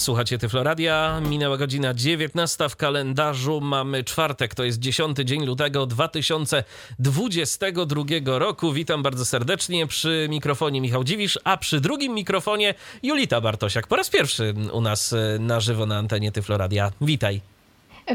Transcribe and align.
Słuchacie 0.00 0.38
Tyfloradia, 0.38 1.20
minęła 1.28 1.56
godzina 1.56 1.94
19 1.94 2.68
w 2.68 2.76
kalendarzu, 2.76 3.60
mamy 3.60 4.04
czwartek, 4.04 4.54
to 4.54 4.64
jest 4.64 4.78
10 4.78 5.16
dzień 5.24 5.46
lutego 5.46 5.86
2022 5.86 8.38
roku. 8.38 8.72
Witam 8.72 9.02
bardzo 9.02 9.24
serdecznie 9.24 9.86
przy 9.86 10.26
mikrofonie 10.30 10.80
Michał 10.80 11.04
Dziwisz, 11.04 11.38
a 11.44 11.56
przy 11.56 11.80
drugim 11.80 12.14
mikrofonie 12.14 12.74
Julita 13.02 13.40
Bartosiak. 13.40 13.86
Po 13.86 13.96
raz 13.96 14.10
pierwszy 14.10 14.54
u 14.72 14.80
nas 14.80 15.12
e, 15.12 15.36
na 15.40 15.60
żywo 15.60 15.86
na 15.86 15.98
antenie 15.98 16.32
Tyfloradia. 16.32 16.92
Witaj. 17.00 17.40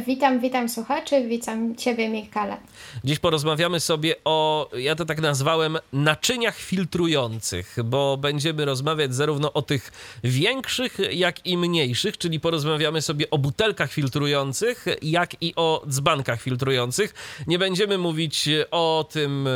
Witam, 0.07 0.39
witam 0.39 0.70
słuchaczy, 0.70 1.27
witam 1.27 1.75
Ciebie, 1.75 2.09
Mikale. 2.09 2.57
Dziś 3.03 3.20
porozmawiamy 3.20 3.80
sobie 3.80 4.16
o, 4.26 4.70
ja 4.77 4.95
to 4.95 5.05
tak 5.05 5.21
nazwałem, 5.21 5.77
naczyniach 5.93 6.57
filtrujących, 6.57 7.77
bo 7.85 8.17
będziemy 8.17 8.66
rozmawiać 8.66 9.16
zarówno 9.16 9.53
o 9.53 9.62
tych 9.62 9.91
większych, 10.23 10.98
jak 11.12 11.45
i 11.45 11.57
mniejszych, 11.57 12.17
czyli 12.17 12.40
porozmawiamy 12.40 13.02
sobie 13.02 13.29
o 13.29 13.38
butelkach 13.38 13.91
filtrujących, 13.91 14.85
jak 15.02 15.41
i 15.41 15.53
o 15.55 15.84
dzbankach 15.90 16.41
filtrujących. 16.41 17.13
Nie 17.48 17.59
będziemy 17.59 17.98
mówić 17.98 18.49
o 18.71 19.05
tym, 19.12 19.49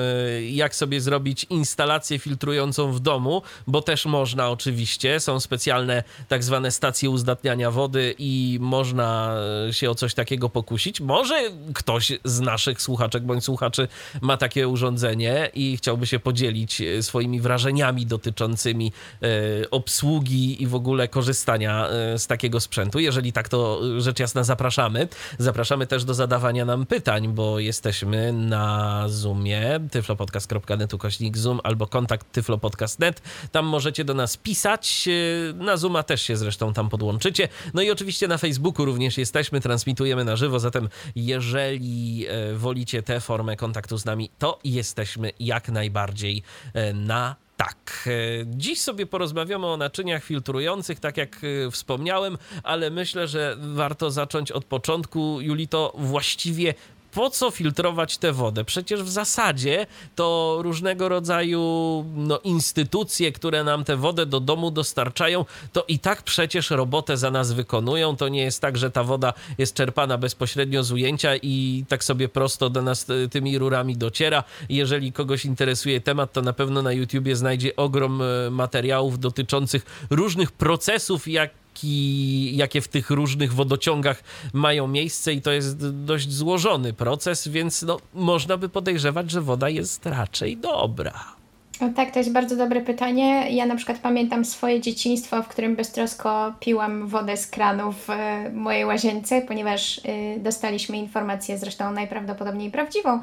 jak 0.49 0.75
sobie 0.75 1.01
zrobić 1.01 1.45
instalację 1.49 2.19
filtrującą 2.19 2.91
w 2.91 2.99
domu, 2.99 3.41
bo 3.67 3.81
też 3.81 4.05
można 4.05 4.49
oczywiście. 4.49 5.19
Są 5.19 5.39
specjalne 5.39 6.03
tak 6.27 6.43
zwane 6.43 6.71
stacje 6.71 7.09
uzdatniania 7.09 7.71
wody 7.71 8.15
i 8.19 8.57
można 8.61 9.35
się 9.71 9.89
o 9.89 9.95
coś 9.95 10.13
takiego 10.13 10.28
takiego 10.29 10.49
pokusić. 10.49 11.01
Może 11.01 11.51
ktoś 11.73 12.11
z 12.23 12.39
naszych 12.39 12.81
słuchaczek 12.81 13.23
bądź 13.23 13.43
słuchaczy 13.43 13.87
ma 14.21 14.37
takie 14.37 14.67
urządzenie 14.67 15.49
i 15.53 15.77
chciałby 15.77 16.07
się 16.07 16.19
podzielić 16.19 16.81
e, 16.81 17.03
swoimi 17.03 17.41
wrażeniami 17.41 18.05
dotyczącymi 18.05 18.91
e, 19.21 19.27
obsługi 19.69 20.63
i 20.63 20.67
w 20.67 20.75
ogóle 20.75 21.07
korzystania 21.07 21.87
e, 21.87 22.19
z 22.19 22.27
takiego 22.27 22.59
sprzętu. 22.59 22.99
Jeżeli 22.99 23.33
tak, 23.33 23.49
to 23.49 23.81
rzecz 24.01 24.19
jasna 24.19 24.43
zapraszamy. 24.43 25.07
Zapraszamy 25.37 25.87
też 25.87 26.03
do 26.03 26.13
zadawania 26.13 26.65
nam 26.65 26.85
pytań, 26.85 27.27
bo 27.27 27.59
jesteśmy 27.59 28.33
na 28.33 29.05
Zoomie 29.07 29.79
tyflopodcast.net 29.91 30.93
ukośnik 30.93 31.37
Zoom 31.37 31.59
albo 31.63 31.87
kontakt 31.87 32.31
tyflopodcast.net. 32.31 33.21
Tam 33.51 33.65
możecie 33.65 34.03
do 34.03 34.13
nas 34.13 34.37
pisać. 34.37 35.09
Na 35.55 35.77
Zooma 35.77 36.03
też 36.03 36.21
się 36.21 36.37
zresztą 36.37 36.73
tam 36.73 36.89
podłączycie. 36.89 37.47
No 37.73 37.81
i 37.81 37.91
oczywiście 37.91 38.27
na 38.27 38.37
Facebooku 38.37 38.85
również 38.85 39.17
jesteśmy, 39.17 39.61
transmitujemy 39.61 40.08
na 40.15 40.35
żywo, 40.35 40.59
zatem 40.59 40.89
jeżeli 41.15 42.25
e, 42.27 42.53
wolicie 42.53 43.03
tę 43.03 43.19
formę 43.19 43.55
kontaktu 43.55 43.97
z 43.97 44.05
nami, 44.05 44.29
to 44.39 44.59
jesteśmy 44.63 45.31
jak 45.39 45.69
najbardziej 45.69 46.43
e, 46.73 46.93
na 46.93 47.35
tak, 47.57 48.07
e, 48.07 48.45
dziś 48.45 48.81
sobie 48.81 49.05
porozmawiamy 49.05 49.67
o 49.67 49.77
naczyniach 49.77 50.23
filtrujących, 50.23 50.99
tak 50.99 51.17
jak 51.17 51.41
wspomniałem, 51.71 52.37
ale 52.63 52.89
myślę, 52.89 53.27
że 53.27 53.55
warto 53.59 54.11
zacząć 54.11 54.51
od 54.51 54.65
początku. 54.65 55.41
Julito, 55.41 55.93
właściwie 55.97 56.73
po 57.19 57.29
co 57.29 57.51
filtrować 57.51 58.17
tę 58.17 58.33
wodę? 58.33 58.65
Przecież 58.65 59.03
w 59.03 59.09
zasadzie 59.09 59.87
to 60.15 60.57
różnego 60.61 61.09
rodzaju 61.09 61.61
no, 62.15 62.39
instytucje, 62.39 63.31
które 63.31 63.63
nam 63.63 63.83
tę 63.83 63.97
wodę 63.97 64.25
do 64.25 64.39
domu 64.39 64.71
dostarczają, 64.71 65.45
to 65.73 65.85
i 65.87 65.99
tak 65.99 66.23
przecież 66.23 66.69
robotę 66.69 67.17
za 67.17 67.31
nas 67.31 67.51
wykonują. 67.51 68.15
To 68.15 68.27
nie 68.27 68.41
jest 68.41 68.61
tak, 68.61 68.77
że 68.77 68.91
ta 68.91 69.03
woda 69.03 69.33
jest 69.57 69.73
czerpana 69.73 70.17
bezpośrednio 70.17 70.83
z 70.83 70.91
ujęcia 70.91 71.35
i 71.35 71.85
tak 71.87 72.03
sobie 72.03 72.29
prosto 72.29 72.69
do 72.69 72.81
nas 72.81 73.05
tymi 73.31 73.57
rurami 73.57 73.97
dociera. 73.97 74.43
Jeżeli 74.69 75.11
kogoś 75.11 75.45
interesuje 75.45 76.01
temat, 76.01 76.33
to 76.33 76.41
na 76.41 76.53
pewno 76.53 76.81
na 76.81 76.93
YouTubie 76.93 77.35
znajdzie 77.35 77.75
ogrom 77.75 78.21
e, 78.21 78.49
materiałów 78.49 79.19
dotyczących 79.19 80.07
różnych 80.09 80.51
procesów, 80.51 81.27
jak 81.27 81.51
jaki, 81.79 82.57
jakie 82.57 82.81
w 82.81 82.87
tych 82.87 83.09
różnych 83.09 83.53
wodociągach 83.53 84.23
mają 84.53 84.87
miejsce 84.87 85.33
i 85.33 85.41
to 85.41 85.51
jest 85.51 85.89
dość 85.89 86.31
złożony 86.31 86.93
proces, 86.93 87.47
więc 87.47 87.81
no, 87.81 87.97
można 88.13 88.57
by 88.57 88.69
podejrzewać, 88.69 89.31
że 89.31 89.41
woda 89.41 89.69
jest 89.69 90.05
raczej 90.05 90.57
dobra. 90.57 91.13
Tak, 91.95 92.11
to 92.11 92.19
jest 92.19 92.31
bardzo 92.31 92.55
dobre 92.55 92.81
pytanie. 92.81 93.51
Ja 93.51 93.65
na 93.65 93.75
przykład 93.75 93.99
pamiętam 93.99 94.45
swoje 94.45 94.81
dzieciństwo, 94.81 95.43
w 95.43 95.47
którym 95.47 95.75
beztrosko 95.75 96.53
piłam 96.59 97.07
wodę 97.07 97.37
z 97.37 97.47
kranu 97.47 97.91
w 97.91 98.09
e, 98.09 98.49
mojej 98.53 98.85
łazience, 98.85 99.41
ponieważ 99.41 99.97
y, 99.97 100.01
dostaliśmy 100.39 100.97
informację, 100.97 101.57
zresztą 101.57 101.91
najprawdopodobniej 101.91 102.71
prawdziwą, 102.71 103.19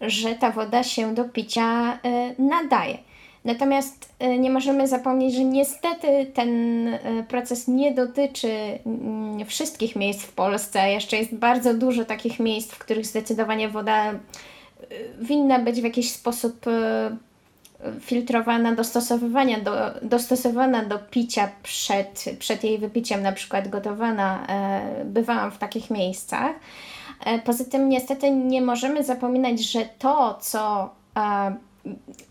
że 0.00 0.34
ta 0.34 0.50
woda 0.50 0.82
się 0.82 1.14
do 1.14 1.24
picia 1.24 1.94
y, 1.94 1.98
nadaje. 2.42 2.98
Natomiast 3.44 4.14
e, 4.18 4.38
nie 4.38 4.50
możemy 4.50 4.88
zapomnieć, 4.88 5.34
że 5.34 5.44
niestety 5.44 6.26
ten 6.34 6.88
e, 6.88 6.98
proces 7.28 7.68
nie 7.68 7.92
dotyczy 7.92 8.78
mm, 8.86 9.46
wszystkich 9.46 9.96
miejsc 9.96 10.22
w 10.22 10.32
Polsce. 10.32 10.90
Jeszcze 10.90 11.16
jest 11.16 11.34
bardzo 11.34 11.74
dużo 11.74 12.04
takich 12.04 12.40
miejsc, 12.40 12.72
w 12.72 12.78
których 12.78 13.06
zdecydowanie 13.06 13.68
woda 13.68 14.12
e, 14.12 14.14
winna 15.20 15.58
być 15.58 15.80
w 15.80 15.84
jakiś 15.84 16.12
sposób 16.12 16.66
filtrowana, 18.00 18.74
dostosowywania 18.74 19.60
do, 19.60 19.72
dostosowana 20.02 20.84
do 20.84 20.98
picia 20.98 21.50
przed, 21.62 22.24
przed 22.38 22.64
jej 22.64 22.78
wypiciem, 22.78 23.22
na 23.22 23.32
przykład 23.32 23.68
gotowana. 23.68 24.46
Bywałam 25.04 25.50
w 25.50 25.58
takich 25.58 25.90
miejscach. 25.90 26.52
Poza 27.44 27.64
tym 27.64 27.88
niestety 27.88 28.30
nie 28.30 28.62
możemy 28.62 29.04
zapominać, 29.04 29.60
że 29.60 29.88
to, 29.98 30.38
co 30.40 30.90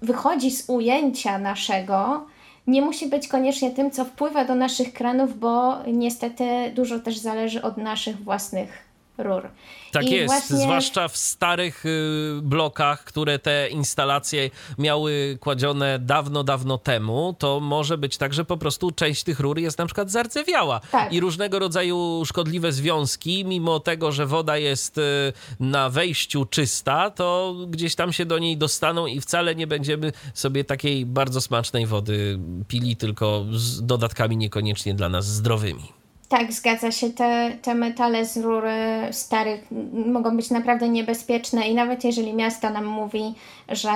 wychodzi 0.01 0.51
z 0.51 0.69
ujęcia 0.69 1.39
naszego, 1.39 2.25
nie 2.67 2.81
musi 2.81 3.09
być 3.09 3.27
koniecznie 3.27 3.71
tym, 3.71 3.91
co 3.91 4.05
wpływa 4.05 4.45
do 4.45 4.55
naszych 4.55 4.93
kranów, 4.93 5.39
bo 5.39 5.77
niestety 5.87 6.71
dużo 6.75 6.99
też 6.99 7.17
zależy 7.17 7.61
od 7.61 7.77
naszych 7.77 8.23
własnych 8.23 8.92
rur. 9.17 9.49
Tak 9.91 10.03
I 10.03 10.11
jest, 10.11 10.33
właśnie... 10.33 10.57
zwłaszcza 10.57 11.07
w 11.07 11.17
starych 11.17 11.85
y, 11.85 12.39
blokach, 12.41 13.03
które 13.03 13.39
te 13.39 13.69
instalacje 13.69 14.49
miały 14.77 15.37
kładzione 15.39 15.99
dawno, 15.99 16.43
dawno 16.43 16.77
temu, 16.77 17.35
to 17.39 17.59
może 17.59 17.97
być 17.97 18.17
tak, 18.17 18.33
że 18.33 18.45
po 18.45 18.57
prostu 18.57 18.91
część 18.91 19.23
tych 19.23 19.39
rur 19.39 19.59
jest 19.59 19.77
na 19.77 19.85
przykład 19.85 20.11
zardzewiała 20.11 20.79
tak. 20.91 21.13
i 21.13 21.19
różnego 21.19 21.59
rodzaju 21.59 22.23
szkodliwe 22.25 22.71
związki, 22.71 23.45
mimo 23.45 23.79
tego, 23.79 24.11
że 24.11 24.25
woda 24.25 24.57
jest 24.57 24.97
y, 24.97 25.01
na 25.59 25.89
wejściu 25.89 26.45
czysta, 26.45 27.09
to 27.09 27.55
gdzieś 27.67 27.95
tam 27.95 28.13
się 28.13 28.25
do 28.25 28.39
niej 28.39 28.57
dostaną 28.57 29.07
i 29.07 29.21
wcale 29.21 29.55
nie 29.55 29.67
będziemy 29.67 30.11
sobie 30.33 30.63
takiej 30.63 31.05
bardzo 31.05 31.41
smacznej 31.41 31.85
wody 31.85 32.39
pili, 32.67 32.95
tylko 32.95 33.45
z 33.51 33.85
dodatkami 33.85 34.37
niekoniecznie 34.37 34.93
dla 34.93 35.09
nas 35.09 35.25
zdrowymi. 35.25 36.02
Tak, 36.37 36.53
zgadza 36.53 36.91
się. 36.91 37.09
Te, 37.09 37.51
te 37.61 37.75
metale 37.75 38.25
z 38.25 38.37
rur 38.37 38.63
starych 39.11 39.67
mogą 40.05 40.37
być 40.37 40.49
naprawdę 40.49 40.89
niebezpieczne 40.89 41.67
i 41.67 41.75
nawet 41.75 42.03
jeżeli 42.03 42.33
miasto 42.33 42.69
nam 42.69 42.85
mówi, 42.85 43.35
że, 43.69 43.91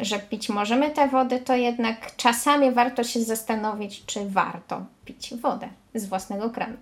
że 0.00 0.18
pić 0.18 0.48
możemy 0.48 0.90
tę 0.90 1.08
wodę, 1.08 1.38
to 1.38 1.56
jednak 1.56 2.16
czasami 2.16 2.70
warto 2.72 3.04
się 3.04 3.20
zastanowić, 3.20 4.04
czy 4.06 4.30
warto 4.30 4.82
pić 5.04 5.34
wodę 5.34 5.68
z 5.94 6.06
własnego 6.06 6.50
kranu. 6.50 6.76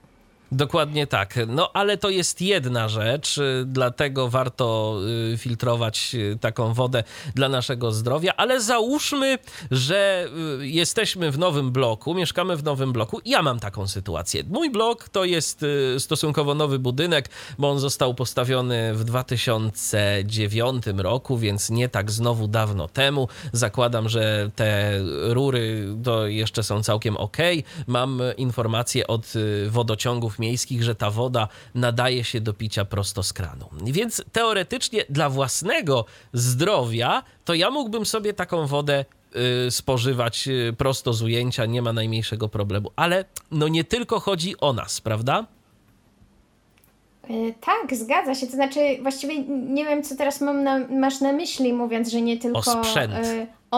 Dokładnie 0.53 1.07
tak. 1.07 1.35
No 1.47 1.71
ale 1.73 1.97
to 1.97 2.11
jest 2.11 2.41
jedna 2.41 2.89
rzecz, 2.89 3.39
y, 3.39 3.65
dlatego 3.67 4.29
warto 4.29 4.99
y, 5.33 5.39
filtrować 5.39 6.15
y, 6.15 6.39
taką 6.41 6.75
wodę 6.75 7.05
dla 7.35 7.49
naszego 7.49 7.93
zdrowia, 7.93 8.33
ale 8.37 8.61
załóżmy, 8.61 9.39
że 9.71 10.29
jesteśmy 10.61 11.31
w 11.31 11.39
nowym 11.39 11.73
bloku, 11.73 12.15
mieszkamy 12.15 12.57
w 12.57 12.65
nowym 12.65 12.93
bloku. 12.93 13.21
Ja 13.25 13.43
mam 13.43 13.61
taką 13.61 13.89
sytuację. 13.89 14.45
Mój 14.49 14.71
blok 14.71 15.09
to 15.09 15.25
jest 15.25 15.65
stosunkowo 15.99 16.55
nowy 16.55 16.79
budynek, 16.79 17.31
bo 17.59 17.71
on 17.71 17.79
został 17.79 18.15
postawiony 18.15 18.95
w 18.95 19.05
2009 19.05 20.85
roku, 20.97 21.39
więc 21.39 21.71
nie 21.71 21.89
tak 21.89 22.11
znowu 22.11 22.49
dawno 22.49 22.89
temu. 22.89 23.29
Zakładam, 23.53 24.09
że 24.09 24.51
te 24.57 25.01
rury 25.23 25.89
to 26.05 26.27
jeszcze 26.27 26.63
są 26.63 26.83
całkiem 26.83 27.17
ok. 27.17 27.37
Mam 27.87 28.23
informacje 28.37 29.07
od 29.07 29.33
wodociągów 29.69 30.36
miejskich, 30.39 30.83
że 30.83 30.95
ta 30.95 31.11
woda 31.11 31.49
nadaje 31.75 32.25
się 32.25 32.41
do 32.41 32.55
picia 32.55 32.85
prosto 32.85 33.23
z 33.23 33.33
kranu. 33.33 33.69
Więc 33.83 34.25
teoretycznie 34.33 35.05
dla 35.09 35.31
własnego 35.31 36.05
zdrowia 36.33 37.23
to 37.45 37.55
ja 37.55 37.71
mógłbym 37.71 38.07
sobie 38.07 38.33
taką 38.33 38.67
wodę 38.67 39.05
y, 39.67 39.71
spożywać 39.71 40.49
y, 40.49 40.75
prosto 40.79 41.13
z 41.13 41.23
ujęcia, 41.23 41.67
nie 41.67 41.83
ma 41.83 41.93
najmniejszego 41.93 42.49
problemu. 42.49 42.91
Ale 42.97 43.25
no 43.51 43.69
nie 43.69 43.85
tylko 43.85 44.21
chodzi 44.21 44.55
o 44.61 44.73
nas, 44.73 45.01
prawda? 45.01 45.47
Y, 47.31 47.55
tak, 47.61 47.97
zgadza 47.97 48.35
się. 48.35 48.47
To 48.47 48.53
znaczy, 48.53 48.81
właściwie 49.03 49.39
nie 49.49 49.85
wiem, 49.85 50.03
co 50.03 50.17
teraz 50.17 50.41
mam 50.41 50.63
na, 50.63 50.79
masz 50.79 51.21
na 51.21 51.33
myśli, 51.33 51.73
mówiąc, 51.73 52.11
że 52.11 52.23
nie 52.23 52.39
tylko 52.39 52.59
o 52.59 52.63
sprzęt. 52.63 53.15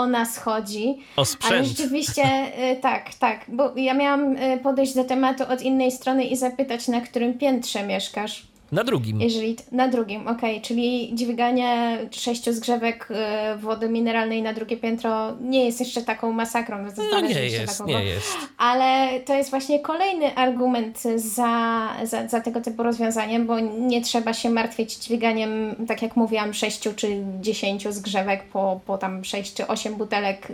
Nas 0.06 0.38
chodzi. 0.38 0.98
O 1.16 1.24
sprzęt. 1.24 1.54
Ale 1.54 1.64
rzeczywiście 1.64 2.22
e, 2.22 2.76
tak, 2.76 3.14
tak, 3.14 3.44
bo 3.48 3.72
ja 3.76 3.94
miałam 3.94 4.36
e, 4.36 4.58
podejść 4.58 4.94
do 4.94 5.04
tematu 5.04 5.44
od 5.52 5.62
innej 5.62 5.92
strony 5.92 6.24
i 6.24 6.36
zapytać, 6.36 6.88
na 6.88 7.00
którym 7.00 7.38
piętrze 7.38 7.86
mieszkasz. 7.86 8.46
Na 8.72 8.84
drugim. 8.84 9.20
Jeżeli 9.20 9.56
na 9.72 9.88
drugim, 9.88 10.20
okej, 10.20 10.50
okay. 10.50 10.60
czyli 10.60 11.10
dźwiganie 11.14 11.98
sześciu 12.10 12.52
zgrzewek 12.52 13.08
y, 13.10 13.58
wody 13.58 13.88
mineralnej 13.88 14.42
na 14.42 14.52
drugie 14.52 14.76
piętro 14.76 15.36
nie 15.40 15.64
jest 15.64 15.80
jeszcze 15.80 16.02
taką 16.02 16.32
masakrą. 16.32 16.82
No, 16.82 16.90
no 17.12 17.20
nie 17.20 17.44
jest, 17.44 17.86
nie 17.86 18.04
jest. 18.04 18.36
Ale 18.58 19.20
to 19.20 19.34
jest 19.34 19.50
właśnie 19.50 19.80
kolejny 19.80 20.34
argument 20.34 21.02
za, 21.16 21.88
za, 22.04 22.28
za 22.28 22.40
tego 22.40 22.60
typu 22.60 22.82
rozwiązaniem, 22.82 23.46
bo 23.46 23.60
nie 23.60 24.02
trzeba 24.02 24.32
się 24.32 24.50
martwić 24.50 24.94
dźwiganiem, 24.94 25.74
tak 25.88 26.02
jak 26.02 26.16
mówiłam, 26.16 26.54
sześciu 26.54 26.94
czy 26.96 27.08
dziesięciu 27.40 27.92
zgrzewek 27.92 28.44
po, 28.44 28.80
po 28.86 28.98
tam 28.98 29.24
sześć 29.24 29.54
czy 29.54 29.66
osiem 29.66 29.94
butelek 29.94 30.48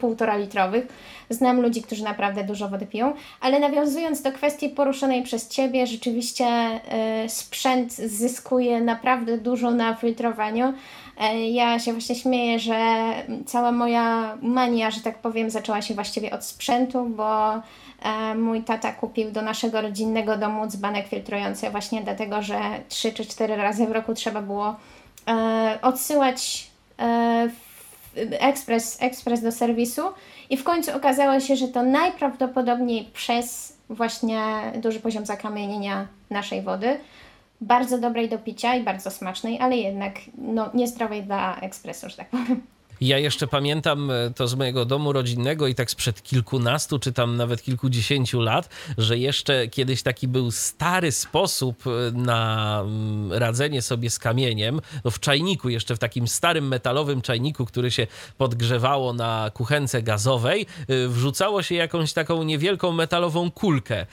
półtora 0.00 0.36
litrowych. 0.36 0.86
Znam 1.30 1.60
ludzi, 1.60 1.82
którzy 1.82 2.04
naprawdę 2.04 2.44
dużo 2.44 2.68
wody 2.68 2.86
piją, 2.86 3.14
ale 3.40 3.60
nawiązując 3.60 4.22
do 4.22 4.32
kwestii 4.32 4.68
poruszonej 4.68 5.22
przez 5.22 5.48
Ciebie, 5.48 5.86
rzeczywiście 5.86 6.44
y, 7.24 7.28
sprzęt 7.54 7.92
zyskuje 7.92 8.80
naprawdę 8.80 9.38
dużo 9.38 9.70
na 9.70 9.94
filtrowaniu. 9.94 10.74
E, 11.20 11.50
ja 11.50 11.78
się 11.78 11.92
właśnie 11.92 12.14
śmieję, 12.14 12.58
że 12.58 12.76
cała 13.46 13.72
moja 13.72 14.38
mania, 14.42 14.90
że 14.90 15.00
tak 15.00 15.18
powiem, 15.18 15.50
zaczęła 15.50 15.82
się 15.82 15.94
właściwie 15.94 16.30
od 16.30 16.44
sprzętu, 16.44 17.06
bo 17.06 17.54
e, 17.54 18.34
mój 18.34 18.62
tata 18.62 18.92
kupił 18.92 19.30
do 19.30 19.42
naszego 19.42 19.80
rodzinnego 19.80 20.36
domu 20.36 20.66
dzbanek 20.66 21.06
filtrujący 21.06 21.70
właśnie 21.70 22.02
dlatego, 22.02 22.42
że 22.42 22.58
3 22.88 23.12
czy 23.12 23.26
4 23.26 23.56
razy 23.56 23.86
w 23.86 23.92
roku 23.92 24.14
trzeba 24.14 24.42
było 24.42 24.76
e, 25.28 25.78
odsyłać 25.82 26.70
ekspres, 28.40 29.02
ekspres 29.02 29.42
do 29.42 29.52
serwisu 29.52 30.02
i 30.50 30.56
w 30.56 30.64
końcu 30.64 30.96
okazało 30.96 31.40
się, 31.40 31.56
że 31.56 31.68
to 31.68 31.82
najprawdopodobniej 31.82 33.10
przez 33.12 33.76
właśnie 33.90 34.42
duży 34.76 35.00
poziom 35.00 35.26
zakamienienia 35.26 36.06
naszej 36.30 36.62
wody 36.62 36.98
bardzo 37.64 37.98
dobrej 37.98 38.28
do 38.28 38.38
picia 38.38 38.74
i 38.74 38.82
bardzo 38.82 39.10
smacznej, 39.10 39.60
ale 39.60 39.76
jednak 39.76 40.14
no, 40.38 40.70
niezdrowej 40.74 41.22
dla 41.22 41.56
ekspresu, 41.60 42.08
że 42.08 42.16
tak 42.16 42.28
powiem. 42.28 42.73
Ja 43.00 43.18
jeszcze 43.18 43.46
pamiętam 43.46 44.10
e, 44.10 44.30
to 44.36 44.48
z 44.48 44.54
mojego 44.54 44.84
domu 44.84 45.12
rodzinnego 45.12 45.66
i 45.66 45.74
tak 45.74 45.90
sprzed 45.90 46.22
kilkunastu, 46.22 46.98
czy 46.98 47.12
tam 47.12 47.36
nawet 47.36 47.62
kilkudziesięciu 47.62 48.40
lat, 48.40 48.68
że 48.98 49.18
jeszcze 49.18 49.68
kiedyś 49.68 50.02
taki 50.02 50.28
był 50.28 50.50
stary 50.50 51.12
sposób 51.12 51.84
e, 51.86 51.90
na 52.12 52.80
mm, 52.80 53.32
radzenie 53.32 53.82
sobie 53.82 54.10
z 54.10 54.18
kamieniem. 54.18 54.80
No 55.04 55.10
w 55.10 55.20
czajniku, 55.20 55.68
jeszcze 55.68 55.96
w 55.96 55.98
takim 55.98 56.28
starym 56.28 56.68
metalowym 56.68 57.22
czajniku, 57.22 57.64
który 57.64 57.90
się 57.90 58.06
podgrzewało 58.38 59.12
na 59.12 59.50
kuchence 59.54 60.02
gazowej, 60.02 60.66
e, 60.88 61.08
wrzucało 61.08 61.62
się 61.62 61.74
jakąś 61.74 62.12
taką 62.12 62.42
niewielką 62.42 62.92
metalową 62.92 63.50
kulkę. 63.50 64.06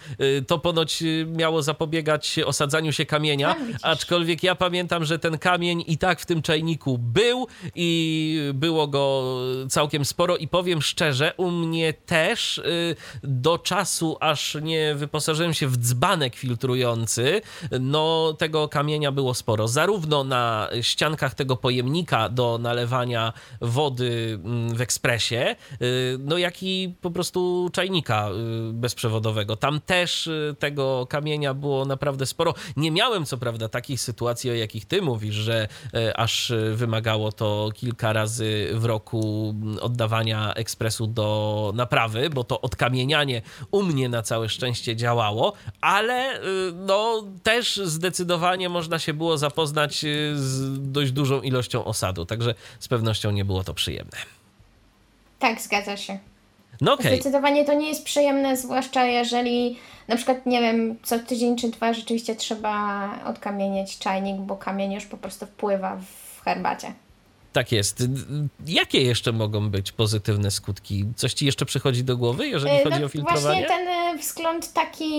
To 0.47 0.59
ponoć 0.59 1.03
miało 1.25 1.63
zapobiegać 1.63 2.39
osadzaniu 2.45 2.93
się 2.93 3.05
kamienia, 3.05 3.55
aczkolwiek 3.81 4.43
ja 4.43 4.55
pamiętam, 4.55 5.05
że 5.05 5.19
ten 5.19 5.37
kamień 5.37 5.83
i 5.87 5.97
tak 5.97 6.19
w 6.19 6.25
tym 6.25 6.41
czajniku 6.41 6.97
był 6.97 7.47
i 7.75 8.51
był 8.53 8.70
było 8.71 8.88
go 8.88 9.38
całkiem 9.69 10.06
sporo 10.06 10.38
i 10.38 10.47
powiem 10.47 10.81
szczerze, 10.81 11.33
u 11.38 11.51
mnie 11.51 11.94
też 11.94 12.57
y, 12.57 12.95
do 13.23 13.57
czasu, 13.57 14.18
aż 14.19 14.57
nie 14.62 14.95
wyposażyłem 14.95 15.53
się 15.53 15.68
w 15.68 15.77
dzbanek 15.77 16.35
filtrujący, 16.35 17.41
no 17.79 18.33
tego 18.38 18.68
kamienia 18.68 19.12
było 19.12 19.33
sporo. 19.33 19.68
Zarówno 19.68 20.23
na 20.23 20.69
ściankach 20.81 21.33
tego 21.33 21.56
pojemnika 21.56 22.29
do 22.29 22.57
nalewania 22.57 23.33
wody 23.62 24.39
mm, 24.44 24.75
w 24.75 24.81
ekspresie, 24.81 25.56
y, 25.81 26.17
no 26.19 26.38
jak 26.38 26.63
i 26.63 26.95
po 27.01 27.12
prostu 27.12 27.69
czajnika 27.74 28.29
y, 28.29 28.74
bezprzewodowego. 28.74 29.56
Tam 29.56 29.81
też 29.81 30.29
tego 30.59 31.07
kamienia 31.09 31.53
było 31.53 31.85
naprawdę 31.85 32.25
sporo. 32.25 32.53
Nie 32.77 32.91
miałem 32.91 33.25
co 33.25 33.38
prawda 33.38 33.69
takich 33.69 34.01
sytuacji, 34.01 34.51
o 34.51 34.53
jakich 34.53 34.85
ty 34.85 35.01
mówisz, 35.01 35.35
że 35.35 35.67
aż 36.15 36.53
wymagało 36.74 37.31
to 37.31 37.69
kilka 37.74 38.13
razy 38.13 38.60
w 38.73 38.85
roku 38.85 39.55
oddawania 39.81 40.53
ekspresu 40.53 41.07
do 41.07 41.71
naprawy, 41.75 42.29
bo 42.29 42.43
to 42.43 42.61
odkamienianie 42.61 43.41
u 43.71 43.83
mnie 43.83 44.09
na 44.09 44.21
całe 44.21 44.49
szczęście 44.49 44.95
działało, 44.95 45.53
ale 45.81 46.37
y, 46.37 46.41
no 46.75 47.23
też 47.43 47.77
zdecydowanie 47.77 48.69
można 48.69 48.99
się 48.99 49.13
było 49.13 49.37
zapoznać 49.37 50.03
y, 50.03 50.33
z 50.35 50.91
dość 50.91 51.11
dużą 51.11 51.41
ilością 51.41 51.85
osadu, 51.85 52.25
także 52.25 52.55
z 52.79 52.87
pewnością 52.87 53.31
nie 53.31 53.45
było 53.45 53.63
to 53.63 53.73
przyjemne. 53.73 54.17
Tak, 55.39 55.61
zgadza 55.61 55.97
się. 55.97 56.19
No 56.81 56.93
okay. 56.93 57.07
Zdecydowanie 57.07 57.65
to 57.65 57.73
nie 57.73 57.87
jest 57.87 58.03
przyjemne, 58.03 58.57
zwłaszcza 58.57 59.05
jeżeli 59.05 59.77
na 60.07 60.15
przykład, 60.15 60.45
nie 60.45 60.61
wiem, 60.61 60.95
co 61.03 61.19
tydzień 61.19 61.55
czy 61.55 61.69
dwa 61.69 61.93
rzeczywiście 61.93 62.35
trzeba 62.35 63.09
odkamieniać 63.25 63.97
czajnik, 63.97 64.37
bo 64.37 64.57
kamień 64.57 64.93
już 64.93 65.05
po 65.05 65.17
prostu 65.17 65.45
wpływa 65.45 65.97
w 65.97 66.41
herbacie. 66.43 66.93
Tak 67.53 67.71
jest. 67.71 68.03
Jakie 68.68 69.01
jeszcze 69.01 69.31
mogą 69.31 69.69
być 69.69 69.92
pozytywne 69.92 70.51
skutki? 70.51 71.06
Coś 71.15 71.33
ci 71.33 71.45
jeszcze 71.45 71.65
przychodzi 71.65 72.03
do 72.03 72.18
głowy, 72.18 72.48
jeżeli 72.48 72.75
e, 72.75 72.83
chodzi 72.83 73.00
no, 73.00 73.06
o 73.06 73.09
filtrowanie? 73.09 73.65
Właśnie 73.68 73.77
ten 73.77 73.88
e, 73.88 74.18
wzgląd 74.18 74.74
taki 74.74 75.12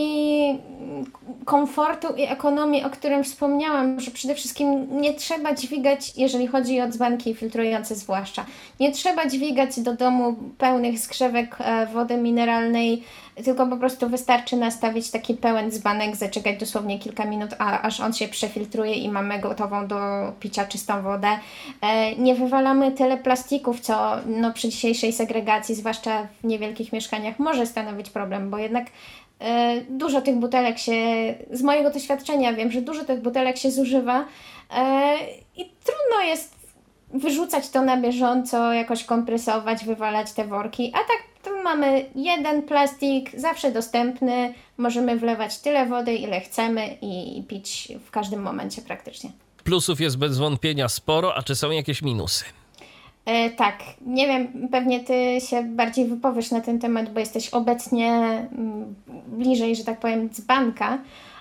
komfortu 1.45 2.15
i 2.17 2.23
ekonomii, 2.23 2.85
o 2.85 2.91
którym 2.91 3.25
wspomniałam, 3.25 4.01
że 4.01 4.11
przede 4.11 4.35
wszystkim 4.35 5.01
nie 5.01 5.15
trzeba 5.15 5.55
dźwigać, 5.55 6.13
jeżeli 6.17 6.47
chodzi 6.47 6.81
o 6.81 6.89
dzbanki 6.89 7.35
filtrujące 7.35 7.95
zwłaszcza, 7.95 8.47
nie 8.81 8.93
trzeba 8.93 9.29
dźwigać 9.29 9.81
do 9.81 9.97
domu 9.97 10.37
pełnych 10.59 10.99
skrzewek 10.99 11.57
e, 11.61 11.87
wody 11.87 12.17
mineralnej 12.17 13.03
tylko 13.45 13.67
po 13.67 13.77
prostu 13.77 14.09
wystarczy 14.09 14.57
nastawić 14.57 15.11
taki 15.11 15.35
pełen 15.35 15.71
dzbanek, 15.71 16.17
zaczekać 16.17 16.61
dosłownie 16.61 16.99
kilka 16.99 17.25
minut, 17.25 17.51
a, 17.59 17.83
aż 17.83 18.01
on 18.01 18.13
się 18.13 18.29
przefiltruje 18.29 18.95
i 18.95 19.09
mamy 19.09 19.39
gotową 19.39 19.87
do 19.87 19.97
picia 20.41 20.65
czystą 20.65 21.03
wodę. 21.03 21.29
Nie 22.23 22.35
wywalamy 22.35 22.93
tyle 22.93 23.17
plastików, 23.17 23.81
co 23.81 24.17
no, 24.27 24.53
przy 24.53 24.69
dzisiejszej 24.69 25.13
segregacji, 25.13 25.75
zwłaszcza 25.75 26.27
w 26.41 26.45
niewielkich 26.45 26.93
mieszkaniach, 26.93 27.39
może 27.39 27.67
stanowić 27.67 28.11
problem, 28.11 28.51
bo 28.51 28.59
jednak 28.59 28.87
e, 29.41 29.81
dużo 29.81 30.21
tych 30.21 30.37
butelek 30.37 30.79
się, 30.79 30.95
z 31.51 31.63
mojego 31.63 31.91
doświadczenia 31.91 32.53
wiem, 32.53 32.73
że 32.73 32.83
dużo 32.83 33.05
tych 33.05 33.21
butelek 33.21 33.57
się 33.57 33.71
zużywa 33.71 34.25
e, 34.77 35.15
i 35.57 35.65
trudno 35.85 36.23
jest 36.25 36.55
wyrzucać 37.15 37.71
to 37.71 37.83
na 37.83 37.97
bieżąco, 37.97 38.73
jakoś 38.73 39.05
kompresować, 39.05 39.85
wywalać 39.85 40.33
te 40.33 40.45
worki, 40.45 40.93
a 40.95 40.99
tak 40.99 41.23
tu 41.45 41.63
mamy 41.63 42.07
jeden 42.15 42.63
plastik, 42.63 43.31
zawsze 43.37 43.73
dostępny, 43.73 44.55
możemy 44.79 45.17
wlewać 45.17 45.59
tyle 45.59 45.87
wody, 45.87 46.15
ile 46.15 46.41
chcemy 46.41 46.97
i 47.01 47.43
pić 47.49 47.93
w 48.07 48.11
każdym 48.11 48.43
momencie 48.43 48.83
praktycznie. 48.83 49.31
Plusów 49.65 50.01
jest 50.01 50.19
bez 50.19 50.39
wątpienia 50.39 50.89
sporo, 50.89 51.35
a 51.35 51.43
czy 51.43 51.55
są 51.55 51.71
jakieś 51.71 52.03
minusy? 52.03 52.45
E, 53.25 53.51
tak, 53.51 53.79
nie 54.07 54.27
wiem, 54.27 54.69
pewnie 54.69 55.01
ty 55.01 55.39
się 55.49 55.63
bardziej 55.63 56.07
wypowiesz 56.07 56.51
na 56.51 56.61
ten 56.61 56.79
temat, 56.79 57.13
bo 57.13 57.21
jesteś 57.21 57.49
obecnie 57.49 58.09
mm, 58.09 58.95
bliżej, 59.27 59.77
że 59.77 59.85
tak 59.85 60.01
powiem, 60.01 60.31
dzbanka, 60.31 60.99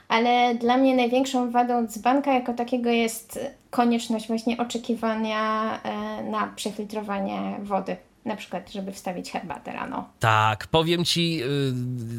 ale 0.07 0.55
dla 0.55 0.77
mnie 0.77 0.95
największą 0.95 1.51
wadą 1.51 1.87
dzbanka 1.87 2.33
jako 2.33 2.53
takiego 2.53 2.89
jest 2.89 3.39
konieczność 3.69 4.27
właśnie 4.27 4.57
oczekiwania 4.57 5.79
e, 5.83 6.23
na 6.23 6.47
przefiltrowanie 6.55 7.59
wody 7.63 7.95
na 8.25 8.35
przykład, 8.35 8.71
żeby 8.71 8.91
wstawić 8.91 9.31
herbatę 9.31 9.71
rano. 9.71 10.09
Tak, 10.19 10.67
powiem 10.67 11.05
ci, 11.05 11.43
y, 11.43 11.47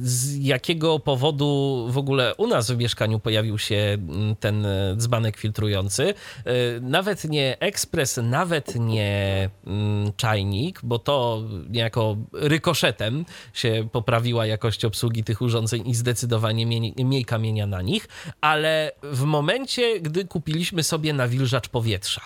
z 0.03 0.37
jakiego 0.37 0.99
powodu 0.99 1.87
w 1.91 1.99
ogóle 1.99 2.35
u 2.35 2.47
nas 2.47 2.71
w 2.71 2.77
mieszkaniu 2.77 3.19
pojawił 3.19 3.59
się 3.59 3.77
mm, 3.77 4.37
ten 4.37 4.67
y, 4.67 4.97
dzbanek 4.97 5.37
filtrujący. 5.37 6.15
Y, 6.47 6.81
nawet 6.81 7.25
nie 7.25 7.57
ekspres, 7.61 8.21
nawet 8.23 8.75
nie 8.75 9.51
mm, 9.67 10.13
czajnik, 10.17 10.81
bo 10.83 10.99
to 10.99 11.43
niejako 11.71 12.17
rykoszetem 12.33 13.25
się 13.53 13.89
poprawiła 13.93 14.47
jakość 14.47 14.85
obsługi 14.85 15.25
tych 15.25 15.43
urządzeń 15.43 15.89
i 15.89 15.95
zdecydowanie 15.95 16.67
mniej, 16.67 16.95
mniej 17.05 17.25
kamienia 17.25 17.67
na 17.67 17.83
nich, 17.83 18.09
ale 18.41 18.93
w 19.03 19.23
momencie, 19.23 20.01
gdy 20.01 20.25
kupiliśmy 20.25 20.83
sobie 20.83 21.13
nawilżacz 21.13 21.69
powietrza, 21.69 22.21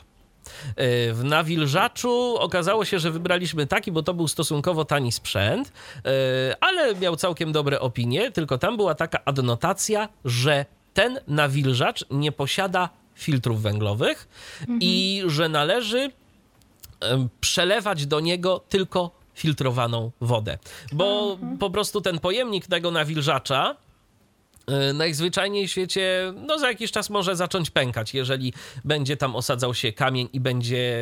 w 1.13 1.21
nawilżaczu 1.25 2.37
okazało 2.39 2.85
się, 2.85 2.99
że 2.99 3.11
wybraliśmy 3.11 3.67
taki, 3.67 3.93
bo 3.93 4.03
to 4.03 4.15
był 4.15 4.29
stosunkowo 4.29 4.85
tani 4.85 5.13
sprzęt, 5.13 5.73
e, 6.05 6.57
ale 6.61 6.95
miał 6.95 7.17
całkiem 7.17 7.53
dobre 7.53 7.81
opinie, 7.81 8.31
tylko 8.31 8.59
tam 8.59 8.77
była 8.77 8.95
taka 8.95 9.25
adnotacja, 9.25 10.09
że 10.25 10.67
ten 10.95 11.21
nawilżacz 11.27 12.05
nie 12.11 12.33
posiada 12.33 12.89
filtrów 13.15 13.63
węglowych 13.63 14.29
mhm. 14.61 14.79
i 14.83 15.23
że 15.27 15.49
należy 15.49 16.11
przelewać 17.41 18.07
do 18.07 18.21
niego 18.21 18.65
tylko 18.69 19.11
filtrowaną 19.35 20.11
wodę. 20.21 20.59
Bo 20.93 21.33
mhm. 21.33 21.59
po 21.59 21.71
prostu 21.71 22.01
ten 22.01 22.19
pojemnik 22.19 22.67
tego 22.67 22.91
nawilżacza 22.91 23.77
najzwyczajniej 24.95 25.69
w 25.69 25.71
świecie, 25.71 26.33
no 26.47 26.59
za 26.59 26.69
jakiś 26.69 26.93
czas 26.93 27.11
może 27.11 27.37
zacząć 27.37 27.71
pękać, 27.71 28.15
jeżeli 28.15 28.53
będzie 28.85 29.17
tam 29.17 29.37
osadzał 29.37 29.75
się 29.75 29.93
kamień 29.93 30.29
i 30.33 30.41
będzie 30.41 31.01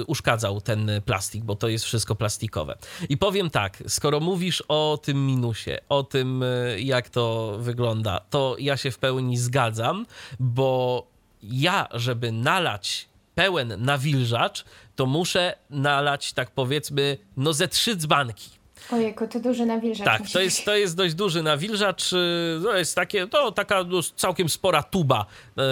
e, 0.00 0.04
uszkadzał 0.04 0.60
ten 0.60 0.90
plastik, 1.04 1.44
bo 1.44 1.56
to 1.56 1.68
jest 1.68 1.84
wszystko 1.84 2.14
plastikowe. 2.14 2.78
I 3.08 3.16
powiem 3.16 3.50
tak, 3.50 3.82
skoro 3.88 4.20
mówisz 4.20 4.62
o 4.68 4.98
tym 5.02 5.26
minusie, 5.26 5.78
o 5.88 6.02
tym 6.02 6.42
e, 6.42 6.80
jak 6.80 7.08
to 7.08 7.56
wygląda, 7.58 8.20
to 8.30 8.56
ja 8.58 8.76
się 8.76 8.90
w 8.90 8.98
pełni 8.98 9.38
zgadzam, 9.38 10.06
bo 10.40 11.06
ja, 11.42 11.88
żeby 11.92 12.32
nalać 12.32 13.08
pełen 13.34 13.74
nawilżacz, 13.78 14.64
to 14.96 15.06
muszę 15.06 15.56
nalać, 15.70 16.32
tak 16.32 16.50
powiedzmy, 16.50 17.18
no 17.36 17.52
ze 17.52 17.68
trzy 17.68 17.96
dzbanki 17.96 18.59
Ojejku, 18.92 19.26
to 19.26 19.40
duży 19.40 19.66
nawilżacz. 19.66 20.06
Tak, 20.06 20.22
to 20.32 20.40
jest, 20.40 20.64
to 20.64 20.74
jest 20.76 20.96
dość 20.96 21.14
duży 21.14 21.42
nawilżacz. 21.42 22.12
Y, 22.12 22.60
to 22.62 22.76
jest 22.76 22.94
takie, 22.94 23.26
to 23.26 23.52
taka 23.52 23.84
całkiem 24.16 24.48
spora 24.48 24.82
tuba 24.82 25.22
y, 25.22 25.62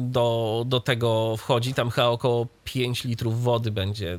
do, 0.00 0.64
do 0.66 0.80
tego 0.80 1.36
wchodzi. 1.36 1.74
Tam 1.74 1.90
chyba 1.90 2.06
około 2.06 2.46
5 2.64 3.04
litrów 3.04 3.42
wody 3.42 3.70
będzie, 3.70 4.18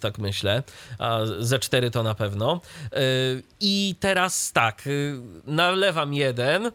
tak 0.00 0.18
myślę. 0.18 0.62
A 0.98 1.20
ze 1.38 1.58
4 1.58 1.90
to 1.90 2.02
na 2.02 2.14
pewno. 2.14 2.60
Y, 2.84 3.42
I 3.60 3.94
teraz 4.00 4.52
tak, 4.52 4.88
nalewam 5.46 6.14
jeden 6.14 6.70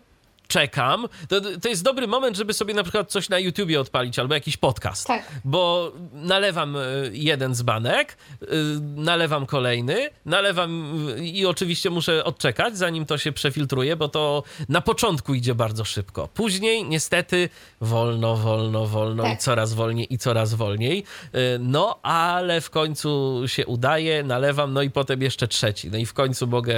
czekam. 0.50 1.08
To, 1.27 1.41
to 1.62 1.70
jest 1.70 1.84
dobry 1.84 2.08
moment, 2.08 2.38
żeby 2.38 2.53
sobie 2.53 2.74
na 2.74 2.84
przykład 2.84 3.12
coś 3.12 3.29
na 3.29 3.39
YouTubie 3.39 3.79
odpalić 3.79 4.20
albo 4.20 4.34
jakiś 4.34 4.58
podcast. 4.58 5.08
Tak. 5.08 5.24
Bo 5.46 5.91
nalewam 6.13 6.75
e, 6.75 6.79
jeden 7.12 7.56
dzbanek, 7.56 8.18
e, 8.41 8.46
nalewam 8.96 9.46
kolejny, 9.46 10.10
nalewam 10.25 10.96
e, 11.18 11.25
i 11.25 11.46
oczywiście 11.46 11.89
muszę 11.89 12.24
odczekać, 12.24 12.77
zanim 12.77 13.06
to 13.06 13.18
się 13.18 13.32
przefiltruje, 13.32 13.96
bo 13.96 14.10
to 14.10 14.44
na 14.70 14.82
początku 14.82 15.34
idzie 15.34 15.56
bardzo 15.56 15.86
szybko. 15.86 16.27
Później 16.34 16.86
niestety 16.86 17.50
wolno, 17.82 18.36
wolno, 18.36 18.86
wolno 18.86 19.24
tak. 19.24 19.34
i 19.34 19.38
coraz 19.38 19.74
wolniej 19.74 20.13
i 20.13 20.18
coraz 20.18 20.53
wolniej. 20.53 21.03
No, 21.60 22.00
ale 22.03 22.62
w 22.62 22.70
końcu 22.70 23.41
się 23.46 23.65
udaje, 23.65 24.24
nalewam, 24.24 24.74
no 24.74 24.82
i 24.82 24.89
potem 24.89 25.22
jeszcze 25.22 25.48
trzeci. 25.48 25.91
No 25.91 25.98
i 25.98 26.06
w 26.06 26.13
końcu 26.13 26.48
mogę 26.48 26.75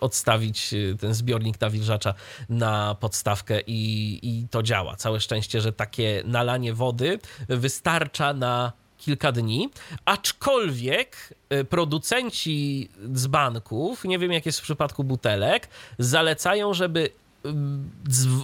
odstawić 0.00 0.74
ten 1.00 1.14
zbiornik 1.14 1.60
nawilżacza 1.60 2.14
na 2.48 2.94
pod 2.94 3.11
podstawkę 3.12 3.60
i, 3.66 4.18
i 4.22 4.48
to 4.48 4.62
działa. 4.62 4.96
Całe 4.96 5.20
szczęście, 5.20 5.60
że 5.60 5.72
takie 5.72 6.22
nalanie 6.24 6.74
wody 6.74 7.18
wystarcza 7.48 8.32
na 8.32 8.72
kilka 8.98 9.32
dni, 9.32 9.70
aczkolwiek 10.04 11.34
y, 11.52 11.64
producenci 11.64 12.88
dzbanków, 13.12 14.04
nie 14.04 14.18
wiem 14.18 14.32
jak 14.32 14.46
jest 14.46 14.60
w 14.60 14.62
przypadku 14.62 15.04
butelek, 15.04 15.68
zalecają, 15.98 16.74
żeby 16.74 17.10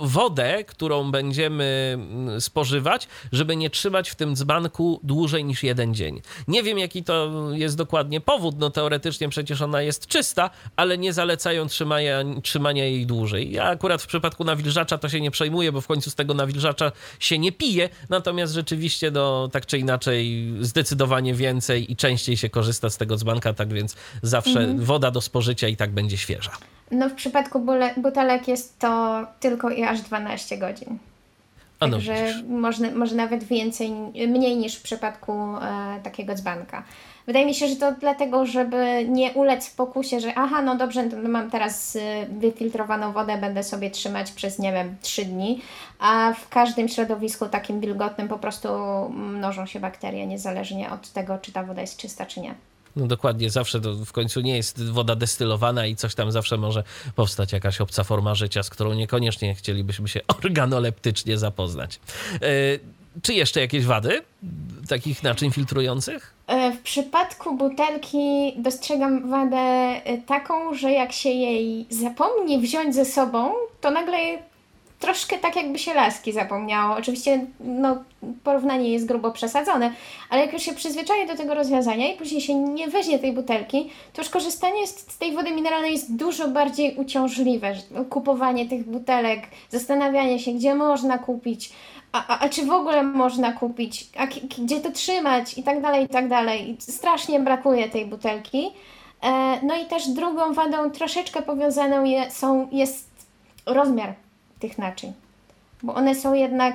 wodę, 0.02 0.64
którą 0.64 1.11
będziemy 1.11 1.90
mm, 1.95 2.40
spożywać, 2.40 3.09
żeby 3.33 3.57
nie 3.57 3.71
trzymać 3.71 4.11
w 4.11 4.14
tym 4.14 4.37
dzbanku 4.37 5.00
dłużej 5.02 5.45
niż 5.45 5.62
jeden 5.62 5.95
dzień. 5.95 6.21
Nie 6.49 6.62
wiem, 6.62 6.78
jaki 6.78 7.05
to 7.05 7.31
jest 7.52 7.76
dokładnie 7.76 8.21
powód. 8.21 8.55
No 8.59 8.71
teoretycznie 8.71 9.28
przecież 9.28 9.62
ona 9.62 9.83
jest 9.83 10.07
czysta, 10.07 10.50
ale 10.76 10.99
nie 10.99 11.12
zalecają 11.12 11.69
trzymania, 11.69 12.25
trzymania 12.43 12.85
jej 12.85 13.07
dłużej. 13.07 13.52
Ja 13.52 13.64
akurat 13.64 14.02
w 14.02 14.07
przypadku 14.07 14.45
nawilżacza 14.45 14.99
to 14.99 15.09
się 15.09 15.21
nie 15.21 15.31
przejmuję, 15.31 15.73
bo 15.73 15.81
w 15.81 15.87
końcu 15.87 16.11
z 16.11 16.14
tego 16.14 16.35
nawilżacza 16.35 16.93
się 17.21 17.38
nie 17.38 17.52
pije, 17.52 17.88
natomiast 18.09 18.55
rzeczywiście 18.55 19.11
no, 19.11 19.49
tak 19.49 19.67
czy 19.67 19.78
inaczej 19.78 20.49
zdecydowanie 20.61 21.35
więcej 21.35 21.93
i 21.93 21.97
częściej 21.97 22.37
się 22.37 22.50
korzysta 22.50 22.90
z 22.90 22.97
tego 22.97 23.17
dzbanka, 23.17 23.52
tak 23.52 23.73
więc 23.73 23.97
zawsze 24.23 24.61
mhm. 24.61 24.81
woda 24.81 25.11
do 25.11 25.21
spożycia 25.21 25.69
i 25.69 25.76
tak 25.76 25.90
będzie 25.90 26.17
świeża. 26.17 26.50
No 26.90 27.09
w 27.09 27.14
przypadku 27.14 27.66
butelek 27.97 28.49
jest 28.49 28.78
to 28.78 29.26
tylko 29.40 29.71
i 29.71 29.85
aż 29.85 30.00
12 30.00 30.59
godzin. 30.59 30.99
A 31.80 31.87
no, 31.87 31.97
Także 31.97 32.42
może, 32.49 32.90
może 32.90 33.14
nawet 33.14 33.45
więcej, 33.45 33.90
mniej 34.28 34.57
niż 34.57 34.75
w 34.75 34.83
przypadku 34.83 35.33
e, 35.33 36.00
takiego 36.02 36.35
dzbanka. 36.35 36.83
Wydaje 37.28 37.47
mi 37.47 37.54
się, 37.54 37.68
że 37.68 37.76
to 37.76 37.92
dlatego, 37.92 38.47
żeby 38.47 39.07
nie 39.09 39.33
ulec 39.33 39.71
pokusie, 39.71 40.21
że 40.21 40.35
aha, 40.35 40.62
no 40.62 40.76
dobrze, 40.76 41.02
no 41.07 41.28
mam 41.28 41.50
teraz 41.50 41.97
y, 41.97 42.00
wyfiltrowaną 42.30 43.12
wodę, 43.12 43.38
będę 43.38 43.62
sobie 43.62 43.90
trzymać 43.90 44.33
przez, 44.33 44.59
nie 44.59 44.73
wiem, 44.73 44.97
3 45.02 45.25
dni, 45.25 45.61
a 45.99 46.33
w 46.33 46.49
każdym 46.49 46.88
środowisku 46.88 47.47
takim 47.47 47.80
wilgotnym 47.80 48.28
po 48.28 48.38
prostu 48.38 48.68
mnożą 49.11 49.66
się 49.66 49.80
bakterie, 49.80 50.26
niezależnie 50.26 50.90
od 50.90 51.12
tego, 51.12 51.38
czy 51.38 51.52
ta 51.52 51.62
woda 51.62 51.80
jest 51.80 51.97
czysta, 51.97 52.26
czy 52.26 52.40
nie. 52.40 52.54
No 52.99 53.07
dokładnie, 53.07 53.50
zawsze 53.50 53.81
to 53.81 53.95
w 53.95 54.12
końcu 54.12 54.40
nie 54.40 54.57
jest 54.57 54.90
woda 54.90 55.17
destylowana 55.17 55.87
i 55.87 55.97
coś 55.97 56.14
tam 56.14 56.33
zawsze 56.33 56.57
może 56.57 56.85
powstać 57.14 57.52
jakaś 57.52 57.81
obca 57.81 58.05
forma 58.05 58.35
życia, 58.35 58.62
z 58.62 58.71
którą 58.71 58.95
niekoniecznie 58.95 59.55
chcielibyśmy 59.55 60.09
się 60.09 60.21
organoleptycznie 60.45 61.38
zapoznać. 61.38 62.00
E, 62.35 62.40
czy 63.23 63.35
jeszcze 63.35 63.61
jakieś 63.61 63.85
wady 63.85 64.23
takich 64.88 65.23
naczyń 65.23 65.50
filtrujących? 65.50 66.35
E, 66.47 66.73
w 66.73 66.81
przypadku 66.81 67.57
butelki 67.57 68.55
dostrzegam 68.57 69.31
wadę 69.31 69.57
e, 69.57 70.19
taką, 70.19 70.75
że 70.75 70.93
jak 70.93 71.12
się 71.12 71.28
jej 71.28 71.87
zapomni 71.90 72.59
wziąć 72.59 72.95
ze 72.95 73.05
sobą, 73.05 73.52
to 73.81 73.90
nagle 73.90 74.19
troszkę 74.99 75.38
tak 75.38 75.57
jakby 75.57 75.78
się 75.78 75.95
laski 75.95 76.33
zapomniało. 76.33 76.97
Oczywiście 76.97 77.47
no, 77.61 77.97
porównanie 78.45 78.93
jest 78.93 79.07
grubo 79.07 79.33
przesadzone, 79.33 79.93
ale 80.31 80.40
jak 80.40 80.52
już 80.52 80.62
się 80.62 80.75
przyzwyczaje 80.75 81.26
do 81.26 81.37
tego 81.37 81.55
rozwiązania 81.55 82.12
i 82.12 82.17
później 82.17 82.40
się 82.40 82.55
nie 82.55 82.88
weźmie 82.88 83.19
tej 83.19 83.33
butelki, 83.33 83.90
to 84.12 84.23
już 84.23 84.31
korzystanie 84.31 84.87
z 84.87 85.19
tej 85.19 85.35
wody 85.35 85.50
mineralnej 85.50 85.93
jest 85.93 86.17
dużo 86.17 86.49
bardziej 86.49 86.97
uciążliwe. 86.97 87.75
Kupowanie 88.11 88.69
tych 88.69 88.85
butelek, 88.85 89.40
zastanawianie 89.71 90.38
się, 90.38 90.52
gdzie 90.52 90.75
można 90.75 91.19
kupić, 91.19 91.73
a, 92.12 92.26
a, 92.26 92.38
a 92.38 92.49
czy 92.49 92.67
w 92.67 92.71
ogóle 92.71 93.02
można 93.02 93.52
kupić, 93.52 94.09
a 94.17 94.26
gdzie 94.59 94.81
to 94.81 94.90
trzymać 94.90 95.59
i 95.59 95.62
tak 95.62 95.83
dalej, 95.83 96.05
i 96.05 96.09
tak 96.09 96.28
dalej. 96.28 96.76
Strasznie 96.78 97.40
brakuje 97.40 97.88
tej 97.88 98.07
butelki. 98.07 98.71
E, 99.23 99.61
no 99.62 99.76
i 99.76 99.87
też 99.87 100.09
drugą 100.09 100.52
wadą 100.52 100.90
troszeczkę 100.90 101.43
powiązaną 101.43 102.05
je, 102.05 102.31
są, 102.31 102.69
jest 102.73 103.09
rozmiar 103.67 104.14
tych 104.61 104.79
naczyń. 104.79 105.12
Bo 105.83 105.95
one 105.95 106.15
są 106.15 106.35
jednak 106.35 106.75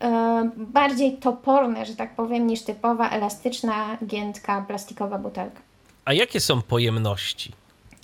e, 0.00 0.50
bardziej 0.56 1.12
toporne, 1.16 1.86
że 1.86 1.96
tak 1.96 2.14
powiem, 2.14 2.46
niż 2.46 2.62
typowa 2.62 3.10
elastyczna, 3.10 3.98
giętka, 4.06 4.64
plastikowa 4.68 5.18
butelka. 5.18 5.60
A 6.04 6.12
jakie 6.12 6.40
są 6.40 6.62
pojemności? 6.62 7.52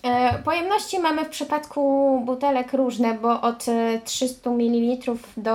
E, 0.02 0.38
pojemności 0.42 0.98
mamy 0.98 1.24
w 1.24 1.28
przypadku 1.28 2.22
butelek 2.24 2.72
różne, 2.72 3.14
bo 3.14 3.40
od 3.40 3.64
300 4.04 4.50
ml 4.50 5.12
do, 5.36 5.52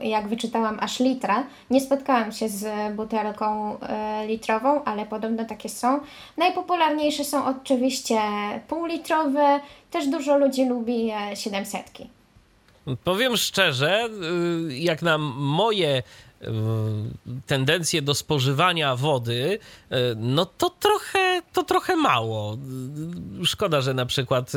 jak 0.00 0.28
wyczytałam, 0.28 0.78
aż 0.80 1.00
litra. 1.00 1.44
Nie 1.70 1.80
spotkałam 1.80 2.32
się 2.32 2.48
z 2.48 2.94
butelką 2.96 3.78
e, 3.80 4.26
litrową, 4.26 4.84
ale 4.84 5.06
podobno 5.06 5.44
takie 5.44 5.68
są. 5.68 6.00
Najpopularniejsze 6.36 7.24
są 7.24 7.46
oczywiście 7.46 8.20
półlitrowe, 8.68 9.60
też 9.90 10.06
dużo 10.06 10.38
ludzi 10.38 10.64
lubi 10.64 11.12
700. 11.34 11.92
Powiem 13.04 13.36
szczerze, 13.36 14.08
y, 14.70 14.78
jak 14.78 15.02
na 15.02 15.18
moje 15.18 16.02
tendencje 17.46 18.02
do 18.02 18.14
spożywania 18.14 18.96
wody, 18.96 19.58
y, 19.92 19.96
no 20.16 20.46
to 20.46 20.70
trochę, 20.70 21.42
to 21.52 21.62
trochę 21.62 21.96
mało. 21.96 22.58
Szkoda, 23.44 23.80
że 23.80 23.94
na 23.94 24.06
przykład 24.06 24.52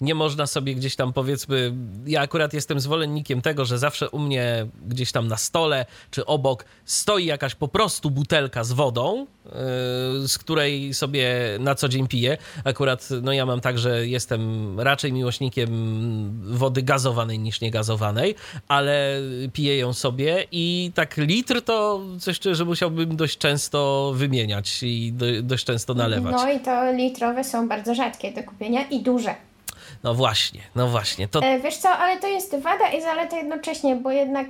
nie 0.00 0.14
można 0.14 0.46
sobie 0.46 0.74
gdzieś 0.74 0.96
tam 0.96 1.12
powiedzmy, 1.12 1.74
ja 2.06 2.20
akurat 2.20 2.54
jestem 2.54 2.80
zwolennikiem 2.80 3.42
tego, 3.42 3.64
że 3.64 3.78
zawsze 3.78 4.10
u 4.10 4.18
mnie 4.18 4.66
gdzieś 4.86 5.12
tam 5.12 5.28
na 5.28 5.36
stole 5.36 5.86
czy 6.10 6.26
obok 6.26 6.64
stoi 6.84 7.24
jakaś 7.24 7.54
po 7.54 7.68
prostu 7.68 8.10
butelka 8.10 8.64
z 8.64 8.72
wodą, 8.72 9.26
Y, 9.44 10.28
z 10.28 10.38
której 10.38 10.94
sobie 10.94 11.30
na 11.60 11.74
co 11.74 11.88
dzień 11.88 12.08
piję. 12.08 12.38
Akurat 12.64 13.08
no 13.22 13.32
ja 13.32 13.46
mam 13.46 13.60
tak, 13.60 13.78
że 13.78 14.06
jestem 14.06 14.80
raczej 14.80 15.12
miłośnikiem 15.12 15.70
wody 16.42 16.82
gazowanej 16.82 17.38
niż 17.38 17.60
niegazowanej, 17.60 18.34
ale 18.68 19.20
piję 19.52 19.78
ją 19.78 19.92
sobie 19.92 20.46
i 20.52 20.92
tak 20.94 21.16
litr 21.24 21.62
to 21.62 22.00
coś, 22.20 22.40
że 22.52 22.64
musiałbym 22.64 23.16
dość 23.16 23.38
często 23.38 24.12
wymieniać 24.14 24.82
i 24.82 25.12
do, 25.12 25.26
dość 25.42 25.64
często 25.64 25.94
nalewać. 25.94 26.34
No 26.36 26.52
i 26.52 26.60
to 26.60 26.92
litrowe 26.92 27.44
są 27.44 27.68
bardzo 27.68 27.94
rzadkie 27.94 28.32
do 28.32 28.42
kupienia 28.42 28.82
i 28.88 29.02
duże. 29.02 29.34
No 30.02 30.14
właśnie, 30.14 30.60
no 30.74 30.88
właśnie. 30.88 31.28
To... 31.28 31.42
E, 31.42 31.60
wiesz 31.60 31.76
co, 31.76 31.88
ale 31.88 32.20
to 32.20 32.26
jest 32.26 32.56
wada 32.56 32.92
i 32.92 33.02
zaleta 33.02 33.36
jednocześnie, 33.36 33.96
bo 33.96 34.10
jednak... 34.10 34.48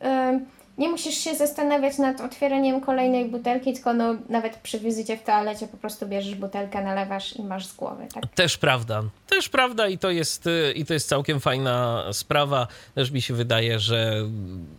Yy 0.00 0.59
nie 0.80 0.88
musisz 0.88 1.14
się 1.14 1.34
zastanawiać 1.34 1.98
nad 1.98 2.20
otwieraniem 2.20 2.80
kolejnej 2.80 3.24
butelki, 3.24 3.72
tylko 3.72 3.94
no, 3.94 4.14
nawet 4.28 4.56
przy 4.56 4.80
wizycie 4.80 5.16
w 5.16 5.22
toalecie 5.22 5.66
po 5.66 5.76
prostu 5.76 6.06
bierzesz 6.06 6.34
butelkę, 6.34 6.82
nalewasz 6.82 7.36
i 7.36 7.42
masz 7.42 7.66
z 7.66 7.76
głowy. 7.76 8.06
Tak? 8.14 8.26
Też 8.34 8.58
prawda. 8.58 9.02
Też 9.28 9.48
prawda 9.48 9.88
i 9.88 9.98
to 9.98 10.10
jest, 10.10 10.46
y, 10.46 10.72
i 10.76 10.84
to 10.84 10.94
jest 10.94 11.08
całkiem 11.08 11.40
fajna 11.40 12.04
sprawa. 12.12 12.66
Też 12.94 13.10
mi 13.10 13.22
się 13.22 13.34
wydaje, 13.34 13.78
że 13.78 14.14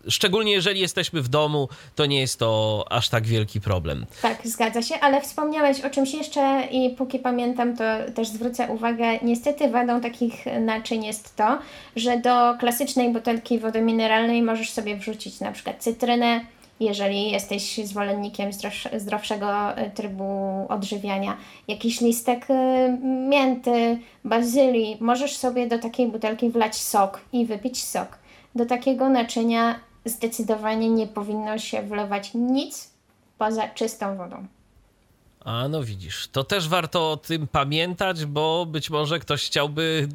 szczególnie 0.07 0.51
jeżeli 0.51 0.79
jesteśmy 0.79 1.21
w 1.21 1.27
domu, 1.27 1.69
to 1.95 2.05
nie 2.05 2.19
jest 2.19 2.39
to 2.39 2.85
aż 2.89 3.09
tak 3.09 3.27
wielki 3.27 3.61
problem. 3.61 4.05
Tak, 4.21 4.47
zgadza 4.47 4.81
się, 4.81 4.95
ale 4.99 5.21
wspomniałeś 5.21 5.81
o 5.81 5.89
czymś 5.89 6.13
jeszcze 6.13 6.67
i 6.71 6.89
póki 6.89 7.19
pamiętam, 7.19 7.77
to 7.77 7.83
też 8.15 8.27
zwrócę 8.27 8.67
uwagę, 8.67 9.05
niestety 9.21 9.69
wadą 9.69 10.01
takich 10.01 10.45
naczyń 10.59 11.05
jest 11.05 11.35
to, 11.35 11.59
że 11.95 12.17
do 12.17 12.57
klasycznej 12.59 13.13
butelki 13.13 13.59
wody 13.59 13.81
mineralnej 13.81 14.41
możesz 14.41 14.69
sobie 14.69 14.97
wrzucić 14.97 15.39
na 15.39 15.51
przykład 15.51 15.83
cytrynę, 15.91 16.45
jeżeli 16.79 17.31
jesteś 17.31 17.79
zwolennikiem 17.83 18.49
zdrowszego 18.97 19.77
e, 19.77 19.91
trybu 19.91 20.25
odżywiania, 20.69 21.37
jakiś 21.67 22.01
listek 22.01 22.45
e, 22.49 22.97
mięty, 23.29 23.99
bazylii, 24.25 24.97
możesz 24.99 25.37
sobie 25.37 25.67
do 25.67 25.79
takiej 25.79 26.07
butelki 26.07 26.49
wlać 26.49 26.75
sok 26.75 27.21
i 27.33 27.45
wypić 27.45 27.83
sok. 27.83 28.17
Do 28.55 28.65
takiego 28.65 29.09
naczynia 29.09 29.79
zdecydowanie 30.05 30.89
nie 30.89 31.07
powinno 31.07 31.57
się 31.57 31.81
wlewać 31.81 32.31
nic 32.33 32.91
poza 33.37 33.67
czystą 33.67 34.17
wodą. 34.17 34.45
A 35.45 35.67
no 35.67 35.83
widzisz, 35.83 36.27
to 36.27 36.43
też 36.43 36.69
warto 36.69 37.11
o 37.11 37.17
tym 37.17 37.47
pamiętać, 37.47 38.25
bo 38.25 38.65
być 38.65 38.89
może 38.89 39.19
ktoś 39.19 39.45
chciałby 39.45 40.07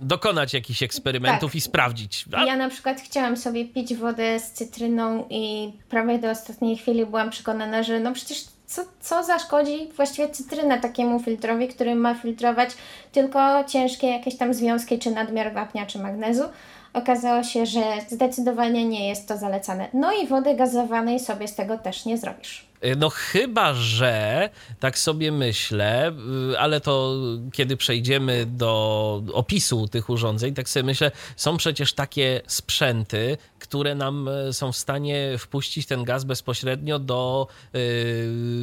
dokonać 0.00 0.54
jakichś 0.54 0.82
eksperymentów 0.82 1.50
tak. 1.50 1.56
i 1.56 1.60
sprawdzić. 1.60 2.24
A... 2.32 2.44
Ja 2.44 2.56
na 2.56 2.68
przykład 2.68 3.00
chciałam 3.00 3.36
sobie 3.36 3.64
pić 3.64 3.94
wodę 3.94 4.40
z 4.40 4.52
cytryną 4.52 5.26
i 5.30 5.72
prawie 5.88 6.18
do 6.18 6.30
ostatniej 6.30 6.76
chwili 6.76 7.06
byłam 7.06 7.30
przekonana, 7.30 7.82
że 7.82 8.00
no 8.00 8.12
przecież 8.12 8.44
co, 8.66 8.82
co 9.00 9.24
zaszkodzi 9.24 9.88
właściwie 9.96 10.28
cytryna 10.28 10.78
takiemu 10.78 11.20
filtrowi, 11.20 11.68
który 11.68 11.94
ma 11.94 12.14
filtrować 12.14 12.70
tylko 13.12 13.64
ciężkie 13.64 14.06
jakieś 14.06 14.36
tam 14.36 14.54
związki, 14.54 14.98
czy 14.98 15.10
nadmiar 15.10 15.54
wapnia, 15.54 15.86
czy 15.86 15.98
magnezu. 15.98 16.44
Okazało 16.92 17.42
się, 17.42 17.66
że 17.66 17.82
zdecydowanie 18.08 18.84
nie 18.84 19.08
jest 19.08 19.28
to 19.28 19.38
zalecane. 19.38 19.88
No 19.94 20.12
i 20.12 20.26
wody 20.26 20.54
gazowanej 20.54 21.20
sobie 21.20 21.48
z 21.48 21.54
tego 21.54 21.78
też 21.78 22.04
nie 22.04 22.18
zrobisz. 22.18 22.66
Y, 22.86 22.96
no 22.96 23.10
chyba, 23.10 23.74
że 23.74 24.50
tak 24.80 24.98
sobie 24.98 25.32
myślę, 25.32 26.12
y, 26.52 26.58
ale 26.58 26.80
to 26.80 27.16
kiedy 27.52 27.76
przejdziemy 27.76 28.46
do 28.46 29.22
opisu 29.32 29.88
tych 29.88 30.10
urządzeń, 30.10 30.54
tak 30.54 30.68
sobie 30.68 30.82
myślę, 30.82 31.10
są 31.36 31.56
przecież 31.56 31.92
takie 31.92 32.40
sprzęty, 32.46 33.36
które 33.58 33.94
nam 33.94 34.28
y, 34.28 34.52
są 34.52 34.72
w 34.72 34.76
stanie 34.76 35.38
wpuścić 35.38 35.86
ten 35.86 36.04
gaz 36.04 36.24
bezpośrednio 36.24 36.98
do, 36.98 37.48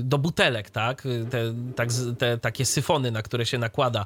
do 0.03 0.17
butelek, 0.17 0.69
tak? 0.69 1.03
Te, 1.31 1.53
tak, 1.75 1.89
te 2.17 2.37
takie 2.37 2.65
syfony, 2.65 3.11
na 3.11 3.21
które 3.21 3.45
się 3.45 3.57
nakłada 3.57 4.05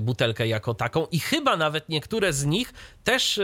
butelkę 0.00 0.48
jako 0.48 0.74
taką 0.74 1.06
i 1.12 1.18
chyba 1.18 1.56
nawet 1.56 1.88
niektóre 1.88 2.32
z 2.32 2.44
nich 2.44 2.72
też 3.04 3.40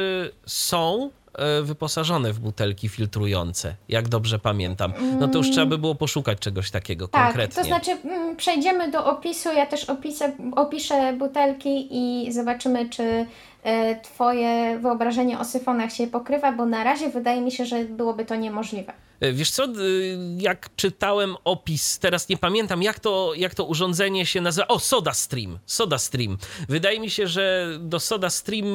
są 0.47 1.11
E, 1.11 1.20
wyposażone 1.63 2.33
w 2.33 2.39
butelki 2.39 2.89
filtrujące, 2.89 3.75
jak 3.89 4.09
dobrze 4.09 4.39
pamiętam. 4.39 4.93
No 5.21 5.29
to 5.29 5.39
już 5.39 5.51
trzeba 5.51 5.67
by 5.67 5.79
było 5.79 5.95
poszukać 5.95 6.39
czegoś 6.39 6.71
takiego 6.71 7.09
tak, 7.09 7.25
konkretnie. 7.27 7.63
To 7.63 7.69
znaczy, 7.69 7.91
mm, 7.91 8.37
przejdziemy 8.37 8.91
do 8.91 9.07
opisu. 9.07 9.49
Ja 9.57 9.67
też 9.67 9.85
opisę, 9.85 10.33
opiszę 10.57 11.13
butelki 11.13 11.89
i 11.91 12.33
zobaczymy, 12.33 12.89
czy 12.89 13.27
e, 13.63 14.01
Twoje 14.01 14.79
wyobrażenie 14.79 15.39
o 15.39 15.45
syfonach 15.45 15.93
się 15.93 16.07
pokrywa, 16.07 16.53
bo 16.53 16.67
na 16.67 16.85
razie 16.85 17.11
wydaje 17.11 17.41
mi 17.41 17.53
się, 17.53 17.65
że 17.65 17.85
byłoby 17.85 18.25
to 18.25 18.37
niemożliwe. 18.37 18.93
E, 19.21 19.33
wiesz 19.33 19.51
co, 19.51 19.67
jak 20.39 20.71
czytałem 20.77 21.37
opis, 21.45 21.99
teraz 21.99 22.29
nie 22.29 22.37
pamiętam 22.37 22.83
jak 22.83 23.01
to, 23.01 23.33
jak 23.37 23.55
to 23.55 23.65
urządzenie 23.65 24.27
się 24.27 24.41
nazywa. 24.41 24.69
O, 24.69 24.79
Soda 24.79 25.13
Stream. 25.13 25.59
Soda 25.67 25.99
Stream. 25.99 26.39
Wydaje 26.69 27.01
mi 27.01 27.11
się, 27.11 27.27
że 27.27 27.69
do 27.81 28.01
Soda 28.01 28.31
Stream 28.31 28.75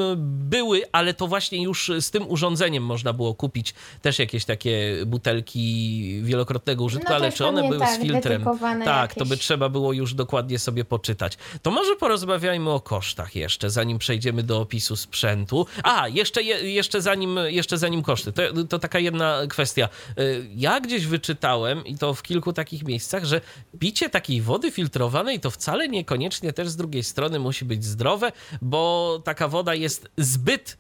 były, 0.50 0.82
ale 0.92 1.14
to 1.14 1.28
właśnie 1.28 1.64
już 1.64 1.92
z 2.00 2.12
tym 2.12 2.28
urządzeniem 2.28 2.84
można 2.84 3.14
było 3.14 3.34
kupić 3.34 3.74
też 4.02 4.20
jakieś 4.20 4.46
takie 4.46 4.96
butelki 5.06 6.20
wielokrotnego 6.24 6.84
użytku, 6.84 7.10
no 7.10 7.16
ale 7.16 7.32
czy 7.32 7.46
one 7.46 7.62
były 7.62 7.80
tak, 7.80 7.96
z 7.96 8.02
filtrem? 8.02 8.46
Tak, 8.86 8.88
jakieś... 8.88 9.18
to 9.18 9.26
by 9.26 9.38
trzeba 9.38 9.70
było 9.70 9.94
już 9.94 10.14
dokładnie 10.14 10.60
sobie 10.60 10.86
poczytać. 10.86 11.38
To 11.62 11.72
może 11.72 11.96
porozmawiajmy 11.96 12.70
o 12.70 12.80
kosztach 12.80 13.36
jeszcze, 13.36 13.70
zanim 13.70 14.00
przejdziemy 14.00 14.44
do 14.44 14.62
opisu 14.62 14.96
sprzętu. 14.96 15.66
A, 15.84 16.08
jeszcze, 16.08 16.44
jeszcze, 16.44 17.02
zanim, 17.02 17.40
jeszcze 17.48 17.78
zanim 17.78 18.04
koszty. 18.04 18.32
To, 18.32 18.64
to 18.70 18.80
taka 18.80 19.00
jedna 19.00 19.42
kwestia 19.50 19.90
e, 20.18 20.35
ja 20.56 20.80
gdzieś 20.80 21.06
wyczytałem, 21.06 21.86
i 21.86 21.98
to 21.98 22.14
w 22.14 22.24
kilku 22.24 22.54
takich 22.54 22.84
miejscach, 22.84 23.26
że 23.26 23.42
picie 23.80 24.10
takiej 24.10 24.42
wody 24.42 24.72
filtrowanej 24.72 25.40
to 25.40 25.52
wcale 25.52 25.88
niekoniecznie 25.88 26.54
też 26.54 26.70
z 26.70 26.76
drugiej 26.76 27.04
strony 27.04 27.40
musi 27.40 27.66
być 27.66 27.86
zdrowe, 27.86 28.32
bo 28.62 29.22
taka 29.24 29.48
woda 29.48 29.76
jest 29.76 30.08
zbyt 30.18 30.78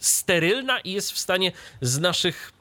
sterylna 0.00 0.80
i 0.80 0.92
jest 0.92 1.12
w 1.12 1.18
stanie 1.18 1.52
z 1.80 1.98
naszych 1.98 2.52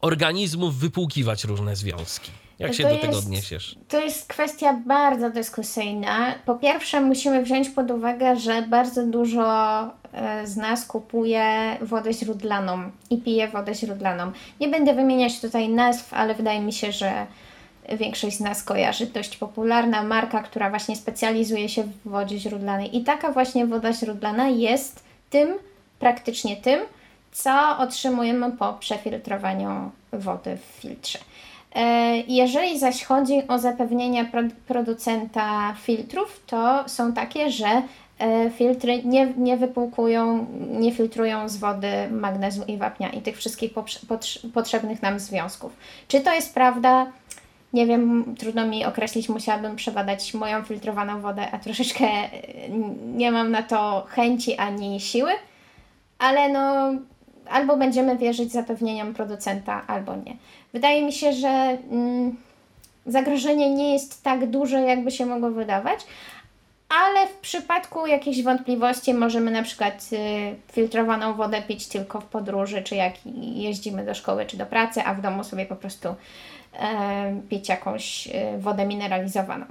organizmów 0.00 0.76
wypłukiwać 0.76 1.44
różne 1.44 1.76
związki. 1.76 2.41
Jak 2.62 2.74
się 2.74 2.82
to 2.82 2.88
do 2.88 2.94
jest, 2.94 3.06
tego 3.06 3.18
odniesiesz? 3.18 3.76
To 3.88 4.00
jest 4.00 4.28
kwestia 4.28 4.72
bardzo 4.86 5.30
dyskusyjna. 5.30 6.34
Po 6.46 6.54
pierwsze, 6.54 7.00
musimy 7.00 7.42
wziąć 7.42 7.70
pod 7.70 7.90
uwagę, 7.90 8.36
że 8.36 8.62
bardzo 8.62 9.06
dużo 9.06 9.80
e, 10.12 10.46
z 10.46 10.56
nas 10.56 10.86
kupuje 10.86 11.76
wodę 11.80 12.12
źródlaną 12.12 12.90
i 13.10 13.18
pije 13.18 13.48
wodę 13.48 13.74
źródlaną. 13.74 14.32
Nie 14.60 14.68
będę 14.68 14.94
wymieniać 14.94 15.40
tutaj 15.40 15.68
nazw, 15.68 16.14
ale 16.14 16.34
wydaje 16.34 16.60
mi 16.60 16.72
się, 16.72 16.92
że 16.92 17.26
większość 17.88 18.36
z 18.36 18.40
nas 18.40 18.62
kojarzy. 18.62 19.06
Dość 19.06 19.36
popularna 19.36 20.02
marka, 20.02 20.42
która 20.42 20.70
właśnie 20.70 20.96
specjalizuje 20.96 21.68
się 21.68 21.82
w 21.82 22.08
wodzie 22.08 22.38
źródlanej. 22.38 22.96
I 22.96 23.04
taka 23.04 23.32
właśnie 23.32 23.66
woda 23.66 23.92
źródlana 23.92 24.48
jest 24.48 25.04
tym, 25.30 25.54
praktycznie 25.98 26.56
tym, 26.56 26.80
co 27.32 27.78
otrzymujemy 27.78 28.52
po 28.52 28.72
przefiltrowaniu 28.72 29.90
wody 30.12 30.56
w 30.56 30.80
filtrze. 30.80 31.18
E, 31.74 32.16
jeżeli 32.16 32.78
zaś 32.78 33.04
chodzi 33.04 33.48
o 33.48 33.58
zapewnienia 33.58 34.24
producenta 34.66 35.74
filtrów, 35.82 36.42
to 36.46 36.84
są 36.86 37.12
takie, 37.12 37.50
że 37.50 37.82
e, 38.18 38.50
filtry 38.50 39.02
nie, 39.04 39.26
nie 39.36 39.56
wypłukują, 39.56 40.46
nie 40.70 40.92
filtrują 40.92 41.48
z 41.48 41.56
wody 41.56 41.88
magnezu 42.10 42.64
i 42.68 42.76
wapnia 42.76 43.10
i 43.10 43.22
tych 43.22 43.36
wszystkich 43.36 43.72
potrzebnych 44.54 45.02
nam 45.02 45.18
związków. 45.18 45.76
Czy 46.08 46.20
to 46.20 46.34
jest 46.34 46.54
prawda? 46.54 47.06
Nie 47.72 47.86
wiem, 47.86 48.34
trudno 48.38 48.66
mi 48.66 48.84
określić, 48.84 49.28
musiałabym 49.28 49.76
przebadać 49.76 50.34
moją 50.34 50.62
filtrowaną 50.62 51.20
wodę, 51.20 51.50
a 51.50 51.58
troszeczkę 51.58 52.04
e, 52.04 52.30
nie 53.14 53.32
mam 53.32 53.50
na 53.50 53.62
to 53.62 54.06
chęci 54.08 54.56
ani 54.56 55.00
siły, 55.00 55.30
ale 56.18 56.48
no 56.48 56.92
albo 57.50 57.76
będziemy 57.76 58.18
wierzyć 58.18 58.52
zapewnieniom 58.52 59.14
producenta, 59.14 59.86
albo 59.86 60.16
nie. 60.16 60.36
Wydaje 60.72 61.02
mi 61.02 61.12
się, 61.12 61.32
że 61.32 61.48
mm, 61.90 62.36
zagrożenie 63.06 63.74
nie 63.74 63.92
jest 63.92 64.22
tak 64.22 64.50
duże, 64.50 64.80
jakby 64.80 65.10
się 65.10 65.26
mogło 65.26 65.50
wydawać, 65.50 66.00
ale 66.88 67.28
w 67.28 67.36
przypadku 67.36 68.06
jakichś 68.06 68.42
wątpliwości 68.42 69.14
możemy 69.14 69.50
na 69.50 69.62
przykład 69.62 70.10
y, 70.12 70.72
filtrowaną 70.72 71.34
wodę 71.34 71.62
pić 71.62 71.86
tylko 71.86 72.20
w 72.20 72.24
podróży, 72.24 72.82
czy 72.82 72.94
jak 72.94 73.14
jeździmy 73.54 74.04
do 74.06 74.14
szkoły 74.14 74.46
czy 74.46 74.56
do 74.56 74.66
pracy, 74.66 75.02
a 75.02 75.14
w 75.14 75.20
domu 75.20 75.44
sobie 75.44 75.66
po 75.66 75.76
prostu 75.76 76.08
y, 76.08 76.14
pić 77.48 77.68
jakąś 77.68 78.26
y, 78.26 78.30
wodę 78.58 78.86
mineralizowaną. 78.86 79.66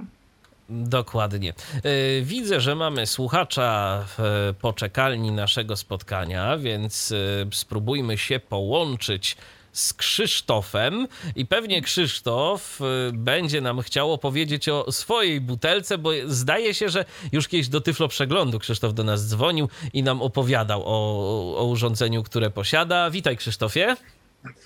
Dokładnie. 0.68 1.50
E, 1.50 2.22
widzę, 2.22 2.60
że 2.60 2.74
mamy 2.74 3.06
słuchacza 3.06 3.98
w 4.06 4.54
poczekalni 4.60 5.32
naszego 5.32 5.76
spotkania, 5.76 6.58
więc 6.58 7.12
e, 7.12 7.16
spróbujmy 7.52 8.18
się 8.18 8.40
połączyć 8.40 9.36
z 9.72 9.94
Krzysztofem 9.94 11.08
i 11.36 11.46
pewnie 11.46 11.82
Krzysztof 11.82 12.80
e, 12.80 13.12
będzie 13.12 13.60
nam 13.60 13.80
chciał 13.80 14.12
opowiedzieć 14.12 14.68
o 14.68 14.92
swojej 14.92 15.40
butelce, 15.40 15.98
bo 15.98 16.10
zdaje 16.26 16.74
się, 16.74 16.88
że 16.88 17.04
już 17.32 17.48
kiedyś 17.48 17.68
do 17.68 17.80
Tyflo 17.80 18.08
Przeglądu 18.08 18.58
Krzysztof 18.58 18.94
do 18.94 19.04
nas 19.04 19.28
dzwonił 19.28 19.68
i 19.92 20.02
nam 20.02 20.22
opowiadał 20.22 20.82
o, 20.84 21.58
o 21.58 21.64
urządzeniu, 21.64 22.22
które 22.22 22.50
posiada. 22.50 23.10
Witaj 23.10 23.36
Krzysztofie. 23.36 23.96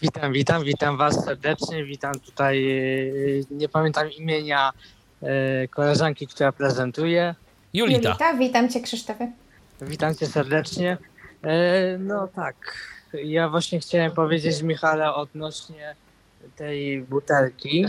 Witam, 0.02 0.32
witam, 0.32 0.64
witam 0.64 0.96
Was 0.96 1.24
serdecznie, 1.24 1.84
witam 1.84 2.20
tutaj, 2.20 2.66
nie 3.50 3.68
pamiętam 3.68 4.10
imienia 4.12 4.72
koleżanki, 5.70 6.26
która 6.26 6.52
prezentuje. 6.52 7.34
Julita. 7.74 8.08
Julita, 8.08 8.34
witam 8.34 8.68
Cię 8.68 8.80
Krzysztofie. 8.80 9.32
Witam 9.80 10.14
Cię 10.14 10.26
serdecznie. 10.26 10.98
No 11.98 12.28
tak, 12.28 12.56
ja 13.24 13.48
właśnie 13.48 13.80
chciałem 13.80 14.12
powiedzieć 14.12 14.62
Michale 14.62 15.14
odnośnie 15.14 15.94
tej 16.56 17.02
butelki. 17.02 17.86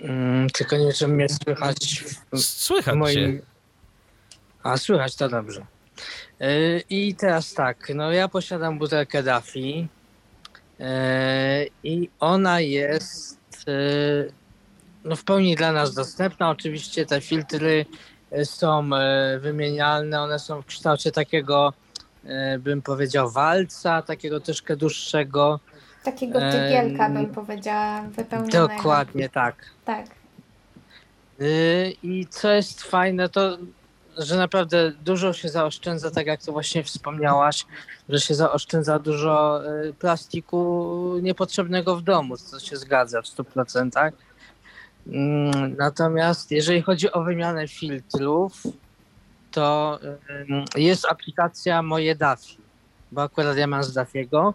Hmm, 0.00 0.50
tylko 0.50 0.76
nie 0.76 0.92
wiem, 1.00 1.10
mnie 1.10 1.26
słychać. 1.28 2.04
W, 2.32 2.38
słychać 2.38 2.94
moim... 2.94 3.42
A, 4.62 4.76
słychać, 4.76 5.16
to 5.16 5.28
dobrze. 5.28 5.66
E, 6.40 6.78
I 6.90 7.14
teraz 7.14 7.54
tak, 7.54 7.92
no 7.94 8.12
ja 8.12 8.28
posiadam 8.28 8.78
butelkę 8.78 9.22
Daffy 9.22 9.88
E, 10.80 11.66
I 11.84 12.10
ona 12.20 12.60
jest 12.60 13.38
e, 13.68 13.72
no 15.04 15.16
w 15.16 15.24
pełni 15.24 15.56
dla 15.56 15.72
nas 15.72 15.94
dostępna. 15.94 16.50
Oczywiście 16.50 17.06
te 17.06 17.20
filtry 17.20 17.86
są 18.44 18.90
wymienialne, 19.40 20.20
one 20.20 20.38
są 20.38 20.62
w 20.62 20.66
kształcie 20.66 21.12
takiego, 21.12 21.72
bym 22.58 22.82
powiedział, 22.82 23.30
walca, 23.30 24.02
takiego 24.02 24.40
troszkę 24.40 24.76
dłuższego. 24.76 25.60
Takiego 26.04 26.40
tygielka 26.40 27.10
bym 27.10 27.26
powiedziała, 27.26 28.02
wypełnionego. 28.02 28.68
Dokładnie 28.68 29.28
tak. 29.28 29.56
Tak. 29.84 30.06
Y, 31.40 31.92
I 32.02 32.26
co 32.26 32.50
jest 32.50 32.82
fajne, 32.82 33.28
to 33.28 33.58
że 34.18 34.36
naprawdę 34.36 34.92
dużo 35.04 35.32
się 35.32 35.48
zaoszczędza, 35.48 36.10
tak 36.10 36.26
jak 36.26 36.42
to 36.42 36.52
właśnie 36.52 36.84
wspomniałaś, 36.84 37.66
że 38.08 38.20
się 38.20 38.34
zaoszczędza 38.34 38.98
dużo 38.98 39.62
y, 39.84 39.94
plastiku 39.94 41.18
niepotrzebnego 41.22 41.96
w 41.96 42.02
domu, 42.02 42.36
co 42.36 42.60
się 42.60 42.76
zgadza 42.76 43.22
w 43.22 43.26
100%. 43.26 44.12
Mm, 45.06 45.76
Natomiast 45.78 46.50
jeżeli 46.50 46.82
chodzi 46.82 47.12
o 47.12 47.22
wymianę 47.22 47.68
filtrów, 47.68 48.62
to 49.58 49.98
jest 50.76 51.04
aplikacja 51.04 51.82
Moje 51.82 52.14
Dafi, 52.14 52.56
bo 53.12 53.22
akurat 53.22 53.56
ja 53.56 53.66
mam 53.66 53.84
z 53.84 53.92
Dafiego. 53.92 54.54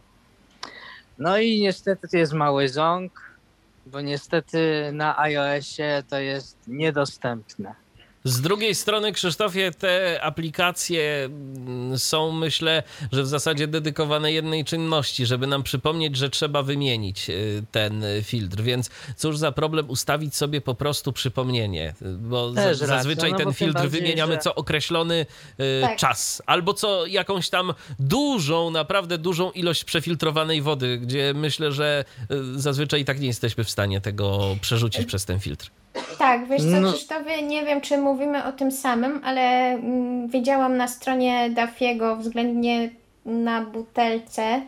No 1.17 1.37
i 1.37 1.61
niestety 1.61 2.07
to 2.07 2.17
jest 2.17 2.33
mały 2.33 2.69
ząg, 2.69 3.11
bo 3.85 4.01
niestety 4.01 4.89
na 4.93 5.19
iOSie 5.19 6.03
to 6.09 6.19
jest 6.19 6.57
niedostępne. 6.67 7.82
Z 8.25 8.41
drugiej 8.41 8.75
strony, 8.75 9.11
Krzysztofie, 9.11 9.71
te 9.71 10.19
aplikacje 10.21 11.25
mm, 11.25 11.99
są, 11.99 12.31
myślę, 12.31 12.83
że 13.11 13.23
w 13.23 13.27
zasadzie 13.27 13.67
dedykowane 13.67 14.31
jednej 14.31 14.65
czynności, 14.65 15.25
żeby 15.25 15.47
nam 15.47 15.63
przypomnieć, 15.63 16.17
że 16.17 16.29
trzeba 16.29 16.63
wymienić 16.63 17.29
y, 17.29 17.63
ten 17.71 18.03
filtr. 18.23 18.61
Więc 18.61 18.89
cóż 19.17 19.37
za 19.37 19.51
problem 19.51 19.89
ustawić 19.89 20.35
sobie 20.35 20.61
po 20.61 20.75
prostu 20.75 21.13
przypomnienie, 21.13 21.93
bo 22.01 22.51
Też 22.53 22.65
racja, 22.65 22.87
zazwyczaj 22.87 23.31
no 23.31 23.37
ten 23.37 23.53
filtr 23.53 23.73
bardziej, 23.73 24.01
wymieniamy 24.01 24.33
że- 24.33 24.39
co 24.39 24.55
określony 24.55 25.25
y, 25.59 25.81
Tak. 25.81 25.97
czas, 25.97 26.41
albo 26.45 26.73
co 26.73 27.05
jakąś 27.05 27.49
tam 27.49 27.73
dużą, 27.99 28.71
naprawdę 28.71 29.17
dużą 29.17 29.51
ilość 29.51 29.83
przefiltrowanej 29.83 30.61
wody, 30.61 30.97
gdzie 30.97 31.33
myślę, 31.35 31.71
że 31.71 32.05
y, 32.31 32.59
zazwyczaj 32.59 33.01
i 33.01 33.05
tak 33.05 33.19
nie 33.19 33.27
jesteśmy 33.27 33.63
w 33.63 33.69
stanie 33.69 34.01
tego 34.01 34.55
przerzucić 34.61 35.05
przez 35.05 35.25
ten 35.25 35.39
filtr. 35.39 35.71
Tak, 36.17 36.47
wiesz 36.47 36.61
co, 36.61 36.81
No. 36.81 36.91
Krzysztofie, 36.91 37.41
nie 37.41 37.65
wiem, 37.65 37.81
czy 37.81 37.97
mówimy 37.97 38.43
o 38.43 38.51
tym 38.51 38.71
samym, 38.71 39.21
ale 39.23 39.41
mm, 39.71 40.27
widziałam 40.27 40.77
na 40.77 40.87
stronie 40.87 41.49
Dafiego 41.49 42.15
względnie 42.15 42.89
na 43.25 43.61
butelce 43.61 44.61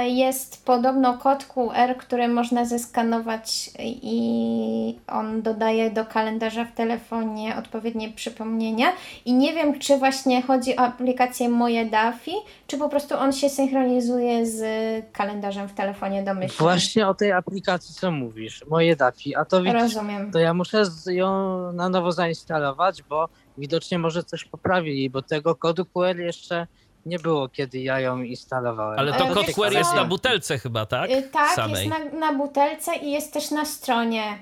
jest 0.00 0.64
podobno 0.64 1.18
kod 1.18 1.44
QR, 1.44 1.96
który 1.98 2.28
można 2.28 2.64
zeskanować 2.64 3.70
i 3.78 4.98
on 5.06 5.42
dodaje 5.42 5.90
do 5.90 6.06
kalendarza 6.06 6.64
w 6.64 6.72
telefonie 6.72 7.56
odpowiednie 7.56 8.12
przypomnienia. 8.12 8.86
I 9.24 9.34
nie 9.34 9.52
wiem, 9.52 9.78
czy 9.78 9.98
właśnie 9.98 10.42
chodzi 10.42 10.76
o 10.76 10.80
aplikację 10.80 11.48
Moje 11.48 11.86
Dafi, 11.86 12.32
czy 12.66 12.78
po 12.78 12.88
prostu 12.88 13.14
on 13.14 13.32
się 13.32 13.48
synchronizuje 13.48 14.46
z 14.46 14.62
kalendarzem 15.12 15.68
w 15.68 15.74
telefonie 15.74 16.22
domyślnym. 16.22 16.58
Właśnie 16.58 17.08
o 17.08 17.14
tej 17.14 17.32
aplikacji, 17.32 17.94
co 17.94 18.10
mówisz, 18.10 18.64
moje 18.70 18.96
Dafi, 18.96 19.36
a 19.36 19.44
to 19.44 19.62
widzisz, 19.62 19.82
Rozumiem. 19.82 20.30
to 20.32 20.38
ja 20.38 20.54
muszę 20.54 20.82
ją 21.06 21.72
na 21.72 21.88
nowo 21.88 22.12
zainstalować, 22.12 23.02
bo 23.02 23.28
widocznie 23.58 23.98
może 23.98 24.24
coś 24.24 24.44
poprawili, 24.44 25.10
bo 25.10 25.22
tego 25.22 25.54
kodu 25.54 25.84
QR 25.84 26.18
jeszcze 26.18 26.66
nie 27.06 27.18
było, 27.18 27.48
kiedy 27.48 27.78
ja 27.80 28.00
ją 28.00 28.22
instalowałem. 28.22 28.98
Ale 28.98 29.12
to 29.12 29.24
Ale 29.24 29.34
kod 29.34 29.46
wiesz 29.46 29.54
QR 29.54 29.72
co? 29.72 29.78
jest 29.78 29.94
na 29.94 30.04
butelce 30.04 30.58
chyba, 30.58 30.86
tak? 30.86 31.10
Y, 31.10 31.22
Tak, 31.22 31.50
Samej. 31.56 31.88
jest 31.88 32.12
na, 32.14 32.18
na 32.20 32.32
butelce 32.38 32.96
i 32.96 33.10
jest 33.10 33.32
też 33.32 33.50
na 33.50 33.64
stronie. 33.64 34.38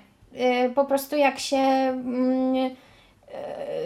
Y, 0.67 0.71
Po 0.75 0.85
prostu 0.85 1.17
jak 1.17 1.39
się 1.39 1.57
mm, 1.57 2.71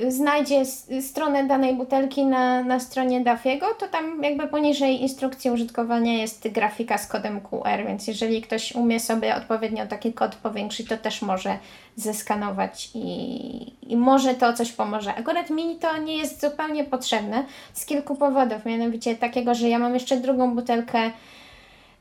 znajdzie 0.08 0.56
s- 0.60 0.88
stronę 1.00 1.44
danej 1.44 1.74
butelki 1.74 2.26
na, 2.26 2.62
na 2.64 2.80
stronie 2.80 3.20
Dafiego, 3.20 3.66
to 3.78 3.88
tam 3.88 4.22
jakby 4.22 4.46
poniżej 4.46 5.02
instrukcji 5.02 5.50
użytkowania 5.50 6.12
jest 6.12 6.48
grafika 6.48 6.98
z 6.98 7.06
kodem 7.06 7.40
QR, 7.40 7.86
więc 7.86 8.06
jeżeli 8.06 8.42
ktoś 8.42 8.74
umie 8.74 9.00
sobie 9.00 9.36
odpowiednio 9.36 9.86
taki 9.86 10.12
kod 10.12 10.34
powiększyć, 10.34 10.88
to 10.88 10.96
też 10.96 11.22
może 11.22 11.58
zeskanować 11.96 12.90
i, 12.94 13.92
i 13.92 13.96
może 13.96 14.34
to 14.34 14.52
coś 14.52 14.72
pomoże. 14.72 15.14
Akurat 15.14 15.50
mi 15.50 15.76
to 15.76 15.96
nie 15.96 16.16
jest 16.16 16.40
zupełnie 16.40 16.84
potrzebne 16.84 17.44
z 17.72 17.86
kilku 17.86 18.16
powodów, 18.16 18.64
mianowicie 18.66 19.14
takiego, 19.16 19.54
że 19.54 19.68
ja 19.68 19.78
mam 19.78 19.94
jeszcze 19.94 20.16
drugą 20.16 20.54
butelkę 20.54 21.10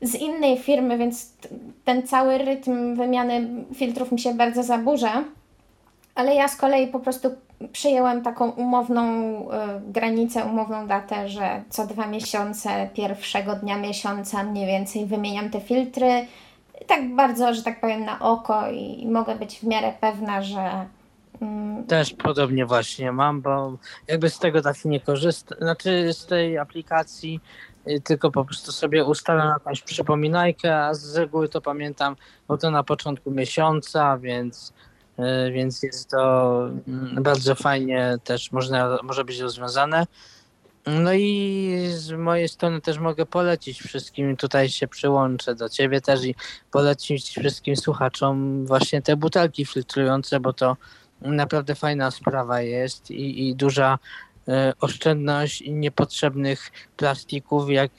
z 0.02 0.14
innej 0.14 0.58
firmy, 0.58 0.98
więc 0.98 1.32
ten 1.84 2.02
cały 2.06 2.38
rytm 2.38 2.94
wymiany 2.96 3.48
filtrów 3.74 4.12
mi 4.12 4.18
się 4.18 4.34
bardzo 4.34 4.62
zaburza. 4.62 5.24
Ale 6.14 6.34
ja 6.34 6.48
z 6.48 6.56
kolei 6.56 6.88
po 6.88 7.00
prostu 7.00 7.34
przyjęłam 7.72 8.22
taką 8.22 8.50
umowną 8.50 9.04
y, 9.40 9.46
granicę, 9.86 10.44
umowną 10.44 10.86
datę, 10.86 11.28
że 11.28 11.62
co 11.70 11.86
dwa 11.86 12.06
miesiące, 12.06 12.88
pierwszego 12.94 13.56
dnia 13.56 13.78
miesiąca 13.78 14.42
mniej 14.42 14.66
więcej 14.66 15.06
wymieniam 15.06 15.50
te 15.50 15.60
filtry. 15.60 16.26
Tak 16.86 17.14
bardzo, 17.14 17.54
że 17.54 17.62
tak 17.62 17.80
powiem, 17.80 18.04
na 18.04 18.20
oko 18.20 18.70
i, 18.70 19.02
i 19.02 19.06
mogę 19.08 19.34
być 19.34 19.58
w 19.58 19.62
miarę 19.62 19.92
pewna, 20.00 20.42
że. 20.42 20.86
Mm, 21.40 21.84
Też 21.84 22.14
podobnie 22.14 22.66
właśnie 22.66 23.12
mam, 23.12 23.40
bo 23.40 23.76
jakby 24.08 24.30
z 24.30 24.38
tego 24.38 24.62
Dafi 24.62 24.88
nie 24.88 25.00
korzystam, 25.00 25.58
znaczy 25.58 26.12
z 26.12 26.26
tej 26.26 26.58
aplikacji, 26.58 27.40
y, 27.88 28.00
tylko 28.00 28.30
po 28.30 28.44
prostu 28.44 28.72
sobie 28.72 29.04
ustalam 29.04 29.48
jakąś 29.48 29.82
przypominajkę, 29.82 30.76
a 30.76 30.94
z 30.94 31.16
reguły 31.16 31.48
to 31.48 31.60
pamiętam, 31.60 32.16
bo 32.48 32.58
to 32.58 32.70
na 32.70 32.82
początku 32.82 33.30
miesiąca, 33.30 34.18
więc, 34.18 34.72
więc 35.52 35.82
jest 35.82 36.10
to 36.10 36.60
mm, 36.88 37.22
bardzo 37.22 37.54
fajnie 37.54 38.16
też 38.24 38.52
można, 38.52 38.98
może 39.02 39.24
być 39.24 39.38
rozwiązane. 39.38 40.06
No 40.86 41.12
i 41.14 41.88
z 41.90 42.12
mojej 42.12 42.48
strony 42.48 42.80
też 42.80 42.98
mogę 42.98 43.26
polecić 43.26 43.82
wszystkim, 43.82 44.36
tutaj 44.36 44.68
się 44.68 44.88
przyłączę 44.88 45.54
do 45.54 45.68
ciebie 45.68 46.00
też 46.00 46.24
i 46.24 46.34
polecić 46.70 47.30
wszystkim 47.38 47.76
słuchaczom 47.76 48.66
właśnie 48.66 49.02
te 49.02 49.16
butelki 49.16 49.66
filtrujące, 49.66 50.40
bo 50.40 50.52
to 50.52 50.76
naprawdę 51.20 51.74
fajna 51.74 52.10
sprawa 52.10 52.60
jest 52.60 53.10
i, 53.10 53.48
i 53.48 53.54
duża 53.54 53.98
e, 54.48 54.72
oszczędność 54.80 55.64
niepotrzebnych 55.66 56.70
plastików. 56.96 57.70
Jak 57.70 57.90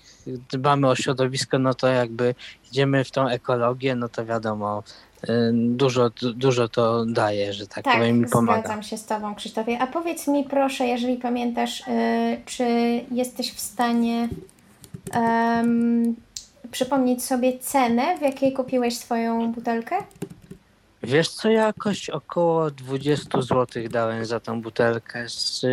dbamy 0.51 0.87
o 0.87 0.95
środowisko, 0.95 1.59
no 1.59 1.73
to 1.73 1.87
jakby 1.87 2.35
idziemy 2.71 3.03
w 3.03 3.11
tą 3.11 3.27
ekologię, 3.27 3.95
no 3.95 4.09
to 4.09 4.25
wiadomo, 4.25 4.83
e, 5.14 5.14
dużo, 5.53 6.09
du- 6.09 6.33
dużo 6.33 6.67
to 6.69 7.05
daje, 7.05 7.53
że 7.53 7.67
tak, 7.67 7.83
tak, 7.83 7.97
powiem, 7.97 8.19
mi 8.19 8.29
pomaga. 8.29 8.59
zgadzam 8.59 8.83
się 8.83 8.97
z 8.97 9.05
Tobą, 9.05 9.35
Krzysztofie. 9.35 9.79
A 9.79 9.87
powiedz 9.87 10.27
mi 10.27 10.43
proszę, 10.43 10.87
jeżeli 10.87 11.17
pamiętasz, 11.17 11.79
y, 11.81 11.83
czy 12.45 12.65
jesteś 13.11 13.53
w 13.53 13.59
stanie 13.59 14.29
em, 15.13 16.15
przypomnieć 16.71 17.23
sobie 17.23 17.59
cenę, 17.59 18.17
w 18.17 18.21
jakiej 18.21 18.53
kupiłeś 18.53 18.97
swoją 18.97 19.51
butelkę? 19.51 19.95
Wiesz 21.05 21.29
co, 21.29 21.49
jakoś 21.49 22.09
około 22.09 22.71
20 22.71 23.41
zł 23.41 23.83
dałem 23.89 24.25
za 24.25 24.39
tą 24.39 24.61
butelkę. 24.61 25.29
Z, 25.29 25.65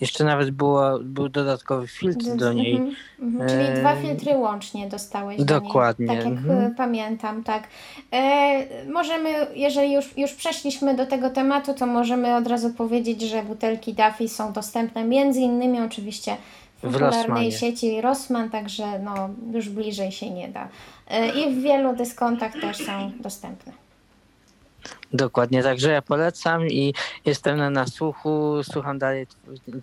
jeszcze 0.00 0.24
nawet 0.24 0.50
było, 0.50 0.98
był 1.02 1.28
dodatkowy 1.28 1.86
filtr 1.86 2.36
do 2.36 2.52
niej. 2.52 2.76
Mhm, 2.76 2.96
mhm. 3.20 3.50
Czyli 3.50 3.62
E, 3.62 3.80
dwa 3.80 3.96
filtry 3.96 4.36
łącznie 4.36 4.88
dostałeś 4.88 5.38
do 5.38 5.44
dokładnie, 5.44 6.06
niej. 6.06 6.16
Tak 6.16 6.26
jak 6.26 6.34
mhm. 6.34 6.60
e, 6.60 6.74
pamiętam, 6.76 7.44
tak. 7.44 7.68
E, 8.12 8.86
możemy, 8.92 9.46
jeżeli 9.54 9.92
już, 9.92 10.16
już 10.16 10.32
przeszliśmy 10.32 10.96
do 10.96 11.06
tego 11.06 11.30
tematu, 11.30 11.74
to 11.74 11.86
możemy 11.86 12.36
od 12.36 12.46
razu 12.46 12.70
powiedzieć, 12.70 13.22
że 13.22 13.42
butelki 13.42 13.94
Duffy 13.94 14.28
są 14.28 14.52
dostępne 14.52 15.04
między 15.04 15.40
innymi 15.40 15.80
oczywiście 15.80 16.36
w 16.78 16.80
popularnej 16.80 17.52
sieci 17.52 18.00
Rossmann, 18.00 18.50
także 18.50 18.98
no, 18.98 19.30
już 19.52 19.68
bliżej 19.68 20.12
się 20.12 20.30
nie 20.30 20.48
da. 20.48 20.68
E, 21.08 21.28
I 21.28 21.54
w 21.54 21.62
wielu 21.62 21.96
dyskontach 21.96 22.52
też 22.52 22.76
są 22.76 23.12
dostępne. 23.20 23.79
Dokładnie, 25.12 25.62
także 25.62 25.90
ja 25.90 26.02
polecam 26.02 26.66
i 26.66 26.94
jestem 27.24 27.56
na 27.56 27.70
nasłuchu, 27.70 28.54
słucham 28.62 28.98
dalej 28.98 29.26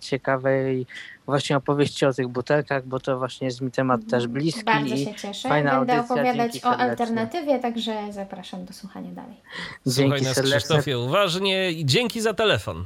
ciekawej 0.00 0.86
właśnie 1.26 1.56
opowieści 1.56 2.06
o 2.06 2.12
tych 2.12 2.28
butelkach, 2.28 2.86
bo 2.86 3.00
to 3.00 3.18
właśnie 3.18 3.46
jest 3.46 3.60
mi 3.60 3.70
temat 3.70 4.00
też 4.10 4.26
bliski 4.26 4.64
Bardzo 4.64 4.94
i 4.94 5.04
się 5.04 5.14
cieszę. 5.14 5.48
fajna 5.48 5.78
Będę 5.78 5.94
audycja, 5.96 6.14
opowiadać 6.14 6.52
dzięki 6.52 6.66
o 6.66 6.70
serdecznie. 6.70 6.90
alternatywie, 6.90 7.58
także 7.58 8.12
zapraszam 8.12 8.64
do 8.64 8.72
słuchania 8.72 9.10
dalej. 9.12 9.36
Słuchaj 9.88 10.08
dzięki 10.10 10.24
nas 10.24 10.34
serdecznie. 10.34 10.58
Krzysztofie 10.58 10.98
uważnie 10.98 11.72
i 11.72 11.86
dzięki 11.86 12.20
za 12.20 12.34
telefon. 12.34 12.84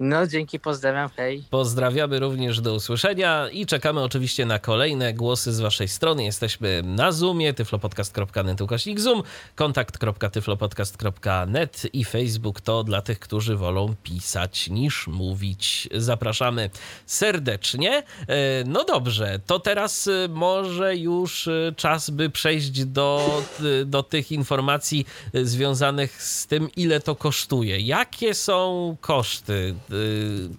No, 0.00 0.26
dzięki, 0.26 0.60
pozdrawiam, 0.60 1.10
hej. 1.16 1.44
Pozdrawiamy 1.50 2.18
również 2.18 2.60
do 2.60 2.74
usłyszenia 2.74 3.48
i 3.48 3.66
czekamy 3.66 4.02
oczywiście 4.02 4.46
na 4.46 4.58
kolejne 4.58 5.14
głosy 5.14 5.52
z 5.52 5.60
waszej 5.60 5.88
strony. 5.88 6.24
Jesteśmy 6.24 6.82
na 6.84 7.12
Zoomie, 7.12 7.54
tyflopodcast.net 7.54 8.60
ukośnik 8.60 9.00
Zoom, 9.00 9.22
kontakt.tyflopodcast.net 9.54 11.82
i 11.92 12.04
Facebook 12.04 12.60
to 12.60 12.84
dla 12.84 13.02
tych, 13.02 13.18
którzy 13.18 13.56
wolą 13.56 13.94
pisać 14.02 14.70
niż 14.70 15.06
mówić. 15.06 15.88
Zapraszamy 15.94 16.70
serdecznie. 17.06 18.02
E, 18.28 18.64
no 18.66 18.84
dobrze, 18.84 19.40
to 19.46 19.60
teraz 19.60 20.08
e, 20.08 20.28
może 20.28 20.96
już 20.96 21.48
e, 21.48 21.72
czas, 21.76 22.10
by 22.10 22.30
przejść 22.30 22.84
do, 22.84 23.42
do 23.86 24.02
tych 24.02 24.32
informacji 24.32 25.06
związanych 25.34 26.22
z 26.22 26.46
tym, 26.46 26.68
ile 26.76 27.00
to 27.00 27.14
kosztuje. 27.14 27.80
Jakie 27.80 28.34
są 28.34 28.96
koszty? 29.00 29.74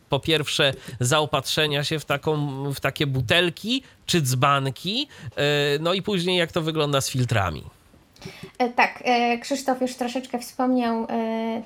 Po 0.09 0.19
pierwsze, 0.19 0.73
zaopatrzenia 0.99 1.83
się 1.83 1.99
w, 1.99 2.05
taką, 2.05 2.63
w 2.73 2.79
takie 2.79 3.07
butelki 3.07 3.83
czy 4.05 4.21
dzbanki, 4.21 5.07
no 5.79 5.93
i 5.93 6.01
później 6.01 6.37
jak 6.37 6.51
to 6.51 6.61
wygląda 6.61 7.01
z 7.01 7.09
filtrami. 7.09 7.63
Tak, 8.75 9.03
Krzysztof 9.41 9.81
już 9.81 9.95
troszeczkę 9.95 10.39
wspomniał 10.39 11.07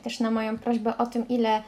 też 0.04 0.20
na 0.20 0.32
moją 0.32 0.58
prośbę 0.58 0.98
o 0.98 1.06
tym, 1.06 1.28
ile 1.28 1.64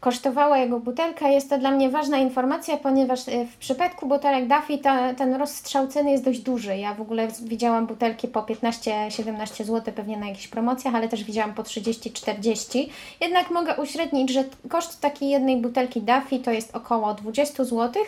kosztowała 0.00 0.58
jego 0.58 0.80
butelka. 0.80 1.28
Jest 1.28 1.50
to 1.50 1.58
dla 1.58 1.70
mnie 1.70 1.90
ważna 1.90 2.18
informacja, 2.18 2.76
ponieważ 2.76 3.28
e, 3.28 3.44
w 3.44 3.56
przypadku 3.56 4.06
butelek 4.06 4.48
Duffy 4.48 4.78
ten 5.16 5.34
rozstrzał 5.34 5.88
ceny 5.88 6.10
jest 6.10 6.24
dość 6.24 6.40
duży. 6.40 6.76
Ja 6.76 6.94
w 6.94 7.00
ogóle 7.00 7.28
widziałam 7.42 7.86
butelki 7.86 8.28
po 8.28 8.42
15-17 8.42 9.64
zł 9.64 9.94
pewnie 9.96 10.16
na 10.16 10.28
jakichś 10.28 10.48
promocjach, 10.48 10.94
ale 10.94 11.08
też 11.08 11.24
widziałam 11.24 11.54
po 11.54 11.62
30-40. 11.62 12.88
Jednak 13.20 13.50
mogę 13.50 13.76
uśrednić, 13.76 14.30
że 14.30 14.44
koszt 14.68 15.00
takiej 15.00 15.28
jednej 15.28 15.56
butelki 15.56 16.00
Duffy 16.00 16.38
to 16.38 16.50
jest 16.50 16.76
około 16.76 17.14
20 17.14 17.64
zł, 17.64 18.02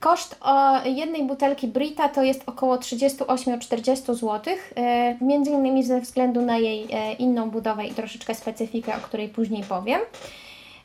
Koszt 0.00 0.36
o 0.40 0.84
jednej 0.84 1.24
butelki 1.24 1.68
Brita 1.68 2.08
to 2.08 2.22
jest 2.22 2.42
około 2.46 2.76
38-40 2.76 4.14
zł, 4.14 4.54
e, 4.76 5.16
między 5.20 5.50
innymi 5.50 5.84
ze 5.84 6.00
względu 6.00 6.42
na 6.42 6.58
jej 6.58 6.86
e, 6.92 7.12
inną 7.12 7.50
budowę 7.50 7.86
i 7.86 7.94
troszeczkę 7.94 8.34
specyfikę, 8.34 8.96
o 8.96 9.00
której 9.00 9.28
później 9.28 9.64
powiem. 9.64 10.00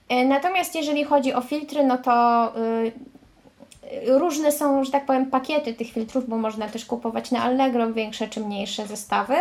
E, 0.09 0.25
natomiast 0.25 0.75
jeżeli 0.75 1.03
chodzi 1.03 1.33
o 1.33 1.41
filtry, 1.41 1.83
no 1.83 1.97
to 1.97 2.51
y, 2.57 2.91
różne 4.07 4.51
są, 4.51 4.83
że 4.83 4.91
tak 4.91 5.05
powiem, 5.05 5.25
pakiety 5.25 5.73
tych 5.73 5.91
filtrów, 5.91 6.29
bo 6.29 6.37
można 6.37 6.67
też 6.67 6.85
kupować 6.85 7.31
na 7.31 7.43
Allegro 7.43 7.93
większe 7.93 8.27
czy 8.27 8.39
mniejsze 8.39 8.87
zestawy, 8.87 9.35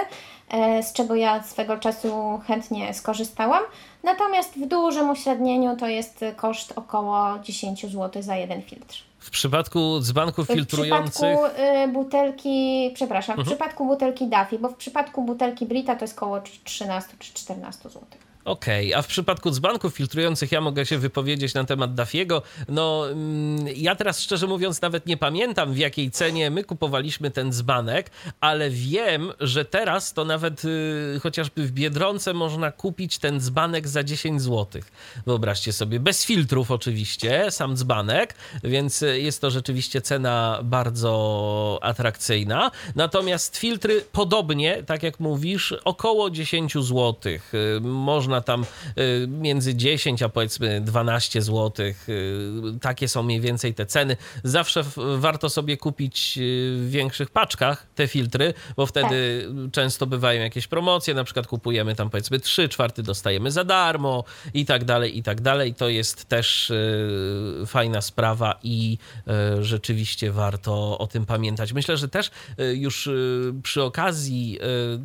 e, 0.51 0.83
z 0.83 0.93
czego 0.93 1.15
ja 1.15 1.43
swego 1.43 1.79
czasu 1.79 2.41
chętnie 2.47 2.95
skorzystałam. 2.95 3.63
Natomiast 4.03 4.55
w 4.55 4.67
dużym 4.67 5.11
uśrednieniu 5.11 5.77
to 5.77 5.87
jest 5.87 6.25
koszt 6.37 6.73
około 6.77 7.39
10 7.43 7.87
zł 7.87 8.23
za 8.23 8.37
jeden 8.37 8.63
filtr. 8.63 8.97
W 9.19 9.31
przypadku 9.31 10.01
dzbanków 10.01 10.47
filtrujących. 10.47 11.39
W 11.39 11.43
przypadku 11.43 11.63
y, 11.85 11.89
butelki, 11.89 12.91
przepraszam, 12.95 13.33
mhm. 13.33 13.47
w 13.47 13.49
przypadku 13.49 13.87
butelki 13.87 14.27
Duffy, 14.27 14.59
bo 14.59 14.69
w 14.69 14.75
przypadku 14.75 15.23
butelki 15.23 15.67
Brita 15.67 15.97
to 15.97 16.05
jest 16.05 16.17
około 16.17 16.41
13 16.65 17.11
czy 17.19 17.35
14 17.35 17.89
zł. 17.89 18.03
Okej, 18.45 18.89
okay. 18.89 18.99
a 18.99 19.03
w 19.03 19.07
przypadku 19.07 19.51
dzbanków 19.51 19.95
filtrujących 19.95 20.53
ja 20.53 20.61
mogę 20.61 20.87
się 20.87 20.99
wypowiedzieć 20.99 21.55
na 21.55 21.65
temat 21.65 21.95
Dafiego. 21.95 22.43
No, 22.69 23.11
mm, 23.11 23.67
ja 23.77 23.97
teraz 23.97 24.21
szczerze 24.21 24.47
mówiąc 24.47 24.81
nawet 24.81 25.07
nie 25.07 25.17
pamiętam 25.17 25.73
w 25.73 25.79
jakiej 25.79 26.11
cenie 26.11 26.51
my 26.51 26.65
kupowaliśmy 26.65 27.31
ten 27.31 27.53
dzbanek, 27.53 28.11
ale 28.41 28.71
wiem, 28.71 29.33
że 29.41 29.65
teraz 29.65 30.13
to 30.13 30.25
nawet 30.25 30.65
y, 30.65 31.21
chociażby 31.23 31.67
w 31.67 31.73
Biedronce 31.73 32.35
można 32.35 32.73
kupić 32.73 33.19
ten 33.19 33.41
dzbanek 33.41 33.89
za 33.89 34.05
10 34.05 34.43
zł. 34.43 34.83
Wyobraźcie 35.27 35.73
sobie, 35.73 36.01
bez 36.01 36.25
filtrów 36.25 36.71
oczywiście, 36.71 37.51
sam 37.51 37.77
dzbanek, 37.77 38.35
więc 38.65 39.05
jest 39.15 39.41
to 39.41 39.51
rzeczywiście 39.51 40.01
cena 40.01 40.61
bardzo 40.65 41.79
atrakcyjna. 41.83 42.71
Natomiast 42.97 43.57
filtry 43.57 44.05
podobnie, 44.13 44.83
tak 44.83 45.03
jak 45.03 45.21
mówisz, 45.21 45.75
około 45.85 46.31
10 46.31 46.73
zł. 46.75 47.33
Y, 47.55 47.81
można 47.81 48.32
można 48.33 48.41
tam 48.41 48.65
y, 48.99 49.27
między 49.29 49.75
10 49.75 50.23
a 50.23 50.29
powiedzmy 50.29 50.81
12 50.81 51.43
zł. 51.43 51.87
Y, 52.09 52.53
takie 52.81 53.09
są 53.09 53.23
mniej 53.23 53.41
więcej 53.41 53.75
te 53.75 53.87
ceny. 53.87 54.17
Zawsze 54.45 54.85
warto 55.17 55.51
sobie 55.51 55.77
kupić 55.77 56.39
y, 56.39 56.41
w 56.77 56.91
większych 56.91 57.31
paczkach 57.31 57.87
te 57.95 58.09
filtry, 58.09 58.55
bo 58.77 58.87
wtedy 58.87 59.49
tak. 59.63 59.73
często 59.73 60.07
bywają 60.07 60.43
jakieś 60.43 60.67
promocje, 60.67 61.15
na 61.15 61.25
przykład 61.25 61.47
kupujemy 61.47 61.95
tam 61.95 62.11
powiedzmy 62.11 62.41
3 62.41 62.69
czwarty 62.69 63.03
dostajemy 63.03 63.51
za 63.51 63.65
darmo 63.65 64.25
i 64.55 64.67
tak 64.67 64.85
dalej, 64.85 65.19
i 65.19 65.23
tak 65.23 65.41
dalej. 65.41 65.75
To 65.75 65.89
jest 65.89 66.25
też 66.25 66.73
fajna 67.67 68.01
sprawa 68.01 68.59
i 68.63 68.99
rzeczywiście 69.61 70.33
warto 70.33 70.99
o 70.99 71.07
tym 71.07 71.27
pamiętać. 71.27 71.73
Myślę, 71.73 71.97
że 71.97 72.09
też 72.09 72.31
już 72.75 73.09
przy 73.63 73.83
okazji 73.83 74.59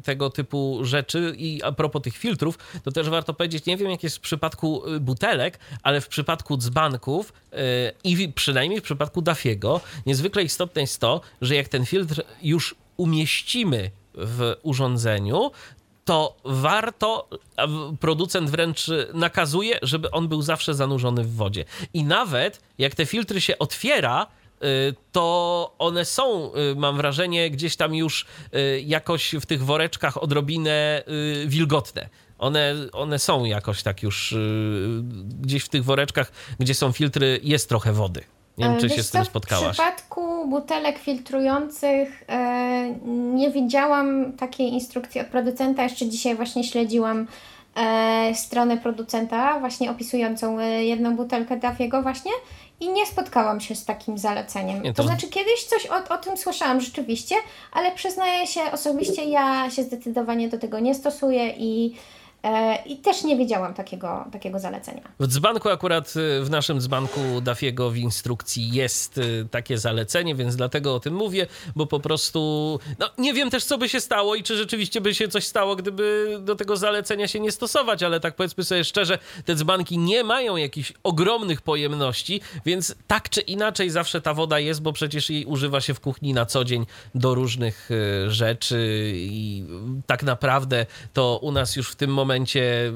tego 0.04 0.30
typu 0.30 0.80
rzeczy 0.82 1.34
i 1.38 1.64
a 1.64 1.72
propos 1.72 2.02
tych 2.02 2.18
filtrów, 2.18 2.58
to 2.84 2.92
też 2.92 3.10
warto 3.10 3.17
powiedzieć, 3.26 3.66
nie 3.66 3.78
wiem 3.78 3.90
jak 3.90 4.04
jest 4.04 4.18
w 4.18 4.20
przypadku 4.20 4.88
y, 4.88 5.00
butelek, 5.00 5.60
ale 5.84 6.02
w 6.02 6.08
przypadku 6.08 6.58
dzbanków 6.58 7.34
yy, 7.52 7.58
i 8.04 8.30
przynajmniej 8.30 8.80
w 8.80 8.84
przypadku 8.84 9.22
Dafiego, 9.22 9.82
niezwykle 10.06 10.44
istotne 10.44 10.82
jest 10.82 11.02
to, 11.02 11.22
że 11.42 11.56
jak 11.56 11.68
ten 11.68 11.86
filtr 11.86 12.24
już 12.42 12.76
umieścimy 12.98 13.92
w 14.14 14.56
urządzeniu, 14.64 15.52
to 16.06 16.38
warto, 16.44 17.28
producent 18.00 18.50
wręcz 18.50 18.88
nakazuje, 19.14 19.80
żeby 19.82 20.12
on 20.12 20.28
był 20.28 20.42
zawsze 20.42 20.74
zanurzony 20.74 21.24
w 21.24 21.36
wodzie. 21.36 21.66
I 21.94 22.04
nawet 22.04 22.62
jak 22.78 22.96
te 22.96 23.06
filtry 23.06 23.42
się 23.42 23.58
otwiera, 23.58 24.28
y, 24.64 24.96
to 25.12 25.76
one 25.80 26.06
są, 26.06 26.52
y, 26.56 26.76
mam 26.76 26.98
wrażenie, 26.98 27.52
gdzieś 27.52 27.76
tam 27.76 27.96
już 27.96 28.26
jakoś 28.86 29.36
w 29.42 29.46
tych 29.46 29.66
woreczkach 29.66 30.24
odrobinę 30.24 31.04
wilgotne. 31.46 32.10
One, 32.40 32.76
one 32.94 33.20
są 33.20 33.46
jakoś 33.46 33.84
tak 33.84 34.04
już 34.04 34.32
yy, 34.32 35.04
gdzieś 35.42 35.64
w 35.64 35.70
tych 35.70 35.84
woreczkach, 35.84 36.32
gdzie 36.60 36.76
są 36.76 36.92
filtry, 36.92 37.40
jest 37.44 37.70
trochę 37.70 37.94
wody. 37.94 38.24
Nie 38.58 38.66
wiem, 38.66 38.78
czy 38.78 38.88
Wiesz 38.88 38.98
się 38.98 39.04
z 39.04 39.12
tym 39.12 39.26
spotkałaś. 39.26 39.68
W 39.68 39.80
przypadku 39.80 40.48
butelek 40.48 41.00
filtrujących 41.00 42.24
e, 42.30 42.96
nie 43.08 43.52
widziałam 43.52 44.34
takiej 44.34 44.74
instrukcji 44.74 45.22
od 45.22 45.28
producenta. 45.28 45.84
Jeszcze 45.84 46.08
dzisiaj 46.10 46.36
właśnie 46.36 46.64
śledziłam 46.64 47.28
e, 47.76 48.36
stronę 48.36 48.78
producenta, 48.78 49.60
właśnie 49.60 49.92
opisującą 49.92 50.60
e, 50.60 50.84
jedną 50.84 51.16
butelkę 51.16 51.58
Dafiego 51.58 52.02
właśnie 52.02 52.32
i 52.80 52.90
nie 52.90 53.06
spotkałam 53.06 53.62
się 53.62 53.76
z 53.76 53.86
takim 53.86 54.18
zaleceniem. 54.18 54.82
Nie, 54.82 54.94
to... 54.94 55.04
to... 55.04 55.08
znaczy 55.08 55.28
kiedyś 55.28 55.64
coś 55.64 55.86
o, 55.86 56.14
o 56.14 56.18
tym 56.18 56.38
słyszałam 56.38 56.82
rzeczywiście, 56.82 57.36
ale 57.72 57.92
przyznaję 57.92 58.48
się 58.48 58.62
osobiście, 58.72 59.24
ja 59.24 59.72
się 59.72 59.84
zdecydowanie 59.84 60.50
do 60.50 60.58
tego 60.58 60.80
nie 60.80 60.96
stosuję 60.96 61.54
i 61.58 61.94
E, 61.94 62.17
I 62.86 62.98
też 62.98 63.24
nie 63.24 63.38
wiedziałam 63.38 63.74
takiego, 63.74 64.26
takiego 64.32 64.60
zalecenia. 64.60 65.02
W 65.20 65.28
dzbanku 65.28 65.70
akurat, 65.70 66.14
y, 66.16 66.44
w 66.44 66.50
naszym 66.50 66.82
dzbanku 66.82 67.20
Dafiego 67.42 67.92
w 67.92 67.98
instrukcji 67.98 68.70
jest 68.70 69.18
y, 69.18 69.48
takie 69.52 69.78
zalecenie, 69.78 70.36
więc 70.36 70.56
dlatego 70.56 70.96
o 70.96 71.00
tym 71.00 71.14
mówię, 71.14 71.48
bo 71.76 71.86
po 71.86 72.00
prostu 72.00 72.40
no, 73.00 73.10
nie 73.18 73.34
wiem 73.34 73.50
też, 73.50 73.64
co 73.64 73.78
by 73.78 73.90
się 73.90 74.02
stało 74.02 74.36
i 74.36 74.44
czy 74.44 74.58
rzeczywiście 74.58 75.02
by 75.02 75.16
się 75.16 75.28
coś 75.28 75.48
stało, 75.48 75.76
gdyby 75.76 76.38
do 76.42 76.56
tego 76.56 76.78
zalecenia 76.78 77.28
się 77.28 77.40
nie 77.40 77.52
stosować, 77.52 78.04
ale 78.04 78.20
tak 78.20 78.36
powiedzmy 78.36 78.64
sobie 78.64 78.84
szczerze, 78.84 79.20
te 79.46 79.56
dzbanki 79.56 79.98
nie 79.98 80.24
mają 80.24 80.56
jakichś 80.56 80.94
ogromnych 81.04 81.62
pojemności, 81.62 82.42
więc 82.66 82.96
tak 83.08 83.30
czy 83.30 83.42
inaczej 83.42 83.90
zawsze 83.90 84.22
ta 84.22 84.34
woda 84.34 84.60
jest, 84.60 84.82
bo 84.82 84.94
przecież 84.94 85.30
jej 85.30 85.46
używa 85.46 85.82
się 85.82 85.94
w 85.94 86.00
kuchni 86.00 86.34
na 86.34 86.46
co 86.46 86.64
dzień 86.64 86.86
do 87.16 87.36
różnych 87.36 87.92
y, 87.92 88.32
rzeczy 88.32 89.12
i 89.16 89.66
tak 90.06 90.24
naprawdę 90.24 90.86
to 91.14 91.40
u 91.42 91.52
nas 91.52 91.76
już 91.76 91.92
w 91.92 91.96
tym 91.96 92.14
momencie 92.14 92.37
momencie 92.38 92.94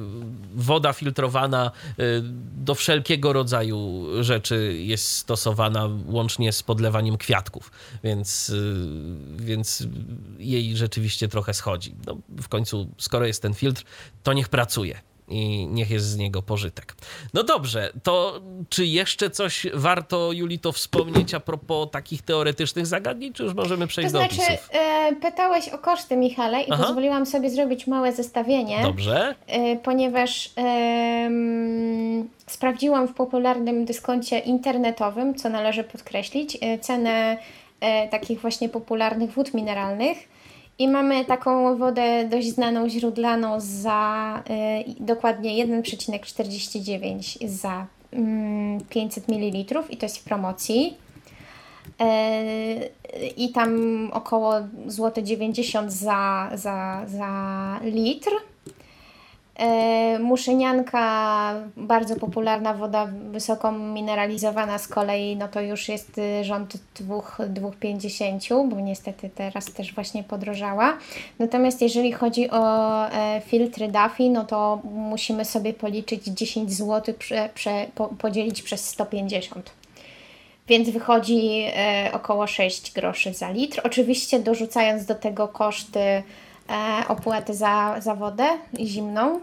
woda 0.56 0.93
filtrowana 0.93 1.71
y, 1.99 2.21
do 2.56 2.75
wszelkiego 2.75 3.34
rodzaju 3.34 4.08
rzeczy 4.23 4.77
jest 4.80 5.12
stosowana 5.12 5.89
łącznie 6.06 6.51
z 6.51 6.63
podlewaniem 6.63 7.17
kwiatków, 7.17 7.71
więc, 8.04 8.49
y, 8.49 8.75
więc 9.36 9.88
jej 10.39 10.77
rzeczywiście 10.77 11.27
trochę 11.27 11.54
schodzi. 11.54 11.95
No, 12.06 12.17
w 12.41 12.47
końcu, 12.47 12.88
skoro 12.97 13.25
jest 13.25 13.41
ten 13.41 13.54
filtr, 13.54 13.84
to 14.23 14.34
niech 14.34 14.49
pracuje 14.49 15.01
i 15.32 15.67
niech 15.67 15.91
jest 15.91 16.06
z 16.06 16.17
niego 16.17 16.41
pożytek. 16.41 16.96
No 17.34 17.44
dobrze, 17.44 17.91
to 18.04 18.41
czy 18.70 18.86
jeszcze 18.86 19.30
coś 19.30 19.67
warto, 19.74 20.32
Julito, 20.32 20.72
wspomnieć 20.72 21.34
a 21.34 21.39
propos 21.39 21.91
takich 21.91 22.22
teoretycznych 22.22 22.88
zagadnień, 22.88 23.34
czy 23.34 23.44
już 23.44 23.54
możemy 23.54 23.88
przejść 23.88 24.12
to 24.12 24.20
do 24.20 24.26
znaczy, 24.26 24.58
e, 24.72 25.15
pytałeś 25.15 25.70
o 25.70 25.78
koszty, 25.78 26.17
Michale, 26.17 26.62
i 26.62 26.72
Aha. 26.72 26.84
pozwoliłam 26.84 27.26
sobie 27.26 27.50
zrobić 27.50 27.88
małe 27.88 28.13
zestawienie. 28.13 28.80
Dobrze. 28.84 29.36
E, 29.48 29.76
ponieważ 29.76 30.50
e, 30.58 31.30
sprawdziłam 32.48 33.08
w 33.08 33.13
popularnym 33.13 33.86
dyskoncie 33.86 34.39
internetowym, 34.39 35.36
co 35.36 35.50
należy 35.50 35.84
podkreślić, 35.84 36.58
e, 36.62 36.80
cenę 36.80 37.38
e, 37.80 38.08
takich 38.08 38.41
właśnie 38.41 38.70
popularnych 38.70 39.32
wód 39.32 39.54
mineralnych 39.54 40.31
i 40.82 40.88
mamy 40.88 41.26
taką 41.26 41.78
wodę 41.78 42.28
dość 42.30 42.48
znaną, 42.48 42.89
źródlaną 42.89 43.60
za 43.60 44.44
y, 44.89 45.04
dokładnie 45.04 45.65
1,49 45.65 47.48
za 47.48 47.86
500 48.89 49.28
ml 49.28 49.58
i 49.89 49.98
to 49.98 50.06
jest 50.06 50.17
w 50.17 50.24
promocji. 50.24 50.98
I 53.38 53.50
tam 53.50 53.72
około 54.13 54.54
złote 54.88 55.24
90 55.24 55.91
za, 55.91 56.50
za, 56.54 57.02
za 57.08 57.80
litr. 57.84 58.32
E, 59.56 60.20
muszynianka, 60.20 61.54
bardzo 61.78 62.16
popularna 62.16 62.74
woda 62.74 63.08
wysoko 63.32 63.72
mineralizowana 63.72 64.78
z 64.78 64.88
kolei, 64.88 65.36
no 65.36 65.48
to 65.48 65.62
już 65.62 65.90
jest 65.90 66.18
y, 66.18 66.44
rząd 66.44 66.74
2,50, 66.96 68.70
bo 68.70 68.80
niestety 68.80 69.30
teraz 69.36 69.66
też 69.66 69.94
właśnie 69.94 70.24
podrożała. 70.24 70.98
Natomiast 71.40 71.82
jeżeli 71.82 72.12
chodzi 72.12 72.50
o 72.50 73.06
e, 73.12 73.42
filtry 73.46 73.88
Daffy, 73.88 74.30
no 74.30 74.46
to 74.46 74.82
musimy 74.84 75.46
sobie 75.46 75.74
policzyć 75.74 76.26
10 76.26 76.74
zł, 76.74 77.16
prze, 77.20 77.50
prze, 77.54 77.86
po, 77.96 78.08
podzielić 78.08 78.62
przez 78.62 78.90
150 78.90 79.72
więc 80.68 80.90
wychodzi 80.90 81.64
e, 81.76 82.10
około 82.14 82.48
6 82.48 82.92
groszy 82.92 83.34
za 83.34 83.52
litr. 83.52 83.82
Oczywiście 83.84 84.40
dorzucając 84.40 85.06
do 85.06 85.16
tego 85.16 85.48
koszty 85.48 86.24
opłaty 87.08 87.54
za, 87.54 87.95
za 88.00 88.15
wodę 88.15 88.45
zimną, 88.80 89.39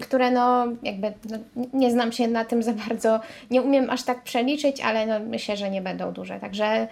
które 0.00 0.30
no 0.30 0.66
jakby 0.82 1.12
no, 1.30 1.38
nie 1.72 1.90
znam 1.90 2.12
się 2.12 2.28
na 2.28 2.44
tym 2.44 2.62
za 2.62 2.72
bardzo, 2.72 3.20
nie 3.50 3.62
umiem 3.62 3.90
aż 3.90 4.02
tak 4.02 4.22
przeliczyć, 4.22 4.80
ale 4.80 5.06
no, 5.06 5.20
myślę, 5.20 5.56
że 5.56 5.70
nie 5.70 5.82
będą 5.82 6.12
duże, 6.12 6.40
także... 6.40 6.88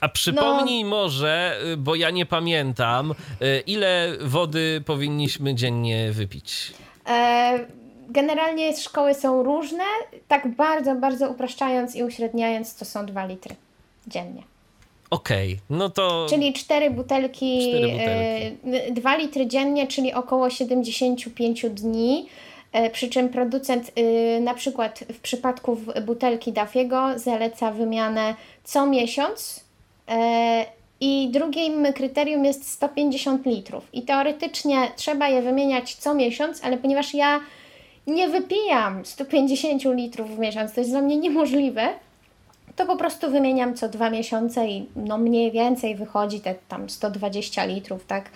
A 0.00 0.08
przypomnij 0.08 0.84
no, 0.84 0.90
może, 0.90 1.58
y, 1.72 1.76
bo 1.76 1.94
ja 1.94 2.10
nie 2.10 2.26
pamiętam, 2.26 3.14
y, 3.42 3.62
ile 3.66 4.12
wody 4.20 4.82
powinniśmy 4.86 5.54
dziennie 5.54 6.12
wypić? 6.12 6.72
E, 7.08 7.58
generalnie 8.08 8.76
szkoły 8.76 9.14
są 9.14 9.42
różne, 9.42 9.84
tak 10.28 10.48
bardzo, 10.48 10.94
bardzo 10.94 11.30
upraszczając 11.30 11.96
i 11.96 12.04
uśredniając, 12.04 12.74
to 12.74 12.84
są 12.84 13.06
2 13.06 13.26
litry 13.26 13.54
dziennie. 14.06 14.42
Okej, 15.14 15.52
okay, 15.52 15.76
no 15.78 15.90
to. 15.90 16.26
Czyli 16.30 16.52
cztery 16.52 16.90
butelki, 16.90 17.58
cztery 17.68 17.88
butelki. 17.92 18.92
2 18.92 19.16
litry 19.16 19.46
dziennie, 19.46 19.86
czyli 19.86 20.12
około 20.12 20.50
75 20.50 21.66
dni. 21.70 22.26
E, 22.72 22.90
przy 22.90 23.08
czym 23.08 23.28
producent 23.28 23.90
y, 23.98 24.40
na 24.40 24.54
przykład 24.54 25.04
w 25.12 25.20
przypadku 25.20 25.78
butelki 26.06 26.52
Dafiego 26.52 27.18
zaleca 27.18 27.70
wymianę 27.70 28.34
co 28.64 28.86
miesiąc. 28.86 29.64
E, 30.08 30.66
I 31.00 31.28
drugim 31.32 31.92
kryterium 31.92 32.44
jest 32.44 32.70
150 32.70 33.46
litrów. 33.46 33.84
I 33.92 34.02
teoretycznie 34.02 34.76
trzeba 34.96 35.28
je 35.28 35.42
wymieniać 35.42 35.94
co 35.94 36.14
miesiąc, 36.14 36.64
ale 36.64 36.76
ponieważ 36.76 37.14
ja 37.14 37.40
nie 38.06 38.28
wypijam 38.28 39.04
150 39.04 39.84
litrów 39.84 40.36
w 40.36 40.38
miesiąc, 40.38 40.74
to 40.74 40.80
jest 40.80 40.90
dla 40.90 41.00
mnie 41.00 41.16
niemożliwe, 41.16 41.88
to 42.76 42.86
po 42.86 42.96
prostu 42.96 43.30
wymieniam 43.30 43.74
co 43.74 43.88
dwa 43.88 44.10
miesiące 44.10 44.66
i 44.68 44.88
no 44.96 45.18
mniej 45.18 45.52
więcej 45.52 45.96
wychodzi 45.96 46.40
te 46.40 46.54
tam 46.68 46.90
120 46.90 47.64
litrów, 47.64 48.06
tak, 48.06 48.30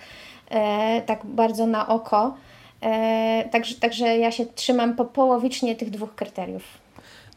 e, 0.49 1.01
tak 1.01 1.25
bardzo 1.25 1.67
na 1.67 1.87
oko. 1.87 2.37
E, 2.81 3.49
także, 3.51 3.75
także 3.75 4.17
ja 4.17 4.31
się 4.31 4.45
trzymam 4.45 4.95
po 4.95 5.05
połowicznie 5.05 5.75
tych 5.75 5.89
dwóch 5.89 6.15
kryteriów. 6.15 6.63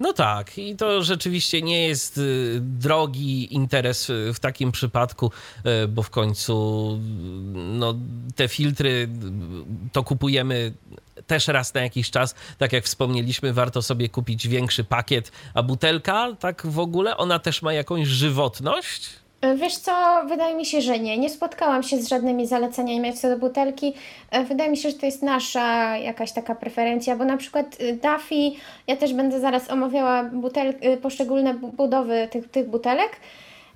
No 0.00 0.12
tak, 0.12 0.58
i 0.58 0.76
to 0.76 1.02
rzeczywiście 1.02 1.62
nie 1.62 1.88
jest 1.88 2.18
y, 2.18 2.58
drogi 2.60 3.54
interes 3.54 4.12
w 4.34 4.40
takim 4.40 4.72
przypadku, 4.72 5.30
y, 5.84 5.88
bo 5.88 6.02
w 6.02 6.10
końcu 6.10 6.98
no, 7.54 7.94
te 8.36 8.48
filtry 8.48 9.08
to 9.92 10.02
kupujemy 10.02 10.72
też 11.32 11.48
raz 11.48 11.74
na 11.74 11.80
jakiś 11.80 12.10
czas, 12.10 12.34
tak 12.58 12.72
jak 12.72 12.84
wspomnieliśmy, 12.84 13.52
warto 13.52 13.82
sobie 13.82 14.08
kupić 14.08 14.48
większy 14.48 14.84
pakiet, 14.84 15.32
a 15.54 15.62
butelka, 15.62 16.28
tak 16.40 16.66
w 16.66 16.78
ogóle, 16.78 17.16
ona 17.16 17.38
też 17.38 17.62
ma 17.62 17.72
jakąś 17.72 18.08
żywotność? 18.08 19.10
E, 19.40 19.56
wiesz 19.56 19.76
co, 19.76 20.22
wydaje 20.28 20.54
mi 20.54 20.66
się, 20.66 20.80
że 20.80 20.98
nie. 20.98 21.18
Nie 21.18 21.30
spotkałam 21.30 21.82
się 21.82 22.02
z 22.02 22.08
żadnymi 22.08 22.46
zaleceniami 22.46 23.14
co 23.14 23.28
do 23.28 23.38
butelki. 23.38 23.94
E, 24.30 24.44
wydaje 24.44 24.70
mi 24.70 24.76
się, 24.76 24.90
że 24.90 24.96
to 24.96 25.06
jest 25.06 25.22
nasza 25.22 25.96
jakaś 25.96 26.32
taka 26.32 26.54
preferencja, 26.54 27.16
bo 27.16 27.24
na 27.24 27.36
przykład 27.36 27.80
y, 27.80 27.92
Duffy, 27.92 28.58
ja 28.86 28.96
też 28.96 29.14
będę 29.14 29.40
zaraz 29.40 29.70
omawiała 29.70 30.24
butel, 30.24 30.74
poszczególne 31.02 31.54
budowy 31.54 32.28
tych, 32.30 32.50
tych 32.50 32.68
butelek. 32.68 33.10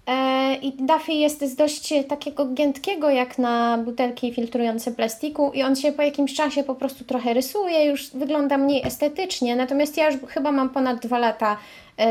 E, 0.07 0.55
I 0.55 0.73
Duffy 0.73 1.13
jest 1.13 1.45
z 1.45 1.55
dość 1.55 1.95
takiego 2.09 2.47
giętkiego 2.47 3.11
jak 3.11 3.39
na 3.39 3.79
butelki 3.79 4.35
filtrujące 4.35 4.93
plastiku 4.93 5.53
i 5.55 5.63
on 5.63 5.77
się 5.77 5.93
po 5.93 6.03
jakimś 6.03 6.35
czasie 6.35 6.65
po 6.65 6.75
prostu 6.75 7.05
trochę 7.05 7.35
rysuje, 7.35 7.85
już 7.87 8.11
wygląda 8.11 8.59
mniej 8.59 8.87
estetycznie, 8.87 9.57
natomiast 9.57 9.97
ja 9.97 10.11
już 10.11 10.21
chyba 10.29 10.53
mam 10.53 10.71
ponad 10.71 10.99
dwa 11.01 11.19
lata 11.19 11.57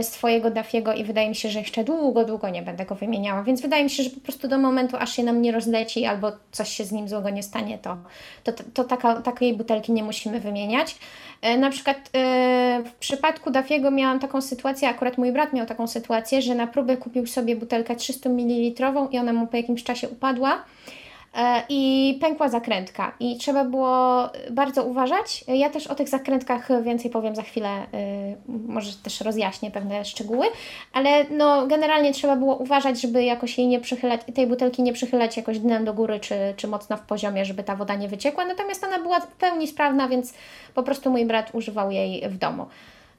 swojego 0.01 0.51
Dafiego 0.51 0.93
i 0.93 1.03
wydaje 1.03 1.29
mi 1.29 1.35
się, 1.35 1.49
że 1.49 1.59
jeszcze 1.59 1.83
długo, 1.83 2.25
długo 2.25 2.49
nie 2.49 2.61
będę 2.61 2.85
go 2.85 2.95
wymieniała, 2.95 3.43
więc 3.43 3.61
wydaje 3.61 3.83
mi 3.83 3.89
się, 3.89 4.03
że 4.03 4.09
po 4.09 4.19
prostu 4.19 4.47
do 4.47 4.57
momentu, 4.57 4.97
aż 4.97 5.15
się 5.15 5.23
nam 5.23 5.41
nie 5.41 5.51
rozleci 5.51 6.05
albo 6.05 6.31
coś 6.51 6.69
się 6.69 6.83
z 6.83 6.91
nim 6.91 7.09
złego 7.09 7.29
nie 7.29 7.43
stanie, 7.43 7.77
to, 7.77 7.97
to, 8.43 8.51
to 8.73 8.83
taka, 8.83 9.21
takiej 9.21 9.53
butelki 9.53 9.91
nie 9.91 10.03
musimy 10.03 10.39
wymieniać. 10.39 10.95
E, 11.41 11.57
na 11.57 11.69
przykład 11.69 11.97
e, 11.97 12.83
w 12.85 12.93
przypadku 12.93 13.51
Dafiego 13.51 13.91
miałam 13.91 14.19
taką 14.19 14.41
sytuację, 14.41 14.89
akurat 14.89 15.17
mój 15.17 15.31
brat 15.31 15.53
miał 15.53 15.65
taką 15.65 15.87
sytuację, 15.87 16.41
że 16.41 16.55
na 16.55 16.67
próbę 16.67 16.97
kupił 16.97 17.27
sobie 17.27 17.55
butelkę 17.55 17.95
300 17.95 18.29
ml 18.29 18.83
i 19.11 19.19
ona 19.19 19.33
mu 19.33 19.47
po 19.47 19.57
jakimś 19.57 19.83
czasie 19.83 20.09
upadła 20.09 20.63
E, 20.87 21.04
i 21.69 22.17
pękła 22.21 22.49
zakrętka 22.49 23.11
i 23.19 23.37
trzeba 23.37 23.65
było 23.65 24.29
bardzo 24.51 24.83
uważać. 24.83 25.43
Ja 25.47 25.69
też 25.69 25.87
o 25.87 25.95
tych 25.95 26.09
zakrętkach 26.09 26.83
więcej 26.83 27.11
powiem 27.11 27.35
za 27.35 27.41
chwilę, 27.41 27.69
e, 27.69 27.85
może 28.67 28.91
też 29.03 29.21
rozjaśnię 29.21 29.71
pewne 29.71 30.05
szczegóły, 30.05 30.45
ale 30.93 31.23
no 31.23 31.67
generalnie 31.67 32.13
trzeba 32.13 32.35
było 32.35 32.55
uważać, 32.55 33.01
żeby 33.01 33.23
jakoś 33.23 33.57
jej 33.57 33.67
nie 33.67 33.79
przychylać, 33.79 34.21
tej 34.35 34.47
butelki 34.47 34.83
nie 34.83 34.93
przychylać 34.93 35.37
jakoś 35.37 35.59
dnem 35.59 35.85
do 35.85 35.93
góry 35.93 36.19
czy, 36.19 36.35
czy 36.57 36.67
mocno 36.67 36.97
w 36.97 37.01
poziomie, 37.01 37.45
żeby 37.45 37.63
ta 37.63 37.75
woda 37.75 37.95
nie 37.95 38.07
wyciekła, 38.07 38.45
natomiast 38.45 38.83
ona 38.83 38.99
była 38.99 39.19
w 39.19 39.27
pełni 39.27 39.67
sprawna, 39.67 40.07
więc 40.07 40.33
po 40.73 40.83
prostu 40.83 41.11
mój 41.11 41.25
brat 41.25 41.49
używał 41.53 41.91
jej 41.91 42.29
w 42.29 42.37
domu. 42.37 42.65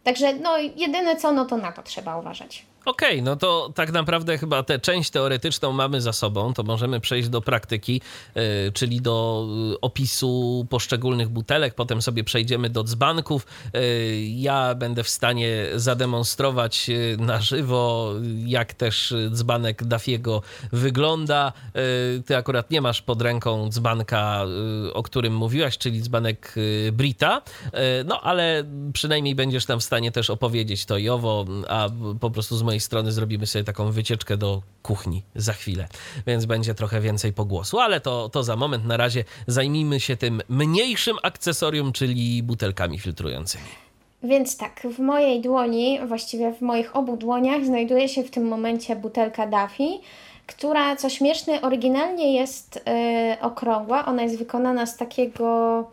Także 0.04 0.32
no 0.34 0.58
jedyne 0.76 1.16
co, 1.16 1.32
no 1.32 1.44
to 1.44 1.56
na 1.56 1.72
to 1.72 1.82
trzeba 1.82 2.18
uważać. 2.18 2.66
Okej, 2.86 3.10
okay, 3.10 3.22
no 3.22 3.36
to 3.36 3.72
tak 3.74 3.92
naprawdę 3.92 4.38
chyba 4.38 4.62
tę 4.62 4.78
część 4.78 5.10
teoretyczną 5.10 5.72
mamy 5.72 6.00
za 6.00 6.12
sobą, 6.12 6.54
to 6.54 6.62
możemy 6.62 7.00
przejść 7.00 7.28
do 7.28 7.40
praktyki, 7.40 8.00
yy, 8.34 8.42
czyli 8.74 9.00
do 9.00 9.46
y, 9.74 9.80
opisu 9.80 10.66
poszczególnych 10.70 11.28
butelek, 11.28 11.74
potem 11.74 12.02
sobie 12.02 12.24
przejdziemy 12.24 12.70
do 12.70 12.84
dzbanków. 12.84 13.46
Yy, 13.74 13.80
ja 14.26 14.74
będę 14.74 15.04
w 15.04 15.08
stanie 15.08 15.66
zademonstrować 15.74 16.90
na 17.18 17.40
żywo, 17.40 18.12
jak 18.46 18.74
też 18.74 19.14
dzbanek 19.30 19.84
Dafiego 19.84 20.42
wygląda. 20.72 21.52
Ty 22.26 22.36
akurat 22.36 22.70
nie 22.70 22.80
masz 22.80 23.02
pod 23.02 23.22
ręką 23.22 23.68
dzbanka, 23.70 24.44
o 24.94 25.02
którym 25.02 25.36
mówiłaś, 25.36 25.78
czyli 25.78 26.02
dzbanek 26.02 26.54
Brita, 26.92 27.42
no 28.04 28.20
ale 28.20 28.64
przynajmniej 28.92 29.34
będziesz 29.34 29.66
tam 29.66 29.80
w 29.80 29.84
stanie 29.84 30.12
też 30.12 30.30
opowiedzieć 30.30 30.84
to 30.84 30.98
i 30.98 31.08
owo, 31.08 31.44
a 31.68 31.88
po 32.20 32.30
prostu 32.30 32.56
z 32.56 32.62
mojej 32.62 32.75
strony 32.80 33.12
zrobimy 33.12 33.46
sobie 33.46 33.64
taką 33.64 33.90
wycieczkę 33.92 34.36
do 34.36 34.62
kuchni 34.82 35.22
za 35.34 35.52
chwilę, 35.52 35.88
więc 36.26 36.46
będzie 36.46 36.74
trochę 36.74 37.00
więcej 37.00 37.32
pogłosu, 37.32 37.78
ale 37.78 38.00
to, 38.00 38.28
to 38.28 38.42
za 38.42 38.56
moment. 38.56 38.84
Na 38.84 38.96
razie 38.96 39.24
zajmijmy 39.46 40.00
się 40.00 40.16
tym 40.16 40.42
mniejszym 40.48 41.16
akcesorium, 41.22 41.92
czyli 41.92 42.42
butelkami 42.42 42.98
filtrującymi. 42.98 43.64
Więc 44.22 44.56
tak, 44.56 44.86
w 44.96 44.98
mojej 44.98 45.40
dłoni, 45.40 46.00
właściwie 46.06 46.52
w 46.52 46.60
moich 46.60 46.96
obu 46.96 47.16
dłoniach, 47.16 47.64
znajduje 47.64 48.08
się 48.08 48.22
w 48.22 48.30
tym 48.30 48.48
momencie 48.48 48.96
butelka 48.96 49.46
Daffy, 49.46 49.88
która, 50.46 50.96
co 50.96 51.10
śmieszne, 51.10 51.62
oryginalnie 51.62 52.34
jest 52.34 52.80
yy, 52.86 53.40
okrągła. 53.40 54.06
Ona 54.06 54.22
jest 54.22 54.38
wykonana 54.38 54.86
z 54.86 54.96
takiego 54.96 55.84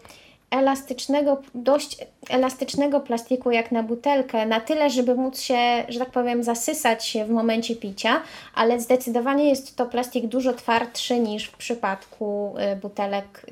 elastycznego, 0.53 1.41
dość 1.55 1.97
elastycznego 2.29 2.99
plastiku 2.99 3.51
jak 3.51 3.71
na 3.71 3.83
butelkę, 3.83 4.45
na 4.45 4.59
tyle, 4.59 4.89
żeby 4.89 5.15
móc 5.15 5.39
się, 5.39 5.83
że 5.89 5.99
tak 5.99 6.09
powiem, 6.09 6.43
zasysać 6.43 7.05
się 7.05 7.25
w 7.25 7.29
momencie 7.29 7.75
picia, 7.75 8.21
ale 8.55 8.79
zdecydowanie 8.79 9.49
jest 9.49 9.75
to 9.75 9.85
plastik 9.85 10.27
dużo 10.27 10.53
twardszy 10.53 11.19
niż 11.19 11.45
w 11.45 11.57
przypadku 11.57 12.55
y, 12.73 12.75
butelek 12.75 13.45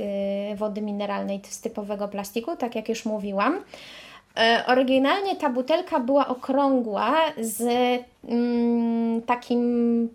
y, 0.51 0.55
wody 0.55 0.81
mineralnej 0.81 1.41
z 1.49 1.61
typowego 1.61 2.07
plastiku, 2.07 2.55
tak 2.55 2.75
jak 2.75 2.89
już 2.89 3.05
mówiłam. 3.05 3.55
Y, 3.55 3.61
oryginalnie 4.67 5.35
ta 5.35 5.49
butelka 5.49 5.99
była 5.99 6.27
okrągła 6.27 7.15
z 7.37 7.61
mm, 8.27 9.21
takim 9.21 10.09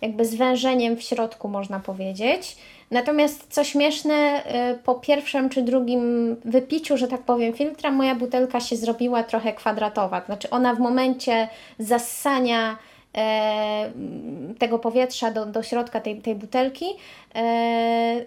jakby 0.00 0.24
zwężeniem 0.24 0.96
w 0.96 1.02
środku, 1.02 1.48
można 1.48 1.80
powiedzieć. 1.80 2.56
Natomiast 2.92 3.46
co 3.50 3.64
śmieszne, 3.64 4.42
y, 4.74 4.78
po 4.78 4.94
pierwszym 4.94 5.48
czy 5.48 5.62
drugim 5.62 6.36
wypiciu, 6.44 6.96
że 6.96 7.08
tak 7.08 7.22
powiem, 7.22 7.52
filtra, 7.52 7.90
moja 7.90 8.14
butelka 8.14 8.60
się 8.60 8.76
zrobiła 8.76 9.22
trochę 9.22 9.52
kwadratowa. 9.52 10.22
Znaczy 10.26 10.50
ona 10.50 10.74
w 10.74 10.78
momencie 10.78 11.48
zassania 11.78 12.78
e, 13.16 13.92
tego 14.58 14.78
powietrza 14.78 15.30
do, 15.30 15.46
do 15.46 15.62
środka 15.62 16.00
tej, 16.00 16.20
tej 16.20 16.34
butelki, 16.34 16.86
e, 17.34 18.24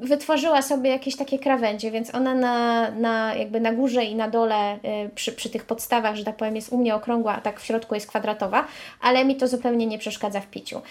wytworzyła 0.00 0.62
sobie 0.62 0.90
jakieś 0.90 1.16
takie 1.16 1.38
krawędzie, 1.38 1.90
więc 1.90 2.14
ona 2.14 2.34
na, 2.34 2.90
na, 2.90 3.34
jakby 3.34 3.60
na 3.60 3.72
górze 3.72 4.04
i 4.04 4.14
na 4.14 4.30
dole 4.30 4.74
y, 4.74 4.78
przy, 5.14 5.32
przy 5.32 5.50
tych 5.50 5.64
podstawach, 5.64 6.16
że 6.16 6.24
tak 6.24 6.36
powiem, 6.36 6.56
jest 6.56 6.72
u 6.72 6.78
mnie 6.78 6.94
okrągła, 6.94 7.32
a 7.32 7.40
tak 7.40 7.60
w 7.60 7.64
środku 7.64 7.94
jest 7.94 8.06
kwadratowa, 8.06 8.66
ale 9.00 9.24
mi 9.24 9.36
to 9.36 9.48
zupełnie 9.48 9.86
nie 9.86 9.98
przeszkadza 9.98 10.40
w 10.40 10.46
piciu. 10.46 10.78
Y, 10.78 10.82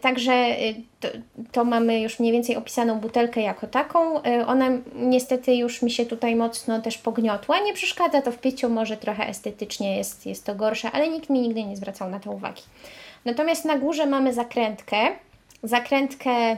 także 0.00 0.32
y, 0.32 0.74
to, 1.00 1.08
to 1.52 1.64
mamy 1.64 2.00
już 2.00 2.20
mniej 2.20 2.32
więcej 2.32 2.56
opisaną 2.56 3.00
butelkę 3.00 3.40
jako 3.40 3.66
taką. 3.66 4.22
Ona 4.46 4.68
niestety 4.94 5.54
już 5.54 5.82
mi 5.82 5.90
się 5.90 6.06
tutaj 6.06 6.36
mocno 6.36 6.80
też 6.80 6.98
pogniotła. 6.98 7.60
Nie 7.60 7.72
przeszkadza 7.72 8.22
to 8.22 8.32
w 8.32 8.38
piciu, 8.38 8.68
może 8.68 8.96
trochę 8.96 9.28
estetycznie 9.28 9.96
jest, 9.96 10.26
jest 10.26 10.44
to 10.44 10.54
gorsze, 10.54 10.90
ale 10.92 11.08
nikt 11.08 11.30
mi 11.30 11.40
nigdy 11.40 11.64
nie 11.64 11.76
zwracał 11.76 12.10
na 12.10 12.20
to 12.20 12.30
uwagi. 12.30 12.62
Natomiast 13.24 13.64
na 13.64 13.78
górze 13.78 14.06
mamy 14.06 14.32
zakrętkę. 14.32 14.96
Zakrętkę 15.62 16.56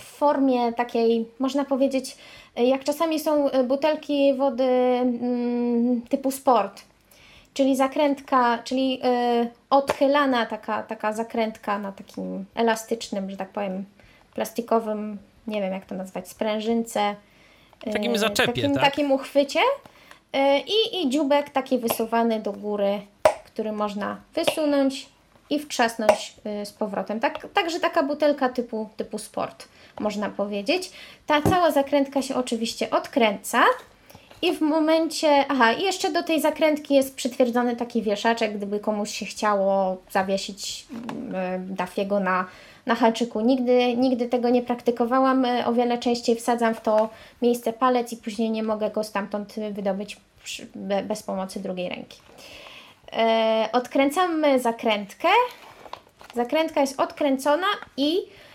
w 0.00 0.04
formie 0.04 0.72
takiej, 0.72 1.26
można 1.38 1.64
powiedzieć, 1.64 2.16
jak 2.56 2.84
czasami 2.84 3.20
są 3.20 3.48
butelki 3.64 4.34
wody 4.34 4.64
mm, 4.64 6.02
typu 6.02 6.30
sport, 6.30 6.82
czyli 7.58 7.76
zakrętka, 7.76 8.58
czyli 8.64 9.00
y, 9.42 9.48
odchylana 9.70 10.46
taka, 10.46 10.82
taka 10.82 11.12
zakrętka 11.12 11.78
na 11.78 11.92
takim 11.92 12.44
elastycznym, 12.54 13.30
że 13.30 13.36
tak 13.36 13.48
powiem, 13.48 13.84
plastikowym, 14.34 15.18
nie 15.46 15.60
wiem 15.60 15.72
jak 15.72 15.86
to 15.86 15.94
nazwać, 15.94 16.28
sprężynce. 16.28 17.14
W 17.86 17.92
takim 17.92 18.14
y, 18.14 18.18
zaczepie, 18.18 18.52
takim, 18.52 18.74
tak? 18.74 18.84
takim 18.84 19.12
uchwycie 19.12 19.60
y, 19.60 20.38
i, 20.58 21.02
i 21.02 21.10
dziubek 21.10 21.50
taki 21.50 21.78
wysuwany 21.78 22.40
do 22.40 22.52
góry, 22.52 23.00
który 23.44 23.72
można 23.72 24.16
wysunąć 24.34 25.08
i 25.50 25.58
wtrzasnąć 25.58 26.34
z 26.64 26.72
powrotem. 26.72 27.20
Tak, 27.20 27.46
także 27.54 27.80
taka 27.80 28.02
butelka 28.02 28.48
typu, 28.48 28.88
typu 28.96 29.18
sport 29.18 29.68
można 30.00 30.30
powiedzieć. 30.30 30.90
Ta 31.26 31.42
cała 31.42 31.70
zakrętka 31.70 32.22
się 32.22 32.34
oczywiście 32.34 32.90
odkręca 32.90 33.64
i 34.42 34.52
w 34.52 34.60
momencie, 34.60 35.44
aha, 35.48 35.72
i 35.72 35.82
jeszcze 35.82 36.12
do 36.12 36.22
tej 36.22 36.40
zakrętki 36.40 36.94
jest 36.94 37.14
przytwierdzony 37.14 37.76
taki 37.76 38.02
wieszaczek, 38.02 38.56
gdyby 38.56 38.80
komuś 38.80 39.10
się 39.10 39.26
chciało 39.26 39.96
zawiesić 40.10 40.86
mm, 40.90 41.74
Dafiego 41.74 42.20
na, 42.20 42.46
na 42.86 42.94
haczyku. 42.94 43.40
Nigdy, 43.40 43.96
nigdy 43.96 44.28
tego 44.28 44.48
nie 44.48 44.62
praktykowałam, 44.62 45.46
o 45.66 45.72
wiele 45.72 45.98
częściej 45.98 46.36
wsadzam 46.36 46.74
w 46.74 46.80
to 46.80 47.08
miejsce 47.42 47.72
palec 47.72 48.12
i 48.12 48.16
później 48.16 48.50
nie 48.50 48.62
mogę 48.62 48.90
go 48.90 49.04
stamtąd 49.04 49.54
wydobyć 49.72 50.16
przy, 50.44 50.66
bez 51.04 51.22
pomocy 51.22 51.60
drugiej 51.60 51.88
ręki. 51.88 52.18
E, 53.12 53.68
odkręcamy 53.72 54.60
zakrętkę. 54.60 55.28
Zakrętka 56.34 56.80
jest 56.80 57.00
odkręcona 57.00 57.66
i 57.96 58.18
E, 58.18 58.47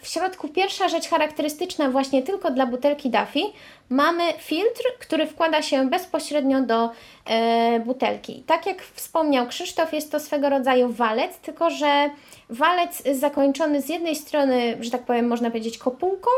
w 0.00 0.08
środku 0.08 0.48
pierwsza 0.48 0.88
rzecz 0.88 1.08
charakterystyczna 1.08 1.90
właśnie 1.90 2.22
tylko 2.22 2.50
dla 2.50 2.66
butelki 2.66 3.10
Duffy, 3.10 3.40
mamy 3.88 4.22
filtr, 4.38 4.82
który 5.00 5.26
wkłada 5.26 5.62
się 5.62 5.88
bezpośrednio 5.90 6.60
do 6.60 6.90
e, 7.26 7.80
butelki. 7.80 8.44
Tak 8.46 8.66
jak 8.66 8.82
wspomniał 8.82 9.46
Krzysztof, 9.46 9.92
jest 9.92 10.12
to 10.12 10.20
swego 10.20 10.48
rodzaju 10.48 10.88
walec, 10.88 11.38
tylko 11.38 11.70
że 11.70 12.10
walec 12.50 13.02
zakończony 13.12 13.82
z 13.82 13.88
jednej 13.88 14.16
strony, 14.16 14.76
że 14.80 14.90
tak 14.90 15.02
powiem, 15.02 15.28
można 15.28 15.50
powiedzieć 15.50 15.78
kopułką, 15.78 16.30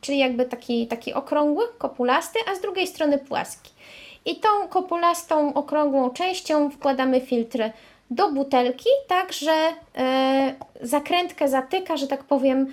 czyli 0.00 0.18
jakby 0.18 0.44
taki, 0.44 0.86
taki 0.86 1.14
okrągły, 1.14 1.64
kopulasty, 1.78 2.38
a 2.52 2.54
z 2.54 2.60
drugiej 2.60 2.86
strony 2.86 3.18
płaski. 3.18 3.70
I 4.24 4.36
tą 4.36 4.68
kopulastą, 4.68 5.54
okrągłą 5.54 6.10
częścią 6.10 6.70
wkładamy 6.70 7.20
filtr 7.20 7.58
do 8.10 8.32
butelki, 8.32 8.88
tak 9.08 9.32
że 9.32 9.72
e, 9.96 10.54
zakrętkę 10.82 11.48
zatyka, 11.48 11.96
że 11.96 12.06
tak 12.06 12.24
powiem, 12.24 12.66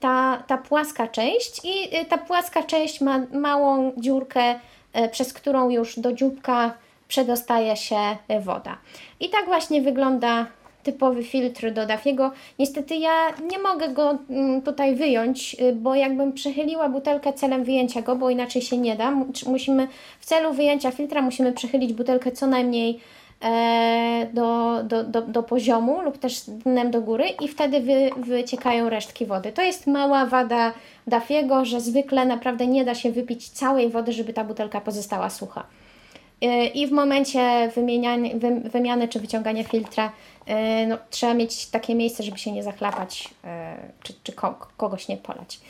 ta, 0.00 0.42
ta 0.46 0.58
płaska 0.58 1.08
część 1.08 1.60
i 1.64 1.96
e, 1.96 2.04
ta 2.04 2.18
płaska 2.18 2.62
część 2.62 3.00
ma 3.00 3.18
małą 3.32 3.92
dziurkę, 3.96 4.60
e, 4.92 5.08
przez 5.08 5.32
którą 5.32 5.70
już 5.70 5.98
do 5.98 6.12
dzióbka 6.12 6.74
przedostaje 7.08 7.76
się 7.76 8.16
woda. 8.40 8.78
I 9.20 9.28
tak 9.28 9.46
właśnie 9.46 9.82
wygląda 9.82 10.46
typowy 10.82 11.24
filtr 11.24 11.72
do 11.72 11.86
Dafiego. 11.86 12.32
Niestety 12.58 12.96
ja 12.96 13.12
nie 13.50 13.58
mogę 13.58 13.88
go 13.88 14.18
mm, 14.30 14.62
tutaj 14.62 14.96
wyjąć, 14.96 15.56
bo 15.74 15.94
jakbym 15.94 16.32
przechyliła 16.32 16.88
butelkę 16.88 17.32
celem 17.32 17.64
wyjęcia 17.64 18.02
go, 18.02 18.16
bo 18.16 18.30
inaczej 18.30 18.62
się 18.62 18.78
nie 18.78 18.96
da. 18.96 19.10
Musimy 19.46 19.88
w 20.20 20.26
celu 20.26 20.52
wyjęcia 20.52 20.90
filtra 20.90 21.22
musimy 21.22 21.52
przechylić 21.52 21.92
butelkę 21.92 22.32
co 22.32 22.46
najmniej 22.46 23.00
do, 24.32 24.82
do, 24.84 25.04
do, 25.04 25.22
do 25.22 25.42
poziomu 25.42 26.02
lub 26.02 26.18
też 26.18 26.40
dnem 26.40 26.90
do 26.90 27.00
góry 27.00 27.28
i 27.28 27.48
wtedy 27.48 27.80
wy, 27.80 28.10
wyciekają 28.16 28.88
resztki 28.88 29.26
wody. 29.26 29.52
To 29.52 29.62
jest 29.62 29.86
mała 29.86 30.26
wada 30.26 30.72
Dafiego, 31.06 31.64
że 31.64 31.80
zwykle 31.80 32.26
naprawdę 32.26 32.66
nie 32.66 32.84
da 32.84 32.94
się 32.94 33.12
wypić 33.12 33.48
całej 33.48 33.90
wody, 33.90 34.12
żeby 34.12 34.32
ta 34.32 34.44
butelka 34.44 34.80
pozostała 34.80 35.30
sucha. 35.30 35.64
E, 36.42 36.66
I 36.66 36.86
w 36.86 36.92
momencie 36.92 37.70
wymiany 38.72 39.08
czy 39.08 39.20
wyciągania 39.20 39.64
filtra 39.64 40.12
e, 40.46 40.86
no, 40.86 40.98
trzeba 41.10 41.34
mieć 41.34 41.66
takie 41.66 41.94
miejsce, 41.94 42.22
żeby 42.22 42.38
się 42.38 42.52
nie 42.52 42.62
zachlapać 42.62 43.28
czy, 44.02 44.14
czy 44.22 44.32
kogoś 44.76 45.08
nie 45.08 45.16
polać. 45.16 45.60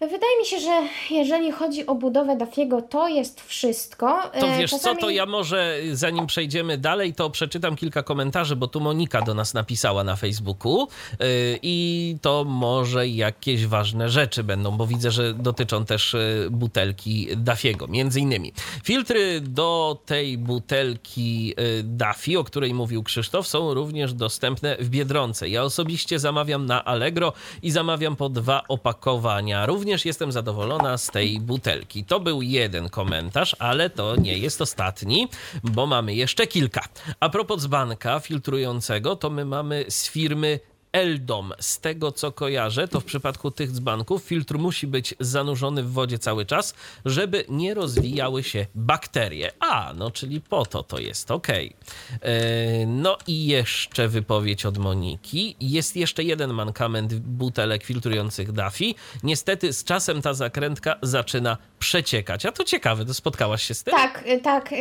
Wydaje 0.00 0.38
mi 0.40 0.46
się, 0.46 0.60
że 0.60 0.82
jeżeli 1.10 1.52
chodzi 1.52 1.86
o 1.86 1.94
budowę 1.94 2.36
Dafiego, 2.36 2.82
to 2.82 3.08
jest 3.08 3.40
wszystko. 3.40 4.22
To 4.40 4.46
e, 4.46 4.58
wiesz 4.58 4.70
Czasami... 4.70 4.96
co, 4.96 5.00
to 5.00 5.10
ja 5.10 5.26
może 5.26 5.76
zanim 5.92 6.26
przejdziemy 6.26 6.78
dalej, 6.78 7.14
to 7.14 7.30
przeczytam 7.30 7.76
kilka 7.76 8.02
komentarzy, 8.02 8.56
bo 8.56 8.68
tu 8.68 8.80
Monika 8.80 9.22
do 9.22 9.34
nas 9.34 9.54
napisała 9.54 10.04
na 10.04 10.16
Facebooku 10.16 10.80
yy, 10.80 11.26
i 11.62 12.16
to 12.22 12.44
może 12.44 13.08
jakieś 13.08 13.66
ważne 13.66 14.08
rzeczy 14.08 14.44
będą, 14.44 14.76
bo 14.76 14.86
widzę, 14.86 15.10
że 15.10 15.34
dotyczą 15.34 15.84
też 15.84 16.14
e, 16.14 16.18
butelki 16.50 17.28
Dafiego. 17.36 17.86
Między 17.86 18.20
innymi 18.20 18.52
filtry 18.84 19.40
do 19.40 19.98
tej 20.06 20.38
butelki 20.38 21.54
Dafi, 21.84 22.36
o 22.36 22.44
której 22.44 22.74
mówił 22.74 23.02
Krzysztof, 23.02 23.46
są 23.46 23.74
również 23.74 24.14
dostępne 24.14 24.76
w 24.80 24.88
Biedronce. 24.88 25.48
Ja 25.48 25.62
osobiście 25.62 26.18
zamawiam 26.18 26.66
na 26.66 26.84
Allegro 26.84 27.32
i 27.62 27.70
zamawiam 27.70 28.16
po 28.16 28.28
dwa 28.28 28.62
opakowania. 28.68 29.66
Również 29.66 29.85
również 29.86 30.04
jestem 30.04 30.32
zadowolona 30.32 30.98
z 30.98 31.06
tej 31.06 31.40
butelki. 31.40 32.04
To 32.04 32.20
był 32.20 32.42
jeden 32.42 32.88
komentarz, 32.88 33.56
ale 33.58 33.90
to 33.90 34.16
nie 34.16 34.38
jest 34.38 34.60
ostatni, 34.60 35.28
bo 35.62 35.86
mamy 35.86 36.14
jeszcze 36.14 36.46
kilka. 36.46 36.84
A 37.20 37.28
propos 37.28 37.62
dzbanka 37.62 38.20
filtrującego, 38.20 39.16
to 39.16 39.30
my 39.30 39.44
mamy 39.44 39.84
z 39.88 40.08
firmy 40.08 40.60
Eldom. 40.96 41.52
Z 41.60 41.80
tego 41.80 42.12
co 42.12 42.32
kojarzę, 42.32 42.88
to 42.88 43.00
w 43.00 43.04
przypadku 43.04 43.50
tych 43.50 43.70
dzbanków 43.70 44.22
filtr 44.22 44.58
musi 44.58 44.86
być 44.86 45.14
zanurzony 45.20 45.82
w 45.82 45.92
wodzie 45.92 46.18
cały 46.18 46.46
czas, 46.46 46.74
żeby 47.04 47.44
nie 47.48 47.74
rozwijały 47.74 48.42
się 48.42 48.66
bakterie. 48.74 49.52
A, 49.60 49.92
no 49.96 50.10
czyli 50.10 50.40
po 50.40 50.66
to 50.66 50.82
to 50.82 50.98
jest, 50.98 51.30
ok. 51.30 51.48
E, 51.48 52.86
no 52.86 53.18
i 53.26 53.46
jeszcze 53.46 54.08
wypowiedź 54.08 54.66
od 54.66 54.78
Moniki. 54.78 55.56
Jest 55.60 55.96
jeszcze 55.96 56.24
jeden 56.24 56.52
mankament 56.52 57.14
butelek 57.14 57.84
filtrujących 57.84 58.52
Dafi. 58.52 58.94
Niestety 59.22 59.72
z 59.72 59.84
czasem 59.84 60.22
ta 60.22 60.34
zakrętka 60.34 60.96
zaczyna 61.02 61.58
przeciekać. 61.78 62.46
A 62.46 62.52
to 62.52 62.64
ciekawe, 62.64 63.04
to 63.04 63.14
spotkałaś 63.14 63.62
się 63.62 63.74
z 63.74 63.82
tym? 63.82 63.94
Tak, 63.94 64.24
y, 64.28 64.40
tak. 64.40 64.72
Y, 64.72 64.76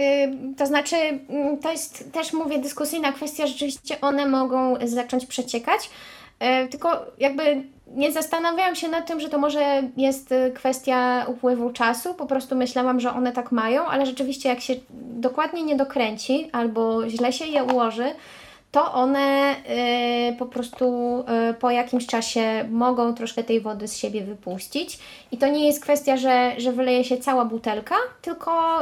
to 0.57 0.65
znaczy, 0.65 0.95
mm, 0.95 1.57
to 1.57 1.71
jest 1.71 2.11
też, 2.11 2.33
mówię, 2.33 2.59
dyskusyjna 2.59 3.11
kwestia. 3.11 3.47
Rzeczywiście 3.47 4.01
one 4.01 4.25
mogą 4.25 4.75
zacząć 4.83 5.25
przeciekać. 5.25 5.89
Y, 6.65 6.67
tylko 6.67 7.05
jakby 7.17 7.63
nie 7.87 8.11
zastanawiałam 8.11 8.75
się 8.75 8.87
nad 8.87 9.07
tym, 9.07 9.19
że 9.19 9.29
to 9.29 9.37
może 9.37 9.83
jest 9.97 10.33
kwestia 10.55 11.25
upływu 11.27 11.69
czasu. 11.69 12.13
Po 12.13 12.25
prostu 12.25 12.55
myślałam, 12.55 12.99
że 12.99 13.13
one 13.13 13.31
tak 13.31 13.51
mają, 13.51 13.85
ale 13.85 14.05
rzeczywiście, 14.05 14.49
jak 14.49 14.61
się 14.61 14.75
dokładnie 14.99 15.63
nie 15.63 15.75
dokręci 15.75 16.49
albo 16.51 17.09
źle 17.09 17.33
się 17.33 17.45
je 17.45 17.63
ułoży, 17.63 18.15
to 18.75 18.93
one 18.93 19.55
y, 20.31 20.35
po 20.39 20.45
prostu 20.45 21.19
y, 21.49 21.53
po 21.53 21.71
jakimś 21.71 22.07
czasie 22.07 22.65
mogą 22.71 23.13
troszkę 23.13 23.43
tej 23.43 23.61
wody 23.61 23.87
z 23.87 23.97
siebie 23.97 24.23
wypuścić. 24.23 24.99
I 25.31 25.37
to 25.37 25.47
nie 25.47 25.67
jest 25.67 25.81
kwestia, 25.81 26.17
że, 26.17 26.51
że 26.57 26.71
wyleje 26.71 27.03
się 27.03 27.17
cała 27.17 27.45
butelka, 27.45 27.95
tylko 28.21 28.79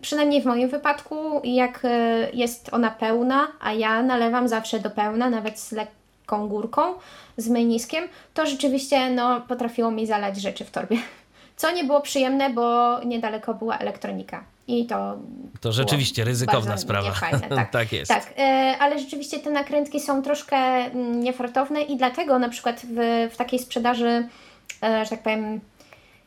przynajmniej 0.00 0.42
w 0.42 0.44
moim 0.44 0.68
wypadku, 0.68 1.40
jak 1.44 1.84
y, 1.84 1.88
jest 2.34 2.74
ona 2.74 2.90
pełna, 2.90 3.48
a 3.60 3.72
ja 3.72 4.02
nalewam 4.02 4.48
zawsze 4.48 4.80
do 4.80 4.90
pełna, 4.90 5.30
nawet 5.30 5.58
z 5.60 5.72
lekką 5.72 6.48
górką, 6.48 6.82
z 7.36 7.48
meniskiem, 7.48 8.04
to 8.34 8.46
rzeczywiście 8.46 9.10
no, 9.10 9.40
potrafiło 9.40 9.90
mi 9.90 10.06
zalać 10.06 10.40
rzeczy 10.40 10.64
w 10.64 10.70
torbie. 10.70 10.96
Co 11.56 11.70
nie 11.70 11.84
było 11.84 12.00
przyjemne, 12.00 12.50
bo 12.50 13.00
niedaleko 13.04 13.54
była 13.54 13.78
elektronika. 13.78 14.53
I 14.68 14.86
to. 14.86 15.16
To 15.60 15.72
rzeczywiście 15.72 16.24
ryzykowna 16.24 16.78
sprawa. 16.78 17.08
Niefajne, 17.08 17.48
tak. 17.48 17.70
tak 17.80 17.92
jest. 17.92 18.08
Tak, 18.08 18.34
e, 18.38 18.76
ale 18.80 18.98
rzeczywiście 18.98 19.38
te 19.38 19.50
nakrętki 19.50 20.00
są 20.00 20.22
troszkę 20.22 20.56
mm, 20.56 21.20
niefartowne 21.20 21.82
i 21.82 21.96
dlatego 21.96 22.38
na 22.38 22.48
przykład 22.48 22.80
w, 22.80 23.28
w 23.34 23.36
takiej 23.36 23.58
sprzedaży, 23.58 24.28
e, 24.82 25.04
że 25.04 25.10
tak 25.10 25.22
powiem, 25.22 25.60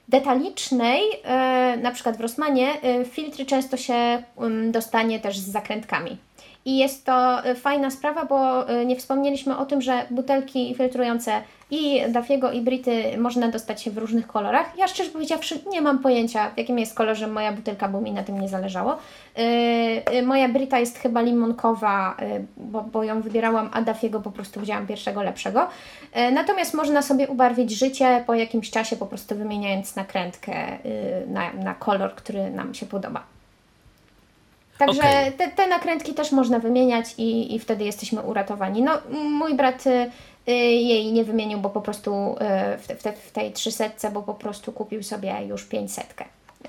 detalicznej, 0.07 1.01
e, 1.23 1.77
na 1.81 1.91
przykład 1.91 2.17
w 2.17 2.21
Rossmanie, 2.21 2.67
filtry 3.11 3.45
często 3.45 3.77
się 3.77 4.23
mm, 4.37 4.71
dostanie 4.71 5.19
też 5.19 5.37
z 5.37 5.51
zakrętkami. 5.51 6.17
I 6.67 6.77
jest 6.77 7.05
to 7.05 7.45
y, 7.49 7.55
fajna 7.55 7.89
sprawa, 7.89 8.25
bo 8.25 8.69
y, 8.71 8.85
nie 8.85 8.95
wspomnieliśmy 8.95 9.57
o 9.57 9.65
tym, 9.65 9.81
że 9.81 10.05
butelki 10.11 10.75
filtrujące 10.75 11.41
i 11.71 12.01
Dafiego 12.09 12.51
i 12.51 12.61
Brity 12.61 13.17
można 13.17 13.47
dostać 13.47 13.89
w 13.89 13.97
różnych 13.97 14.27
kolorach. 14.27 14.77
Ja 14.77 14.87
szczerze 14.87 15.09
powiedziawszy 15.09 15.59
nie 15.69 15.81
mam 15.81 15.99
pojęcia, 15.99 16.49
w 16.49 16.57
jakim 16.57 16.79
jest 16.79 16.95
kolorze 16.95 17.27
moja 17.27 17.51
butelka, 17.51 17.87
bo 17.87 18.01
mi 18.01 18.11
na 18.11 18.23
tym 18.23 18.39
nie 18.41 18.49
zależało. 18.49 18.97
Yy, 20.13 20.21
moja 20.21 20.49
Brita 20.49 20.79
jest 20.79 20.97
chyba 20.97 21.21
limonkowa, 21.21 22.17
bo, 22.57 22.81
bo 22.81 23.03
ją 23.03 23.21
wybierałam, 23.21 23.69
a 23.73 23.81
Dafiego 23.81 24.21
po 24.21 24.31
prostu 24.31 24.59
wzięłam 24.59 24.87
pierwszego 24.87 25.23
lepszego. 25.23 25.67
Natomiast 26.31 26.73
można 26.73 27.01
sobie 27.01 27.27
ubarwić 27.27 27.71
życie 27.71 28.23
po 28.27 28.33
jakimś 28.33 28.71
czasie, 28.71 28.95
po 28.95 29.05
prostu 29.05 29.35
wymieniając 29.35 29.95
nakrętkę 29.95 30.77
na, 31.27 31.53
na 31.53 31.73
kolor, 31.73 32.15
który 32.15 32.49
nam 32.49 32.73
się 32.73 32.85
podoba. 32.85 33.36
Także 34.77 35.01
okay. 35.01 35.31
te, 35.31 35.51
te, 35.51 35.67
nakrętki 35.67 36.13
też 36.13 36.31
można 36.31 36.59
wymieniać 36.59 37.05
i, 37.17 37.55
i 37.55 37.59
wtedy 37.59 37.83
jesteśmy 37.83 38.21
uratowani. 38.21 38.81
No, 38.81 38.91
mój 39.11 39.55
brat 39.55 39.87
y, 39.87 40.11
y 40.47 40.51
jej 40.51 41.11
nie 41.11 41.23
wymienił, 41.23 41.59
bo 41.59 41.69
po 41.69 41.81
prostu 41.81 42.35
y, 42.75 42.77
w, 42.77 43.03
te, 43.03 43.13
w 43.13 43.31
tej 43.31 43.53
300, 43.53 44.11
bo 44.13 44.23
po 44.23 44.33
prostu 44.33 44.71
kupił 44.71 45.03
sobie 45.03 45.35
już 45.47 45.65
500 45.65 46.05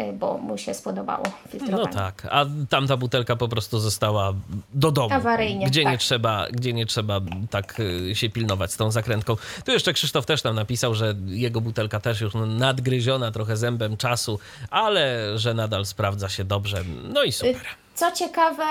y, 0.00 0.12
bo 0.12 0.38
mu 0.38 0.59
się 0.59 0.74
spodobało 0.74 1.24
filtrowanie. 1.48 1.88
No 1.94 2.00
tak, 2.00 2.26
a 2.30 2.46
tamta 2.70 2.96
butelka 2.96 3.36
po 3.36 3.48
prostu 3.48 3.78
została 3.78 4.32
do 4.74 4.90
domu. 4.90 5.14
Awaryjnie, 5.14 5.66
gdzie 5.66 5.82
tak. 5.82 5.92
nie 5.92 5.98
trzeba, 5.98 6.46
Gdzie 6.50 6.72
nie 6.72 6.86
trzeba 6.86 7.20
tak 7.50 7.80
y, 7.80 8.14
się 8.14 8.30
pilnować 8.30 8.72
z 8.72 8.76
tą 8.76 8.90
zakrętką. 8.90 9.36
Tu 9.64 9.72
jeszcze 9.72 9.92
Krzysztof 9.92 10.26
też 10.26 10.44
nam 10.44 10.54
napisał, 10.54 10.94
że 10.94 11.14
jego 11.26 11.61
butelka 11.61 12.00
też 12.00 12.20
już 12.20 12.32
nadgryziona 12.46 13.32
trochę 13.32 13.56
zębem 13.56 13.96
czasu, 13.96 14.38
ale 14.70 15.32
że 15.38 15.54
nadal 15.54 15.86
sprawdza 15.86 16.28
się 16.28 16.44
dobrze. 16.44 16.84
No 17.12 17.22
i 17.22 17.32
super. 17.32 17.66
Co 17.99 18.12
ciekawe, 18.12 18.64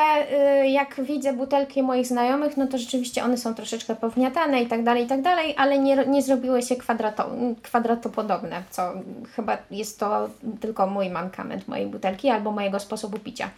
y, 0.63 0.67
jak 0.67 1.01
widzę 1.01 1.33
butelki 1.33 1.83
moich 1.83 2.07
znajomych, 2.07 2.57
no 2.57 2.67
to 2.67 2.77
rzeczywiście 2.77 3.23
one 3.23 3.37
są 3.37 3.55
troszeczkę 3.55 3.95
powniatane 3.95 4.61
i 4.61 4.67
tak 4.67 4.83
dalej, 4.83 5.03
i 5.03 5.07
tak 5.07 5.21
dalej, 5.21 5.55
ale 5.57 5.79
nie, 5.79 5.95
nie 5.95 6.21
zrobiły 6.21 6.61
się 6.61 6.75
kwadrato, 6.75 7.29
kwadratopodobne, 7.63 8.63
co 8.69 8.91
chyba 9.35 9.57
jest 9.71 9.99
to 9.99 10.29
tylko 10.59 10.87
mój 10.87 11.09
mankament 11.09 11.67
mojej 11.67 11.87
butelki 11.87 12.29
albo 12.29 12.51
mojego 12.51 12.79
sposobu 12.79 13.19
picia. 13.19 13.49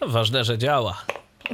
No, 0.00 0.08
ważne, 0.08 0.44
że 0.44 0.58
działa. 0.58 0.96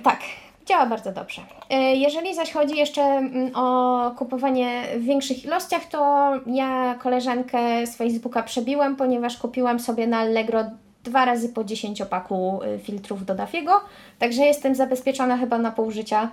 Tak, 0.03 0.21
działa 0.67 0.87
bardzo 0.87 1.13
dobrze. 1.13 1.43
Y, 1.73 1.75
jeżeli 1.77 2.35
zaś 2.35 2.53
chodzi 2.53 2.77
jeszcze 2.77 3.03
mm, 3.03 3.51
o 3.55 4.11
kupowanie 4.19 4.83
w 4.97 5.05
większych 5.05 5.45
ilościach, 5.45 5.85
to 5.85 6.31
ja 6.47 6.95
koleżankę 7.03 7.87
z 7.87 7.97
Facebooka 7.97 8.43
przebiłam, 8.43 8.97
ponieważ 8.97 9.37
kupiłam 9.37 9.81
sobie 9.81 10.07
na 10.07 10.19
Allegro 10.19 10.65
dwa 11.05 11.25
razy 11.25 11.49
po 11.49 11.65
10 11.65 12.01
opaku 12.01 12.61
y, 12.63 12.79
filtrów 12.79 13.25
do 13.25 13.35
Dafiego, 13.35 13.81
także 14.19 14.43
jestem 14.43 14.75
zabezpieczona 14.75 15.39
chyba 15.39 15.59
na 15.59 15.71
pół 15.71 15.91
życia, 15.91 16.31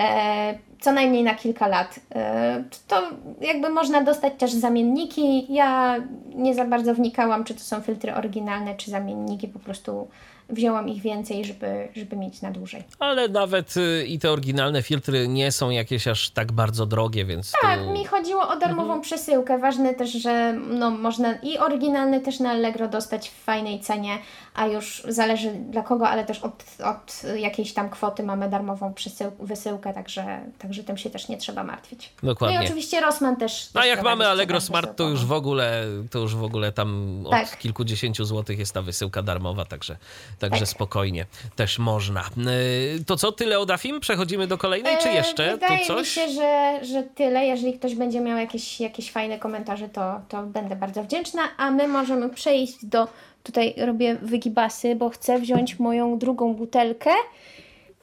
e, 0.00 0.58
co 0.80 0.92
najmniej 0.92 1.22
na 1.22 1.34
kilka 1.34 1.66
lat. 1.66 2.00
E, 2.14 2.64
to 2.88 3.02
jakby 3.40 3.70
można 3.70 4.00
dostać 4.02 4.32
też 4.38 4.52
zamienniki. 4.52 5.54
Ja 5.54 5.96
nie 6.34 6.54
za 6.54 6.64
bardzo 6.64 6.94
wnikałam, 6.94 7.44
czy 7.44 7.54
to 7.54 7.60
są 7.60 7.80
filtry 7.80 8.14
oryginalne, 8.14 8.74
czy 8.74 8.90
zamienniki, 8.90 9.48
po 9.48 9.58
prostu 9.58 10.08
wzięłam 10.48 10.88
ich 10.88 11.02
więcej, 11.02 11.44
żeby, 11.44 11.88
żeby 11.96 12.16
mieć 12.16 12.42
na 12.42 12.50
dłużej. 12.50 12.82
Ale 12.98 13.28
nawet 13.28 13.76
y, 13.76 14.04
i 14.06 14.18
te 14.18 14.30
oryginalne 14.30 14.82
filtry 14.82 15.28
nie 15.28 15.52
są 15.52 15.70
jakieś 15.70 16.08
aż 16.08 16.30
tak 16.30 16.52
bardzo 16.52 16.86
drogie, 16.86 17.24
więc. 17.24 17.52
Tak, 17.62 17.86
mi 17.86 18.04
chodziło 18.04 18.48
o 18.48 18.56
darmową 18.56 18.82
mhm. 18.82 19.00
przesyłkę. 19.00 19.58
Ważne 19.58 19.94
też, 19.94 20.12
że 20.12 20.52
no, 20.52 20.90
można 20.90 21.34
i 21.34 21.58
oryginalny 21.58 22.20
też 22.20 22.40
na 22.40 22.50
Allegro 22.50 22.88
dostać 22.88 23.28
w 23.28 23.44
fajnej 23.44 23.80
cenie, 23.80 24.18
a 24.54 24.66
już 24.66 25.02
zależy 25.08 25.50
dla 25.50 25.82
kogo, 25.82 26.08
ale 26.08 26.24
też 26.24 26.38
od, 26.38 26.64
od 26.84 27.22
jakiejś 27.36 27.72
tam 27.72 27.90
kwoty 27.90 28.22
mamy 28.22 28.50
darmową 28.50 28.94
przesył, 28.94 29.32
wysyłkę, 29.40 29.94
także, 29.94 30.40
także 30.58 30.84
tym 30.84 30.96
się 30.96 31.10
też 31.10 31.28
nie 31.28 31.36
trzeba 31.36 31.64
martwić. 31.64 32.12
Dokładnie. 32.22 32.56
No 32.56 32.62
i 32.62 32.66
oczywiście 32.66 33.00
Rossmann 33.00 33.36
też. 33.36 33.70
No 33.74 33.80
a 33.80 33.86
jak 33.86 34.02
mamy 34.02 34.26
Allegro 34.26 34.60
Smart, 34.60 34.96
to 34.96 35.08
już 35.08 35.24
w 35.24 35.32
ogóle, 35.32 35.84
to 36.10 36.18
już 36.18 36.34
w 36.34 36.44
ogóle 36.44 36.72
tam 36.72 37.20
od 37.24 37.30
tak. 37.30 37.58
kilkudziesięciu 37.58 38.24
złotych 38.24 38.58
jest 38.58 38.74
ta 38.74 38.82
wysyłka 38.82 39.22
darmowa, 39.22 39.64
także 39.64 39.96
Także 40.38 40.60
tak. 40.60 40.68
spokojnie 40.68 41.26
też 41.56 41.78
można. 41.78 42.20
E, 42.20 43.04
to 43.06 43.16
co, 43.16 43.32
tyle 43.32 43.58
o 43.58 43.66
Dafim? 43.66 44.00
Przechodzimy 44.00 44.46
do 44.46 44.58
kolejnej, 44.58 44.98
czy 44.98 45.08
e, 45.08 45.14
jeszcze 45.14 45.50
Wydaje 45.52 45.78
tu 45.78 45.86
coś? 45.86 46.16
mi 46.16 46.22
się, 46.22 46.28
że, 46.28 46.78
że 46.82 47.02
tyle. 47.02 47.46
Jeżeli 47.46 47.78
ktoś 47.78 47.94
będzie 47.94 48.20
miał 48.20 48.38
jakieś, 48.38 48.80
jakieś 48.80 49.12
fajne 49.12 49.38
komentarze, 49.38 49.88
to, 49.88 50.20
to 50.28 50.42
będę 50.42 50.76
bardzo 50.76 51.02
wdzięczna. 51.02 51.42
A 51.56 51.70
my 51.70 51.88
możemy 51.88 52.30
przejść 52.30 52.86
do... 52.86 53.08
Tutaj 53.42 53.74
robię 53.76 54.16
wygibasy, 54.22 54.96
bo 54.96 55.10
chcę 55.10 55.38
wziąć 55.38 55.78
moją 55.78 56.18
drugą 56.18 56.54
butelkę. 56.54 57.10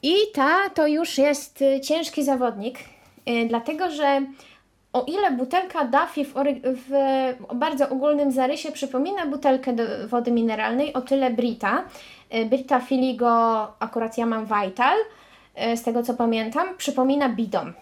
I 0.02 0.14
ta 0.34 0.70
to 0.74 0.86
już 0.86 1.18
jest 1.18 1.62
y, 1.62 1.80
ciężki 1.80 2.24
zawodnik, 2.24 2.78
dlatego 3.48 3.90
że 3.90 4.22
o 4.94 5.04
ile 5.06 5.30
butelka 5.30 5.84
Duffy 5.84 6.24
w, 6.24 6.34
w, 6.64 6.92
bardzo 7.54 7.88
ogólnym 7.88 8.32
zarysie 8.32 8.72
przypomina 8.72 9.26
butelkę 9.26 9.74
wody 10.06 10.30
mineralnej, 10.30 10.92
o 10.92 11.00
tyle 11.00 11.30
Brita 11.30 11.84
E, 12.34 12.44
Brita 12.44 12.80
Filigo, 12.80 13.28
akurat 13.78 14.18
ja 14.18 14.26
mam 14.26 14.44
Vital, 14.44 14.98
e, 15.54 15.76
z 15.76 15.82
tego 15.82 16.02
co 16.02 16.14
pamiętam, 16.14 16.76
przypomina 16.76 17.28
bidon. 17.28 17.72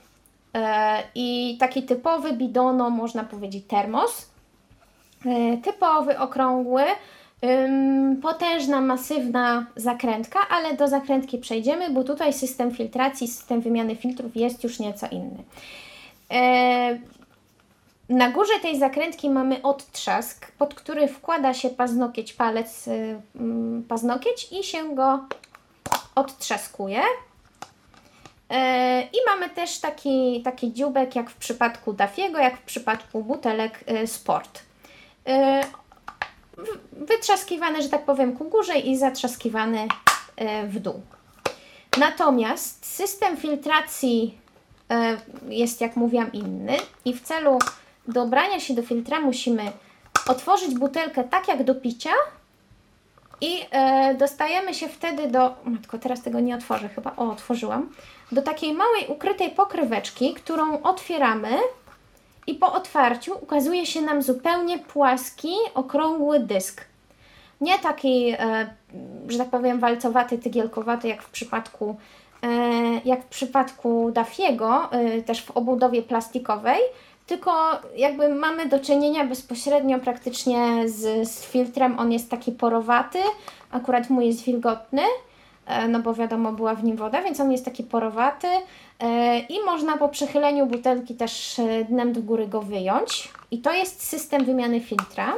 E, 0.55 1.03
I 1.15 1.57
taki 1.61 1.83
typowy 1.83 2.33
bidono, 2.33 2.91
można 2.91 3.25
powiedzieć, 3.25 3.65
termos. 3.69 4.33
Typowy, 5.65 6.19
okrągły, 6.19 6.83
potężna, 8.23 8.81
masywna 8.81 9.67
zakrętka, 9.77 10.39
ale 10.51 10.77
do 10.77 10.89
zakrętki 10.89 11.39
przejdziemy, 11.39 11.91
bo 11.91 12.05
tutaj 12.05 12.33
system 12.33 12.71
filtracji, 12.71 13.29
system 13.29 13.61
wymiany 13.61 13.97
filtrów 13.97 14.37
jest 14.37 14.65
już 14.65 14.79
nieco 14.79 15.07
inny. 15.11 15.45
Na 18.13 18.31
górze 18.31 18.53
tej 18.63 18.79
zakrętki 18.79 19.31
mamy 19.31 19.63
odtrzask, 19.63 20.53
pod 20.53 20.75
który 20.75 21.09
wkłada 21.09 21.55
się 21.55 21.71
paznokieć, 21.71 22.33
palec, 22.33 22.87
yy, 22.87 23.21
paznokieć 23.89 24.49
i 24.53 24.65
się 24.65 24.95
go 24.95 25.25
odtrzaskuje. 26.15 27.01
Yy, 28.51 28.57
I 29.03 29.17
mamy 29.27 29.51
też 29.51 29.79
taki, 29.79 30.43
taki 30.45 30.73
dziubek, 30.73 31.17
jak 31.17 31.31
w 31.31 31.37
przypadku 31.37 31.93
Dafiego, 31.93 32.39
jak 32.39 32.57
w 32.57 32.63
przypadku 32.63 33.25
butelek 33.25 33.85
yy, 33.87 34.07
Sport. 34.07 34.63
Yy, 35.27 35.35
wytrzaskiwany, 36.93 37.83
że 37.83 37.89
tak 37.89 38.05
powiem, 38.05 38.37
ku 38.37 38.45
górze 38.45 38.79
i 38.79 38.97
zatrzaskiwany 38.97 39.89
yy, 40.39 40.69
w 40.69 40.81
dół. 40.81 41.03
Natomiast 41.99 42.87
system 42.87 43.37
filtracji 43.37 44.39
jest, 45.49 45.81
jak 45.81 45.97
mówiłam, 45.97 46.33
inny 46.33 46.77
i 47.05 47.15
w 47.15 47.21
celu 47.21 47.59
dobrania 48.09 48.61
się 48.61 48.75
do 48.75 48.83
filtra 48.83 49.21
musimy 49.21 49.73
otworzyć 50.29 50.79
butelkę 50.79 51.25
tak 51.25 51.49
jak 51.49 51.65
do 51.65 51.75
picia 51.75 52.11
i 53.41 53.61
e, 53.71 54.15
dostajemy 54.15 54.75
się 54.75 54.89
wtedy 54.89 55.29
do, 55.29 55.55
matko 55.65 55.99
teraz 55.99 56.23
tego 56.23 56.41
nie 56.41 56.55
otworzę 56.55 56.89
chyba, 56.89 57.13
o 57.17 57.31
otworzyłam, 57.31 57.93
do 58.33 58.43
takiej 58.43 58.75
małej 58.75 59.07
ukrytej 59.09 59.51
pokryweczki, 59.51 60.35
którą 60.35 60.83
otwieramy 60.83 61.49
i 62.47 62.55
po 62.55 62.73
otwarciu 62.73 63.39
ukazuje 63.41 63.87
się 63.87 64.01
nam 64.01 64.23
zupełnie 64.23 64.79
płaski, 64.79 65.55
okrągły 65.75 66.41
dysk. 66.41 66.85
Nie 67.61 67.79
taki, 67.79 68.35
e, 68.39 68.75
że 69.29 69.39
tak 69.39 69.51
powiem, 69.51 69.81
walcowaty, 69.81 70.39
tygielkowaty 70.39 71.09
jak 71.09 71.23
w 71.23 71.31
przypadku 71.31 71.97
e, 72.43 72.49
jak 73.05 73.23
w 73.23 73.29
przypadku 73.29 74.11
Dafiego, 74.13 74.93
e, 74.93 75.23
też 75.23 75.43
w 75.43 75.51
obudowie 75.51 76.03
plastikowej, 76.03 76.79
tylko 77.33 77.53
jakby 77.97 78.29
mamy 78.29 78.69
do 78.69 78.79
czynienia 78.79 79.25
bezpośrednio 79.25 79.99
praktycznie 79.99 80.89
z, 80.89 81.29
z 81.29 81.47
filtrem. 81.47 81.99
On 81.99 82.13
jest 82.13 82.31
taki 82.31 82.53
porowaty, 82.53 83.19
akurat 83.71 84.11
mój 84.11 84.27
jest 84.27 84.45
wilgotny, 84.45 85.03
e, 85.67 85.89
no 85.89 86.01
bo 86.01 86.15
wiadomo, 86.15 86.53
była 86.53 86.75
w 86.75 86.85
nim 86.85 86.97
woda, 86.97 87.23
więc 87.23 87.41
on 87.41 87.53
jest 87.53 87.65
taki 87.65 87.83
porowaty 87.83 88.49
e, 89.01 89.39
i 89.39 89.65
można 89.65 89.97
po 89.97 90.09
przechyleniu 90.09 90.67
butelki 90.67 91.15
też 91.15 91.59
e, 91.59 91.85
dnem 91.85 92.13
do 92.13 92.23
góry 92.23 92.49
go 92.49 92.63
wyjąć. 92.63 93.29
I 93.51 93.59
to 93.59 93.73
jest 93.73 94.03
system 94.03 94.45
wymiany 94.45 94.81
filtra. 94.81 95.35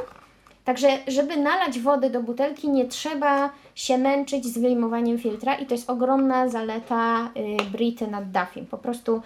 Także, 0.65 0.87
żeby 1.07 1.37
nalać 1.37 1.79
wody 1.79 2.09
do 2.09 2.21
butelki, 2.21 2.69
nie 2.69 2.85
trzeba 2.85 3.49
się 3.75 3.97
męczyć 3.97 4.45
z 4.45 4.57
wyjmowaniem 4.57 5.17
filtra 5.17 5.55
i 5.55 5.65
to 5.65 5.73
jest 5.73 5.89
ogromna 5.89 6.49
zaleta 6.49 7.29
y, 7.37 7.63
Brity 7.71 8.07
nad 8.07 8.31
Duffim. 8.31 8.65
Po 8.65 8.77
prostu 8.77 9.21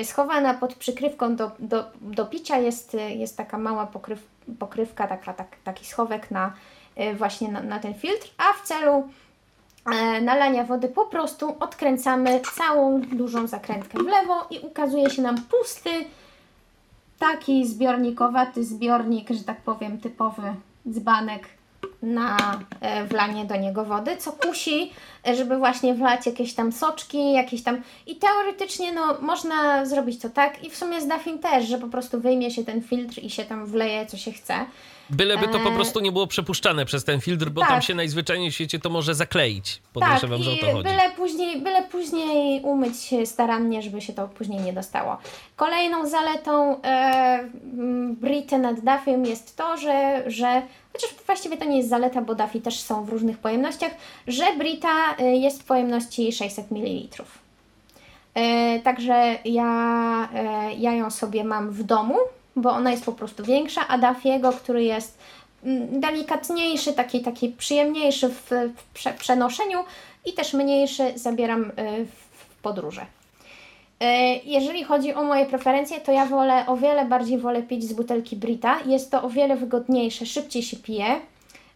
y, 0.00 0.04
schowana 0.04 0.54
pod 0.54 0.74
przykrywką 0.74 1.36
do, 1.36 1.50
do, 1.58 1.84
do 2.00 2.26
picia 2.26 2.58
jest, 2.58 2.94
y, 2.94 3.10
jest 3.10 3.36
taka 3.36 3.58
mała 3.58 3.86
pokryw, 3.86 4.26
pokrywka, 4.58 5.06
taka, 5.06 5.34
tak, 5.34 5.56
taki 5.64 5.86
schowek 5.86 6.30
na 6.30 6.52
właśnie 7.14 7.48
na, 7.48 7.62
na 7.62 7.78
ten 7.78 7.94
filtr, 7.94 8.28
a 8.38 8.52
w 8.52 8.62
celu 8.62 9.08
e, 9.92 10.20
nalania 10.20 10.64
wody 10.64 10.88
po 10.88 11.06
prostu 11.06 11.56
odkręcamy 11.60 12.40
całą 12.56 13.00
dużą 13.00 13.46
zakrętkę 13.46 13.98
w 13.98 14.06
lewo 14.06 14.46
i 14.50 14.58
ukazuje 14.58 15.10
się 15.10 15.22
nam 15.22 15.42
pusty 15.42 15.90
taki 17.18 17.66
zbiornikowaty 17.66 18.64
zbiornik, 18.64 19.30
że 19.30 19.44
tak 19.44 19.60
powiem 19.60 19.98
typowy 19.98 20.54
dzbanek 20.88 21.48
na 22.02 22.60
e, 22.80 23.04
wlanie 23.04 23.44
do 23.44 23.56
niego 23.56 23.84
wody, 23.84 24.16
co 24.16 24.32
kusi, 24.32 24.92
e, 25.28 25.34
żeby 25.36 25.56
właśnie 25.58 25.94
wlać 25.94 26.26
jakieś 26.26 26.54
tam 26.54 26.72
soczki, 26.72 27.32
jakieś 27.32 27.62
tam. 27.62 27.82
I 28.06 28.16
teoretycznie 28.16 28.92
no, 28.92 29.16
można 29.20 29.86
zrobić 29.86 30.20
to 30.22 30.30
tak, 30.30 30.64
i 30.64 30.70
w 30.70 30.76
sumie 30.76 31.00
z 31.00 31.06
Dafim 31.06 31.38
też, 31.38 31.68
że 31.68 31.78
po 31.78 31.88
prostu 31.88 32.20
wyjmie 32.20 32.50
się 32.50 32.64
ten 32.64 32.82
filtr 32.82 33.18
i 33.22 33.30
się 33.30 33.44
tam 33.44 33.66
wleje, 33.66 34.06
co 34.06 34.16
się 34.16 34.32
chce. 34.32 34.54
Byleby 35.10 35.48
to 35.48 35.58
po 35.58 35.68
Eee. 35.68 35.74
prostu 35.74 36.00
nie 36.00 36.12
było 36.12 36.26
przepuszczane 36.26 36.84
przez 36.84 37.04
ten 37.04 37.20
filtr, 37.20 37.50
bo 37.50 37.60
Tak. 37.60 37.70
tam 37.70 37.82
się 37.82 37.94
najzwyczajniej 37.94 38.50
w 38.50 38.54
świecie 38.54 38.78
to 38.78 38.90
może 38.90 39.14
zakleić. 39.14 39.82
Podejrzewam, 39.92 40.42
że 40.42 40.50
o 40.50 40.56
to 40.56 40.72
chodzi. 40.72 40.88
byle 40.88 41.10
później, 41.16 41.60
byle 41.60 41.82
później 41.82 42.62
umyć 42.62 43.00
się 43.00 43.26
starannie, 43.26 43.82
żeby 43.82 44.00
się 44.00 44.12
to 44.12 44.28
później 44.28 44.60
nie 44.60 44.72
dostało. 44.72 45.18
Kolejną 45.56 46.06
zaletą 46.06 46.82
e, 46.82 47.48
Brity 48.10 48.58
nad 48.58 48.80
Duffym 48.80 49.26
jest 49.26 49.56
to, 49.56 49.76
że, 49.76 50.22
że 50.26 50.62
chociaż 50.92 51.10
właściwie 51.26 51.56
to 51.56 51.64
nie 51.64 51.76
jest 51.76 51.88
zaleta, 51.88 52.22
bo 52.22 52.34
Duffy 52.34 52.60
też 52.60 52.80
są 52.80 53.04
w 53.04 53.08
różnych 53.08 53.38
pojemnościach, 53.38 53.92
że 54.26 54.44
Brita 54.58 55.16
e, 55.18 55.36
jest 55.36 55.62
w 55.62 55.64
pojemności 55.64 56.32
600 56.32 56.70
ml. 56.70 57.24
E, 58.34 58.80
także 58.80 59.38
ja, 59.44 60.28
e, 60.34 60.74
ja 60.74 60.92
ją 60.92 61.10
sobie 61.10 61.44
mam 61.44 61.70
w 61.70 61.82
domu, 61.82 62.16
bo 62.56 62.70
ona 62.70 62.90
jest 62.90 63.04
po 63.04 63.12
prostu 63.12 63.44
większa, 63.44 63.88
a 63.88 63.98
Duffiego, 63.98 64.52
który 64.52 64.84
jest 64.84 65.18
mm, 65.64 66.00
delikatniejszy, 66.00 66.92
taki, 66.92 67.20
taki 67.20 67.48
przyjemniejszy 67.48 68.28
w, 68.28 68.50
w 68.76 68.82
prze, 68.94 69.12
przenoszeniu 69.12 69.84
i 70.26 70.32
też 70.32 70.54
mniejszy 70.54 71.12
zabieram 71.14 71.64
y, 71.64 72.06
w 72.06 72.62
podróże. 72.62 73.06
Y, 74.02 74.06
Jeżeli 74.44 74.84
chodzi 74.84 75.14
o 75.14 75.22
moje 75.24 75.46
preferencje, 75.46 76.00
to 76.00 76.12
ja 76.12 76.26
wolę, 76.26 76.66
o 76.66 76.76
wiele 76.76 77.04
bardziej 77.04 77.38
wolę 77.38 77.62
pić 77.62 77.84
z 77.84 77.92
butelki 77.92 78.36
Brita. 78.36 78.78
Jest 78.86 79.10
to 79.10 79.22
o 79.22 79.28
wiele 79.30 79.56
wygodniejsze, 79.56 80.26
szybciej 80.26 80.62
się 80.62 80.76
pije. 80.76 81.16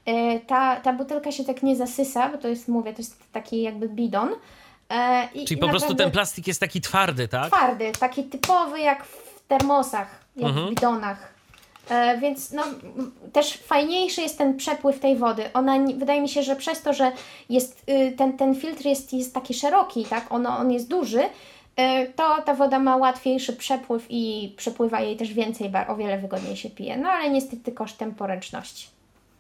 Y, 0.09 0.41
Ta, 0.47 0.77
ta 0.81 0.93
butelka 0.93 1.33
się 1.33 1.45
tak 1.45 1.63
nie 1.63 1.77
zasysa, 1.77 2.29
bo 2.29 2.39
to 2.39 2.49
jest, 2.49 2.69
mówię, 2.69 2.93
to 2.93 2.99
jest 2.99 3.17
taki 3.33 3.63
jakby 3.63 3.89
bidon. 3.89 4.29
Y, 4.29 4.35
i- 5.35 5.45
Czyli 5.45 5.59
i 5.59 5.61
po 5.61 5.69
prostu 5.69 5.95
ten 5.95 6.11
plastik 6.11 6.47
jest 6.47 6.61
taki 6.61 6.81
twardy, 6.81 7.29
tak? 7.29 7.47
Twardy, 7.47 7.93
taki 8.01 8.25
typowy 8.25 8.81
jak 8.81 9.05
w 9.05 9.43
termosach, 9.49 10.21
jak 10.37 10.49
Mhm. 10.49 10.67
w 10.67 10.71
bidonach. 10.71 11.35
E, 11.91 12.19
więc 12.19 12.53
no, 12.53 12.63
też 13.33 13.53
fajniejszy 13.57 14.21
jest 14.23 14.39
ten 14.39 14.57
przepływ 14.57 15.01
tej 15.01 15.17
wody. 15.17 15.43
Ona, 15.55 15.79
wydaje 15.97 16.21
mi 16.21 16.29
się, 16.29 16.43
że 16.43 16.57
przez 16.57 16.83
to, 16.83 16.93
że 16.93 17.13
jest, 17.49 17.83
y, 17.91 18.13
ten, 18.17 18.37
ten 18.37 18.55
filtr 18.55 18.87
jest, 18.87 19.13
jest 19.13 19.35
taki 19.35 19.55
szeroki, 19.55 20.05
tak? 20.05 20.33
ono, 20.33 20.59
on 20.59 20.73
jest 20.73 20.89
duży, 20.89 21.23
to 22.17 22.43
ta 22.47 22.55
woda 22.55 22.79
ma 22.79 22.97
łatwiejszy 22.97 23.53
przepływ 23.53 24.07
i 24.11 24.55
przepływa 24.57 25.01
jej 25.01 25.17
też 25.17 25.33
więcej, 25.33 25.73
o 25.89 25.97
wiele 25.97 26.19
wygodniej 26.19 26.57
się 26.57 26.71
pije. 26.71 26.97
No 26.97 27.09
ale 27.09 27.31
niestety 27.31 27.73
kosztem 27.73 28.15
poręczności. 28.15 28.95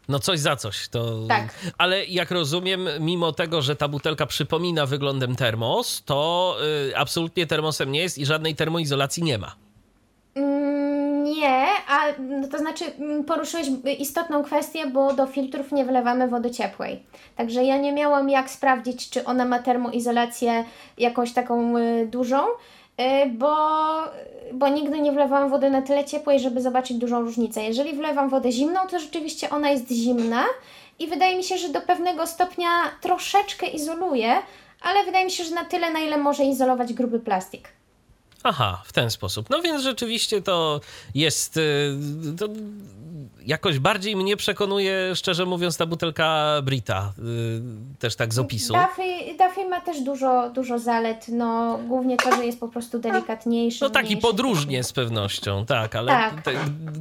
No 0.08 0.18
coś 0.18 0.40
za 0.40 0.56
coś. 0.56 0.88
To... 0.88 1.26
Tak. 1.28 1.54
Ale 1.78 2.04
jak 2.04 2.30
rozumiem, 2.30 2.88
mimo 3.00 3.32
tego, 3.32 3.62
że 3.62 3.76
ta 3.76 3.88
butelka 3.88 4.26
przypomina 4.26 4.86
wyglądem 4.86 5.36
termos, 5.36 6.02
to 6.04 6.56
y, 6.88 6.96
absolutnie 6.96 7.46
termosem 7.46 7.92
nie 7.92 8.00
jest 8.00 8.18
i 8.18 8.26
żadnej 8.26 8.54
termoizolacji 8.54 9.22
nie 9.22 9.38
ma. 9.38 9.63
Nie, 11.44 11.66
a 11.88 12.00
no 12.18 12.48
to 12.48 12.58
znaczy 12.58 12.84
mm, 12.98 13.24
poruszyłeś 13.24 13.66
istotną 13.98 14.44
kwestię, 14.44 14.86
bo 14.86 15.12
do 15.12 15.26
filtrów 15.26 15.72
nie 15.72 15.84
wlewamy 15.84 16.28
wody 16.28 16.50
ciepłej. 16.50 17.02
Także 17.36 17.64
ja 17.64 17.76
nie 17.76 17.92
miałam 17.92 18.30
jak 18.30 18.50
sprawdzić, 18.50 19.10
czy 19.10 19.24
ona 19.24 19.44
ma 19.44 19.58
termoizolację 19.58 20.64
jakąś 20.98 21.32
taką 21.32 21.78
y, 21.78 22.06
dużą, 22.06 22.46
y, 22.46 23.30
bo, 23.30 23.56
bo 24.52 24.68
nigdy 24.68 25.00
nie 25.00 25.12
wlewałam 25.12 25.50
wody 25.50 25.70
na 25.70 25.82
tyle 25.82 26.04
ciepłej, 26.04 26.40
żeby 26.40 26.60
zobaczyć 26.60 26.96
dużą 26.96 27.20
różnicę. 27.20 27.62
Jeżeli 27.62 27.92
wlewam 27.92 28.28
wodę 28.28 28.52
zimną, 28.52 28.80
to 28.90 28.98
rzeczywiście 28.98 29.50
ona 29.50 29.70
jest 29.70 29.90
zimna 29.90 30.44
i 30.98 31.06
wydaje 31.06 31.36
mi 31.36 31.44
się, 31.44 31.58
że 31.58 31.68
do 31.68 31.80
pewnego 31.80 32.26
stopnia 32.26 32.68
troszeczkę 33.00 33.66
izoluje, 33.66 34.32
ale 34.82 35.04
wydaje 35.04 35.24
mi 35.24 35.30
się, 35.30 35.44
że 35.44 35.54
na 35.54 35.64
tyle, 35.64 35.90
na 35.90 36.00
ile 36.00 36.16
może 36.16 36.44
izolować 36.44 36.92
gruby 36.92 37.20
plastik. 37.20 37.68
Aha, 38.46 38.82
w 38.84 38.92
ten 38.92 39.10
sposób. 39.10 39.50
No 39.50 39.62
więc 39.62 39.82
rzeczywiście 39.82 40.42
to 40.42 40.80
jest. 41.14 41.56
y, 41.56 41.92
To 42.38 42.48
jakoś 43.46 43.78
bardziej 43.78 44.16
mnie 44.16 44.36
przekonuje, 44.36 45.12
szczerze 45.14 45.46
mówiąc, 45.46 45.76
ta 45.76 45.86
butelka 45.86 46.54
Brita, 46.62 47.12
y, 47.18 47.98
też 47.98 48.16
tak 48.16 48.34
z 48.34 48.38
opisu. 48.38 48.72
Duffy, 48.72 49.36
Duffy 49.38 49.68
ma 49.68 49.80
też 49.80 50.00
dużo, 50.00 50.50
dużo 50.50 50.78
zalet, 50.78 51.26
no 51.28 51.78
głównie 51.88 52.16
to, 52.16 52.36
że 52.36 52.46
jest 52.46 52.60
po 52.60 52.68
prostu 52.68 52.98
delikatniejszy. 52.98 53.78
No 53.84 53.90
taki 53.90 54.06
mniejszy. 54.06 54.22
podróżnie 54.26 54.84
z 54.84 54.92
pewnością, 54.92 55.66
tak, 55.66 55.96
ale 55.96 56.12
Tak. 56.12 56.42
Te, 56.42 56.52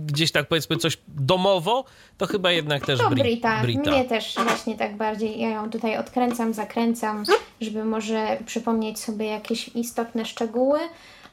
gdzieś 0.06 0.32
tak 0.32 0.48
powiedzmy 0.48 0.78
coś 0.78 0.98
domowo, 1.08 1.84
to 2.18 2.28
chyba 2.28 2.52
jednak 2.52 2.86
też 2.86 3.00
To 3.00 3.10
Bri- 3.10 3.22
Brita. 3.22 3.62
Brita. 3.62 3.92
Mnie 3.92 4.06
też 4.06 4.36
właśnie 4.44 4.76
tak 4.78 4.98
bardziej, 4.98 5.40
ja 5.40 5.50
ją 5.50 5.70
tutaj 5.70 5.98
odkręcam, 5.98 6.54
zakręcam, 6.54 7.24
żeby 7.62 7.86
może 7.86 8.38
przypomnieć 8.46 9.00
sobie 9.00 9.26
jakieś 9.26 9.68
istotne 9.68 10.26
szczegóły, 10.26 10.80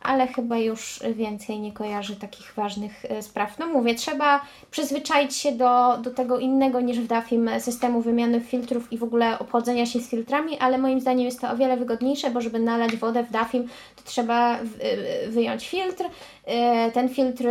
ale 0.02 0.26
chyba 0.26 0.58
już 0.58 1.00
więcej 1.14 1.60
nie 1.60 1.72
kojarzy 1.72 2.16
takich 2.16 2.52
ważnych 2.56 3.04
e, 3.08 3.22
spraw. 3.22 3.58
No 3.58 3.66
mówię, 3.66 3.94
trzeba 3.94 4.40
przyzwyczaić 4.70 5.36
się 5.36 5.52
do, 5.52 5.98
do 5.98 6.10
tego 6.10 6.38
innego 6.38 6.80
niż 6.80 6.98
w 7.00 7.06
Duffim 7.06 7.50
systemu 7.58 8.00
wymiany 8.00 8.40
filtrów 8.40 8.92
i 8.92 8.98
w 8.98 9.02
ogóle 9.02 9.38
obchodzenia 9.38 9.86
się 9.86 10.00
z 10.00 10.10
filtrami, 10.10 10.58
ale 10.58 10.78
moim 10.78 11.00
zdaniem 11.00 11.24
jest 11.26 11.40
to 11.40 11.50
o 11.50 11.56
wiele 11.56 11.76
wygodniejsze, 11.76 12.30
bo 12.30 12.40
żeby 12.40 12.58
nalać 12.58 12.96
wodę 12.96 13.22
w 13.24 13.32
Duffim, 13.32 13.68
to 13.96 14.02
trzeba 14.04 14.58
y, 14.60 15.30
wyjąć 15.30 15.68
filtr. 15.68 16.04
E, 16.46 16.90
Ten 16.90 17.08
filtr, 17.08 17.44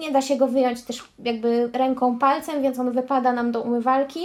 nie- 0.00 0.10
da 0.10 0.22
się 0.22 0.36
go 0.36 0.46
wyjąć 0.46 0.82
też 0.82 1.04
jakby 1.24 1.70
ręką, 1.72 2.18
palcem, 2.18 2.62
więc 2.62 2.78
on 2.78 2.90
wypada 2.90 3.32
nam 3.32 3.52
do 3.52 3.62
umywalki 3.62 4.20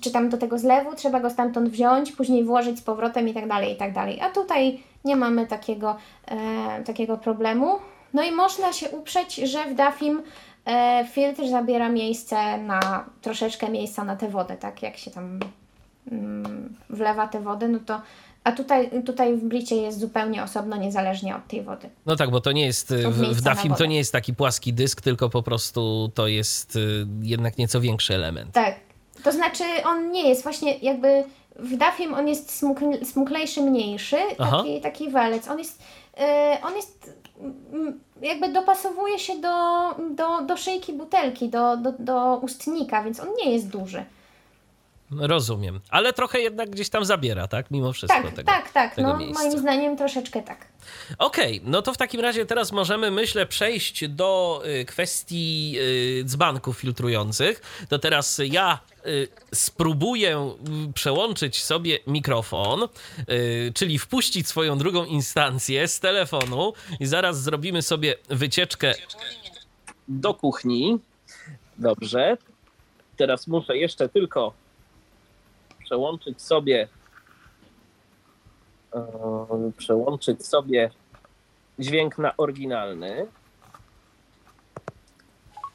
czy 0.00 0.10
tam 0.12 0.28
do 0.28 0.36
tego 0.38 0.58
zlewu, 0.58 0.94
trzeba 0.96 1.20
go 1.20 1.30
stamtąd 1.30 1.68
wziąć, 1.68 2.12
później 2.12 2.44
włożyć 2.44 2.78
z 2.78 2.82
powrotem 2.82 3.28
i 3.28 3.34
tak 3.34 3.48
dalej, 3.48 3.72
i 3.72 3.76
tak 3.76 3.92
dalej. 3.92 4.20
A 4.20 4.30
tutaj 4.30 4.80
nie 5.04 5.16
mamy 5.16 5.46
takiego, 5.46 5.96
e, 6.26 6.82
takiego 6.84 7.18
problemu. 7.18 7.78
No 8.14 8.22
i 8.22 8.32
można 8.32 8.72
się 8.72 8.90
uprzeć, 8.90 9.34
że 9.34 9.64
w 9.64 9.74
Dafim 9.74 10.22
e, 10.66 11.06
filtr 11.12 11.48
zabiera 11.48 11.88
miejsce 11.88 12.58
na, 12.58 13.04
troszeczkę 13.22 13.70
miejsca 13.70 14.04
na 14.04 14.16
tę 14.16 14.28
wodę, 14.28 14.56
tak? 14.56 14.82
Jak 14.82 14.96
się 14.96 15.10
tam 15.10 15.40
mm, 16.12 16.74
wlewa 16.90 17.28
tę 17.28 17.40
wodę, 17.40 17.68
no 17.68 17.78
to 17.86 18.00
a 18.44 18.52
tutaj, 18.52 18.90
tutaj 19.04 19.36
w 19.36 19.44
Bricie 19.44 19.76
jest 19.76 20.00
zupełnie 20.00 20.42
osobno, 20.42 20.76
niezależnie 20.76 21.36
od 21.36 21.48
tej 21.48 21.62
wody. 21.62 21.90
No 22.06 22.16
tak, 22.16 22.30
bo 22.30 22.40
to 22.40 22.52
nie 22.52 22.66
jest, 22.66 22.94
w, 22.94 23.36
w 23.36 23.40
Dafim 23.40 23.74
to 23.74 23.86
nie 23.86 23.96
jest 23.96 24.12
taki 24.12 24.34
płaski 24.34 24.72
dysk, 24.72 25.00
tylko 25.00 25.30
po 25.30 25.42
prostu 25.42 26.10
to 26.14 26.26
jest 26.26 26.76
y, 26.76 27.06
jednak 27.22 27.58
nieco 27.58 27.80
większy 27.80 28.14
element. 28.14 28.52
Tak. 28.52 28.74
To 29.22 29.32
znaczy 29.32 29.64
on 29.84 30.10
nie 30.10 30.28
jest 30.28 30.42
właśnie 30.42 30.78
jakby 30.78 31.24
w 31.56 31.76
Dafim 31.76 32.14
on 32.14 32.28
jest 32.28 32.58
smukl, 32.58 33.04
smuklejszy, 33.04 33.62
mniejszy, 33.62 34.16
Aha. 34.38 34.56
taki, 34.56 34.80
taki 34.80 35.10
walec. 35.10 35.48
On 35.48 35.58
jest, 35.58 35.82
e, 36.18 36.58
on 36.62 36.76
jest 36.76 37.12
mm, 37.72 38.00
jakby 38.22 38.48
dopasowuje 38.48 39.18
się 39.18 39.36
do, 39.36 39.88
do, 40.10 40.40
do 40.40 40.56
szyjki 40.56 40.92
butelki, 40.92 41.48
do, 41.48 41.76
do, 41.76 41.92
do 41.98 42.38
ustnika, 42.42 43.02
więc 43.02 43.20
on 43.20 43.28
nie 43.44 43.52
jest 43.52 43.68
duży. 43.68 44.04
Rozumiem. 45.10 45.80
Ale 45.88 46.12
trochę 46.12 46.40
jednak 46.40 46.70
gdzieś 46.70 46.88
tam 46.88 47.04
zabiera, 47.04 47.48
tak? 47.48 47.70
Mimo 47.70 47.92
wszystko 47.92 48.22
Tak, 48.22 48.34
tego. 48.34 48.46
tak, 48.52 48.72
tak. 48.72 48.94
tego 48.94 49.08
No, 49.08 49.16
miejsca. 49.16 49.42
moim 49.44 49.58
zdaniem 49.58 49.96
troszeczkę 49.96 50.42
tak. 50.42 50.66
Okej, 51.18 51.60
no 51.64 51.82
to 51.82 51.92
w 51.94 51.96
takim 51.96 52.20
razie 52.20 52.46
teraz 52.46 52.72
możemy, 52.72 53.10
myślę, 53.10 53.46
przejść 53.46 54.08
do 54.08 54.62
y, 54.80 54.84
kwestii 54.84 55.74
y, 56.20 56.24
dzbanków 56.24 56.78
filtrujących. 56.78 57.62
To 57.88 57.98
teraz 57.98 58.40
ja 58.44 58.78
y, 59.06 59.28
spróbuję 59.54 60.54
y, 60.88 60.92
przełączyć 60.92 61.64
sobie 61.64 61.98
mikrofon, 62.06 62.88
czyli 63.74 63.98
wpuścić 63.98 64.48
swoją 64.48 64.78
drugą 64.78 65.04
instancję 65.04 65.88
z 65.88 66.00
telefonu 66.00 66.72
i 67.00 67.06
zaraz 67.06 67.42
zrobimy 67.42 67.82
sobie 67.82 68.14
wycieczkę 68.28 68.94
do 70.08 70.34
kuchni. 70.34 70.98
Dobrze. 71.78 72.36
Teraz 73.16 73.46
muszę 73.46 73.76
jeszcze 73.76 74.08
tylko 74.08 74.52
przełączyć 75.84 76.42
sobie 76.42 76.88
e, 78.94 79.72
przełączyć 79.76 80.46
sobie 80.46 80.90
dźwięk 81.78 82.18
na 82.18 82.36
oryginalny, 82.36 83.26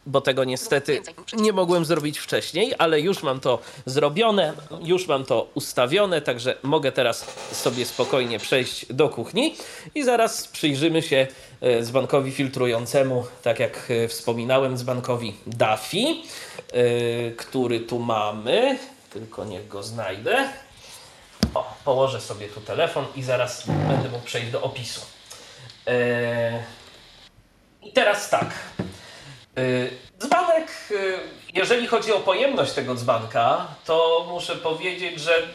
bo 0.10 0.22
tego 0.22 0.44
niestety 0.44 1.02
nie 1.38 1.54
mogłem 1.54 1.86
zrobić 1.86 2.20
wcześniej, 2.20 2.74
ale 2.78 3.02
już 3.02 3.24
mam 3.24 3.40
to 3.40 3.60
zrobione, 3.86 4.54
już 4.84 5.08
mam 5.08 5.26
to 5.26 5.50
ustawione, 5.54 6.22
także 6.22 6.56
mogę 6.64 6.92
teraz 6.92 7.26
sobie 7.52 7.86
spokojnie 7.86 8.40
przejść 8.40 8.94
do 8.94 9.10
kuchni 9.10 9.56
i 9.96 10.04
zaraz 10.04 10.48
przyjrzymy 10.48 11.02
się 11.02 11.28
e, 11.62 11.84
dzbankowi 11.84 12.32
filtrującemu, 12.32 13.26
tak 13.44 13.60
jak 13.60 13.92
e, 13.92 14.08
wspominałem, 14.08 14.78
dzbankowi 14.78 15.34
Daffy, 15.48 15.98
e, 15.98 17.32
który 17.32 17.80
tu 17.80 18.00
mamy, 18.00 18.78
tylko 19.10 19.46
niech 19.46 19.68
go 19.68 19.84
znajdę. 19.84 20.50
O, 21.54 21.74
położę 21.86 22.22
sobie 22.22 22.48
tu 22.48 22.62
telefon 22.62 23.06
i 23.16 23.24
zaraz 23.24 23.68
będę 23.68 24.10
mógł 24.10 24.26
przejść 24.26 24.52
do 24.52 24.62
opisu. 24.62 25.02
Eee, 25.86 26.60
I 27.82 27.92
teraz 27.94 28.30
tak. 28.30 28.50
Eee, 29.56 29.90
dzbanek 30.20 30.68
eee, 30.92 31.20
jeżeli 31.54 31.88
chodzi 31.88 32.14
o 32.14 32.20
pojemność 32.20 32.72
tego 32.72 32.96
dzbanka, 32.96 33.68
to 33.86 34.26
muszę 34.30 34.56
powiedzieć, 34.56 35.20
że 35.20 35.48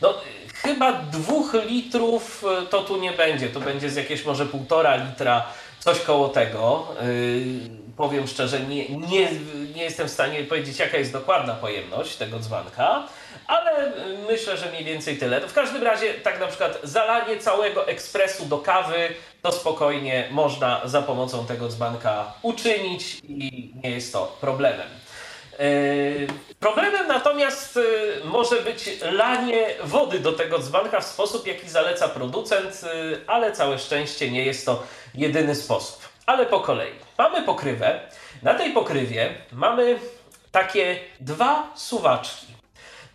no, 0.00 0.14
chyba 0.54 0.92
dwóch 0.92 1.54
litrów 1.66 2.44
e, 2.44 2.66
to 2.66 2.82
tu 2.82 2.96
nie 2.96 3.12
będzie. 3.12 3.48
To 3.48 3.60
będzie 3.60 3.90
z 3.90 3.96
jakieś 3.96 4.24
może 4.24 4.46
półtora 4.46 4.96
litra, 4.96 5.46
coś 5.78 6.00
koło 6.00 6.28
tego. 6.28 6.88
Powiem 7.96 8.26
szczerze, 8.26 8.60
nie, 8.60 8.88
nie, 8.88 9.28
nie 9.74 9.82
jestem 9.82 10.08
w 10.08 10.10
stanie 10.10 10.44
powiedzieć, 10.44 10.78
jaka 10.78 10.96
jest 10.98 11.12
dokładna 11.12 11.54
pojemność 11.54 12.16
tego 12.16 12.38
dzbanka, 12.38 13.08
ale 13.46 13.92
myślę, 14.30 14.56
że 14.56 14.70
mniej 14.70 14.84
więcej 14.84 15.18
tyle. 15.18 15.40
W 15.40 15.52
każdym 15.52 15.82
razie, 15.82 16.14
tak 16.14 16.40
na 16.40 16.46
przykład, 16.46 16.78
zalanie 16.82 17.38
całego 17.38 17.88
ekspresu 17.88 18.46
do 18.46 18.58
kawy 18.58 19.08
to 19.42 19.52
spokojnie 19.52 20.28
można 20.30 20.80
za 20.84 21.02
pomocą 21.02 21.46
tego 21.46 21.68
dzbanka 21.68 22.32
uczynić 22.42 23.20
i 23.28 23.72
nie 23.84 23.90
jest 23.90 24.12
to 24.12 24.36
problemem. 24.40 24.88
Yy, 25.58 26.26
problemem 26.60 27.08
natomiast 27.08 27.76
yy, 27.76 28.20
może 28.24 28.60
być 28.60 28.90
lanie 29.12 29.74
wody 29.84 30.18
do 30.18 30.32
tego 30.32 30.58
dzbanka 30.58 31.00
w 31.00 31.04
sposób, 31.04 31.46
jaki 31.46 31.68
zaleca 31.68 32.08
producent, 32.08 32.82
yy, 32.82 33.20
ale 33.26 33.52
całe 33.52 33.78
szczęście 33.78 34.30
nie 34.30 34.44
jest 34.44 34.66
to 34.66 34.82
jedyny 35.14 35.54
sposób. 35.54 36.01
Ale 36.26 36.46
po 36.46 36.60
kolei. 36.60 36.92
Mamy 37.18 37.42
pokrywę. 37.42 38.00
Na 38.42 38.54
tej 38.54 38.72
pokrywie 38.72 39.34
mamy 39.52 39.98
takie 40.52 40.98
dwa 41.20 41.70
suwaczki. 41.74 42.46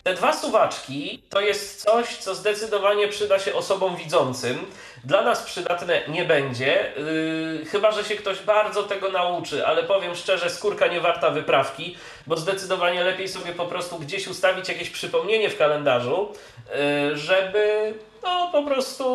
Te 0.03 0.14
dwa 0.14 0.34
suwaczki 0.34 1.24
to 1.30 1.41
jest 1.41 1.84
coś, 1.84 2.18
co 2.18 2.36
zdecydowanie 2.36 3.08
przyda 3.08 3.39
się 3.39 3.53
osobom 3.53 3.95
widzącym. 3.95 4.66
Dla 5.03 5.22
nas 5.22 5.43
przydatne 5.43 6.01
nie 6.08 6.26
będzie, 6.26 6.93
yy, 6.97 7.66
chyba 7.66 7.91
że 7.91 8.03
się 8.03 8.16
ktoś 8.16 8.39
bardzo 8.39 8.84
tego 8.84 9.12
nauczy, 9.12 9.68
ale 9.68 9.84
powiem 9.84 10.16
szczerze, 10.16 10.49
skórka 10.49 10.88
nie 10.88 11.01
warta 11.01 11.30
wyprawki, 11.30 11.97
bo 12.28 12.38
zdecydowanie 12.38 13.03
lepiej 13.03 13.28
sobie 13.28 13.53
po 13.53 13.66
prostu 13.66 13.99
gdzieś 13.99 14.28
ustawić 14.28 14.70
jakieś 14.70 14.89
przypomnienie 14.89 15.49
w 15.49 15.58
kalendarzu, 15.58 16.34
yy, 17.10 17.18
żeby 17.18 17.93
no 18.28 18.52
po 18.52 18.64
prostu 18.64 19.06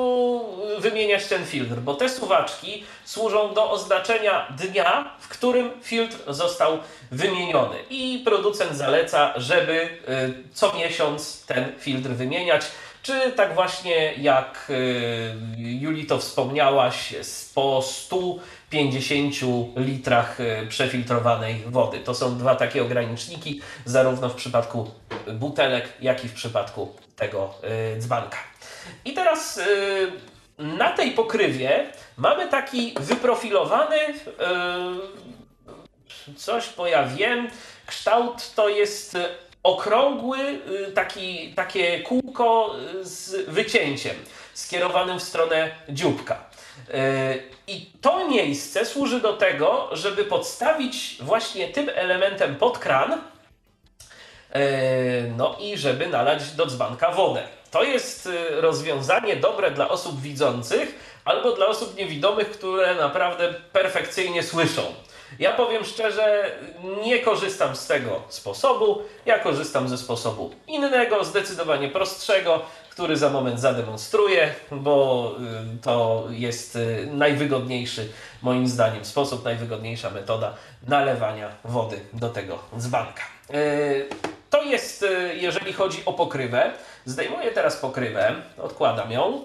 wymieniać 0.79 1.27
ten 1.27 1.47
filtr, 1.47 1.75
bo 1.75 1.95
te 1.95 2.09
suwaczki 2.09 2.85
służą 3.05 3.55
do 3.55 3.71
oznaczenia 3.71 4.57
dnia, 4.59 5.17
w 5.21 5.29
którym 5.29 5.71
filtr 5.83 6.17
został 6.29 6.79
wymieniony. 7.11 7.77
I 7.91 8.23
producent 8.25 8.77
zaleca, 8.77 9.33
żeby 9.37 9.73
y, 9.73 10.55
co 10.55 10.73
miesiąc 10.77 11.47
ten 11.47 11.73
filtr 11.79 12.09
wymieniać. 12.09 12.63
Czy 13.03 13.33
tak 13.33 13.55
właśnie 13.55 14.15
jak 14.15 14.67
y, 14.71 15.35
Juli 15.57 16.07
to 16.07 16.19
wspomniałaś, 16.19 17.15
po 17.55 17.83
150 17.83 19.35
litrach 19.77 20.41
y, 20.41 20.67
przefiltrowanej 20.69 21.63
wody. 21.67 21.99
To 21.99 22.15
są 22.15 22.39
dwa 22.39 22.55
takie 22.55 22.83
ograniczniki, 22.83 23.61
zarówno 23.85 24.29
w 24.29 24.35
przypadku 24.35 24.91
butelek, 25.35 25.89
jak 26.01 26.25
i 26.25 26.29
w 26.29 26.35
przypadku 26.35 26.97
tego 27.17 27.55
dzbanka. 27.99 28.51
I 29.05 29.12
teraz 29.12 29.57
yy, 29.57 30.12
na 30.59 30.91
tej 30.91 31.11
pokrywie 31.11 31.87
mamy 32.16 32.49
taki 32.49 32.95
wyprofilowany, 33.01 33.99
yy, 33.99 34.14
coś 36.37 36.68
pojawiem, 36.68 37.49
kształt 37.87 38.55
to 38.55 38.68
jest 38.68 39.18
okrągły, 39.62 40.39
yy, 40.39 40.93
taki, 40.95 41.55
takie 41.55 42.01
kółko 42.01 42.74
z 43.03 43.51
wycięciem 43.51 44.16
skierowanym 44.55 45.18
w 45.18 45.22
stronę 45.22 45.70
dzióbka. 45.89 46.53
I 47.66 47.91
to 48.01 48.28
miejsce 48.28 48.87
służy 48.87 49.20
do 49.20 49.33
tego, 49.33 49.89
żeby 49.93 50.24
podstawić 50.24 51.16
właśnie 51.20 51.68
tym 51.68 51.91
elementem 51.95 52.57
pod 52.57 52.78
kran, 52.78 53.20
no 55.37 55.57
i 55.61 55.78
żeby 55.78 56.07
nalać 56.07 56.51
do 56.51 56.66
dzbanka 56.66 57.11
wodę. 57.11 57.43
To 57.73 57.83
jest 57.83 58.27
y, 58.27 58.61
rozwiązanie 58.61 59.37
dobre 59.37 59.70
dla 59.70 59.89
osób 59.89 60.20
widzących 60.20 60.95
albo 61.25 61.53
dla 61.53 61.66
osób 61.66 61.97
niewidomych, 61.97 62.51
które 62.51 62.95
naprawdę 62.95 63.55
perfekcyjnie 63.73 64.43
słyszą. 64.43 64.83
Ja 65.39 65.53
powiem 65.53 65.85
szczerze, 65.85 66.57
nie 67.05 67.18
korzystam 67.18 67.77
z 67.77 67.87
tego 67.87 68.23
sposobu. 68.29 69.03
Ja 69.27 69.39
korzystam 69.39 69.89
ze 69.89 69.99
sposobu 69.99 70.51
innego, 70.66 71.25
zdecydowanie 71.25 71.89
prostszego, 71.89 72.61
który 72.91 73.16
za 73.16 73.31
moment 73.31 73.61
zademonstruję, 73.61 74.55
bo 74.70 75.33
y, 75.75 75.83
to 75.83 76.27
jest 76.31 76.77
y, 76.77 77.09
najwygodniejszy, 77.12 78.12
moim 78.43 78.68
zdaniem, 78.68 79.05
sposób, 79.05 79.45
najwygodniejsza 79.45 80.11
metoda 80.11 80.55
nalewania 80.89 81.51
wody 81.64 82.01
do 82.12 82.29
tego 82.29 82.59
dzbanka. 82.79 83.23
To 84.51 84.62
jest, 84.62 85.07
jeżeli 85.35 85.73
chodzi 85.73 86.03
o 86.05 86.12
pokrywę. 86.12 86.73
Zdejmuję 87.05 87.50
teraz 87.50 87.76
pokrywę, 87.76 88.34
odkładam 88.59 89.12
ją 89.12 89.44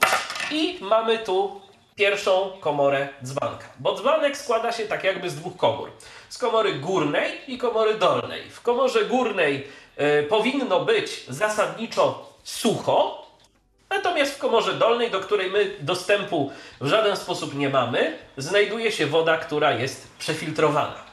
i 0.51 0.77
mamy 0.81 1.19
tu 1.19 1.61
pierwszą 1.95 2.51
komorę 2.59 3.09
dzbanka. 3.23 3.67
Bo 3.79 3.95
dzbanek 3.95 4.37
składa 4.37 4.71
się 4.71 4.85
tak 4.85 5.03
jakby 5.03 5.29
z 5.29 5.35
dwóch 5.35 5.57
komór. 5.57 5.91
Z 6.29 6.37
komory 6.37 6.73
górnej 6.73 7.41
i 7.47 7.57
komory 7.57 7.93
dolnej. 7.93 8.49
W 8.49 8.61
komorze 8.61 9.05
górnej 9.05 9.67
y, 9.99 10.23
powinno 10.23 10.79
być 10.79 11.25
zasadniczo 11.27 12.33
sucho, 12.43 13.27
natomiast 13.89 14.35
w 14.35 14.37
komorze 14.37 14.73
dolnej, 14.73 15.11
do 15.11 15.19
której 15.19 15.51
my 15.51 15.71
dostępu 15.79 16.51
w 16.81 16.87
żaden 16.87 17.17
sposób 17.17 17.55
nie 17.55 17.69
mamy, 17.69 18.17
znajduje 18.37 18.91
się 18.91 19.07
woda, 19.07 19.37
która 19.37 19.71
jest 19.71 20.07
przefiltrowana. 20.19 21.06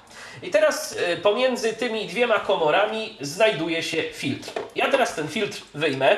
I 0.45 0.51
teraz 0.51 0.93
y, 0.93 1.17
pomiędzy 1.17 1.73
tymi 1.73 2.07
dwiema 2.07 2.41
komorami 2.41 3.17
znajduje 3.21 3.83
się 3.83 4.03
filtr. 4.03 4.51
Ja 4.75 4.91
teraz 4.91 5.15
ten 5.15 5.29
filtr 5.29 5.63
wyjmę. 5.75 6.17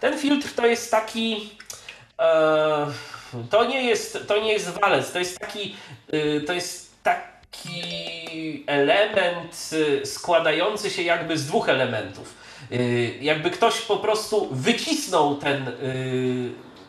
Ten 0.00 0.18
filtr 0.18 0.48
to 0.56 0.66
jest 0.66 0.90
taki. 0.90 1.50
E, 2.18 2.86
to, 3.50 3.64
nie 3.64 3.82
jest, 3.82 4.28
to 4.28 4.40
nie 4.40 4.52
jest 4.52 4.70
walec, 4.70 5.12
to 5.12 5.18
jest 5.18 5.38
taki. 5.38 5.76
Y, 6.14 6.44
to 6.46 6.52
jest 6.52 7.02
taki 7.02 8.64
element 8.66 9.70
y, 9.72 10.06
składający 10.06 10.90
się 10.90 11.02
jakby 11.02 11.38
z 11.38 11.46
dwóch 11.46 11.68
elementów. 11.68 12.34
Jakby 13.20 13.50
ktoś 13.50 13.80
po 13.80 13.96
prostu 13.96 14.48
wycisnął 14.50 15.36
ten 15.36 15.72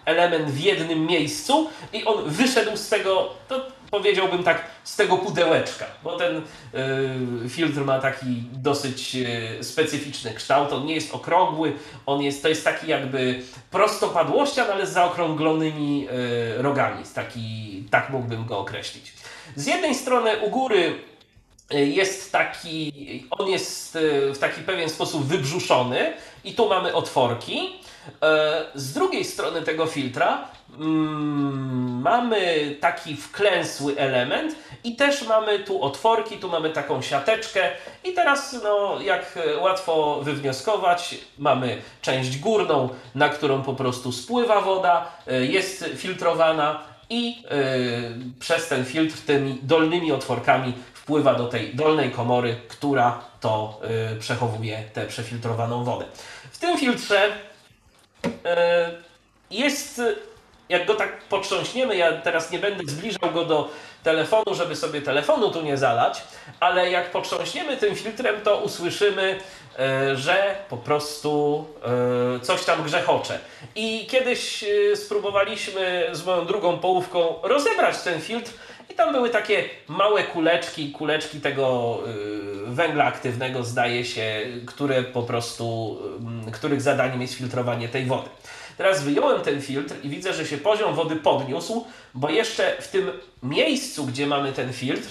element 0.06 0.52
w 0.52 0.60
jednym 0.60 1.06
miejscu 1.06 1.70
i 1.94 2.06
on 2.06 2.30
wyszedł 2.30 2.78
z 2.78 2.90
tego. 2.90 3.34
To 3.48 3.66
powiedziałbym 3.92 4.44
tak, 4.44 4.66
z 4.84 4.96
tego 4.96 5.18
pudełeczka, 5.18 5.86
bo 6.04 6.18
ten 6.18 6.38
y, 7.46 7.50
filtr 7.50 7.82
ma 7.82 8.00
taki 8.00 8.44
dosyć 8.54 9.16
y, 9.16 9.64
specyficzny 9.64 10.34
kształt. 10.34 10.74
On 10.74 10.86
nie 10.86 10.96
jest 10.96 11.16
okrągły, 11.16 11.74
on 12.06 12.22
jest, 12.22 12.42
to 12.42 12.50
jest 12.50 12.64
taki 12.64 12.88
jakby 12.88 13.42
prostopadłościan, 13.72 14.72
ale 14.72 14.88
z 14.88 14.94
zaokrąglonymi 14.94 16.08
y, 16.58 16.62
rogami. 16.62 17.04
Taki, 17.16 17.84
tak 17.92 18.10
mógłbym 18.10 18.46
go 18.46 18.60
określić. 18.60 19.14
Z 19.56 19.66
jednej 19.66 19.96
strony 19.96 20.38
u 20.38 20.50
góry 20.50 20.94
jest 21.72 22.32
taki, 22.32 22.94
on 23.30 23.48
jest 23.48 23.98
w 24.34 24.38
taki 24.40 24.62
pewien 24.62 24.90
sposób 24.90 25.26
wybrzuszony 25.26 26.14
i 26.44 26.54
tu 26.54 26.70
mamy 26.70 26.94
otworki. 26.94 27.70
Z 28.76 28.94
drugiej 28.94 29.26
strony 29.26 29.62
tego 29.62 29.86
filtra 29.86 30.48
mm, 30.80 32.02
mamy 32.02 32.76
taki 32.82 33.16
wklęsły 33.16 33.98
element 33.98 34.56
i 34.84 34.96
też 34.96 35.28
mamy 35.28 35.60
tu 35.60 35.84
otworki, 35.84 36.38
tu 36.38 36.50
mamy 36.50 36.70
taką 36.70 37.02
siateczkę 37.02 37.70
i 38.04 38.14
teraz 38.14 38.56
no, 38.64 39.02
jak 39.02 39.40
łatwo 39.62 40.22
wywnioskować, 40.22 41.16
mamy 41.38 41.82
część 42.02 42.38
górną, 42.38 42.90
na 43.16 43.30
którą 43.30 43.64
po 43.64 43.74
prostu 43.74 44.12
spływa 44.12 44.62
woda, 44.62 45.12
e, 45.28 45.46
jest 45.46 45.86
filtrowana 45.96 46.92
i 47.12 47.42
yy, 47.42 47.46
przez 48.40 48.68
ten 48.68 48.86
filtr 48.86 49.18
tymi 49.26 49.60
dolnymi 49.64 50.12
otworkami 50.12 50.74
wpływa 50.94 51.36
do 51.36 51.48
tej 51.48 51.76
dolnej 51.76 52.12
komory, 52.12 52.56
która 52.68 53.22
to 53.40 53.82
yy, 54.12 54.20
przechowuje 54.20 54.84
tę 54.94 55.08
przefiltrowaną 55.08 55.84
wodę. 55.84 56.06
W 56.52 56.58
tym 56.58 56.78
filtrze 56.78 57.32
yy, 58.24 58.32
jest 59.52 60.02
jak 60.72 60.86
go 60.86 60.96
tak 60.96 61.24
potrząśniemy, 61.24 61.96
ja 61.98 62.12
teraz 62.12 62.52
nie 62.52 62.60
będę 62.60 62.84
zbliżał 62.92 63.32
go 63.34 63.46
do 63.46 63.70
telefonu, 64.04 64.56
żeby 64.56 64.76
sobie 64.76 65.02
telefonu 65.02 65.52
tu 65.52 65.62
nie 65.62 65.78
zalać, 65.78 66.22
ale 66.60 66.92
jak 66.92 67.12
potrząśniemy 67.12 67.78
tym 67.78 67.96
filtrem, 67.96 68.42
to 68.44 68.58
usłyszymy, 68.58 69.40
e, 69.80 70.16
że 70.16 70.56
po 70.70 70.78
prostu 70.78 71.66
e, 72.36 72.40
coś 72.40 72.66
tam 72.66 72.84
grzechocze. 72.84 73.40
I 73.76 74.08
kiedyś 74.10 74.64
e, 74.64 74.96
spróbowaliśmy 74.96 76.10
z 76.12 76.26
moją 76.26 76.46
drugą 76.46 76.80
połówką 76.80 77.36
rozebrać 77.44 78.02
ten 78.02 78.22
filtr 78.22 78.52
i 78.90 78.94
tam 78.94 79.14
były 79.14 79.30
takie 79.30 79.64
małe 79.88 80.24
kuleczki, 80.24 80.92
kuleczki 80.92 81.42
tego 81.42 81.98
węgla 82.66 83.06
aktywnego, 83.06 83.64
zdaje 83.64 84.06
się, 84.06 84.42
które 84.68 85.04
po 85.04 85.24
prostu, 85.24 85.98
których 86.52 86.82
zadaniem 86.82 87.22
jest 87.22 87.34
filtrowanie 87.34 87.90
tej 87.90 88.06
wody. 88.06 88.30
Teraz 88.82 89.04
wyjąłem 89.04 89.42
ten 89.42 89.62
filtr 89.62 89.96
i 90.04 90.10
widzę, 90.10 90.34
że 90.34 90.46
się 90.46 90.58
poziom 90.58 90.96
wody 90.96 91.16
podniósł, 91.16 91.86
bo 92.14 92.30
jeszcze 92.30 92.82
w 92.82 92.88
tym 92.88 93.12
miejscu, 93.44 94.06
gdzie 94.06 94.28
mamy 94.28 94.54
ten 94.54 94.74
filtr, 94.74 95.10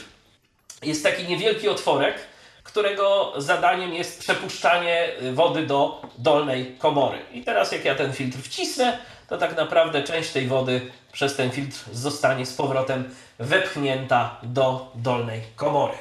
jest 0.83 1.03
taki 1.03 1.25
niewielki 1.29 1.69
otworek, 1.69 2.15
którego 2.63 3.33
zadaniem 3.37 3.95
jest 3.95 4.21
przepuszczanie 4.21 5.09
wody 5.33 5.67
do 5.67 6.03
dolnej 6.19 6.77
komory. 6.79 7.19
I 7.33 7.45
teraz 7.45 7.73
jak 7.73 7.85
ja 7.85 7.95
ten 7.95 8.13
filtr 8.13 8.39
wcisnę, 8.39 8.99
to 9.29 9.39
tak 9.39 9.57
naprawdę 9.57 10.03
część 10.03 10.31
tej 10.31 10.47
wody 10.47 10.81
przez 11.13 11.37
ten 11.37 11.51
filtr 11.51 11.79
zostanie 11.93 12.47
z 12.47 12.55
powrotem 12.55 13.15
wepchnięta 13.39 14.37
do 14.43 14.93
dolnej 14.95 15.41
komory. 15.57 15.95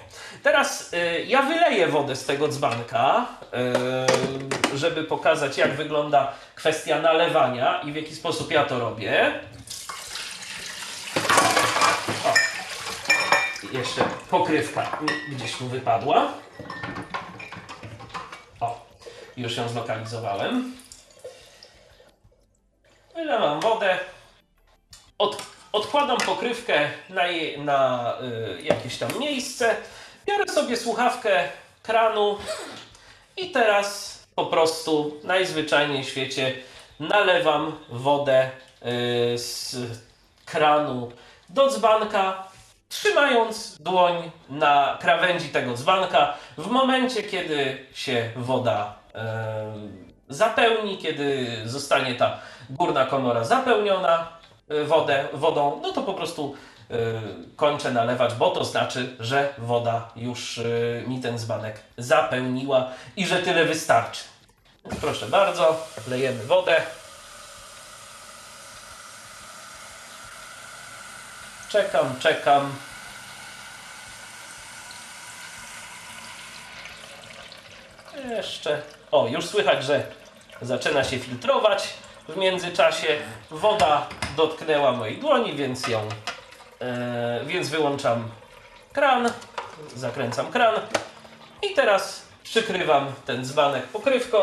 Teraz 0.44 0.94
y, 0.94 1.26
ja 1.28 1.42
wyleję 1.42 1.88
wodę 1.88 2.16
z 2.16 2.26
tego 2.26 2.48
dzbanka, 2.48 3.26
y, 4.74 4.78
żeby 4.78 5.04
pokazać 5.04 5.58
jak 5.58 5.72
wygląda 5.76 6.34
kwestia 6.56 7.02
nalewania 7.02 7.82
i 7.82 7.92
w 7.92 7.96
jaki 7.96 8.16
sposób 8.16 8.52
ja 8.52 8.64
to 8.64 8.80
robię. 8.80 9.40
O. 12.26 12.34
Jeszcze 13.78 14.04
pokrywka 14.30 15.00
gdzieś 15.32 15.62
mu 15.62 15.68
wypadła. 15.68 16.28
O, 18.60 18.86
już 19.38 19.58
ją 19.58 19.70
zlokalizowałem. 19.70 20.74
Wylewam 23.16 23.60
wodę. 23.60 24.00
Od, 25.18 25.44
odkładam 25.72 26.18
pokrywkę 26.18 26.90
na, 27.10 27.24
na 27.58 28.14
y, 28.22 28.62
jakieś 28.62 28.98
tam 28.98 29.10
miejsce. 29.20 29.76
Biorę 30.30 30.48
sobie 30.48 30.78
słuchawkę 30.78 31.50
kranu 31.84 32.38
i 33.38 33.52
teraz 33.52 34.20
po 34.36 34.46
prostu 34.46 35.18
najzwyczajniej 35.24 36.04
w 36.04 36.10
świecie 36.10 36.54
nalewam 37.00 37.76
wodę 37.90 38.44
y, 38.46 39.38
z 39.38 39.76
kranu 40.46 41.12
do 41.50 41.70
dzbanka, 41.70 42.44
trzymając 42.90 43.78
dłoń 43.80 44.32
na 44.50 44.98
krawędzi 45.02 45.50
tego 45.50 45.74
dzbanka. 45.74 46.34
W 46.58 46.68
momencie, 46.68 47.24
kiedy 47.24 47.86
się 47.94 48.30
woda 48.36 48.96
y, 50.30 50.34
zapełni, 50.34 50.98
kiedy 50.98 51.48
zostanie 51.66 52.16
ta 52.16 52.40
górna 52.70 53.06
komora 53.06 53.44
zapełniona 53.44 54.28
y, 54.72 54.86
wodę, 54.86 55.28
wodą, 55.34 55.80
no 55.82 55.92
to 55.92 56.02
po 56.02 56.14
prostu 56.14 56.56
kończę 57.56 57.92
nalewać, 57.92 58.34
bo 58.34 58.52
to 58.52 58.66
znaczy, 58.66 59.16
że 59.20 59.54
woda 59.58 60.10
już 60.16 60.58
y, 60.58 61.04
mi 61.08 61.22
ten 61.22 61.40
dzbanek 61.40 61.80
zapełniła 61.98 62.92
i 63.16 63.28
że 63.28 63.40
tyle 63.40 63.66
wystarczy. 63.66 64.24
Proszę 65.02 65.26
bardzo, 65.26 65.88
lejemy 66.08 66.44
wodę. 66.44 66.82
Czekam, 71.70 72.20
czekam. 72.20 72.76
Jeszcze. 78.30 78.82
O, 79.12 79.28
już 79.28 79.46
słychać, 79.46 79.84
że 79.84 80.04
zaczyna 80.62 81.04
się 81.04 81.20
filtrować. 81.20 81.94
W 82.28 82.38
międzyczasie 82.38 83.18
woda 83.52 84.08
dotknęła 84.38 84.92
mojej 84.92 85.18
dłoni, 85.18 85.54
więc 85.54 85.88
ją. 85.88 86.10
E, 86.82 87.42
więc 87.46 87.70
wyłączam 87.70 88.30
kran, 88.94 89.30
zakręcam 89.96 90.52
kran 90.52 90.76
i 91.72 91.74
teraz 91.74 92.26
przykrywam 92.44 93.14
ten 93.26 93.46
dzbanek 93.46 93.88
pokrywką. 93.88 94.38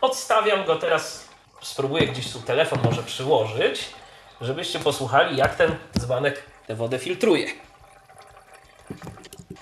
Odstawiam 0.00 0.64
go 0.64 0.76
teraz. 0.76 1.28
Spróbuję 1.62 2.06
gdzieś 2.06 2.32
tu 2.32 2.40
telefon 2.40 2.78
może 2.84 3.02
przyłożyć, 3.02 3.90
żebyście 4.40 4.78
posłuchali, 4.78 5.36
jak 5.36 5.54
ten 5.56 5.76
dzbanek 5.98 6.42
tę 6.66 6.74
wodę 6.74 6.98
filtruje. 6.98 7.46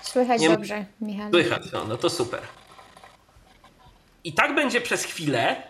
Słychać 0.01 0.41
Nie- 0.41 0.49
dobrze, 0.49 0.85
Michał. 1.01 1.29
Słychać, 1.29 1.71
no, 1.73 1.85
no 1.85 1.97
to 1.97 2.09
super. 2.09 2.41
I 4.23 4.33
tak 4.33 4.55
będzie 4.55 4.81
przez 4.81 5.03
chwilę. 5.03 5.63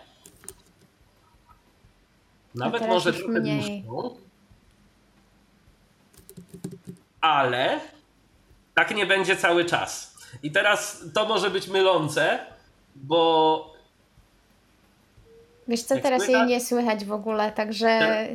Nawet 2.54 2.88
może 2.88 3.12
trochę 3.12 3.40
mniej. 3.40 3.82
dłuższą. 3.82 4.21
Ale 7.20 7.80
tak 8.74 8.94
nie 8.94 9.06
będzie 9.06 9.36
cały 9.36 9.64
czas. 9.64 10.14
I 10.42 10.50
teraz 10.50 11.04
to 11.14 11.26
może 11.26 11.50
być 11.50 11.68
mylące, 11.68 12.38
bo 12.94 13.72
Wiesz 15.68 15.82
co, 15.82 15.94
Jak 15.94 16.02
teraz 16.02 16.28
jej 16.28 16.46
nie 16.46 16.60
słychać 16.60 17.04
w 17.04 17.12
ogóle, 17.12 17.52
także 17.52 18.28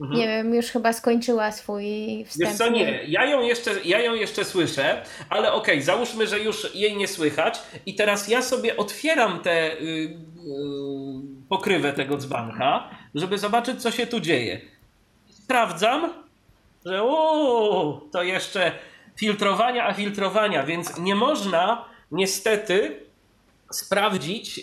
Mhm. 0.00 0.20
nie 0.20 0.26
wiem, 0.26 0.54
już 0.54 0.66
chyba 0.66 0.92
skończyła 0.92 1.52
swój 1.52 1.84
wstęp. 2.24 2.50
Wiesz 2.50 2.58
co, 2.58 2.70
nie, 2.70 3.04
ja 3.06 3.24
ją 3.24 3.40
jeszcze, 3.42 3.70
ja 3.84 4.00
ją 4.00 4.14
jeszcze 4.14 4.44
słyszę, 4.44 5.02
ale 5.28 5.52
okej, 5.52 5.82
załóżmy, 5.82 6.26
że 6.26 6.40
już 6.40 6.74
jej 6.74 6.96
nie 6.96 7.08
słychać 7.08 7.58
i 7.86 7.94
teraz 7.94 8.28
ja 8.28 8.42
sobie 8.42 8.76
otwieram 8.76 9.40
tę 9.40 9.72
y, 9.72 9.76
y, 9.78 10.18
pokrywę 11.48 11.92
tego 11.92 12.16
dzbanka, 12.16 12.90
żeby 13.14 13.38
zobaczyć, 13.38 13.82
co 13.82 13.90
się 13.90 14.06
tu 14.06 14.20
dzieje. 14.20 14.60
Sprawdzam, 15.30 16.12
że 16.86 17.02
o, 17.02 18.00
to 18.12 18.22
jeszcze 18.22 18.72
filtrowania, 19.16 19.86
a 19.86 19.94
filtrowania, 19.94 20.62
więc 20.62 20.98
nie 20.98 21.14
można 21.14 21.84
niestety 22.12 23.06
sprawdzić 23.72 24.58
y, 24.58 24.62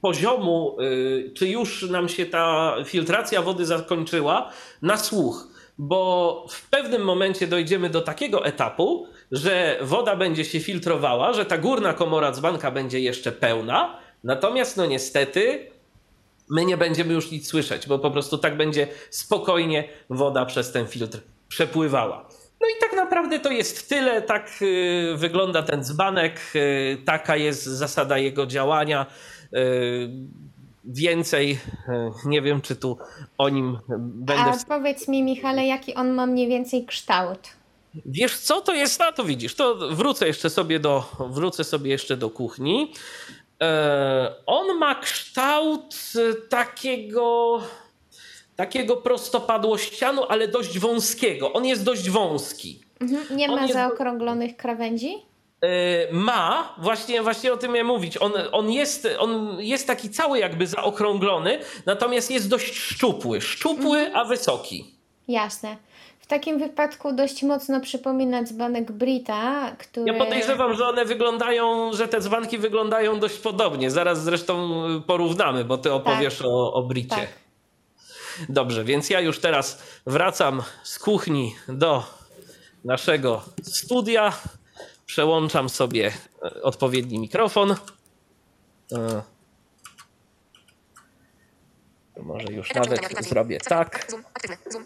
poziomu, 0.00 0.76
y, 0.80 1.32
czy 1.34 1.48
już 1.48 1.82
nam 1.90 2.08
się 2.08 2.26
ta 2.26 2.76
filtracja 2.84 3.42
wody 3.42 3.66
zakończyła 3.66 4.50
na 4.82 4.96
słuch, 4.96 5.48
bo 5.78 6.46
w 6.50 6.68
pewnym 6.68 7.04
momencie 7.04 7.46
dojdziemy 7.46 7.90
do 7.90 8.00
takiego 8.00 8.44
etapu, 8.44 9.06
że 9.32 9.78
woda 9.80 10.16
będzie 10.16 10.44
się 10.44 10.60
filtrowała, 10.60 11.32
że 11.32 11.44
ta 11.44 11.58
górna 11.58 11.92
komora 11.92 12.32
dzbanka 12.32 12.70
będzie 12.70 13.00
jeszcze 13.00 13.32
pełna, 13.32 13.98
natomiast 14.24 14.76
no 14.76 14.86
niestety 14.86 15.70
my 16.50 16.64
nie 16.64 16.76
będziemy 16.76 17.14
już 17.14 17.30
nic 17.30 17.48
słyszeć, 17.48 17.86
bo 17.86 17.98
po 17.98 18.10
prostu 18.10 18.38
tak 18.38 18.56
będzie 18.56 18.88
spokojnie 19.10 19.88
woda 20.10 20.46
przez 20.46 20.72
ten 20.72 20.86
filtr 20.86 21.20
przepływała. 21.48 22.28
No 22.60 22.66
i 22.66 22.80
tak 22.80 22.92
naprawdę 22.92 23.38
to 23.38 23.50
jest 23.50 23.88
tyle. 23.88 24.22
Tak 24.22 24.50
y, 24.62 25.14
wygląda 25.16 25.62
ten 25.62 25.84
dzbanek. 25.84 26.40
y, 26.54 26.98
taka 27.04 27.36
jest 27.36 27.64
zasada 27.64 28.18
jego 28.18 28.46
działania. 28.46 29.06
Y, 29.54 30.10
więcej 30.84 31.58
nie 32.26 32.42
wiem, 32.42 32.60
czy 32.60 32.76
tu 32.76 32.98
o 33.38 33.48
nim 33.48 33.78
będę. 33.98 34.42
A 34.42 34.56
powiedz 34.68 35.08
mi, 35.08 35.22
Michale, 35.22 35.66
jaki 35.66 35.94
on 35.94 36.10
ma 36.10 36.26
mniej 36.26 36.48
więcej 36.48 36.86
kształt? 36.86 37.38
Wiesz 38.06 38.38
co 38.38 38.60
to 38.60 38.74
jest? 38.74 39.00
A 39.00 39.12
to 39.12 39.24
widzisz, 39.24 39.54
to 39.54 39.74
wrócę 39.74 40.26
jeszcze 40.26 40.50
sobie 40.50 40.80
do, 40.80 41.04
wrócę 41.30 41.64
sobie 41.64 41.90
jeszcze 41.90 42.16
do 42.16 42.30
kuchni. 42.30 42.92
E, 43.62 44.34
on 44.46 44.78
ma 44.78 44.94
kształt 44.94 45.94
e, 46.16 46.34
takiego 46.48 47.60
takiego 48.56 48.96
prostopadłościanu, 48.96 50.24
ale 50.28 50.48
dość 50.48 50.78
wąskiego. 50.78 51.52
On 51.52 51.64
jest 51.66 51.84
dość 51.84 52.10
wąski. 52.10 52.80
Mhm. 53.00 53.36
Nie 53.36 53.48
ma 53.48 53.62
jest- 53.62 53.72
zaokrąglonych 53.74 54.56
krawędzi? 54.56 55.14
E, 55.62 55.68
ma, 56.12 56.74
właśnie, 56.78 57.22
właśnie 57.22 57.52
o 57.52 57.56
tym 57.56 57.72
miałem 57.72 57.86
mówić. 57.86 58.16
On, 58.22 58.32
on, 58.52 58.70
jest, 58.70 59.08
on 59.18 59.56
jest 59.60 59.86
taki 59.86 60.10
cały 60.10 60.38
jakby 60.38 60.66
zaokrąglony, 60.66 61.58
natomiast 61.86 62.30
jest 62.30 62.48
dość 62.48 62.74
szczupły. 62.78 63.40
Szczupły, 63.40 64.14
a 64.14 64.24
wysoki. 64.24 64.94
Jasne. 65.28 65.76
W 66.26 66.28
takim 66.28 66.58
wypadku 66.58 67.12
dość 67.12 67.42
mocno 67.42 67.80
przypomina 67.80 68.42
dzbanek 68.42 68.92
Brita, 68.92 69.76
który... 69.78 70.12
Ja 70.12 70.18
podejrzewam, 70.18 70.74
że 70.74 70.88
one 70.88 71.04
wyglądają, 71.04 71.92
że 71.92 72.08
te 72.08 72.20
dzbanki 72.20 72.58
wyglądają 72.58 73.20
dość 73.20 73.38
podobnie. 73.38 73.90
Zaraz 73.90 74.22
zresztą 74.22 74.84
y, 74.96 75.00
porównamy, 75.00 75.64
bo 75.64 75.78
ty 75.78 75.92
opowiesz 75.92 76.42
o, 76.42 76.72
o 76.72 76.82
Bricie. 76.82 77.16
Tak. 77.16 77.28
Dobrze, 78.48 78.84
więc 78.84 79.10
ja 79.10 79.20
już 79.20 79.40
teraz 79.40 79.82
wracam 80.06 80.62
z 80.82 80.98
kuchni 80.98 81.54
do 81.68 82.04
naszego 82.84 83.42
studia. 83.62 84.32
Przełączam 85.06 85.68
sobie 85.68 86.12
e, 86.42 86.62
odpowiedni 86.62 87.18
mikrofon. 87.18 87.74
E, 88.92 89.22
Może 92.22 92.52
już 92.52 92.74
nawet 92.74 93.24
zrobię 93.28 93.58
tak. 93.60 94.06
Zoom, 94.10 94.24
aktywny, 94.34 94.56
zoom. 94.70 94.84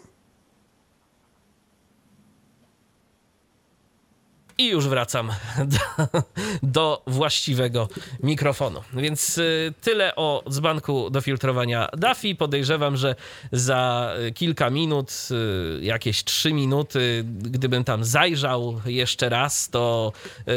I 4.61 4.67
już 4.67 4.87
wracam 4.87 5.31
do, 5.73 6.21
do 6.63 7.03
właściwego 7.07 7.89
mikrofonu. 8.23 8.81
Więc 8.93 9.37
y, 9.37 9.73
tyle 9.81 10.15
o 10.15 10.43
dzbanku 10.49 11.09
do 11.09 11.21
filtrowania 11.21 11.89
Daffy. 11.97 12.35
Podejrzewam, 12.35 12.97
że 12.97 13.15
za 13.51 14.13
y, 14.27 14.31
kilka 14.31 14.69
minut, 14.69 15.11
y, 15.31 15.83
jakieś 15.83 16.23
trzy 16.23 16.53
minuty, 16.53 17.23
gdybym 17.25 17.83
tam 17.83 18.03
zajrzał 18.03 18.81
jeszcze 18.85 19.29
raz, 19.29 19.69
to 19.69 20.13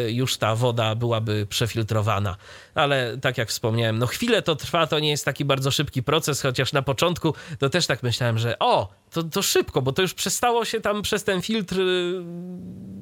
już 0.08 0.36
ta 0.36 0.54
woda 0.54 0.94
byłaby 0.94 1.46
przefiltrowana. 1.46 2.36
Ale 2.74 3.18
tak 3.18 3.38
jak 3.38 3.48
wspomniałem, 3.48 3.98
no 3.98 4.06
chwilę 4.06 4.42
to 4.42 4.56
trwa, 4.56 4.86
to 4.86 4.98
nie 4.98 5.10
jest 5.10 5.24
taki 5.24 5.44
bardzo 5.44 5.70
szybki 5.70 6.02
proces, 6.02 6.42
chociaż 6.42 6.72
na 6.72 6.82
początku 6.82 7.34
to 7.58 7.70
też 7.70 7.86
tak 7.86 8.02
myślałem, 8.02 8.38
że 8.38 8.58
o, 8.58 8.88
to, 9.14 9.22
to 9.22 9.42
szybko, 9.42 9.82
bo 9.82 9.92
to 9.92 10.02
już 10.02 10.14
przestało 10.14 10.64
się 10.64 10.80
tam 10.80 11.02
przez 11.02 11.24
ten 11.24 11.42
filtr 11.42 11.80
y, 11.80 12.22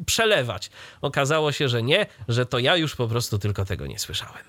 przelewać. 0.06 0.70
Okazało 1.02 1.52
się, 1.52 1.68
że 1.68 1.82
nie, 1.82 2.06
że 2.28 2.46
to 2.46 2.58
ja 2.58 2.76
już 2.76 2.96
po 2.96 3.08
prostu 3.08 3.38
tylko 3.38 3.64
tego 3.64 3.86
nie 3.86 3.98
słyszałem. 3.98 4.42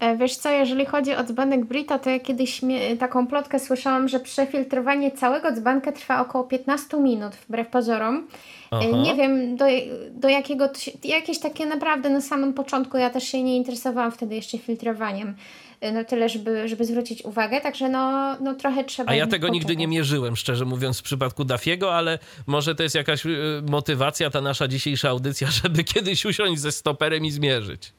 E, 0.00 0.16
wiesz 0.16 0.36
co, 0.36 0.50
jeżeli 0.50 0.86
chodzi 0.86 1.14
o 1.14 1.24
dzbanek 1.24 1.64
Brita, 1.64 1.98
to 1.98 2.10
ja 2.10 2.20
kiedyś 2.20 2.60
taką 2.98 3.26
plotkę 3.26 3.58
słyszałam, 3.58 4.08
że 4.08 4.20
przefiltrowanie 4.20 5.10
całego 5.10 5.52
dzbanka 5.52 5.92
trwa 5.92 6.20
około 6.20 6.44
15 6.44 6.96
minut, 6.96 7.34
wbrew 7.34 7.68
pozorom. 7.68 8.16
E, 8.16 8.22
Aha. 8.70 8.86
Nie 9.02 9.14
wiem 9.14 9.56
do, 9.56 9.64
do 10.10 10.28
jakiego, 10.28 10.68
jakieś 11.04 11.38
takie 11.38 11.66
naprawdę 11.66 12.10
na 12.10 12.20
samym 12.20 12.54
początku, 12.54 12.96
ja 12.96 13.10
też 13.10 13.24
się 13.24 13.42
nie 13.42 13.56
interesowałam 13.56 14.12
wtedy 14.12 14.34
jeszcze 14.34 14.58
filtrowaniem. 14.58 15.34
E, 15.80 15.92
no 15.92 16.04
tyle, 16.04 16.28
żeby, 16.28 16.68
żeby 16.68 16.84
zwrócić 16.84 17.22
uwagę, 17.24 17.60
także 17.60 17.88
no, 17.88 18.36
no 18.40 18.54
trochę 18.54 18.84
trzeba. 18.84 19.12
A 19.12 19.14
ja 19.14 19.26
tego 19.26 19.48
nigdy 19.48 19.76
nie 19.76 19.88
mierzyłem, 19.88 20.36
szczerze 20.36 20.64
mówiąc, 20.64 20.98
w 20.98 21.02
przypadku 21.02 21.44
Dafiego, 21.44 21.94
ale 21.94 22.18
może 22.46 22.74
to 22.74 22.82
jest 22.82 22.94
jakaś 22.94 23.22
motywacja, 23.70 24.30
ta 24.30 24.40
nasza 24.40 24.68
dzisiejsza 24.68 25.08
audycja, 25.08 25.50
żeby 25.62 25.84
kiedyś 25.84 26.24
usiąść 26.24 26.60
ze 26.60 26.72
stoperem 26.72 27.24
i 27.24 27.30
zmierzyć. 27.30 27.92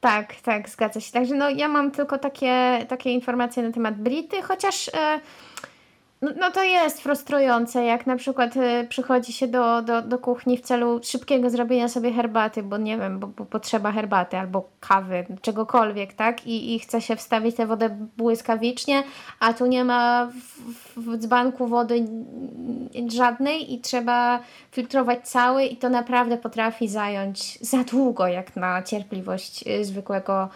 Tak, 0.00 0.34
tak, 0.40 0.68
zgadza 0.68 1.00
się. 1.00 1.12
Także 1.12 1.34
no, 1.34 1.50
ja 1.50 1.68
mam 1.68 1.90
tylko 1.90 2.18
takie, 2.18 2.86
takie 2.88 3.10
informacje 3.10 3.62
na 3.62 3.72
temat 3.72 4.02
Brity, 4.02 4.42
chociaż 4.42 4.88
e, 4.88 5.20
no, 6.22 6.30
no, 6.36 6.50
to 6.50 6.64
jest 6.64 7.00
frustrujące, 7.00 7.84
jak 7.84 8.06
na 8.06 8.16
przykład 8.16 8.56
y, 8.56 8.86
przychodzi 8.88 9.32
się 9.32 9.48
do, 9.48 9.82
do, 9.82 10.02
do 10.02 10.18
kuchni 10.18 10.58
w 10.58 10.60
celu 10.60 11.00
szybkiego 11.02 11.50
zrobienia 11.50 11.88
sobie 11.88 12.12
herbaty, 12.12 12.62
bo 12.62 12.76
nie 12.76 12.98
wiem, 12.98 13.18
bo, 13.18 13.26
bo 13.26 13.44
potrzeba 13.44 13.92
herbaty 13.92 14.36
albo 14.36 14.68
kawy, 14.80 15.26
czegokolwiek, 15.42 16.12
tak? 16.12 16.46
I, 16.46 16.74
I 16.74 16.78
chce 16.78 17.00
się 17.00 17.16
wstawić 17.16 17.56
tę 17.56 17.66
wodę 17.66 17.96
błyskawicznie, 18.16 19.02
a 19.40 19.52
tu 19.52 19.66
nie 19.66 19.84
ma 19.84 20.26
w, 20.26 21.00
w 21.00 21.18
dzbanku 21.18 21.66
wody 21.66 22.06
żadnej 23.08 23.74
i 23.74 23.80
trzeba 23.80 24.40
filtrować 24.72 25.28
cały 25.28 25.64
i 25.64 25.76
to 25.76 25.88
naprawdę 25.88 26.36
potrafi 26.36 26.88
zająć 26.88 27.58
za 27.60 27.84
długo, 27.84 28.26
jak 28.26 28.56
na 28.56 28.82
cierpliwość 28.82 29.64
y, 29.66 29.84
zwykłego 29.84 30.48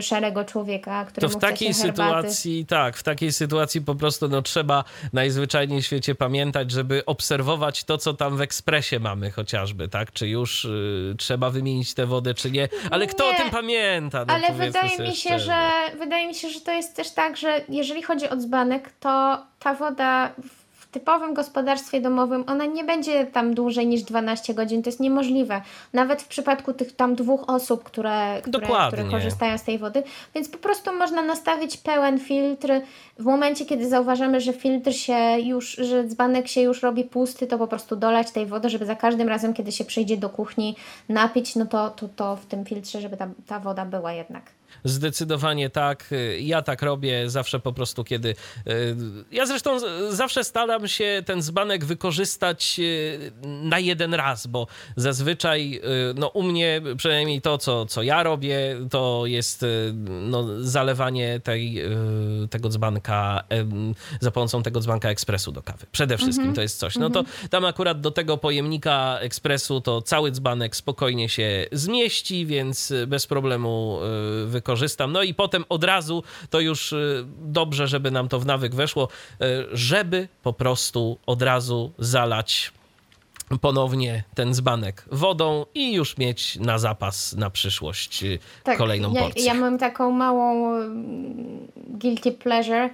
szarego 0.00 0.44
człowieka, 0.44 1.04
który 1.04 1.28
To 1.28 1.38
w 1.38 1.40
takiej 1.40 1.74
sytuacji, 1.74 2.66
tak, 2.66 2.96
w 2.96 3.02
takiej 3.02 3.32
sytuacji 3.32 3.80
po 3.80 3.94
prostu 3.94 4.28
no, 4.28 4.42
trzeba 4.42 4.84
najzwyczajniej 5.12 5.82
w 5.82 5.86
świecie 5.86 6.14
pamiętać, 6.14 6.70
żeby 6.70 7.04
obserwować 7.04 7.84
to, 7.84 7.98
co 7.98 8.14
tam 8.14 8.36
w 8.36 8.40
ekspresie 8.40 9.00
mamy 9.00 9.30
chociażby, 9.30 9.88
tak? 9.88 10.12
Czy 10.12 10.28
już 10.28 10.64
y, 10.64 11.14
trzeba 11.18 11.50
wymienić 11.50 11.94
tę 11.94 12.06
wodę, 12.06 12.34
czy 12.34 12.50
nie. 12.50 12.68
Ale 12.90 13.06
kto 13.06 13.24
nie, 13.24 13.30
o 13.30 13.34
tym 13.34 13.50
pamięta? 13.50 14.24
No, 14.24 14.34
ale 14.34 14.52
wydaje 14.52 14.98
mi 14.98 15.16
się, 15.16 15.38
że 15.38 15.70
wydaje 15.98 16.28
mi 16.28 16.34
się, 16.34 16.50
że 16.50 16.60
to 16.60 16.72
jest 16.72 16.96
też 16.96 17.10
tak, 17.10 17.36
że 17.36 17.60
jeżeli 17.68 18.02
chodzi 18.02 18.28
o 18.28 18.36
dzbanek, 18.36 18.90
to 19.00 19.42
ta 19.58 19.74
woda 19.74 20.32
typowym 20.92 21.34
gospodarstwie 21.34 22.00
domowym 22.00 22.44
ona 22.46 22.66
nie 22.66 22.84
będzie 22.84 23.26
tam 23.26 23.54
dłużej 23.54 23.86
niż 23.86 24.02
12 24.02 24.54
godzin. 24.54 24.82
To 24.82 24.88
jest 24.88 25.00
niemożliwe. 25.00 25.62
Nawet 25.92 26.22
w 26.22 26.28
przypadku 26.28 26.72
tych 26.72 26.92
tam 26.92 27.14
dwóch 27.14 27.44
osób, 27.46 27.84
które, 27.84 28.42
które, 28.42 28.66
które 28.88 29.04
korzystają 29.10 29.58
z 29.58 29.62
tej 29.62 29.78
wody. 29.78 30.02
Więc 30.34 30.48
po 30.48 30.58
prostu 30.58 30.92
można 30.92 31.22
nastawić 31.22 31.76
pełen 31.76 32.18
filtr. 32.18 32.68
W 33.18 33.24
momencie, 33.24 33.66
kiedy 33.66 33.88
zauważamy, 33.88 34.40
że 34.40 34.52
filtr 34.52 34.92
się 34.92 35.38
już, 35.38 35.70
że 35.72 36.04
dzbanek 36.04 36.48
się 36.48 36.60
już 36.60 36.82
robi 36.82 37.04
pusty, 37.04 37.46
to 37.46 37.58
po 37.58 37.66
prostu 37.66 37.96
dolać 37.96 38.30
tej 38.30 38.46
wody, 38.46 38.70
żeby 38.70 38.86
za 38.86 38.96
każdym 38.96 39.28
razem, 39.28 39.54
kiedy 39.54 39.72
się 39.72 39.84
przyjdzie 39.84 40.16
do 40.16 40.28
kuchni 40.28 40.76
napić, 41.08 41.56
no 41.56 41.66
to, 41.66 41.90
to, 41.90 42.08
to 42.16 42.36
w 42.36 42.46
tym 42.46 42.64
filtrze, 42.64 43.00
żeby 43.00 43.16
ta, 43.16 43.28
ta 43.46 43.60
woda 43.60 43.84
była 43.84 44.12
jednak. 44.12 44.42
Zdecydowanie 44.84 45.70
tak. 45.70 46.10
Ja 46.38 46.62
tak 46.62 46.82
robię 46.82 47.30
zawsze 47.30 47.60
po 47.60 47.72
prostu, 47.72 48.04
kiedy. 48.04 48.28
Y, 48.28 48.96
ja 49.32 49.46
zresztą 49.46 49.78
zawsze 50.10 50.44
staram 50.44 50.88
się 50.88 51.22
ten 51.26 51.42
zbanek 51.42 51.84
wykorzystać 51.84 52.76
y, 52.78 53.32
na 53.42 53.78
jeden 53.78 54.14
raz, 54.14 54.46
bo 54.46 54.66
zazwyczaj 54.96 55.80
y, 56.10 56.14
no, 56.14 56.28
u 56.28 56.42
mnie 56.42 56.80
przynajmniej 56.96 57.40
to, 57.40 57.58
co, 57.58 57.86
co 57.86 58.02
ja 58.02 58.22
robię, 58.22 58.76
to 58.90 59.22
jest 59.26 59.64
no, 60.06 60.46
zalewanie 60.60 61.40
tej, 61.40 61.82
tego 62.50 62.68
dzbanka 62.68 63.44
za 64.20 64.30
pomocą 64.30 64.62
tego 64.62 64.80
dzbanka 64.80 65.08
ekspresu 65.08 65.52
do 65.52 65.62
kawy. 65.62 65.86
Przede 65.92 66.16
wszystkim 66.16 66.42
mm 66.42 66.52
-hmm. 66.52 66.56
to 66.56 66.62
jest 66.62 66.78
coś. 66.78 66.96
No 66.96 67.10
to 67.10 67.20
mhm. 67.20 67.48
tam 67.48 67.64
akurat 67.64 68.00
do 68.00 68.10
tego 68.10 68.38
pojemnika 68.38 69.18
ekspresu 69.20 69.80
to 69.80 70.02
cały 70.02 70.30
dzbanek 70.30 70.76
spokojnie 70.76 71.28
się 71.28 71.66
zmieści, 71.72 72.46
więc 72.46 72.92
bez 73.06 73.26
problemu 73.26 73.98
wykorzystam 74.46 74.71
korzystam. 74.72 75.12
No 75.12 75.22
i 75.22 75.34
potem 75.34 75.64
od 75.68 75.84
razu 75.84 76.22
to 76.50 76.60
już 76.60 76.92
y, 76.92 77.24
dobrze, 77.38 77.86
żeby 77.86 78.10
nam 78.10 78.28
to 78.28 78.40
w 78.40 78.46
nawyk 78.46 78.74
weszło, 78.74 79.08
y, 79.08 79.46
żeby 79.72 80.28
po 80.42 80.52
prostu 80.52 81.18
od 81.26 81.42
razu 81.42 81.92
zalać 81.98 82.72
ponownie 83.60 84.24
ten 84.34 84.54
zbanek 84.54 85.04
wodą 85.12 85.66
i 85.74 85.92
już 85.92 86.18
mieć 86.18 86.56
na 86.56 86.78
zapas 86.78 87.32
na 87.32 87.50
przyszłość 87.50 88.22
y, 88.22 88.38
tak, 88.64 88.78
kolejną 88.78 89.14
porcję. 89.14 89.44
Ja, 89.44 89.54
ja 89.54 89.60
mam 89.60 89.78
taką 89.78 90.10
małą 90.10 90.72
guilty 91.76 92.32
pleasure 92.32 92.90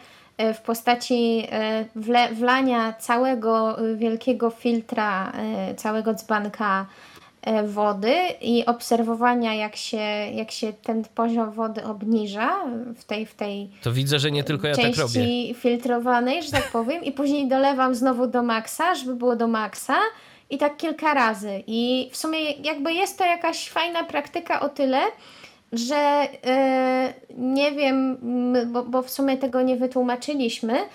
w 0.54 0.58
postaci 0.58 1.48
wle, 1.96 2.34
wlania 2.34 2.92
całego 2.92 3.76
wielkiego 3.96 4.50
filtra, 4.50 5.32
całego 5.76 6.14
dzbanka 6.14 6.86
wody 7.64 8.14
i 8.40 8.66
obserwowania, 8.66 9.54
jak 9.54 9.76
się, 9.76 9.96
jak 10.34 10.50
się 10.50 10.72
ten 10.72 11.04
poziom 11.14 11.50
wody 11.50 11.84
obniża 11.84 12.64
w 12.96 13.04
tej, 13.04 13.26
w 13.26 13.34
tej 13.34 13.70
to 13.82 13.92
widzę, 13.92 14.18
że 14.18 14.30
nie 14.30 14.44
tylko 14.44 14.68
ja 14.68 14.74
tak 14.74 14.84
robię. 14.84 14.96
części 14.96 15.54
filtrowanej, 15.58 16.42
że 16.42 16.50
tak 16.50 16.70
powiem, 16.70 17.04
i 17.04 17.12
później 17.12 17.48
dolewam 17.48 17.94
znowu 17.94 18.26
do 18.26 18.42
maksa, 18.42 18.94
żeby 18.94 19.14
było 19.14 19.36
do 19.36 19.48
maksa 19.48 19.96
i 20.50 20.58
tak 20.58 20.76
kilka 20.76 21.14
razy. 21.14 21.62
I 21.66 22.10
w 22.12 22.16
sumie 22.16 22.52
jakby 22.52 22.92
jest 22.92 23.18
to 23.18 23.24
jakaś 23.24 23.68
fajna 23.68 24.04
praktyka 24.04 24.60
o 24.60 24.68
tyle, 24.68 25.00
że 25.72 26.28
yy, 26.44 27.36
nie 27.38 27.72
wiem, 27.72 28.18
bo, 28.72 28.82
bo 28.82 29.02
w 29.02 29.10
sumie 29.10 29.36
tego 29.36 29.62
nie 29.62 29.76
wytłumaczyliśmy, 29.76 30.74
E, 30.74 30.86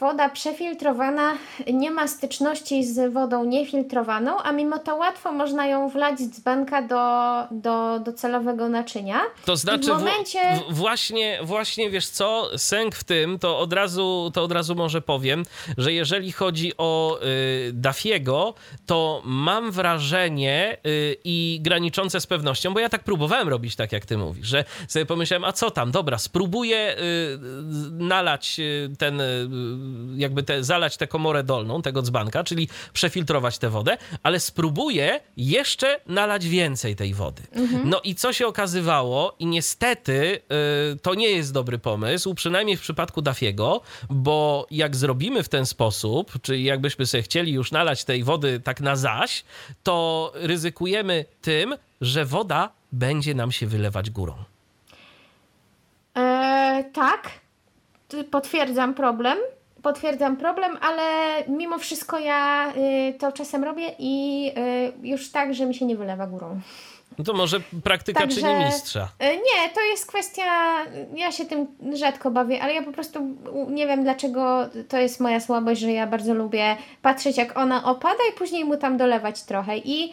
woda 0.00 0.28
przefiltrowana 0.28 1.32
nie 1.72 1.90
ma 1.90 2.08
styczności 2.08 2.84
z 2.84 3.12
wodą 3.12 3.44
niefiltrowaną, 3.44 4.38
a 4.42 4.52
mimo 4.52 4.78
to 4.78 4.96
łatwo 4.96 5.32
można 5.32 5.66
ją 5.66 5.88
wlać 5.88 6.20
z 6.20 6.30
dzbanka 6.30 6.82
do, 6.82 7.04
do, 7.50 7.98
do 7.98 8.12
celowego 8.12 8.68
naczynia. 8.68 9.20
To 9.44 9.56
znaczy, 9.56 9.84
w 9.84 9.88
momencie... 9.88 10.38
W, 10.70 10.74
właśnie, 10.74 11.38
właśnie 11.42 11.90
wiesz 11.90 12.08
co, 12.08 12.58
sęk 12.58 12.94
w 12.94 13.04
tym, 13.04 13.38
to 13.38 13.58
od 13.58 13.72
razu, 13.72 14.30
to 14.34 14.42
od 14.42 14.52
razu 14.52 14.74
może 14.74 15.02
powiem, 15.02 15.42
że 15.78 15.92
jeżeli 15.92 16.32
chodzi 16.32 16.72
o 16.78 17.18
y, 17.22 17.72
Dafiego, 17.72 18.54
to 18.86 19.22
mam 19.24 19.70
wrażenie 19.70 20.76
y, 20.86 21.16
i 21.24 21.58
graniczące 21.62 22.20
z 22.20 22.26
pewnością, 22.26 22.74
bo 22.74 22.80
ja 22.80 22.88
tak 22.88 23.04
próbowałem 23.04 23.48
robić 23.48 23.76
tak, 23.76 23.92
jak 23.92 24.06
ty 24.06 24.18
mówisz, 24.18 24.46
że 24.46 24.64
sobie 24.88 25.06
pomyślałem, 25.06 25.44
a 25.44 25.52
co 25.52 25.70
tam, 25.70 25.90
dobra, 25.90 26.18
spróbuję 26.18 26.96
y, 26.98 27.38
nalać 27.90 28.56
y, 28.58 28.90
ten 28.98 29.23
jakby 30.16 30.42
te, 30.42 30.64
zalać 30.64 30.96
tę 30.96 31.06
komorę 31.06 31.42
dolną 31.42 31.82
tego 31.82 32.02
dzbanka, 32.02 32.44
czyli 32.44 32.68
przefiltrować 32.92 33.58
tę 33.58 33.70
wodę, 33.70 33.96
ale 34.22 34.40
spróbuję 34.40 35.20
jeszcze 35.36 36.00
nalać 36.06 36.48
więcej 36.48 36.96
tej 36.96 37.14
wody. 37.14 37.42
Mhm. 37.52 37.88
No 37.88 38.00
i 38.04 38.14
co 38.14 38.32
się 38.32 38.46
okazywało 38.46 39.34
i 39.38 39.46
niestety 39.46 40.40
y, 40.92 40.98
to 40.98 41.14
nie 41.14 41.30
jest 41.30 41.52
dobry 41.52 41.78
pomysł, 41.78 42.34
przynajmniej 42.34 42.76
w 42.76 42.80
przypadku 42.80 43.22
Dafiego, 43.22 43.80
bo 44.10 44.66
jak 44.70 44.96
zrobimy 44.96 45.42
w 45.42 45.48
ten 45.48 45.66
sposób, 45.66 46.32
czyli 46.42 46.64
jakbyśmy 46.64 47.06
sobie 47.06 47.22
chcieli 47.22 47.52
już 47.52 47.72
nalać 47.72 48.04
tej 48.04 48.24
wody 48.24 48.60
tak 48.60 48.80
na 48.80 48.96
zaś, 48.96 49.44
to 49.82 50.32
ryzykujemy 50.34 51.24
tym, 51.42 51.76
że 52.00 52.24
woda 52.24 52.70
będzie 52.92 53.34
nam 53.34 53.52
się 53.52 53.66
wylewać 53.66 54.10
górą. 54.10 54.34
Eee, 56.14 56.84
tak, 56.92 57.30
potwierdzam 58.30 58.94
problem. 58.94 59.38
Potwierdzam 59.82 60.36
problem, 60.36 60.78
ale 60.80 61.02
mimo 61.48 61.78
wszystko 61.78 62.18
ja 62.18 62.72
y, 62.76 63.14
to 63.18 63.32
czasem 63.32 63.64
robię 63.64 63.94
i 63.98 64.46
y, 65.02 65.06
już 65.08 65.30
tak, 65.30 65.54
że 65.54 65.66
mi 65.66 65.74
się 65.74 65.86
nie 65.86 65.96
wylewa 65.96 66.26
górą. 66.26 66.60
No 67.18 67.24
to 67.24 67.32
może 67.32 67.60
praktyka 67.84 68.20
Także, 68.20 68.40
czyni 68.40 68.64
mistrza. 68.64 69.08
Y, 69.22 69.24
nie, 69.24 69.70
to 69.74 69.80
jest 69.80 70.06
kwestia. 70.06 70.42
Ja 71.14 71.32
się 71.32 71.44
tym 71.44 71.66
rzadko 71.92 72.30
bawię, 72.30 72.62
ale 72.62 72.74
ja 72.74 72.82
po 72.82 72.92
prostu 72.92 73.20
nie 73.68 73.86
wiem 73.86 74.02
dlaczego 74.02 74.68
to 74.88 74.98
jest 74.98 75.20
moja 75.20 75.40
słabość, 75.40 75.80
że 75.80 75.92
ja 75.92 76.06
bardzo 76.06 76.34
lubię 76.34 76.76
patrzeć, 77.02 77.36
jak 77.36 77.58
ona 77.58 77.84
opada 77.84 78.20
i 78.32 78.38
później 78.38 78.64
mu 78.64 78.76
tam 78.76 78.96
dolewać 78.96 79.42
trochę. 79.42 79.78
I 79.78 80.12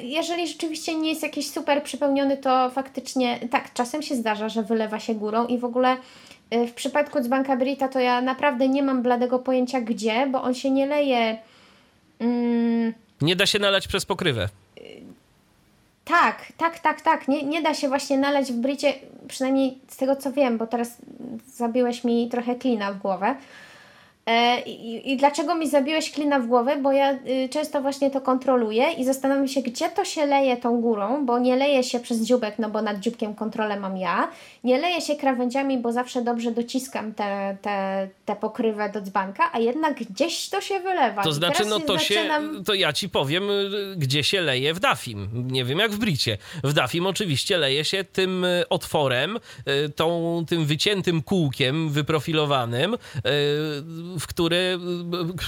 jeżeli 0.00 0.48
rzeczywiście 0.48 0.94
nie 0.94 1.10
jest 1.10 1.22
jakiś 1.22 1.50
super 1.50 1.82
przypełniony, 1.82 2.36
to 2.36 2.70
faktycznie 2.70 3.38
tak, 3.50 3.72
czasem 3.72 4.02
się 4.02 4.14
zdarza, 4.14 4.48
że 4.48 4.62
wylewa 4.62 5.00
się 5.00 5.14
górą 5.14 5.46
i 5.46 5.58
w 5.58 5.64
ogóle 5.64 5.96
Y, 5.96 6.27
w 6.50 6.72
przypadku 6.72 7.20
dzbanka 7.20 7.56
Brita 7.56 7.88
to 7.88 8.00
ja 8.00 8.20
naprawdę 8.20 8.68
nie 8.68 8.82
mam 8.82 9.02
bladego 9.02 9.38
pojęcia 9.38 9.80
gdzie, 9.80 10.26
bo 10.26 10.42
on 10.42 10.54
się 10.54 10.70
nie 10.70 10.86
leje. 10.86 11.38
Mm, 12.18 12.94
nie 13.20 13.36
da 13.36 13.46
się 13.46 13.58
nalać 13.58 13.88
przez 13.88 14.06
pokrywę. 14.06 14.48
Tak, 16.04 16.52
tak, 16.56 16.78
tak, 16.78 17.00
tak. 17.00 17.28
Nie, 17.28 17.42
nie 17.42 17.62
da 17.62 17.74
się 17.74 17.88
właśnie 17.88 18.18
nalać 18.18 18.52
w 18.52 18.56
Bricie, 18.56 18.94
przynajmniej 19.28 19.78
z 19.88 19.96
tego 19.96 20.16
co 20.16 20.32
wiem, 20.32 20.58
bo 20.58 20.66
teraz 20.66 20.96
zabiłeś 21.54 22.04
mi 22.04 22.28
trochę 22.28 22.54
klina 22.54 22.92
w 22.92 22.98
głowę. 22.98 23.34
E, 24.28 24.60
I, 24.60 25.12
I, 25.12 25.16
dlaczego 25.16 25.54
mi 25.54 25.68
zabiłeś 25.68 26.10
klina 26.10 26.38
w 26.38 26.46
głowę? 26.46 26.76
Bo 26.82 26.92
ja 26.92 27.12
y, 27.12 27.48
często 27.50 27.82
właśnie 27.82 28.10
to 28.10 28.20
kontroluję 28.20 28.92
i 28.92 29.04
zastanawiam 29.04 29.48
się, 29.48 29.62
gdzie 29.62 29.88
to 29.88 30.04
się 30.04 30.26
leje 30.26 30.56
tą 30.56 30.80
górą, 30.80 31.26
bo 31.26 31.38
nie 31.38 31.56
leje 31.56 31.82
się 31.84 32.00
przez 32.00 32.18
dziubek, 32.18 32.58
no 32.58 32.70
bo 32.70 32.82
nad 32.82 33.00
dziubkiem 33.00 33.34
kontrolę 33.34 33.80
mam 33.80 33.96
ja. 33.96 34.28
Nie 34.64 34.78
leje 34.78 35.00
się 35.00 35.16
krawędziami, 35.16 35.78
bo 35.78 35.92
zawsze 35.92 36.22
dobrze 36.22 36.50
dociskam 36.50 37.14
tę 37.14 37.28
te, 37.28 37.56
te, 37.62 38.08
te 38.24 38.36
pokrywę 38.36 38.90
do 38.92 39.00
dzbanka, 39.00 39.50
a 39.52 39.58
jednak 39.58 39.94
gdzieś 39.94 40.48
to 40.48 40.60
się 40.60 40.80
wylewa. 40.80 41.22
To 41.22 41.32
znaczy, 41.32 41.64
no 41.64 41.80
to 41.80 41.92
zaczynam... 41.92 42.54
się, 42.54 42.64
to 42.64 42.74
ja 42.74 42.92
ci 42.92 43.08
powiem, 43.08 43.50
y, 43.50 43.94
gdzie 43.96 44.24
się 44.24 44.40
leje 44.40 44.74
w 44.74 44.80
Dafim. 44.80 45.28
Nie 45.32 45.64
wiem 45.64 45.78
jak 45.78 45.90
w 45.90 45.98
Bricie. 45.98 46.38
W 46.64 46.72
Dafim 46.72 47.06
oczywiście 47.06 47.58
leje 47.58 47.84
się 47.84 48.04
tym 48.04 48.44
y, 48.44 48.68
otworem, 48.68 49.38
tą, 49.96 50.44
tym 50.48 50.66
wyciętym 50.66 51.22
kółkiem 51.22 51.90
wyprofilowanym, 51.90 52.96
w 54.18 54.26
który, 54.26 54.78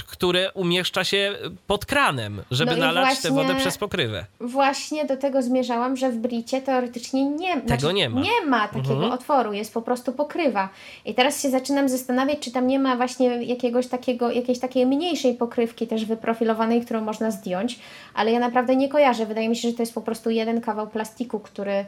które 0.07 0.51
umieszcza 0.51 1.03
się 1.03 1.35
pod 1.67 1.85
kranem, 1.85 2.41
żeby 2.51 2.71
no 2.71 2.77
nalać 2.77 3.05
właśnie, 3.05 3.29
tę 3.29 3.35
wodę 3.35 3.55
przez 3.55 3.77
pokrywę. 3.77 4.25
Właśnie 4.39 5.05
do 5.05 5.17
tego 5.17 5.41
zmierzałam, 5.41 5.97
że 5.97 6.11
w 6.11 6.17
Bricie 6.17 6.61
teoretycznie 6.61 7.25
nie, 7.25 7.53
tego 7.53 7.67
znaczy, 7.67 7.93
nie 7.93 8.09
ma. 8.09 8.21
Nie 8.21 8.45
ma 8.45 8.67
takiego 8.67 8.93
mhm. 8.93 9.11
otworu, 9.11 9.53
jest 9.53 9.73
po 9.73 9.81
prostu 9.81 10.11
pokrywa. 10.11 10.69
I 11.05 11.13
teraz 11.13 11.41
się 11.41 11.49
zaczynam 11.49 11.89
zastanawiać, 11.89 12.39
czy 12.39 12.51
tam 12.51 12.67
nie 12.67 12.79
ma 12.79 12.95
właśnie 12.95 13.43
jakiegoś 13.43 13.87
takiego, 13.87 14.31
jakiejś 14.31 14.59
takiej 14.59 14.85
mniejszej 14.85 15.33
pokrywki 15.33 15.87
też 15.87 16.05
wyprofilowanej, 16.05 16.81
którą 16.81 17.01
można 17.01 17.31
zdjąć, 17.31 17.79
ale 18.13 18.31
ja 18.31 18.39
naprawdę 18.39 18.75
nie 18.75 18.89
kojarzę. 18.89 19.25
Wydaje 19.25 19.49
mi 19.49 19.55
się, 19.55 19.69
że 19.69 19.75
to 19.75 19.81
jest 19.81 19.93
po 19.93 20.01
prostu 20.01 20.29
jeden 20.29 20.61
kawał 20.61 20.87
plastiku, 20.87 21.39
który 21.39 21.85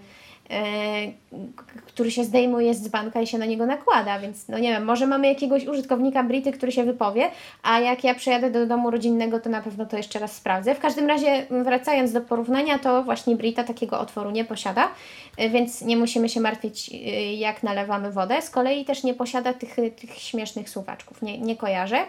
który 1.88 2.12
się 2.12 2.24
zdejmuje 2.24 2.74
z 2.74 2.82
dzbanka 2.82 3.22
i 3.22 3.28
się 3.28 3.38
na 3.38 3.46
niego 3.46 3.66
nakłada, 3.66 4.20
więc 4.20 4.48
no 4.48 4.60
nie 4.60 4.72
wiem, 4.72 4.86
może 4.86 5.08
mamy 5.08 5.28
jakiegoś 5.28 5.68
użytkownika 5.68 6.24
Brity, 6.24 6.52
który 6.52 6.72
się 6.72 6.84
wypowie, 6.84 7.30
a 7.64 7.80
jak 7.80 8.04
ja 8.04 8.16
przyjadę 8.16 8.52
do 8.52 8.66
domu 8.66 8.92
rodzinnego, 8.92 9.40
to 9.40 9.50
na 9.50 9.62
pewno 9.62 9.86
to 9.86 9.98
jeszcze 9.98 10.20
raz 10.20 10.36
sprawdzę. 10.36 10.76
W 10.76 10.80
każdym 10.80 11.08
razie, 11.08 11.46
wracając 11.50 12.12
do 12.12 12.22
porównania, 12.22 12.80
to 12.80 13.04
właśnie 13.04 13.36
Brita 13.36 13.64
takiego 13.64 14.00
otworu 14.00 14.32
nie 14.32 14.46
posiada, 14.46 14.88
e, 15.38 15.50
więc 15.50 15.82
nie 15.82 15.98
musimy 15.98 16.30
się 16.30 16.40
martwić, 16.40 16.90
e, 16.94 17.34
jak 17.34 17.64
nalewamy 17.64 18.12
wodę. 18.12 18.42
Z 18.42 18.50
kolei 18.50 18.86
też 18.86 19.04
nie 19.04 19.14
posiada 19.14 19.54
tych, 19.54 19.76
tych 19.76 20.16
śmiesznych 20.16 20.70
suwaczków, 20.70 21.22
nie, 21.22 21.40
nie 21.40 21.56
kojarzę. 21.56 22.06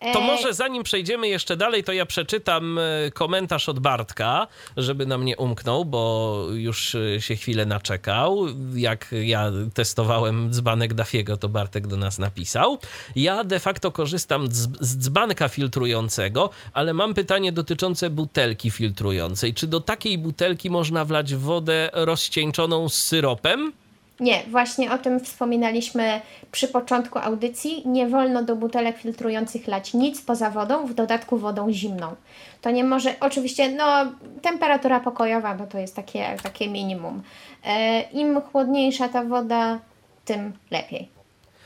To 0.00 0.20
e, 0.20 0.26
może 0.26 0.54
zanim 0.54 0.82
przejdziemy 0.82 1.28
jeszcze 1.28 1.56
dalej, 1.56 1.84
to 1.84 1.92
ja 1.92 2.06
przeczytam 2.06 2.78
e, 2.78 3.10
komentarz 3.10 3.68
od 3.68 3.78
Bartka, 3.78 4.46
żeby 4.76 5.06
nam 5.06 5.24
nie 5.24 5.36
umknął, 5.36 5.84
bo 5.84 6.44
już 6.52 6.94
e, 6.94 7.20
się 7.20 7.36
chwilę 7.36 7.66
naczekał. 7.66 8.46
Jak 8.74 9.14
ja 9.22 9.52
testowałem 9.74 10.50
dzbanek 10.50 10.94
Dafiego, 10.94 11.36
to 11.36 11.48
Bartek 11.48 11.86
do 11.86 11.96
nas 11.96 12.18
napisał. 12.18 12.78
Ja 13.16 13.44
de 13.44 13.60
facto 13.60 13.92
korzystam 13.92 14.48
z 14.80 14.98
dzbanka 14.98 15.48
filtrującego, 15.48 16.50
ale 16.72 16.94
mam 16.94 17.14
pytanie 17.14 17.52
dotyczące 17.52 18.10
butelki 18.10 18.70
filtrującej. 18.70 19.54
Czy 19.54 19.66
do 19.66 19.80
takiej 19.80 20.18
butelki 20.18 20.70
można 20.70 21.04
wlać 21.04 21.34
wodę 21.34 21.90
rozcieńczoną 21.92 22.88
z 22.88 22.94
syropem? 22.94 23.72
Nie, 24.20 24.42
właśnie 24.48 24.92
o 24.92 24.98
tym 24.98 25.20
wspominaliśmy 25.20 26.20
przy 26.52 26.68
początku 26.68 27.18
audycji. 27.18 27.82
Nie 27.88 28.08
wolno 28.08 28.42
do 28.42 28.56
butelek 28.56 28.98
filtrujących 28.98 29.68
lać 29.68 29.94
nic 29.94 30.22
poza 30.22 30.50
wodą, 30.50 30.86
w 30.86 30.94
dodatku 30.94 31.38
wodą 31.38 31.72
zimną. 31.72 32.14
To 32.60 32.70
nie 32.70 32.84
może, 32.84 33.14
oczywiście, 33.20 33.68
no, 33.68 34.12
temperatura 34.42 35.00
pokojowa, 35.00 35.54
no 35.54 35.66
to 35.66 35.78
jest 35.78 35.96
takie, 35.96 36.36
takie 36.42 36.68
minimum. 36.68 37.22
E, 37.64 38.00
Im 38.00 38.40
chłodniejsza 38.40 39.08
ta 39.08 39.24
woda, 39.24 39.78
tym 40.24 40.52
lepiej. 40.70 41.17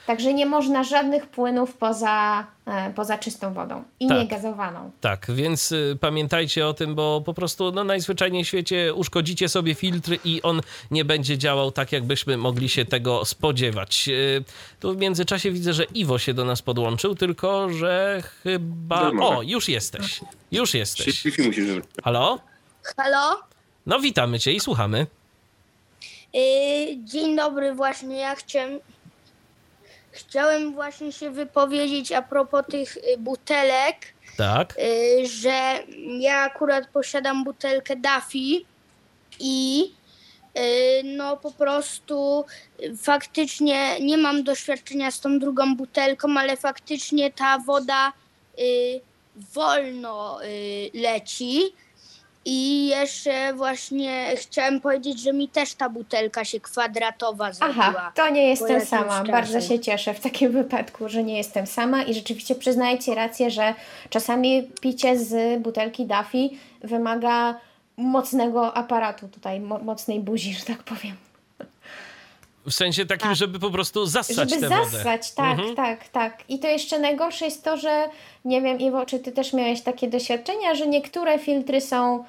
Także 0.06 0.34
nie 0.34 0.46
można 0.46 0.84
żadnych 0.84 1.26
płynów 1.26 1.74
poza, 1.74 2.46
e, 2.66 2.92
poza 2.92 3.18
czystą 3.18 3.54
wodą 3.54 3.84
i 4.00 4.06
tak. 4.08 4.18
niegazowaną. 4.18 4.90
Tak, 5.00 5.26
więc 5.34 5.72
y, 5.72 5.98
pamiętajcie 6.00 6.66
o 6.66 6.74
tym, 6.74 6.94
bo 6.94 7.20
po 7.20 7.34
prostu 7.34 7.72
no, 7.72 7.84
najzwyczajniej 7.84 8.44
w 8.44 8.48
świecie 8.48 8.94
uszkodzicie 8.94 9.48
sobie 9.48 9.74
filtr 9.74 10.18
i 10.24 10.42
on 10.42 10.60
nie 10.90 11.04
będzie 11.04 11.38
działał 11.38 11.72
tak, 11.72 11.92
jakbyśmy 11.92 12.36
mogli 12.36 12.68
się 12.68 12.84
tego 12.84 13.24
spodziewać. 13.24 14.08
Y, 14.08 14.44
tu 14.80 14.94
w 14.94 14.96
międzyczasie 14.96 15.50
widzę, 15.50 15.72
że 15.72 15.84
Iwo 15.84 16.18
się 16.18 16.34
do 16.34 16.44
nas 16.44 16.62
podłączył, 16.62 17.14
tylko 17.14 17.70
że 17.70 18.22
chyba... 18.42 19.10
O, 19.20 19.42
już 19.42 19.68
jesteś. 19.68 20.20
Już 20.52 20.74
jesteś. 20.74 21.22
Halo? 22.04 22.38
Halo? 22.96 23.40
No 23.86 24.00
witamy 24.00 24.38
cię 24.38 24.52
i 24.52 24.60
słuchamy. 24.60 25.06
Yy, 26.34 27.04
dzień 27.04 27.36
dobry, 27.36 27.74
właśnie 27.74 28.16
ja 28.16 28.34
chciałem 28.34 28.80
Chciałem 30.12 30.72
właśnie 30.72 31.12
się 31.12 31.30
wypowiedzieć 31.30 32.12
a 32.12 32.22
propos 32.22 32.66
tych 32.70 32.96
y, 32.96 33.18
butelek. 33.18 33.96
Tak. 34.36 34.74
Y, 34.78 35.26
że 35.26 35.78
ja 36.20 36.38
akurat 36.38 36.86
posiadam 36.86 37.44
butelkę 37.44 37.96
Daffy 37.96 38.64
i 39.40 39.84
y, 40.58 40.60
no 41.04 41.36
po 41.36 41.52
prostu 41.52 42.44
faktycznie 43.02 44.00
nie 44.00 44.16
mam 44.16 44.44
doświadczenia 44.44 45.10
z 45.10 45.20
tą 45.20 45.38
drugą 45.38 45.76
butelką, 45.76 46.28
ale 46.38 46.56
faktycznie 46.56 47.30
ta 47.30 47.58
woda 47.58 48.12
wolno 49.54 50.38
leci. 50.94 51.72
I 52.44 52.86
jeszcze 52.86 53.54
właśnie 53.54 54.26
chciałem 54.36 54.80
powiedzieć, 54.80 55.20
że 55.20 55.32
mi 55.32 55.48
też 55.48 55.74
ta 55.74 55.88
butelka 55.88 56.44
się 56.44 56.60
kwadratowa 56.60 57.52
zrobiła. 57.52 57.84
Aha, 57.88 58.12
to 58.14 58.30
nie 58.30 58.48
jestem 58.48 58.86
sama. 58.86 59.24
Bardzo 59.24 59.60
się 59.60 59.78
cieszę 59.78 60.14
w 60.14 60.20
takim 60.20 60.52
wypadku, 60.62 61.08
że 61.08 61.22
nie 61.22 61.36
jestem 61.36 61.66
sama 61.66 62.02
i 62.02 62.14
rzeczywiście 62.14 62.54
przyznajcie 62.54 63.14
rację, 63.14 63.50
że 63.50 63.74
czasami 64.10 64.70
picie 64.80 65.18
z 65.18 65.62
butelki 65.62 66.06
Daffy 66.06 66.48
wymaga 66.80 67.54
mocnego 67.96 68.76
aparatu 68.76 69.28
tutaj, 69.28 69.60
mo 69.60 69.78
mocnej 69.78 70.20
buzi, 70.20 70.54
że 70.54 70.64
tak 70.64 70.82
powiem. 70.82 71.16
W 72.66 72.72
sensie 72.72 73.06
takim, 73.06 73.28
tak. 73.28 73.36
żeby 73.36 73.58
po 73.58 73.70
prostu 73.70 74.06
zassać 74.06 74.50
żeby 74.50 74.62
tę 74.62 74.68
zassać, 74.68 75.32
tak, 75.32 75.58
mhm. 75.58 75.76
tak, 75.76 76.08
tak. 76.08 76.44
I 76.48 76.58
to 76.58 76.68
jeszcze 76.68 76.98
najgorsze 76.98 77.44
jest 77.44 77.64
to, 77.64 77.76
że 77.76 78.08
nie 78.44 78.62
wiem, 78.62 78.78
Iwo, 78.78 79.06
czy 79.06 79.18
ty 79.18 79.32
też 79.32 79.52
miałeś 79.52 79.80
takie 79.80 80.08
doświadczenia, 80.08 80.74
że 80.74 80.86
niektóre 80.86 81.38
filtry 81.38 81.80
są 81.80 82.24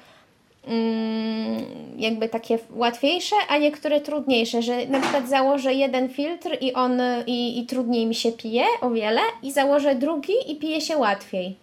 mm, 0.66 1.64
jakby 1.96 2.28
takie 2.28 2.58
łatwiejsze, 2.70 3.36
a 3.48 3.58
niektóre 3.58 4.00
trudniejsze, 4.00 4.62
że 4.62 4.86
na 4.86 5.00
przykład 5.00 5.28
założę 5.28 5.74
jeden 5.74 6.08
filtr 6.08 6.56
i 6.60 6.72
on 6.72 7.00
i, 7.26 7.58
i 7.58 7.66
trudniej 7.66 8.06
mi 8.06 8.14
się 8.14 8.32
pije 8.32 8.64
o 8.80 8.90
wiele 8.90 9.20
i 9.42 9.52
założę 9.52 9.94
drugi 9.94 10.34
i 10.46 10.56
pije 10.56 10.80
się 10.80 10.96
łatwiej. 10.96 11.56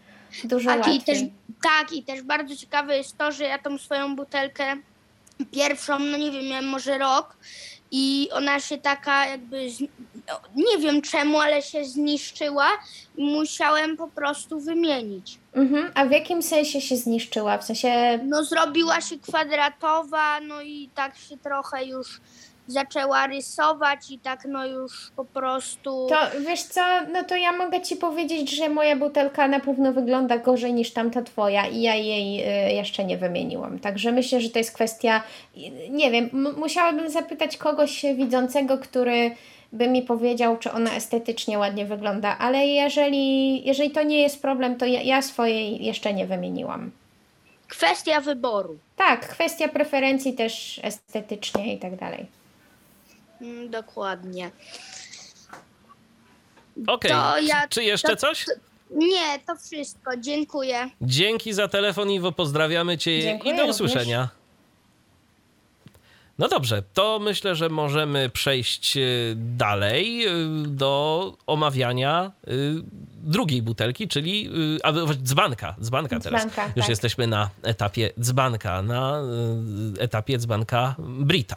Dużo 0.43 0.69
tak, 0.69 0.77
łatwiej. 0.77 0.97
I 0.97 1.01
też, 1.01 1.19
tak, 1.63 1.93
i 1.93 2.03
też 2.03 2.21
bardzo 2.21 2.55
ciekawe 2.55 2.97
jest 2.97 3.17
to, 3.17 3.31
że 3.31 3.43
ja 3.43 3.59
tą 3.59 3.77
swoją 3.77 4.15
butelkę 4.15 4.75
pierwszą, 5.51 5.99
no 5.99 6.17
nie 6.17 6.31
wiem, 6.31 6.47
miałem 6.47 6.67
może 6.67 6.97
rok 6.97 7.37
i 7.91 8.29
ona 8.31 8.59
się 8.59 8.77
taka 8.77 9.25
jakby, 9.25 9.67
no, 10.27 10.39
nie 10.55 10.77
wiem 10.77 11.01
czemu, 11.01 11.39
ale 11.39 11.61
się 11.61 11.85
zniszczyła 11.85 12.67
i 13.17 13.25
musiałem 13.25 13.97
po 13.97 14.07
prostu 14.07 14.59
wymienić. 14.59 15.39
Mhm. 15.53 15.91
A 15.95 16.05
w 16.05 16.11
jakim 16.11 16.43
sensie 16.43 16.81
się 16.81 16.97
zniszczyła? 16.97 17.57
W 17.57 17.63
sensie... 17.63 18.19
No 18.23 18.43
zrobiła 18.43 19.01
się 19.01 19.19
kwadratowa, 19.19 20.39
no 20.39 20.61
i 20.61 20.89
tak 20.95 21.17
się 21.17 21.37
trochę 21.37 21.85
już 21.85 22.21
zaczęła 22.71 23.27
rysować 23.27 24.11
i 24.11 24.19
tak 24.19 24.45
no 24.45 24.65
już 24.65 25.11
po 25.15 25.25
prostu... 25.25 26.07
To 26.09 26.39
wiesz 26.47 26.63
co, 26.63 26.81
no 27.13 27.23
to 27.23 27.35
ja 27.35 27.51
mogę 27.51 27.81
Ci 27.81 27.95
powiedzieć, 27.95 28.51
że 28.51 28.69
moja 28.69 28.95
butelka 28.95 29.47
na 29.47 29.59
pewno 29.59 29.93
wygląda 29.93 30.37
gorzej 30.37 30.73
niż 30.73 30.93
tamta 30.93 31.21
Twoja 31.21 31.67
i 31.67 31.81
ja 31.81 31.95
jej 31.95 32.41
y, 32.69 32.73
jeszcze 32.73 33.03
nie 33.03 33.17
wymieniłam. 33.17 33.79
Także 33.79 34.11
myślę, 34.11 34.41
że 34.41 34.49
to 34.49 34.59
jest 34.59 34.75
kwestia, 34.75 35.23
nie 35.89 36.11
wiem, 36.11 36.29
musiałabym 36.57 37.09
zapytać 37.09 37.57
kogoś 37.57 38.05
widzącego, 38.15 38.77
który 38.77 39.31
by 39.71 39.87
mi 39.87 40.01
powiedział, 40.01 40.57
czy 40.57 40.71
ona 40.71 40.93
estetycznie 40.93 41.59
ładnie 41.59 41.85
wygląda, 41.85 42.37
ale 42.37 42.67
jeżeli, 42.67 43.65
jeżeli 43.67 43.91
to 43.91 44.03
nie 44.03 44.21
jest 44.21 44.41
problem, 44.41 44.75
to 44.75 44.85
ja, 44.85 45.01
ja 45.01 45.21
swojej 45.21 45.85
jeszcze 45.85 46.13
nie 46.13 46.25
wymieniłam. 46.25 46.91
Kwestia 47.67 48.21
wyboru. 48.21 48.77
Tak, 48.95 49.27
kwestia 49.27 49.67
preferencji 49.67 50.33
też 50.33 50.79
estetycznie 50.83 51.73
i 51.73 51.77
tak 51.77 51.95
dalej. 51.95 52.25
Mm, 53.41 53.69
dokładnie. 53.69 54.51
Okej, 56.87 57.11
okay. 57.11 57.43
ja, 57.43 57.67
czy 57.67 57.83
jeszcze 57.83 58.09
to, 58.09 58.15
coś? 58.15 58.45
Nie, 58.91 59.39
to 59.47 59.55
wszystko. 59.55 60.11
Dziękuję. 60.17 60.89
Dzięki 61.01 61.53
za 61.53 61.67
telefon, 61.67 62.11
Iwo. 62.11 62.31
Pozdrawiamy 62.31 62.97
Cię 62.97 63.21
Dziękuję 63.21 63.53
i 63.53 63.57
do 63.57 63.65
usłyszenia. 63.65 64.21
Również. 64.21 64.41
No 66.39 66.47
dobrze, 66.47 66.83
to 66.93 67.19
myślę, 67.19 67.55
że 67.55 67.69
możemy 67.69 68.29
przejść 68.29 68.97
y, 68.97 69.33
dalej 69.35 70.27
y, 70.27 70.67
do 70.67 71.33
omawiania 71.47 72.31
y, 72.47 72.51
drugiej 73.23 73.61
butelki, 73.61 74.07
czyli 74.07 74.49
a, 74.83 74.91
dzbanka, 75.23 75.75
dzbanka 75.81 76.19
teraz. 76.19 76.41
Dzbanka, 76.41 76.65
Już 76.75 76.85
tak. 76.85 76.89
jesteśmy 76.89 77.27
na 77.27 77.49
etapie 77.63 78.09
dzbanka, 78.19 78.81
na 78.81 79.21
etapie 79.99 80.37
dzbanka 80.37 80.95
Brita. 80.99 81.55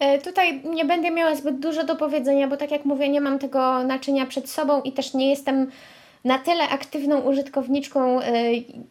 E, 0.00 0.18
tutaj 0.18 0.62
nie 0.64 0.84
będę 0.84 1.10
miała 1.10 1.34
zbyt 1.34 1.58
dużo 1.58 1.84
do 1.84 1.96
powiedzenia, 1.96 2.48
bo 2.48 2.56
tak 2.56 2.70
jak 2.70 2.84
mówię, 2.84 3.08
nie 3.08 3.20
mam 3.20 3.38
tego 3.38 3.84
naczynia 3.84 4.26
przed 4.26 4.50
sobą 4.50 4.82
i 4.82 4.92
też 4.92 5.14
nie 5.14 5.30
jestem 5.30 5.70
na 6.24 6.38
tyle 6.38 6.68
aktywną 6.68 7.20
użytkowniczką. 7.20 8.20
E, 8.20 8.32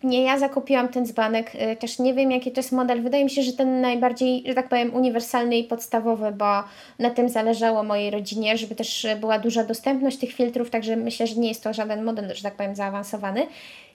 nie 0.04 0.24
ja 0.24 0.40
zakupiłam 0.40 0.88
ten 0.88 1.06
dzbanek, 1.06 1.52
e, 1.54 1.76
też 1.76 2.00
nie 2.00 2.14
wiem 2.14 2.32
jaki 2.32 2.52
to 2.52 2.60
jest 2.60 2.72
model. 2.72 3.02
Wydaje 3.02 3.24
mi 3.24 3.30
się, 3.30 3.42
że 3.42 3.54
ten 3.54 3.82
najbardziej, 3.82 4.44
że 4.48 4.54
tak 4.54 4.70
powiem, 4.70 4.96
uniwersalny 4.96 5.58
i 5.58 5.64
podstawowy, 5.64 6.32
bo 6.32 6.64
na 7.00 7.10
tym 7.10 7.30
zależało 7.30 7.84
mojej 7.84 8.12
rodzinie, 8.12 8.58
żeby 8.58 8.76
też 8.76 9.08
była 9.20 9.40
duża 9.40 9.64
dostępność 9.64 10.18
tych 10.18 10.34
filtrów, 10.34 10.70
także 10.70 10.96
myślę, 10.96 11.28
że 11.28 11.36
nie 11.36 11.48
jest 11.48 11.64
to 11.64 11.74
żaden 11.74 12.04
model, 12.04 12.36
że 12.36 12.44
tak 12.44 12.56
powiem, 12.56 12.76
zaawansowany. 12.76 13.48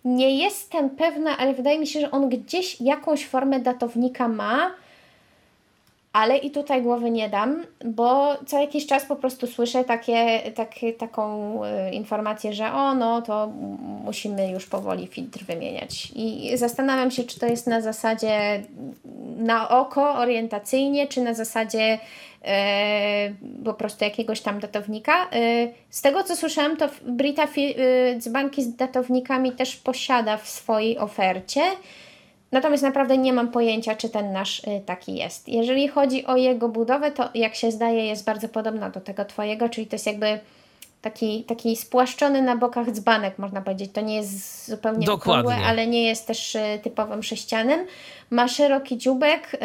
Nie 0.05 0.39
jestem 0.39 0.91
pewna, 0.91 1.37
ale 1.39 1.55
wydaje 1.55 1.79
mi 1.79 1.87
się, 1.87 2.01
że 2.01 2.11
on 2.11 2.29
gdzieś 2.29 2.81
jakąś 2.81 3.27
formę 3.27 3.61
datownika 3.61 4.29
ma 4.29 4.71
ale 6.15 6.37
i 6.37 6.51
tutaj 6.51 6.83
głowy 6.83 7.11
nie 7.11 7.29
dam, 7.29 7.65
bo 7.85 8.37
co 8.47 8.61
jakiś 8.61 8.87
czas 8.87 9.05
po 9.05 9.17
prostu 9.17 9.47
słyszę 9.47 9.85
takie, 9.85 10.41
taką 10.99 11.61
y, 11.65 11.91
informację, 11.91 12.53
że 12.53 12.73
o 12.73 12.95
no 12.95 13.23
to 13.23 13.53
musimy 14.05 14.51
już 14.51 14.67
powoli 14.67 15.07
filtr 15.07 15.45
wymieniać. 15.45 16.13
I 16.15 16.53
zastanawiam 16.55 17.11
się, 17.11 17.25
czy 17.25 17.41
to 17.41 17.47
jest 17.47 17.67
na 17.67 17.81
zasadzie 17.81 18.63
na 19.37 19.69
oko, 19.69 20.15
orientacyjnie, 20.15 21.09
czy 21.09 21.21
na 21.21 21.35
zasadzie 21.35 21.99
e, 22.45 23.33
po 23.65 23.75
prostu 23.75 24.05
jakiegoś 24.05 24.41
tam 24.41 24.61
datownika. 24.61 25.31
E, 25.33 25.69
z 25.91 26.03
tego 26.03 26.25
co 26.25 26.37
słyszałam, 26.37 26.77
to 26.77 26.89
Brita 27.07 27.45
y, 27.45 28.17
dzbanki 28.19 28.63
z 28.63 28.77
datownikami 28.77 29.53
też 29.53 29.77
posiada 29.77 30.37
w 30.37 30.49
swojej 30.49 30.99
ofercie. 30.99 31.61
Natomiast 32.55 32.83
naprawdę 32.83 33.19
nie 33.19 33.33
mam 33.33 33.49
pojęcia, 33.49 33.97
czy 33.97 34.09
ten 34.09 34.33
nasz 34.33 34.59
y, 34.59 34.83
taki 34.87 35.15
jest. 35.15 35.49
Jeżeli 35.49 35.89
chodzi 35.89 36.27
o 36.27 36.37
jego 36.37 36.69
budowę, 36.69 37.11
to 37.11 37.29
jak 37.35 37.55
się 37.55 37.71
zdaje, 37.71 38.07
jest 38.07 38.25
bardzo 38.25 38.49
podobna 38.49 38.91
do 38.91 39.01
tego 39.01 39.25
Twojego, 39.25 39.69
czyli 39.69 39.87
to 39.87 39.95
jest 39.95 40.07
jakby 40.07 40.39
taki, 41.03 41.45
taki 41.45 41.77
spłaszczony 41.77 42.43
na 42.43 42.57
bokach 42.57 42.91
dzbanek, 42.91 43.39
można 43.39 43.63
powiedzieć. 43.63 43.93
To 43.93 44.01
nie 44.01 44.17
jest 44.17 44.69
zupełnie 44.69 45.13
okrągłe, 45.13 45.57
ale 45.57 45.87
nie 45.87 46.05
jest 46.05 46.27
też 46.27 46.55
y, 46.55 46.61
typowym 46.83 47.23
sześcianem. 47.23 47.87
Ma 48.31 48.49
szeroki 48.49 48.99
dziubek, 48.99 49.57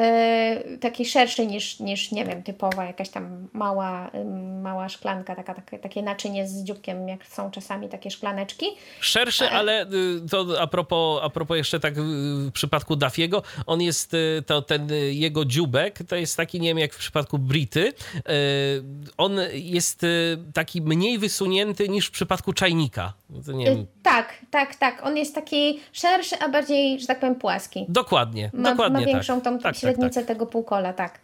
yy, 0.65 0.77
taki 0.77 1.06
szerszy 1.06 1.48
niż, 1.48 1.80
niż, 1.80 2.11
nie 2.11 2.26
wiem, 2.26 2.44
typowa 2.44 2.86
jakaś 2.86 3.10
tam 3.10 3.48
mała, 3.53 4.11
yy, 4.14 4.23
mała 4.61 4.90
szklanka, 4.90 5.36
taka, 5.36 5.53
takie, 5.53 5.80
takie 5.80 6.02
naczynie 6.02 6.48
z 6.48 6.64
dzióbkiem, 6.64 7.07
jak 7.07 7.26
są 7.27 7.52
czasami 7.52 7.90
takie 7.90 8.11
szklaneczki. 8.11 8.65
Szerszy, 8.99 9.45
e, 9.45 9.52
ale 9.52 9.84
y, 9.84 9.88
to 10.30 10.61
a 10.61 10.68
propos, 10.68 11.23
a 11.23 11.30
propos 11.30 11.57
jeszcze 11.57 11.80
tak 11.80 11.94
w 12.02 12.52
przypadku 12.52 12.95
Dafiego, 12.95 13.44
on 13.65 13.81
jest, 13.81 14.14
y, 14.14 14.44
to 14.45 14.61
ten 14.61 14.88
jego 15.11 15.45
dziubek, 15.45 15.99
to 16.07 16.15
jest 16.15 16.38
taki, 16.38 16.60
nie 16.60 16.69
wiem, 16.69 16.80
jak 16.80 16.94
w 16.94 16.98
przypadku 16.98 17.38
Brity, 17.38 17.94
on 19.18 19.38
jest 19.53 20.06
taki 20.53 20.81
mniej 20.81 21.18
wysunięty 21.18 21.90
niż 21.90 22.07
w 22.07 22.11
przypadku 22.11 22.53
czajnika. 22.53 23.14
Tak, 24.03 24.34
tak, 24.52 24.76
tak. 24.76 25.06
On 25.06 25.18
jest 25.18 25.36
taki 25.36 25.80
szerszy, 25.94 26.40
a 26.40 26.49
bardziej, 26.49 26.99
że 26.99 27.07
tak 27.07 27.19
powiem, 27.19 27.36
płaski. 27.36 27.86
Dokładnie 27.90 28.48
ma, 28.53 28.69
dokładnie 28.69 28.99
ma 28.99 29.05
większą 29.05 29.35
tak. 29.35 29.43
tą 29.43 29.53
tak, 29.53 29.63
tak 29.63 29.76
średnicę 29.76 30.19
tak, 30.19 30.27
tego 30.27 30.45
półkola, 30.45 30.93
tak. 30.93 31.19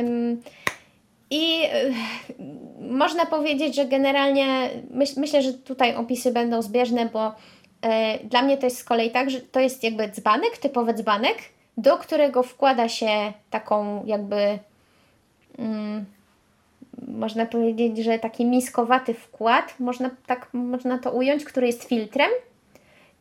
Ym, 0.00 0.42
I 1.30 1.64
y, 1.64 1.94
można 2.80 3.26
powiedzieć, 3.26 3.76
że 3.76 3.86
generalnie 3.86 4.70
myśl, 4.90 5.20
myślę, 5.20 5.42
że 5.42 5.52
tutaj 5.52 5.94
opisy 5.94 6.32
będą 6.32 6.62
zbieżne, 6.62 7.06
bo 7.06 7.28
y, 7.28 8.28
dla 8.28 8.42
mnie 8.42 8.58
to 8.58 8.66
jest 8.66 8.78
z 8.78 8.84
kolei 8.84 9.10
tak, 9.10 9.30
że 9.30 9.40
to 9.40 9.60
jest 9.60 9.84
jakby 9.84 10.08
dzbanek, 10.08 10.58
typowy 10.58 10.94
dzbanek, 10.94 11.36
do 11.76 11.98
którego 11.98 12.42
wkłada 12.42 12.88
się 12.88 13.32
taką 13.50 14.04
jakby 14.06 14.58
mm, 15.58 16.04
można 17.08 17.46
powiedzieć, 17.46 17.98
że 17.98 18.18
taki 18.18 18.44
miskowaty 18.44 19.14
wkład, 19.14 19.74
można 19.80 20.10
tak 20.26 20.48
można 20.52 20.98
to 20.98 21.12
ująć, 21.12 21.44
który 21.44 21.66
jest 21.66 21.84
filtrem 21.84 22.30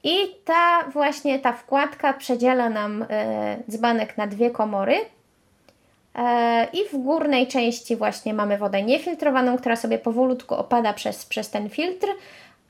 i 0.03 0.15
ta 0.45 0.83
właśnie 0.93 1.39
ta 1.39 1.53
wkładka 1.53 2.13
przedziela 2.13 2.69
nam 2.69 3.05
e, 3.09 3.57
dzbanek 3.69 4.17
na 4.17 4.27
dwie 4.27 4.51
komory. 4.51 4.95
E, 6.15 6.67
I 6.73 6.77
w 6.93 6.97
górnej 6.97 7.47
części 7.47 7.95
właśnie 7.95 8.33
mamy 8.33 8.57
wodę 8.57 8.83
niefiltrowaną, 8.83 9.57
która 9.57 9.75
sobie 9.75 9.97
powolutku 9.97 10.55
opada 10.55 10.93
przez, 10.93 11.25
przez 11.25 11.49
ten 11.49 11.69
filtr, 11.69 12.07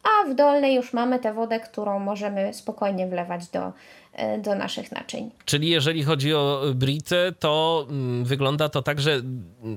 a 0.04 0.30
w 0.30 0.36
dolnej 0.36 0.76
już 0.76 0.94
mamy 0.94 1.20
tę 1.20 1.34
wodę, 1.34 1.60
którą 1.60 2.00
możemy 2.00 2.54
spokojnie 2.54 3.08
wlewać 3.08 3.48
do, 3.48 3.72
e, 4.14 4.38
do 4.38 4.56
naszych 4.56 4.92
naczyń. 4.92 5.32
Czyli 5.46 5.70
jeżeli 5.70 6.04
chodzi 6.04 6.34
o 6.34 6.62
britę, 6.76 7.32
to 7.40 7.86
mm, 7.90 8.26
wygląda 8.26 8.70
to 8.70 8.82
tak, 8.82 9.00
że 9.00 9.22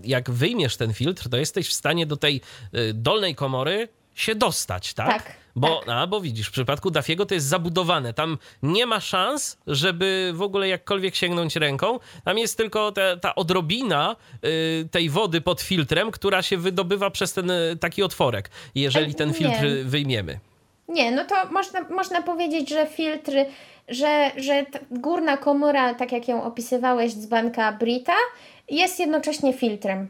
jak 0.05 0.31
wyjmiesz 0.31 0.77
ten 0.77 0.95
filtr, 0.95 1.29
to 1.29 1.37
jesteś 1.37 1.69
w 1.69 1.73
stanie 1.73 2.07
do 2.07 2.17
tej 2.17 2.41
dolnej 2.95 3.35
komory 3.35 3.89
się 4.15 4.35
dostać, 4.35 4.95
tak? 4.95 5.09
Tak. 5.09 5.42
Bo, 5.57 5.81
tak. 5.81 5.89
a, 5.89 6.07
bo 6.07 6.21
widzisz, 6.21 6.49
w 6.49 6.53
przypadku 6.53 6.91
Dafiego 6.91 7.27
to 7.27 7.35
jest 7.35 7.47
zabudowane. 7.47 8.15
Tam 8.15 8.39
nie 8.63 8.87
ma 8.87 9.01
szans, 9.01 9.59
żeby 9.67 10.33
w 10.35 10.43
ogóle 10.43 10.69
jakkolwiek 10.69 11.15
sięgnąć 11.15 11.57
ręką. 11.57 11.99
Tam 12.25 12.39
jest 12.39 12.57
tylko 12.57 12.93
ta, 12.93 13.17
ta 13.17 13.35
odrobina 13.35 14.17
y, 14.45 14.89
tej 14.91 15.11
wody 15.11 15.41
pod 15.41 15.61
filtrem, 15.61 16.11
która 16.11 16.43
się 16.43 16.57
wydobywa 16.57 17.11
przez 17.11 17.33
ten 17.33 17.51
y, 17.51 17.77
taki 17.81 18.03
otworek, 18.03 18.51
jeżeli 18.75 19.15
ten 19.15 19.35
filtr 19.35 19.63
nie. 19.63 19.85
wyjmiemy. 19.85 20.39
Nie, 20.89 21.11
no 21.11 21.25
to 21.25 21.35
można, 21.51 21.81
można 21.81 22.23
powiedzieć, 22.23 22.69
że 22.69 22.87
filtr, 22.87 23.33
że, 23.89 24.31
że 24.37 24.67
górna 24.91 25.37
komora, 25.37 25.95
tak 25.95 26.13
jak 26.13 26.29
ją 26.29 26.45
opisywałeś, 26.45 27.13
dzbanka 27.15 27.73
Brita, 27.73 28.17
jest 28.71 29.01
jednocześnie 29.01 29.53
filtrem 29.53 30.09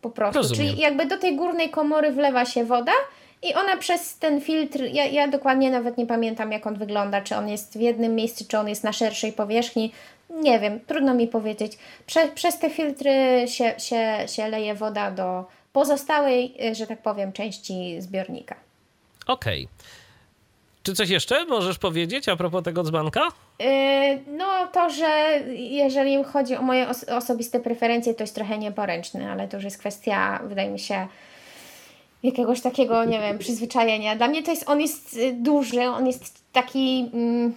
po 0.00 0.10
prostu. 0.10 0.38
Rozumiem. 0.38 0.66
Czyli 0.66 0.80
jakby 0.80 1.06
do 1.06 1.18
tej 1.18 1.36
górnej 1.36 1.70
komory 1.70 2.12
wlewa 2.12 2.44
się 2.44 2.64
woda 2.64 2.92
i 3.48 3.54
ona 3.54 3.76
przez 3.76 4.18
ten 4.18 4.40
filtr, 4.40 4.80
ja, 4.92 5.06
ja 5.06 5.28
dokładnie 5.28 5.70
nawet 5.70 5.98
nie 5.98 6.06
pamiętam 6.06 6.52
jak 6.52 6.66
on 6.66 6.74
wygląda, 6.74 7.20
czy 7.20 7.36
on 7.36 7.48
jest 7.48 7.78
w 7.78 7.80
jednym 7.80 8.14
miejscu, 8.14 8.44
czy 8.48 8.58
on 8.58 8.68
jest 8.68 8.84
na 8.84 8.92
szerszej 8.92 9.32
powierzchni. 9.32 9.92
Nie 10.30 10.60
wiem, 10.60 10.80
trudno 10.80 11.14
mi 11.14 11.28
powiedzieć. 11.28 11.78
Prze, 12.06 12.28
przez 12.28 12.58
te 12.58 12.70
filtry 12.70 13.44
się, 13.48 13.74
się, 13.78 14.16
się 14.26 14.48
leje 14.48 14.74
woda 14.74 15.10
do 15.10 15.44
pozostałej, 15.72 16.54
że 16.72 16.86
tak 16.86 17.02
powiem, 17.02 17.32
części 17.32 17.96
zbiornika. 18.00 18.54
Okej. 19.26 19.64
Okay. 19.64 19.86
Czy 20.86 20.94
coś 20.94 21.08
jeszcze 21.08 21.44
możesz 21.44 21.78
powiedzieć 21.78 22.28
a 22.28 22.36
propos 22.36 22.64
tego 22.64 22.82
dzbanka? 22.82 23.28
Yy, 23.58 23.66
no 24.26 24.66
to, 24.72 24.90
że 24.90 25.40
jeżeli 25.54 26.24
chodzi 26.24 26.56
o 26.56 26.62
moje 26.62 26.88
os 26.88 27.04
osobiste 27.04 27.60
preferencje, 27.60 28.14
to 28.14 28.22
jest 28.22 28.34
trochę 28.34 28.58
nieporęczny, 28.58 29.30
ale 29.30 29.48
to 29.48 29.56
już 29.56 29.64
jest 29.64 29.78
kwestia, 29.78 30.40
wydaje 30.44 30.70
mi 30.70 30.78
się, 30.78 31.06
jakiegoś 32.26 32.60
takiego, 32.60 33.04
nie 33.04 33.20
wiem, 33.20 33.38
przyzwyczajenia. 33.38 34.16
Dla 34.16 34.28
mnie 34.28 34.42
to 34.42 34.50
jest, 34.50 34.68
on 34.68 34.80
jest 34.80 35.16
y, 35.16 35.32
duży, 35.32 35.82
on 35.82 36.06
jest 36.06 36.42
taki... 36.52 37.10
Mm, 37.14 37.54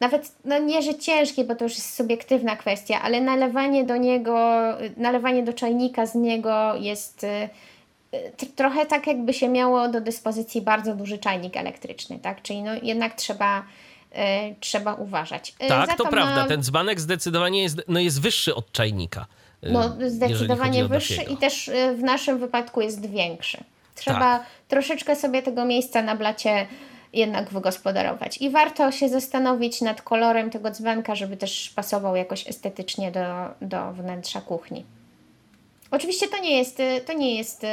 nawet 0.00 0.32
no 0.44 0.58
nie, 0.58 0.82
że 0.82 0.94
ciężki, 0.94 1.44
bo 1.44 1.54
to 1.54 1.64
już 1.64 1.74
jest 1.74 1.94
subiektywna 1.94 2.56
kwestia, 2.56 3.02
ale 3.02 3.20
nalewanie 3.20 3.84
do 3.84 3.96
niego, 3.96 4.58
nalewanie 4.96 5.42
do 5.42 5.52
czajnika 5.52 6.06
z 6.06 6.14
niego 6.14 6.74
jest 6.76 7.24
y, 7.24 7.48
trochę 8.56 8.86
tak, 8.86 9.06
jakby 9.06 9.34
się 9.34 9.48
miało 9.48 9.88
do 9.88 10.00
dyspozycji 10.00 10.62
bardzo 10.62 10.94
duży 10.94 11.18
czajnik 11.18 11.56
elektryczny, 11.56 12.18
tak? 12.18 12.42
Czyli 12.42 12.62
no 12.62 12.70
jednak 12.82 13.14
trzeba, 13.14 13.64
e, 14.12 14.54
trzeba 14.60 14.94
uważać. 14.94 15.54
E, 15.58 15.68
tak, 15.68 15.96
to 15.96 16.04
prawda. 16.04 16.44
Ten 16.44 16.62
dzbanek 16.62 17.00
zdecydowanie 17.00 17.62
jest, 17.62 17.82
no 17.88 18.00
jest 18.00 18.20
wyższy 18.20 18.54
od 18.54 18.72
czajnika. 18.72 19.26
No, 19.62 19.96
zdecydowanie 20.06 20.84
wyższy 20.84 21.22
i 21.22 21.36
też 21.36 21.70
w 21.96 22.02
naszym 22.02 22.38
wypadku 22.38 22.80
jest 22.80 23.10
większy. 23.10 23.64
Trzeba 24.02 24.38
tak. 24.38 24.46
troszeczkę 24.68 25.16
sobie 25.16 25.42
tego 25.42 25.64
miejsca 25.64 26.02
na 26.02 26.16
blacie 26.16 26.66
jednak 27.12 27.50
wygospodarować. 27.50 28.38
I 28.38 28.50
warto 28.50 28.92
się 28.92 29.08
zastanowić 29.08 29.80
nad 29.80 30.02
kolorem 30.02 30.50
tego 30.50 30.70
dzbanka, 30.70 31.14
żeby 31.14 31.36
też 31.36 31.72
pasował 31.76 32.16
jakoś 32.16 32.48
estetycznie 32.48 33.12
do, 33.12 33.20
do 33.60 33.92
wnętrza 33.92 34.40
kuchni. 34.40 34.84
Oczywiście 35.92 36.28
to 36.28 36.38
nie 36.38 36.58
jest, 36.58 36.82
to 37.06 37.12
nie 37.12 37.36
jest 37.36 37.66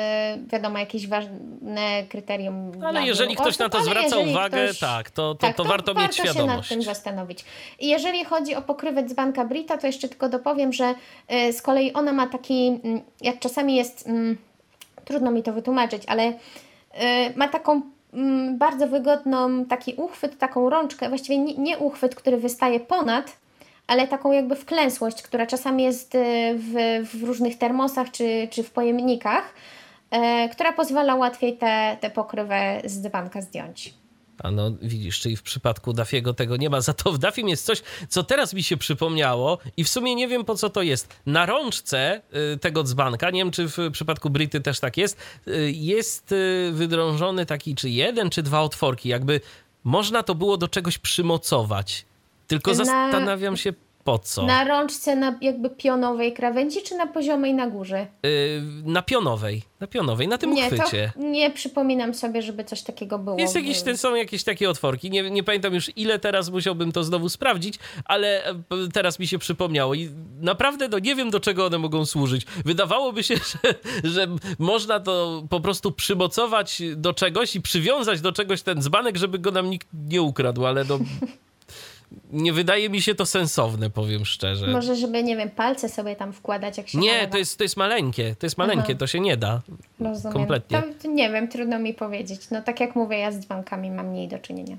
wiadomo, 0.47 0.79
jakieś 0.79 1.07
ważne 1.07 2.03
kryterium. 2.09 2.71
Ale 2.83 3.03
jeżeli 3.03 3.35
ktoś 3.35 3.47
osób, 3.47 3.59
na 3.59 3.69
to 3.69 3.83
zwraca 3.83 4.17
uwagę, 4.17 4.65
ktoś, 4.65 4.79
tak, 4.79 5.09
to, 5.09 5.35
to, 5.35 5.35
tak, 5.35 5.55
to, 5.55 5.63
to 5.63 5.69
warto, 5.69 5.93
warto 5.93 6.07
mieć 6.07 6.17
świadomość. 6.17 6.69
się 6.69 6.75
nad 6.75 6.85
tym 6.85 6.95
zastanowić. 6.95 7.45
I 7.79 7.87
jeżeli 7.87 8.25
chodzi 8.25 8.55
o 8.55 8.61
pokrywę 8.61 9.03
dzbanka 9.03 9.45
Brita, 9.45 9.77
to 9.77 9.87
jeszcze 9.87 10.09
tylko 10.09 10.29
dopowiem, 10.29 10.73
że 10.73 10.95
y, 11.33 11.53
z 11.53 11.61
kolei 11.61 11.93
ona 11.93 12.13
ma 12.13 12.27
taki, 12.27 12.67
mm, 12.83 13.01
jak 13.21 13.39
czasami 13.39 13.75
jest, 13.75 14.07
mm, 14.07 14.37
trudno 15.09 15.31
mi 15.31 15.43
to 15.43 15.53
wytłumaczyć, 15.53 16.03
ale 16.07 16.27
y, 16.27 16.33
ma 17.35 17.47
taką 17.47 17.81
mm, 18.13 18.57
bardzo 18.57 18.87
wygodną 18.87 19.65
taki 19.65 19.93
uchwyt, 19.93 20.37
taką 20.37 20.69
rączkę, 20.69 21.09
właściwie 21.09 21.37
nie, 21.37 21.77
uchwyt, 21.77 22.15
który 22.15 22.37
wystaje 22.37 22.79
ponad, 22.79 23.37
ale 23.87 24.07
taką 24.07 24.31
jakby 24.31 24.55
wklęsłość, 24.55 25.21
która 25.21 25.45
czasami 25.45 25.83
jest 25.83 26.15
y, 26.15 26.19
w, 26.55 26.73
w 27.13 27.23
różnych 27.23 27.57
termosach 27.57 28.11
czy, 28.11 28.47
czy 28.51 28.63
w 28.63 28.71
pojemnikach, 28.71 29.53
e, 30.11 30.49
która 30.49 30.73
pozwala 30.73 31.15
łatwiej 31.15 31.57
tę 31.99 32.09
pokrywę 32.13 32.81
z 32.85 33.01
dywanka 33.01 33.41
zdjąć. 33.41 33.98
A 34.43 34.51
no 34.51 34.71
widzisz, 34.81 35.19
czyli 35.19 35.35
w 35.35 35.43
przypadku 35.43 35.93
Dafiego 35.93 36.33
tego 36.33 36.57
nie 36.57 36.69
ma. 36.69 36.81
Za 36.81 36.93
to 36.93 37.11
w 37.11 37.17
Dafim 37.17 37.49
jest 37.49 37.65
coś, 37.65 37.81
co 38.09 38.23
teraz 38.23 38.53
mi 38.53 38.63
się 38.63 38.77
przypomniało 38.77 39.57
i 39.77 39.83
w 39.83 39.89
sumie 39.89 40.15
nie 40.15 40.27
wiem 40.27 40.45
po 40.45 40.55
co 40.55 40.69
to 40.69 40.81
jest. 40.81 41.07
Na 41.25 41.45
rączce 41.45 42.21
y, 42.53 42.57
tego 42.57 42.83
dzbanka, 42.83 43.29
nie 43.29 43.39
wiem 43.41 43.51
czy 43.51 43.67
w 43.67 43.77
przypadku 43.91 44.29
Brity 44.29 44.61
też 44.61 44.79
tak 44.79 44.97
jest, 44.97 45.17
y, 45.47 45.71
jest 45.71 46.31
y, 46.31 46.71
wydrążony 46.73 47.45
taki 47.45 47.75
czy 47.75 47.89
jeden 47.89 48.29
czy 48.29 48.43
dwa 48.43 48.61
otworki, 48.61 49.09
jakby 49.09 49.41
można 49.83 50.23
to 50.23 50.35
było 50.35 50.57
do 50.57 50.67
czegoś 50.67 50.97
przymocować. 50.97 52.05
Tylko 52.47 52.71
Na- 52.71 52.77
zastanawiam 52.77 53.57
się 53.57 53.73
po 54.03 54.19
co. 54.19 54.45
Na 54.45 54.63
rączce 54.63 55.15
na 55.15 55.37
jakby 55.41 55.69
pionowej 55.69 56.33
krawędzi, 56.33 56.81
czy 56.81 56.95
na 56.95 57.07
poziomej 57.07 57.53
na 57.53 57.67
górze? 57.69 58.07
Y, 58.25 58.61
na 58.85 59.01
pionowej, 59.01 59.63
na 59.79 59.87
pionowej, 59.87 60.27
na 60.27 60.37
tym 60.37 60.53
nie, 60.53 60.65
uchwycie. 60.65 61.11
to 61.15 61.21
nie 61.23 61.51
przypominam 61.51 62.13
sobie, 62.13 62.41
żeby 62.41 62.63
coś 62.63 62.81
takiego 62.81 63.19
było. 63.19 63.37
Jest 63.39 63.55
jakieś, 63.55 63.77
w- 63.83 63.97
są 63.97 64.15
jakieś 64.15 64.43
takie 64.43 64.69
otworki. 64.69 65.11
Nie, 65.11 65.31
nie 65.31 65.43
pamiętam 65.43 65.73
już 65.73 65.91
ile 65.97 66.19
teraz 66.19 66.49
musiałbym 66.49 66.91
to 66.91 67.03
znowu 67.03 67.29
sprawdzić, 67.29 67.75
ale 68.05 68.45
e, 68.45 68.53
teraz 68.93 69.19
mi 69.19 69.27
się 69.27 69.39
przypomniało 69.39 69.93
i 69.93 70.09
naprawdę 70.41 70.87
no, 70.87 70.99
nie 70.99 71.15
wiem 71.15 71.29
do 71.29 71.39
czego 71.39 71.65
one 71.65 71.77
mogą 71.77 72.05
służyć. 72.05 72.45
Wydawałoby 72.65 73.23
się, 73.23 73.35
że, 73.63 73.75
że 74.03 74.27
można 74.59 74.99
to 74.99 75.43
po 75.49 75.59
prostu 75.59 75.91
przymocować 75.91 76.81
do 76.95 77.13
czegoś 77.13 77.55
i 77.55 77.61
przywiązać 77.61 78.21
do 78.21 78.31
czegoś 78.31 78.61
ten 78.61 78.81
dzbanek, 78.81 79.17
żeby 79.17 79.39
go 79.39 79.51
nam 79.51 79.69
nikt 79.69 79.87
nie 80.09 80.21
ukradł, 80.21 80.65
ale 80.65 80.83
no 80.85 80.99
nie 82.31 82.53
wydaje 82.53 82.89
mi 82.89 83.01
się 83.01 83.15
to 83.15 83.25
sensowne, 83.25 83.89
powiem 83.89 84.25
szczerze. 84.25 84.67
Może, 84.67 84.95
żeby, 84.95 85.23
nie 85.23 85.37
wiem, 85.37 85.49
palce 85.49 85.89
sobie 85.89 86.15
tam 86.15 86.33
wkładać, 86.33 86.77
jak 86.77 86.89
się 86.89 86.97
Nie, 86.97 87.11
nalewa. 87.11 87.31
to 87.31 87.37
jest, 87.37 87.57
to 87.57 87.63
jest 87.63 87.77
maleńkie, 87.77 88.35
to 88.39 88.45
jest 88.45 88.57
maleńkie, 88.57 88.83
Aha. 88.83 88.99
to 88.99 89.07
się 89.07 89.19
nie 89.19 89.37
da. 89.37 89.61
Rozumiem. 89.99 90.33
kompletnie. 90.33 90.83
To, 91.01 91.07
nie 91.07 91.29
wiem, 91.29 91.47
trudno 91.47 91.79
mi 91.79 91.93
powiedzieć. 91.93 92.41
No 92.51 92.61
tak 92.61 92.79
jak 92.79 92.95
mówię, 92.95 93.17
ja 93.17 93.31
z 93.31 93.39
dzwonkami 93.39 93.91
mam 93.91 94.07
mniej 94.07 94.27
do 94.27 94.39
czynienia. 94.39 94.77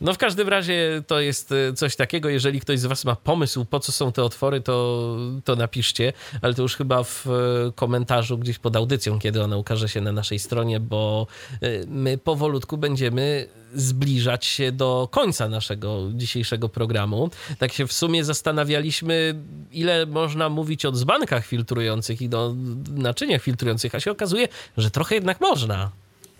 No 0.00 0.14
w 0.14 0.18
każdym 0.18 0.48
razie 0.48 1.02
to 1.06 1.20
jest 1.20 1.52
e, 1.52 1.72
coś 1.72 1.96
takiego, 1.96 2.28
jeżeli 2.28 2.60
ktoś 2.60 2.78
z 2.78 2.86
was 2.86 3.04
ma 3.04 3.16
pomysł, 3.16 3.64
po 3.64 3.80
co 3.80 3.92
są 3.92 4.12
te 4.12 4.22
otwory, 4.24 4.60
to, 4.60 5.16
to 5.44 5.56
napiszcie, 5.56 6.12
ale 6.42 6.54
to 6.54 6.62
już 6.62 6.76
chyba 6.76 7.02
w 7.02 7.26
e, 7.26 7.72
komentarzu 7.74 8.38
gdzieś 8.38 8.58
pod 8.58 8.76
audycją, 8.76 9.18
kiedy 9.18 9.42
ona 9.42 9.56
ukaże 9.56 9.88
się 9.88 10.00
na 10.00 10.12
naszej 10.12 10.38
stronie, 10.38 10.80
bo 10.80 11.26
e, 11.62 11.68
my 11.86 12.18
powolutku 12.18 12.76
będziemy 12.78 13.48
zbliżać 13.74 14.44
się 14.44 14.72
do 14.72 15.08
końca 15.10 15.48
naszego 15.48 16.08
dzisiejszego 16.14 16.68
programu. 16.68 17.30
Tak 17.58 17.72
się 17.72 17.86
w 17.86 17.92
sumie 17.92 18.24
zastanawialiśmy, 18.24 19.34
ile 19.72 20.06
można 20.06 20.48
mówić 20.48 20.84
o 20.86 20.92
dzbankach 20.92 21.46
filtrujących 21.46 22.22
i 22.22 22.28
do 22.28 22.54
naczyniach 22.94 23.42
filtrujących, 23.42 23.94
a 23.94 24.00
się 24.00 24.10
okazuje, 24.10 24.48
że 24.76 24.90
trochę 24.90 25.14
jednak 25.14 25.40
można. 25.40 25.90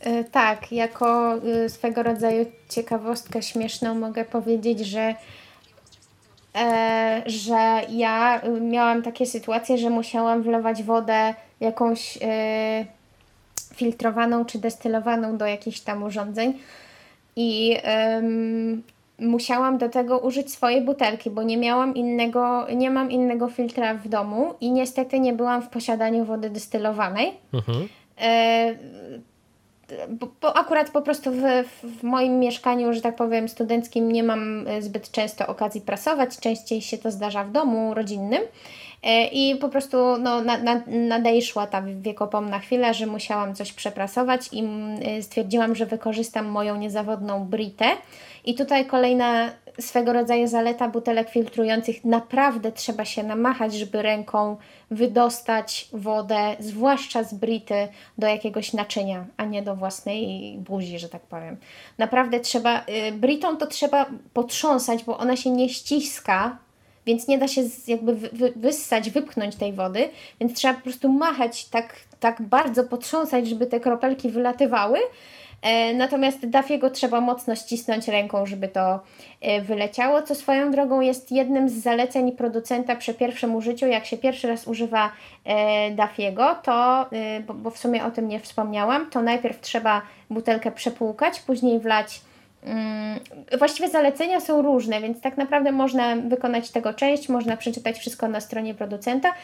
Y, 0.06 0.24
Tak, 0.32 0.72
jako 0.72 1.36
y, 1.64 1.68
swego 1.68 2.02
rodzaju 2.02 2.46
ciekawostkę 2.68 3.42
śmieszną 3.42 3.94
mogę 3.94 4.24
powiedzieć, 4.24 4.80
że, 4.80 5.14
e, 6.54 7.22
że 7.26 7.82
ja 7.90 8.42
miałam 8.60 9.02
takie 9.02 9.26
sytuacje, 9.26 9.78
że 9.78 9.90
musiałam 9.90 10.42
wlewać 10.42 10.82
wodę 10.82 11.34
jakąś 11.60 12.18
e, 12.22 12.86
filtrowaną 13.74 14.44
czy 14.44 14.58
destylowaną 14.58 15.36
do 15.36 15.46
jakichś 15.46 15.80
tam 15.80 16.02
urządzeń 16.02 16.58
i 17.36 17.76
em, 17.82 18.82
musiałam 19.18 19.78
do 19.78 19.88
tego 19.88 20.18
użyć 20.18 20.52
swojej 20.52 20.82
butelki, 20.82 21.30
bo 21.30 21.42
nie 21.42 21.56
miałam 21.56 21.94
innego, 21.94 22.66
nie 22.74 22.90
mam 22.90 23.10
innego 23.10 23.48
filtra 23.48 23.94
w 23.94 24.08
domu 24.08 24.54
i 24.60 24.72
niestety 24.72 25.20
nie 25.20 25.32
byłam 25.32 25.62
w 25.62 25.68
posiadaniu 25.68 26.24
wody 26.24 26.50
destylowanej. 26.50 27.32
Mhm. 27.52 27.88
E, 28.20 28.74
bo, 30.08 30.28
bo 30.40 30.56
akurat 30.56 30.90
po 30.90 31.02
prostu 31.02 31.30
w, 31.32 31.42
w 31.82 32.02
moim 32.02 32.38
mieszkaniu, 32.38 32.92
że 32.92 33.00
tak 33.00 33.16
powiem, 33.16 33.48
studenckim 33.48 34.12
nie 34.12 34.22
mam 34.22 34.68
e, 34.68 34.82
zbyt 34.82 35.10
często 35.10 35.46
okazji 35.46 35.80
prasować, 35.80 36.38
częściej 36.38 36.80
się 36.80 36.98
to 36.98 37.10
zdarza 37.10 37.44
w 37.44 37.52
domu 37.52 37.94
rodzinnym. 37.94 38.42
E, 39.02 39.26
I 39.26 39.56
po 39.56 39.68
prostu 39.68 39.96
no, 40.18 40.40
na, 40.42 40.58
na, 40.58 40.82
nadejszła 40.86 41.66
ta 41.66 41.82
wiekopomna 41.82 42.58
chwila, 42.58 42.92
że 42.92 43.06
musiałam 43.06 43.54
coś 43.54 43.72
przeprasować 43.72 44.48
i 44.52 44.64
e, 45.02 45.22
stwierdziłam, 45.22 45.76
że 45.76 45.86
wykorzystam 45.86 46.46
moją 46.46 46.76
niezawodną 46.76 47.44
Britę. 47.44 47.86
I 48.44 48.54
tutaj 48.54 48.86
kolejna 48.86 49.50
swego 49.80 50.12
rodzaju 50.12 50.46
zaleta 50.46 50.88
butelek 50.88 51.30
filtrujących. 51.30 52.04
Naprawdę 52.04 52.72
trzeba 52.72 53.04
się 53.04 53.22
namachać, 53.22 53.74
żeby 53.74 54.02
ręką 54.02 54.56
wydostać 54.90 55.88
wodę, 55.92 56.56
zwłaszcza 56.58 57.22
z 57.22 57.34
brity, 57.34 57.88
do 58.18 58.26
jakiegoś 58.26 58.72
naczynia, 58.72 59.26
a 59.36 59.44
nie 59.44 59.62
do 59.62 59.76
własnej 59.76 60.54
buzi, 60.58 60.98
że 60.98 61.08
tak 61.08 61.22
powiem. 61.22 61.56
Naprawdę 61.98 62.40
trzeba, 62.40 62.84
y, 63.08 63.12
britą 63.12 63.56
to 63.56 63.66
trzeba 63.66 64.06
potrząsać, 64.32 65.04
bo 65.04 65.18
ona 65.18 65.36
się 65.36 65.50
nie 65.50 65.68
ściska, 65.68 66.58
więc 67.06 67.28
nie 67.28 67.38
da 67.38 67.48
się 67.48 67.62
jakby 67.86 68.14
wy, 68.14 68.28
wy, 68.32 68.52
wyssać, 68.56 69.10
wypchnąć 69.10 69.56
tej 69.56 69.72
wody, 69.72 70.08
więc 70.40 70.54
trzeba 70.54 70.74
po 70.74 70.80
prostu 70.80 71.08
machać 71.08 71.64
tak, 71.64 71.96
tak 72.20 72.42
bardzo, 72.42 72.84
potrząsać, 72.84 73.48
żeby 73.48 73.66
te 73.66 73.80
kropelki 73.80 74.28
wylatywały. 74.28 74.98
E, 75.62 75.94
Natomiast 75.94 76.46
Dafiego 76.46 76.90
trzeba 76.90 77.20
mocno 77.20 77.56
ścisnąć 77.56 78.08
ręką, 78.08 78.46
żeby 78.46 78.68
to 78.68 79.00
e, 79.40 79.60
wyleciało, 79.60 80.22
co 80.22 80.34
swoją 80.34 80.70
drogą 80.70 81.00
jest 81.00 81.32
jednym 81.32 81.68
z 81.68 81.72
zaleceń 81.72 82.32
producenta 82.32 82.96
przy 82.96 83.14
pierwszym 83.14 83.54
użyciu. 83.54 83.86
Jak 83.86 84.06
się 84.06 84.18
pierwszy 84.18 84.48
raz 84.48 84.66
używa 84.66 85.12
e, 85.44 85.90
Dafiego, 85.90 86.56
to, 86.62 87.06
bo, 87.54 87.70
w 87.70 87.78
sumie 87.78 88.04
o 88.04 88.10
tym 88.10 88.28
nie 88.28 88.40
wspomniałam, 88.40 89.10
to 89.10 89.22
najpierw 89.22 89.60
trzeba 89.60 90.02
butelkę 90.30 90.72
przepłukać, 90.72 91.40
później 91.40 91.80
wlać 91.80 92.20
Właściwie 93.58 93.88
zalecenia 93.88 94.40
są 94.40 94.62
różne, 94.62 95.00
więc 95.00 95.20
tak 95.20 95.36
naprawdę 95.36 95.72
można 95.72 96.16
wykonać 96.16 96.70
tego 96.70 96.94
część, 96.94 97.28
można 97.28 97.56
przeczytać 97.56 97.98
wszystko 97.98 98.28
na 98.28 98.40
stronie 98.40 98.74
producenta. 98.74 99.34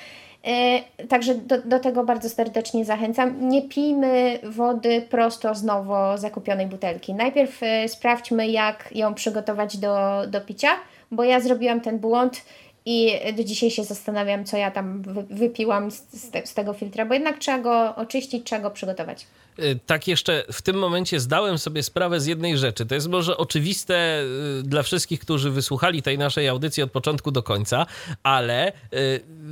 E, 0.44 1.06
Także 1.08 1.34
do, 1.34 1.62
do 1.62 1.80
tego 1.80 2.04
bardzo 2.04 2.28
serdecznie 2.28 2.84
zachęcam. 2.84 3.48
Nie 3.48 3.62
pijmy 3.62 4.38
wody 4.42 5.06
prosto 5.10 5.54
z 5.54 5.62
nowo 5.62 6.18
zakupionej 6.18 6.66
butelki. 6.66 7.14
Najpierw 7.14 7.62
e, 7.62 7.88
sprawdźmy, 7.88 8.48
jak 8.48 8.88
ją 8.94 9.14
przygotować 9.14 9.76
do, 9.76 10.22
do 10.28 10.40
picia, 10.40 10.70
bo 11.10 11.24
ja 11.24 11.40
zrobiłam 11.40 11.80
ten 11.80 11.98
błąd 11.98 12.42
i 12.86 13.12
do 13.36 13.44
dzisiaj 13.44 13.70
się 13.70 13.84
zastanawiam, 13.84 14.44
co 14.44 14.56
ja 14.56 14.70
tam 14.70 15.02
wy, 15.02 15.22
wypiłam 15.22 15.90
z, 15.90 15.94
z, 15.94 16.30
te, 16.30 16.46
z 16.46 16.54
tego 16.54 16.72
filtra, 16.72 17.06
bo 17.06 17.14
jednak 17.14 17.38
trzeba 17.38 17.58
go 17.58 17.96
oczyścić, 17.96 18.46
trzeba 18.46 18.62
go 18.62 18.70
przygotować. 18.70 19.26
Y, 19.58 19.78
tak 19.86 20.08
jeszcze 20.08 20.44
w 20.52 20.62
tym 20.62 20.76
momencie 20.76 21.20
zdałem 21.20 21.58
sobie 21.58 21.82
sprawę 21.82 22.20
z 22.20 22.26
jednej 22.26 22.58
rzeczy. 22.58 22.86
To 22.86 22.94
jest 22.94 23.08
może 23.08 23.36
oczywiste 23.36 24.22
y, 24.60 24.62
dla 24.62 24.82
wszystkich, 24.82 25.20
którzy 25.20 25.50
wysłuchali 25.50 26.02
tej 26.02 26.18
naszej 26.18 26.48
audycji 26.48 26.82
od 26.82 26.90
początku 26.92 27.30
do 27.30 27.42
końca, 27.42 27.86
ale 28.22 28.68
y, 28.68 28.74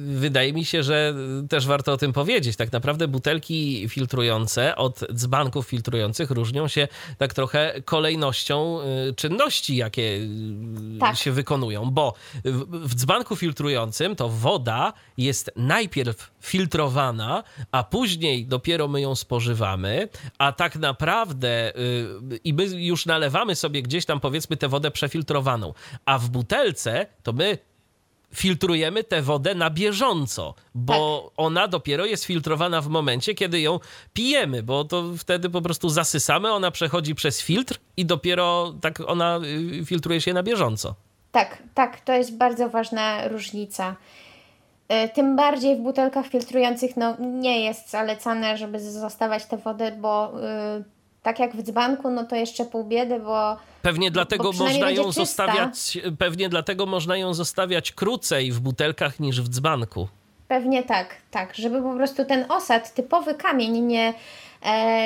wydaje 0.06 0.52
mi 0.52 0.64
się, 0.64 0.82
że 0.82 1.14
też 1.48 1.66
warto 1.66 1.92
o 1.92 1.96
tym 1.96 2.12
powiedzieć. 2.12 2.56
Tak 2.56 2.72
naprawdę 2.72 3.08
butelki 3.08 3.88
filtrujące 3.88 4.76
od 4.76 5.00
dzbanków 5.12 5.66
filtrujących 5.66 6.30
różnią 6.30 6.68
się 6.68 6.88
tak 7.18 7.34
trochę 7.34 7.82
kolejnością 7.84 8.78
czynności, 9.16 9.76
jakie 9.76 10.20
Tak. 11.00 11.16
się 11.16 11.32
wykonują, 11.32 11.90
bo 11.90 12.14
w, 12.44 12.88
w 12.88 12.94
dzbanku 12.94 13.36
filtrującym 13.36 14.16
to 14.16 14.28
woda 14.28 14.92
jest 15.16 15.50
najpierw 15.56 16.30
filtrowana, 16.40 17.42
a 17.72 17.84
później 17.84 18.46
dopiero 18.46 18.88
my 18.88 19.00
ją 19.00 19.14
spożywamy, 19.14 19.93
a 20.38 20.52
tak 20.52 20.76
naprawdę 20.76 21.72
y, 21.76 22.40
i 22.44 22.54
my 22.54 22.64
już 22.64 23.06
nalewamy 23.06 23.54
sobie 23.54 23.82
gdzieś 23.82 24.04
tam 24.04 24.20
powiedzmy 24.20 24.56
tę 24.56 24.68
wodę 24.68 24.90
przefiltrowaną, 24.90 25.74
a 26.04 26.18
w 26.18 26.28
butelce 26.28 27.06
to 27.22 27.32
my 27.32 27.58
filtrujemy 28.34 29.04
tę 29.04 29.22
wodę 29.22 29.54
na 29.54 29.70
bieżąco, 29.70 30.54
bo 30.74 31.32
ona 31.36 31.68
dopiero 31.68 32.06
jest 32.06 32.24
filtrowana 32.24 32.80
w 32.80 32.88
momencie, 32.88 33.34
kiedy 33.34 33.60
ją 33.60 33.80
pijemy, 34.12 34.62
bo 34.62 34.84
to 34.84 35.04
wtedy 35.18 35.50
po 35.50 35.62
prostu 35.62 35.88
zasysamy, 35.88 36.52
ona 36.52 36.70
przechodzi 36.70 37.14
przez 37.14 37.40
filtr 37.40 37.78
i 37.96 38.06
dopiero 38.06 38.74
tak 38.80 39.00
ona 39.06 39.40
y, 39.80 39.84
filtruje 39.84 40.20
się 40.20 40.32
na 40.32 40.42
bieżąco. 40.42 40.94
Tak, 41.32 41.62
tak, 41.74 42.00
to 42.00 42.12
jest 42.12 42.36
bardzo 42.36 42.68
ważna 42.68 43.28
różnica. 43.28 43.96
E, 44.94 45.08
Tym 45.08 45.36
bardziej 45.36 45.76
w 45.76 45.80
butelkach 45.80 46.26
filtrujących 46.26 46.96
no, 46.96 47.16
nie 47.18 47.64
jest 47.64 47.90
zalecane, 47.90 48.56
żeby 48.56 48.80
zostawiać 48.80 49.44
tę 49.46 49.56
wodę, 49.56 49.92
bo 49.92 50.32
y, 50.80 50.84
tak 51.22 51.38
jak 51.38 51.56
w 51.56 51.62
dzbanku, 51.62 52.10
no 52.10 52.24
to 52.24 52.36
jeszcze 52.36 52.64
pół 52.64 52.84
biedy, 52.84 53.20
bo 53.20 53.56
Pewnie 53.82 54.10
dlatego 54.10 54.52
można 54.52 54.90
ją 54.90 55.12
zostawiać, 55.12 55.98
pewnie 56.18 56.48
dlatego 56.48 56.86
można 56.86 57.16
ją 57.16 57.34
zostawiać 57.34 57.92
krócej 57.92 58.52
w 58.52 58.60
butelkach 58.60 59.20
niż 59.20 59.40
w 59.42 59.48
dzbanku. 59.48 60.08
pewnie 60.48 60.82
tak, 60.82 61.16
tak, 61.30 61.54
żeby 61.54 61.82
po 61.82 61.94
prostu 61.94 62.24
ten 62.24 62.44
osad, 62.48 62.94
typowy 62.94 63.34
kamień 63.34 63.80
nie, 63.80 64.14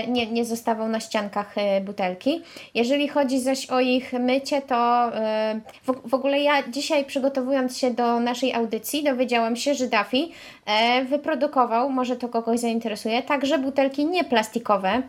nie, 0.08 0.26
nie 0.26 0.44
zostawał 0.44 0.88
na 0.88 1.00
ściankach 1.00 1.58
e, 1.58 1.80
butelki. 1.80 2.42
Jeżeli 2.74 3.08
chodzi 3.08 3.40
zaś 3.40 3.66
o 3.66 3.80
ich 3.80 4.12
mycie, 4.12 4.62
to 4.62 4.76
e, 5.14 5.60
w, 5.82 6.08
w 6.10 6.14
ogóle 6.14 6.40
ja 6.40 6.68
dzisiaj 6.68 7.04
przygotowując 7.04 7.78
się 7.78 7.90
do 7.90 8.20
naszej 8.20 8.54
audycji 8.54 9.04
dowiedziałam 9.04 9.56
się, 9.56 9.74
że 9.74 9.86
Daffy 9.86 10.28
e, 10.66 11.04
wyprodukował, 11.04 11.90
może 11.90 12.16
to 12.16 12.28
kogoś 12.28 12.60
zainteresuje, 12.60 13.22
także 13.22 13.58
butelki 13.58 14.06
nieplastikowe 14.06 15.02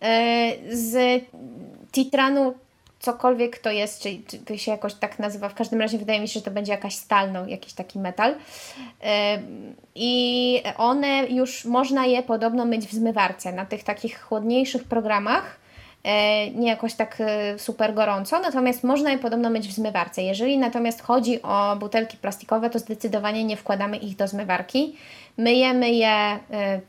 e, 0.00 0.52
z 0.70 1.22
titranu 1.92 2.54
cokolwiek 3.00 3.58
to 3.58 3.70
jest, 3.70 4.02
czy, 4.02 4.08
czy 4.46 4.58
się 4.58 4.70
jakoś 4.70 4.94
tak 4.94 5.18
nazywa, 5.18 5.48
w 5.48 5.54
każdym 5.54 5.80
razie 5.80 5.98
wydaje 5.98 6.20
mi 6.20 6.28
się, 6.28 6.40
że 6.40 6.44
to 6.44 6.50
będzie 6.50 6.72
jakaś 6.72 6.94
stal, 6.94 7.32
no, 7.32 7.46
jakiś 7.46 7.72
taki 7.72 7.98
metal. 7.98 8.34
I 9.94 10.62
one 10.76 11.26
już 11.26 11.64
można 11.64 12.06
je 12.06 12.22
podobno 12.22 12.64
myć 12.64 12.86
w 12.86 12.92
zmywarce 12.92 13.52
na 13.52 13.66
tych 13.66 13.84
takich 13.84 14.20
chłodniejszych 14.20 14.84
programach. 14.84 15.59
E, 16.04 16.50
nie 16.50 16.68
jakoś 16.68 16.94
tak 16.94 17.16
e, 17.20 17.58
super 17.58 17.94
gorąco, 17.94 18.40
natomiast 18.40 18.84
można 18.84 19.10
je 19.10 19.18
podobno 19.18 19.50
myć 19.50 19.68
w 19.68 19.72
zmywarce. 19.72 20.22
Jeżeli 20.22 20.58
natomiast 20.58 21.02
chodzi 21.02 21.42
o 21.42 21.76
butelki 21.76 22.16
plastikowe, 22.16 22.70
to 22.70 22.78
zdecydowanie 22.78 23.44
nie 23.44 23.56
wkładamy 23.56 23.96
ich 23.96 24.16
do 24.16 24.28
zmywarki. 24.28 24.96
Myjemy 25.38 25.90
je 25.90 26.08
e, 26.08 26.38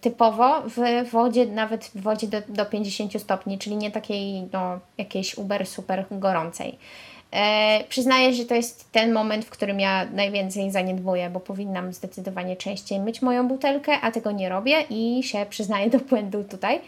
typowo 0.02 0.62
w 0.62 1.10
wodzie, 1.12 1.46
nawet 1.46 1.86
w 1.86 2.02
wodzie 2.02 2.28
do, 2.28 2.42
do 2.48 2.66
50 2.66 3.22
stopni, 3.22 3.58
czyli 3.58 3.76
nie 3.76 3.92
takiej 3.92 4.50
no, 4.54 4.80
jakiejś 4.98 5.38
uber 5.38 5.68
super 5.68 6.06
gorącej. 6.12 6.78
E, 7.32 7.84
przyznaję, 7.90 8.34
że 8.34 8.46
to 8.46 8.56
jest 8.56 8.92
ten 8.92 9.14
moment, 9.14 9.46
w 9.46 9.50
którym 9.50 9.80
ja 9.80 10.06
najwięcej 10.06 10.72
zaniedbuję, 10.72 11.30
bo 11.30 11.40
powinnam 11.40 11.94
zdecydowanie 11.94 12.56
częściej 12.56 13.00
myć 13.00 13.22
moją 13.22 13.48
butelkę, 13.48 13.94
a 14.02 14.12
tego 14.12 14.32
nie 14.32 14.50
robię 14.50 14.86
i 14.90 15.24
się 15.24 15.46
przyznaję 15.50 15.90
do 15.90 16.00
błędu 16.00 16.44
tutaj. 16.44 16.82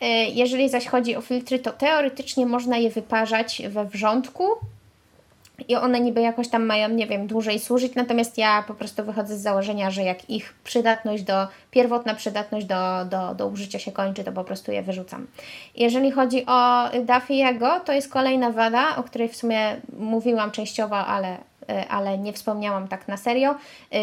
E, 0.00 0.06
jeżeli 0.28 0.68
zaś 0.68 0.86
chodzi 0.86 1.16
o 1.16 1.20
filtry, 1.20 1.58
to 1.58 1.72
teoretycznie 1.72 2.46
można 2.46 2.76
je 2.76 2.90
wyparzać 2.90 3.62
we 3.68 3.84
wrzątku 3.84 4.44
i 5.68 5.76
one 5.76 6.00
niby 6.00 6.20
jakoś 6.20 6.48
tam 6.48 6.66
mają, 6.66 6.88
nie 6.88 7.06
wiem, 7.06 7.26
dłużej 7.26 7.58
służyć, 7.58 7.94
natomiast 7.94 8.38
ja 8.38 8.64
po 8.68 8.74
prostu 8.74 9.04
wychodzę 9.04 9.38
z 9.38 9.42
założenia, 9.42 9.90
że 9.90 10.02
jak 10.02 10.30
ich 10.30 10.54
przydatność 10.64 11.22
do, 11.22 11.46
pierwotna 11.70 12.14
przydatność 12.14 12.66
do, 12.66 13.04
do, 13.10 13.34
do 13.34 13.46
użycia 13.46 13.78
się 13.78 13.92
kończy, 13.92 14.24
to 14.24 14.32
po 14.32 14.44
prostu 14.44 14.72
je 14.72 14.82
wyrzucam. 14.82 15.26
Jeżeli 15.76 16.10
chodzi 16.10 16.46
o 16.46 16.90
Daffiego, 17.04 17.80
to 17.80 17.92
jest 17.92 18.12
kolejna 18.12 18.50
wada, 18.50 18.96
o 18.96 19.02
której 19.02 19.28
w 19.28 19.36
sumie 19.36 19.76
mówiłam 19.98 20.50
częściowo, 20.50 20.96
ale, 20.96 21.36
ale 21.88 22.18
nie 22.18 22.32
wspomniałam 22.32 22.88
tak 22.88 23.08
na 23.08 23.16
serio. 23.16 23.54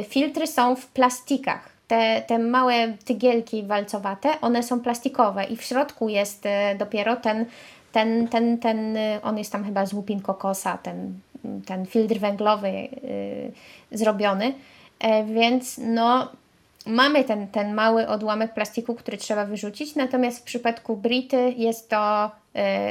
Filtry 0.10 0.48
są 0.48 0.76
w 0.76 0.88
plastikach 0.88 1.73
te, 1.94 2.22
te 2.28 2.40
małe 2.40 2.94
tygielki 3.06 3.64
walcowate, 3.64 4.42
one 4.42 4.64
są 4.64 4.80
plastikowe 4.80 5.44
i 5.44 5.58
w 5.58 5.64
środku 5.64 6.10
jest 6.10 6.46
e, 6.46 6.76
dopiero 6.76 7.16
ten, 7.16 7.46
ten, 7.92 8.28
ten, 8.28 8.58
ten 8.58 8.98
on 9.24 9.38
jest 9.38 9.52
tam 9.52 9.64
chyba 9.64 9.86
z 9.86 9.94
łupin 9.94 10.22
kokosa, 10.22 10.78
ten, 10.78 11.20
ten 11.66 11.86
filtr 11.86 12.20
węglowy 12.20 12.72
yy, 12.72 13.52
zrobiony, 13.92 14.54
e, 15.00 15.24
więc 15.24 15.78
no 15.78 16.32
mamy 16.86 17.24
ten, 17.24 17.48
ten 17.48 17.74
mały 17.74 18.08
odłamek 18.08 18.54
plastiku, 18.54 18.96
który 18.96 19.18
trzeba 19.18 19.46
wyrzucić, 19.46 19.96
natomiast 19.96 20.40
w 20.40 20.44
przypadku 20.44 20.98
Brity 20.98 21.54
jest 21.58 21.90
to, 21.90 22.26
e, 22.26 22.32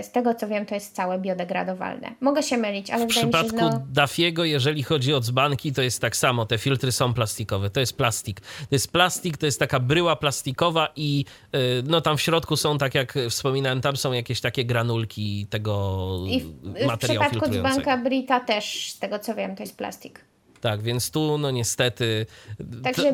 z 0.02 0.10
tego 0.10 0.34
co 0.34 0.48
wiem, 0.48 0.66
to 0.66 0.74
jest 0.74 0.94
całe 0.94 1.18
biodegradowalne. 1.18 2.14
Mogę 2.20 2.42
się 2.42 2.56
mylić, 2.56 2.90
ale 2.90 3.06
w 3.06 3.08
wydaje 3.08 3.26
mi 3.26 3.32
się, 3.32 3.38
że... 3.40 3.44
W 3.44 3.50
przypadku 3.50 3.78
no... 3.78 3.86
Dafiego, 3.92 4.44
jeżeli 4.44 4.82
chodzi 4.82 5.14
o 5.14 5.20
dzbanki, 5.20 5.72
to 5.72 5.82
jest 5.82 6.00
tak 6.00 6.16
samo, 6.16 6.46
te 6.46 6.58
filtry 6.58 6.92
są 6.92 7.14
plastikowe, 7.14 7.70
to 7.70 7.80
jest 7.80 7.96
plastik. 7.96 8.40
To 8.40 8.66
jest 8.70 8.92
plastik, 8.92 9.36
to 9.36 9.46
jest 9.46 9.58
taka 9.58 9.80
bryła 9.80 10.16
plastikowa 10.16 10.88
i 10.96 11.24
e, 11.52 11.58
no 11.84 12.00
tam 12.00 12.16
w 12.16 12.20
środku 12.20 12.56
są, 12.56 12.78
tak 12.78 12.94
jak 12.94 13.14
wspominałem, 13.30 13.80
tam 13.80 13.96
są 13.96 14.12
jakieś 14.12 14.40
takie 14.40 14.64
granulki 14.64 15.46
tego 15.50 16.18
I 16.28 16.40
w, 16.40 16.86
materiału 16.86 17.24
w 17.24 17.30
przypadku 17.30 17.50
dzbanka 17.50 17.98
Brita 17.98 18.40
też, 18.40 18.90
z 18.90 18.98
tego 18.98 19.18
co 19.18 19.34
wiem, 19.34 19.56
to 19.56 19.62
jest 19.62 19.76
plastik. 19.76 20.31
Tak, 20.62 20.82
więc 20.82 21.10
tu 21.10 21.38
no 21.38 21.50
niestety 21.50 22.26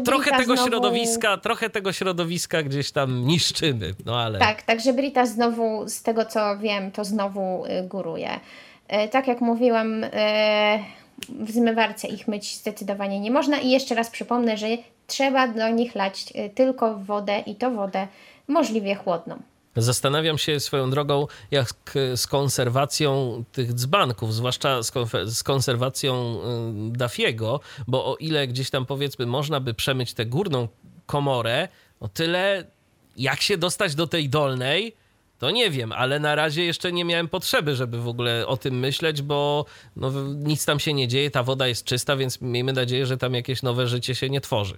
trochę 0.05 0.31
tego 0.31 0.57
znowu... 0.57 0.69
środowiska, 0.69 1.37
trochę 1.37 1.71
tego 1.71 1.93
środowiska 1.93 2.63
gdzieś 2.63 2.91
tam 2.91 3.27
niszczymy, 3.27 3.95
no 4.07 4.21
ale... 4.21 4.39
Tak, 4.39 4.63
także 4.63 4.93
Brita 4.93 5.27
znowu, 5.27 5.89
z 5.89 6.03
tego 6.03 6.25
co 6.25 6.59
wiem, 6.59 6.91
to 6.91 7.05
znowu 7.05 7.67
y, 7.67 7.89
góruje. 7.89 8.31
Y, 8.35 9.09
tak 9.09 9.29
jak 9.29 9.41
mówiłam, 9.41 10.05
y, 10.05 10.11
w 11.29 11.51
zmywarce 11.51 12.09
ich 12.09 12.29
myć 12.29 12.57
zdecydowanie 12.57 13.21
nie 13.21 13.31
można 13.31 13.59
i 13.59 13.71
jeszcze 13.71 13.95
raz 13.95 14.11
przypomnę, 14.11 14.57
że 14.57 14.67
trzeba 15.07 15.49
do 15.49 15.69
nich 15.69 15.95
lać 15.95 16.33
tylko 16.55 16.99
wodę 16.99 17.43
i 17.47 17.55
to 17.55 17.71
wodę 17.71 18.09
możliwie 18.49 18.95
chłodną. 18.95 19.39
Zastanawiam 19.79 20.39
się 20.39 20.61
swoją 20.61 20.91
drogą, 20.91 21.27
jak 21.51 21.75
z 22.17 22.27
konserwacją 22.27 23.45
tych 23.53 23.75
dzbanków, 23.75 24.35
zwłaszcza 24.35 24.81
z 25.27 25.43
konserwacją 25.43 26.41
y, 26.89 26.99
Dafiego, 26.99 27.61
bo 27.87 28.07
o 28.07 28.17
ile 28.17 28.47
gdzieś 28.47 28.71
tam 28.71 28.87
powiedzmy 28.87 29.27
można 29.27 29.61
by 29.61 29.75
przemyć 29.75 30.15
tę 30.15 30.27
górną 30.27 30.69
komorę, 31.07 31.69
o 32.01 32.09
tyle 32.09 32.65
jak 33.17 33.41
się 33.41 33.59
dostać 33.59 33.95
do 33.95 34.07
tej 34.07 34.29
dolnej, 34.29 34.95
to 35.39 35.51
nie 35.51 35.71
wiem, 35.71 35.93
ale 35.93 36.19
na 36.19 36.35
razie 36.35 36.65
jeszcze 36.65 36.93
nie 36.93 37.05
miałem 37.05 37.29
potrzeby, 37.29 37.77
żeby 37.77 37.99
w 37.99 38.09
ogóle 38.09 38.47
o 38.47 38.57
tym 38.57 38.79
myśleć, 38.79 39.23
bo 39.23 39.65
no, 39.97 40.11
nic 40.35 40.65
tam 40.65 40.81
się 40.81 40.93
nie 40.95 41.09
dzieje, 41.09 41.31
ta 41.31 41.43
woda 41.43 41.69
jest 41.69 41.85
czysta, 41.85 42.17
więc 42.17 42.41
miejmy 42.41 42.73
nadzieję, 42.73 43.07
że 43.07 43.17
tam 43.17 43.35
jakieś 43.35 43.63
nowe 43.63 43.87
życie 43.87 44.15
się 44.15 44.31
nie 44.31 44.41
tworzy. 44.41 44.77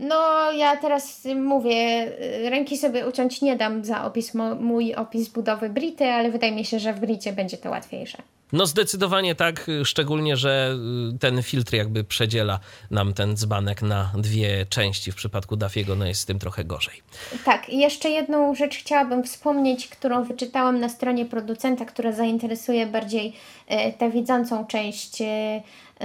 No, 0.00 0.52
ja 0.52 0.76
teraz 0.76 1.24
mówię, 1.36 2.12
ręki 2.50 2.78
sobie 2.78 3.08
uciąć 3.08 3.42
nie 3.42 3.56
dam 3.56 3.84
za 3.84 4.04
opis, 4.04 4.34
mój 4.60 4.94
opis 4.94 5.28
budowy 5.28 5.68
Brity, 5.68 6.04
ale 6.04 6.30
wydaje 6.30 6.52
mi 6.52 6.64
się, 6.64 6.78
że 6.78 6.92
w 6.92 7.00
Bricie 7.00 7.32
będzie 7.32 7.56
to 7.56 7.70
łatwiejsze. 7.70 8.22
No 8.52 8.66
zdecydowanie 8.66 9.34
tak, 9.34 9.66
szczególnie, 9.84 10.36
że 10.36 10.76
y, 11.14 11.18
ten 11.18 11.42
filtr 11.42 11.74
jakby 11.74 12.04
przedziela 12.04 12.60
nam 12.90 13.14
ten 13.14 13.36
dzbanek 13.36 13.82
na 13.82 14.12
dwie 14.18 14.66
części. 14.66 15.12
W 15.12 15.14
przypadku 15.14 15.56
Dafiego 15.56 15.96
no 15.96 16.06
jest 16.06 16.20
z 16.20 16.26
tym 16.26 16.38
trochę 16.38 16.64
gorzej. 16.64 17.02
Tak, 17.44 17.68
i 17.68 17.78
jeszcze 17.78 18.10
jedną 18.10 18.54
rzecz 18.54 18.76
chciałabym 18.76 19.24
wspomnieć, 19.24 19.88
którą 19.88 20.24
wyczytałam 20.24 20.80
na 20.80 20.88
stronie 20.88 21.26
producenta, 21.26 21.84
która 21.84 22.12
zainteresuje 22.12 22.86
bardziej 22.86 23.32
y, 23.70 23.92
tę 23.98 24.10
widzącą 24.10 24.66
część 24.66 25.20
y, 25.20 25.26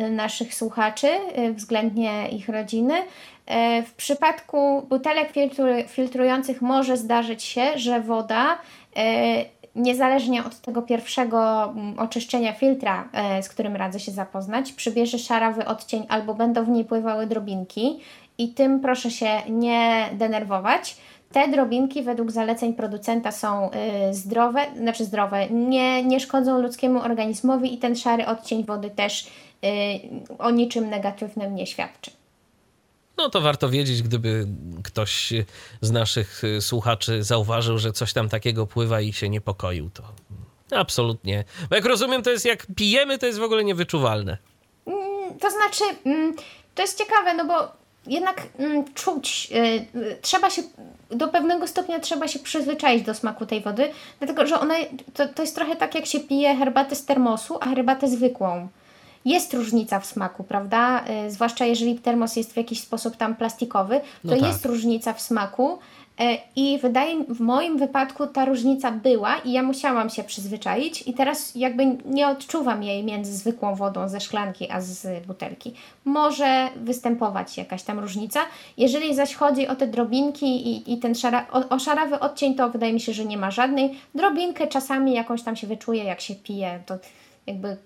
naszych 0.09 0.55
słuchaczy, 0.55 1.07
względnie 1.55 2.29
ich 2.29 2.49
rodziny. 2.49 2.93
E, 3.45 3.83
w 3.83 3.93
przypadku 3.93 4.81
butelek 4.89 5.33
filtrujących 5.87 6.61
może 6.61 6.97
zdarzyć 6.97 7.43
się, 7.43 7.63
że 7.75 8.01
woda 8.01 8.57
e, 8.95 9.45
niezależnie 9.75 10.43
od 10.43 10.59
tego 10.59 10.81
pierwszego 10.81 11.63
mm, 11.63 11.99
oczyszczenia 11.99 12.53
filtra, 12.53 13.09
e, 13.13 13.43
z 13.43 13.49
którym 13.49 13.75
radzę 13.75 13.99
się 13.99 14.11
zapoznać, 14.11 14.71
przybierze 14.71 15.19
szarawy 15.19 15.65
odcień 15.65 16.05
albo 16.09 16.33
będą 16.33 16.63
w 16.65 16.69
niej 16.69 16.85
pływały 16.85 17.27
drobinki 17.27 17.99
i 18.37 18.49
tym 18.49 18.79
proszę 18.79 19.11
się 19.11 19.29
nie 19.49 20.09
denerwować. 20.13 20.97
Te 21.31 21.47
drobinki 21.47 22.03
według 22.03 22.31
zaleceń 22.31 22.73
producenta 22.73 23.31
są 23.31 23.69
zdrowe, 24.11 24.61
znaczy 24.77 25.05
zdrowe, 25.05 25.49
nie, 25.49 26.03
nie 26.03 26.19
szkodzą 26.19 26.61
ludzkiemu 26.61 26.99
organizmowi 26.99 27.73
i 27.73 27.77
ten 27.77 27.95
szary 27.95 28.25
odcień 28.25 28.63
wody 28.63 28.89
też 28.89 29.27
o 30.39 30.51
niczym 30.51 30.89
negatywnym 30.89 31.55
nie 31.55 31.67
świadczy. 31.67 32.11
No 33.17 33.29
to 33.29 33.41
warto 33.41 33.69
wiedzieć, 33.69 34.01
gdyby 34.01 34.47
ktoś 34.83 35.33
z 35.81 35.91
naszych 35.91 36.41
słuchaczy 36.59 37.23
zauważył, 37.23 37.77
że 37.77 37.91
coś 37.91 38.13
tam 38.13 38.29
takiego 38.29 38.67
pływa 38.67 39.01
i 39.01 39.13
się 39.13 39.29
niepokoił, 39.29 39.89
to 39.89 40.03
absolutnie. 40.71 41.43
Bo 41.69 41.75
jak 41.75 41.85
rozumiem, 41.85 42.23
to 42.23 42.29
jest 42.29 42.45
jak 42.45 42.65
pijemy, 42.75 43.17
to 43.17 43.25
jest 43.25 43.39
w 43.39 43.43
ogóle 43.43 43.63
niewyczuwalne. 43.63 44.37
Mm, 44.85 45.39
to 45.39 45.51
znaczy, 45.51 45.83
mm, 46.05 46.35
to 46.75 46.81
jest 46.81 46.97
ciekawe, 46.97 47.33
no 47.33 47.45
bo 47.45 47.71
jednak 48.07 48.47
mm, 48.59 48.93
czuć, 48.93 49.49
y, 49.95 50.17
trzeba 50.21 50.49
się, 50.49 50.63
do 51.11 51.27
pewnego 51.27 51.67
stopnia 51.67 51.99
trzeba 51.99 52.27
się 52.27 52.39
przyzwyczaić 52.39 53.03
do 53.03 53.13
smaku 53.13 53.45
tej 53.45 53.61
wody, 53.61 53.91
dlatego 54.19 54.47
że 54.47 54.59
ona, 54.59 54.75
to, 55.13 55.27
to 55.27 55.41
jest 55.41 55.55
trochę 55.55 55.75
tak, 55.75 55.95
jak 55.95 56.05
się 56.05 56.19
pije 56.19 56.55
herbatę 56.55 56.95
z 56.95 57.05
termosu, 57.05 57.57
a 57.61 57.69
herbatę 57.69 58.07
zwykłą 58.07 58.67
jest 59.25 59.53
różnica 59.53 59.99
w 59.99 60.05
smaku, 60.05 60.43
prawda? 60.43 61.03
Y, 61.27 61.31
zwłaszcza 61.31 61.65
jeżeli 61.65 61.99
termos 61.99 62.35
jest 62.35 62.53
w 62.53 62.57
jakiś 62.57 62.81
sposób 62.81 63.17
tam 63.17 63.35
plastikowy, 63.35 63.99
to 63.99 64.05
no 64.23 64.35
tak. 64.35 64.41
jest 64.41 64.65
różnica 64.65 65.13
w 65.13 65.21
smaku. 65.21 65.79
Y, 66.21 66.37
I 66.55 66.79
wydaje 66.81 67.23
w 67.23 67.39
moim 67.39 67.77
wypadku 67.77 68.27
ta 68.27 68.45
różnica 68.45 68.91
była 68.91 69.37
i 69.37 69.51
ja 69.51 69.63
musiałam 69.63 70.09
się 70.09 70.23
przyzwyczaić 70.23 71.07
i 71.07 71.13
teraz 71.13 71.55
jakby 71.55 71.97
nie 72.05 72.27
odczuwam 72.27 72.83
jej 72.83 73.03
między 73.03 73.37
zwykłą 73.37 73.75
wodą 73.75 74.09
ze 74.09 74.19
szklanki 74.19 74.71
a 74.71 74.81
z 74.81 75.25
butelki. 75.25 75.73
Może 76.05 76.69
występować 76.75 77.57
jakaś 77.57 77.83
tam 77.83 77.99
różnica. 77.99 78.39
Jeżeli 78.77 79.15
zaś 79.15 79.35
chodzi 79.35 79.67
o 79.67 79.75
te 79.75 79.87
drobinki 79.87 80.45
i, 80.45 80.93
i 80.93 80.97
ten 80.97 81.15
szara, 81.15 81.47
o, 81.51 81.69
o 81.69 81.79
szarawy 81.79 82.19
odcień, 82.19 82.55
to 82.55 82.69
wydaje 82.69 82.93
mi 82.93 82.99
się, 82.99 83.13
że 83.13 83.25
nie 83.25 83.37
ma 83.37 83.51
żadnej. 83.51 83.99
Drobinkę 84.15 84.67
czasami 84.67 85.13
jakąś 85.13 85.43
tam 85.43 85.55
się 85.55 85.67
wyczuje, 85.67 86.03
jak 86.03 86.21
się 86.21 86.35
pije, 86.35 86.79
to 86.85 86.97
jakby 87.47 87.77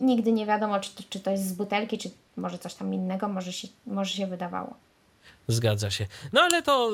nigdy 0.00 0.32
nie 0.32 0.46
wiadomo, 0.46 0.80
czy 0.80 0.96
to, 0.96 1.02
czy 1.10 1.20
to 1.20 1.30
jest 1.30 1.48
z 1.48 1.52
butelki, 1.52 1.98
czy 1.98 2.10
może 2.36 2.58
coś 2.58 2.74
tam 2.74 2.94
innego, 2.94 3.28
może 3.28 3.52
się, 3.52 3.68
może 3.86 4.10
się 4.10 4.26
wydawało. 4.26 4.74
Zgadza 5.48 5.90
się. 5.90 6.06
No 6.32 6.40
ale 6.40 6.62
to 6.62 6.90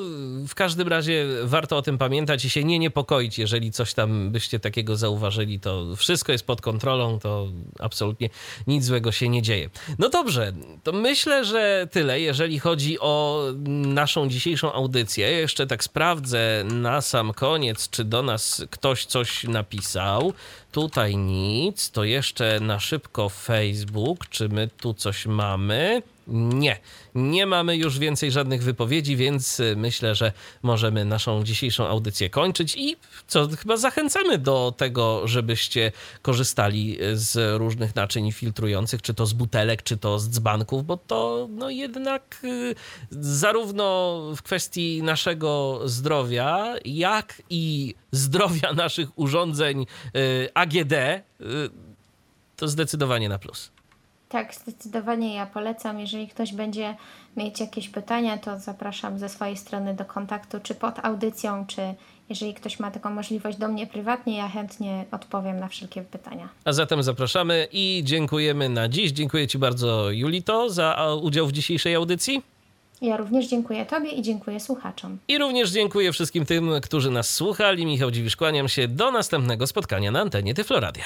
w 0.47 0.55
każdym 0.55 0.87
razie 0.87 1.25
warto 1.43 1.77
o 1.77 1.81
tym 1.81 1.97
pamiętać 1.97 2.45
i 2.45 2.49
się 2.49 2.63
nie 2.63 2.79
niepokoić, 2.79 3.39
jeżeli 3.39 3.71
coś 3.71 3.93
tam 3.93 4.31
byście 4.31 4.59
takiego 4.59 4.95
zauważyli, 4.95 5.59
to 5.59 5.95
wszystko 5.95 6.31
jest 6.31 6.45
pod 6.45 6.61
kontrolą, 6.61 7.19
to 7.19 7.47
absolutnie 7.79 8.29
nic 8.67 8.85
złego 8.85 9.11
się 9.11 9.29
nie 9.29 9.41
dzieje. 9.41 9.69
No 9.99 10.09
dobrze, 10.09 10.53
to 10.83 10.91
myślę, 10.91 11.45
że 11.45 11.87
tyle, 11.91 12.21
jeżeli 12.21 12.59
chodzi 12.59 12.99
o 12.99 13.43
naszą 13.67 14.29
dzisiejszą 14.29 14.73
audycję. 14.73 15.31
Jeszcze 15.31 15.67
tak 15.67 15.83
sprawdzę 15.83 16.63
na 16.63 17.01
sam 17.01 17.33
koniec, 17.33 17.89
czy 17.89 18.03
do 18.03 18.23
nas 18.23 18.65
ktoś 18.69 19.05
coś 19.05 19.43
napisał. 19.43 20.33
Tutaj 20.71 21.17
nic, 21.17 21.91
to 21.91 22.03
jeszcze 22.03 22.59
na 22.59 22.79
szybko 22.79 23.29
Facebook, 23.29 24.29
czy 24.29 24.49
my 24.49 24.69
tu 24.77 24.93
coś 24.93 25.25
mamy? 25.25 26.01
Nie, 26.27 26.79
nie 27.15 27.45
mamy 27.45 27.77
już 27.77 27.99
więcej 27.99 28.31
żadnych 28.31 28.63
wypowiedzi, 28.63 29.15
więc 29.15 29.59
y, 29.59 29.75
myślę, 29.77 30.15
że 30.15 30.31
możemy 30.61 31.05
naszą 31.05 31.43
dzisiejszą 31.43 31.87
audycję 31.87 32.29
kończyć 32.29 32.75
i 32.77 32.95
co, 33.27 33.47
chyba 33.47 33.77
zachęcamy 33.77 34.37
do 34.37 34.73
tego, 34.77 35.27
żebyście 35.27 35.91
korzystali 36.21 37.03
y, 37.03 37.17
z 37.17 37.59
różnych 37.59 37.95
naczyń 37.95 38.31
filtrujących, 38.31 39.01
czy 39.01 39.13
to 39.13 39.25
z 39.25 39.33
butelek, 39.33 39.83
czy 39.83 39.97
to 39.97 40.19
z 40.19 40.29
dzbanków, 40.29 40.85
bo 40.85 40.97
to 40.97 41.47
no 41.51 41.69
jednak 41.69 42.41
y, 42.43 42.75
zarówno 43.11 44.19
w 44.35 44.41
kwestii 44.41 45.03
naszego 45.03 45.81
zdrowia, 45.85 46.75
jak 46.85 47.41
i 47.49 47.95
zdrowia 48.11 48.73
naszych 48.73 49.19
urządzeń 49.19 49.85
AGD 50.53 50.93
to 52.55 52.67
zdecydowanie 52.67 53.29
na 53.29 53.39
plus. 53.39 53.72
Tak, 54.33 54.55
zdecydowanie 54.55 55.35
ja 55.35 55.45
polecam. 55.45 55.99
Jeżeli 55.99 56.27
ktoś 56.27 56.53
będzie 56.53 56.95
mieć 57.37 57.59
jakieś 57.59 57.89
pytania, 57.89 58.37
to 58.37 58.59
zapraszam 58.59 59.19
ze 59.19 59.29
swojej 59.29 59.57
strony 59.57 59.93
do 59.93 60.05
kontaktu, 60.05 60.57
czy 60.63 60.75
pod 60.75 61.05
audycją, 61.05 61.65
czy 61.67 61.81
jeżeli 62.29 62.53
ktoś 62.53 62.79
ma 62.79 62.91
taką 62.91 63.09
możliwość 63.09 63.57
do 63.57 63.67
mnie 63.67 63.87
prywatnie, 63.87 64.37
ja 64.37 64.49
chętnie 64.49 65.05
odpowiem 65.11 65.59
na 65.59 65.67
wszelkie 65.67 66.01
pytania. 66.01 66.49
A 66.65 66.73
zatem 66.73 67.03
zapraszamy 67.03 67.67
i 67.71 68.01
dziękujemy 68.05 68.69
na 68.69 68.89
dziś. 68.89 69.11
Dziękuję 69.11 69.47
Ci 69.47 69.57
bardzo, 69.57 70.11
Julito, 70.11 70.69
za 70.69 71.15
udział 71.21 71.47
w 71.47 71.51
dzisiejszej 71.51 71.95
audycji. 71.95 72.41
Ja 73.01 73.17
również 73.17 73.47
dziękuję 73.47 73.85
Tobie 73.85 74.11
i 74.11 74.21
dziękuję 74.21 74.59
słuchaczom. 74.59 75.17
I 75.27 75.37
również 75.37 75.71
dziękuję 75.71 76.11
wszystkim 76.11 76.45
tym, 76.45 76.71
którzy 76.81 77.11
nas 77.11 77.29
słuchali. 77.29 77.85
Michał 77.85 78.11
Dziwisz, 78.11 78.35
kłaniam 78.35 78.69
się 78.69 78.87
do 78.87 79.11
następnego 79.11 79.67
spotkania 79.67 80.11
na 80.11 80.21
antenie 80.21 80.53
Tyfloradia. 80.53 81.05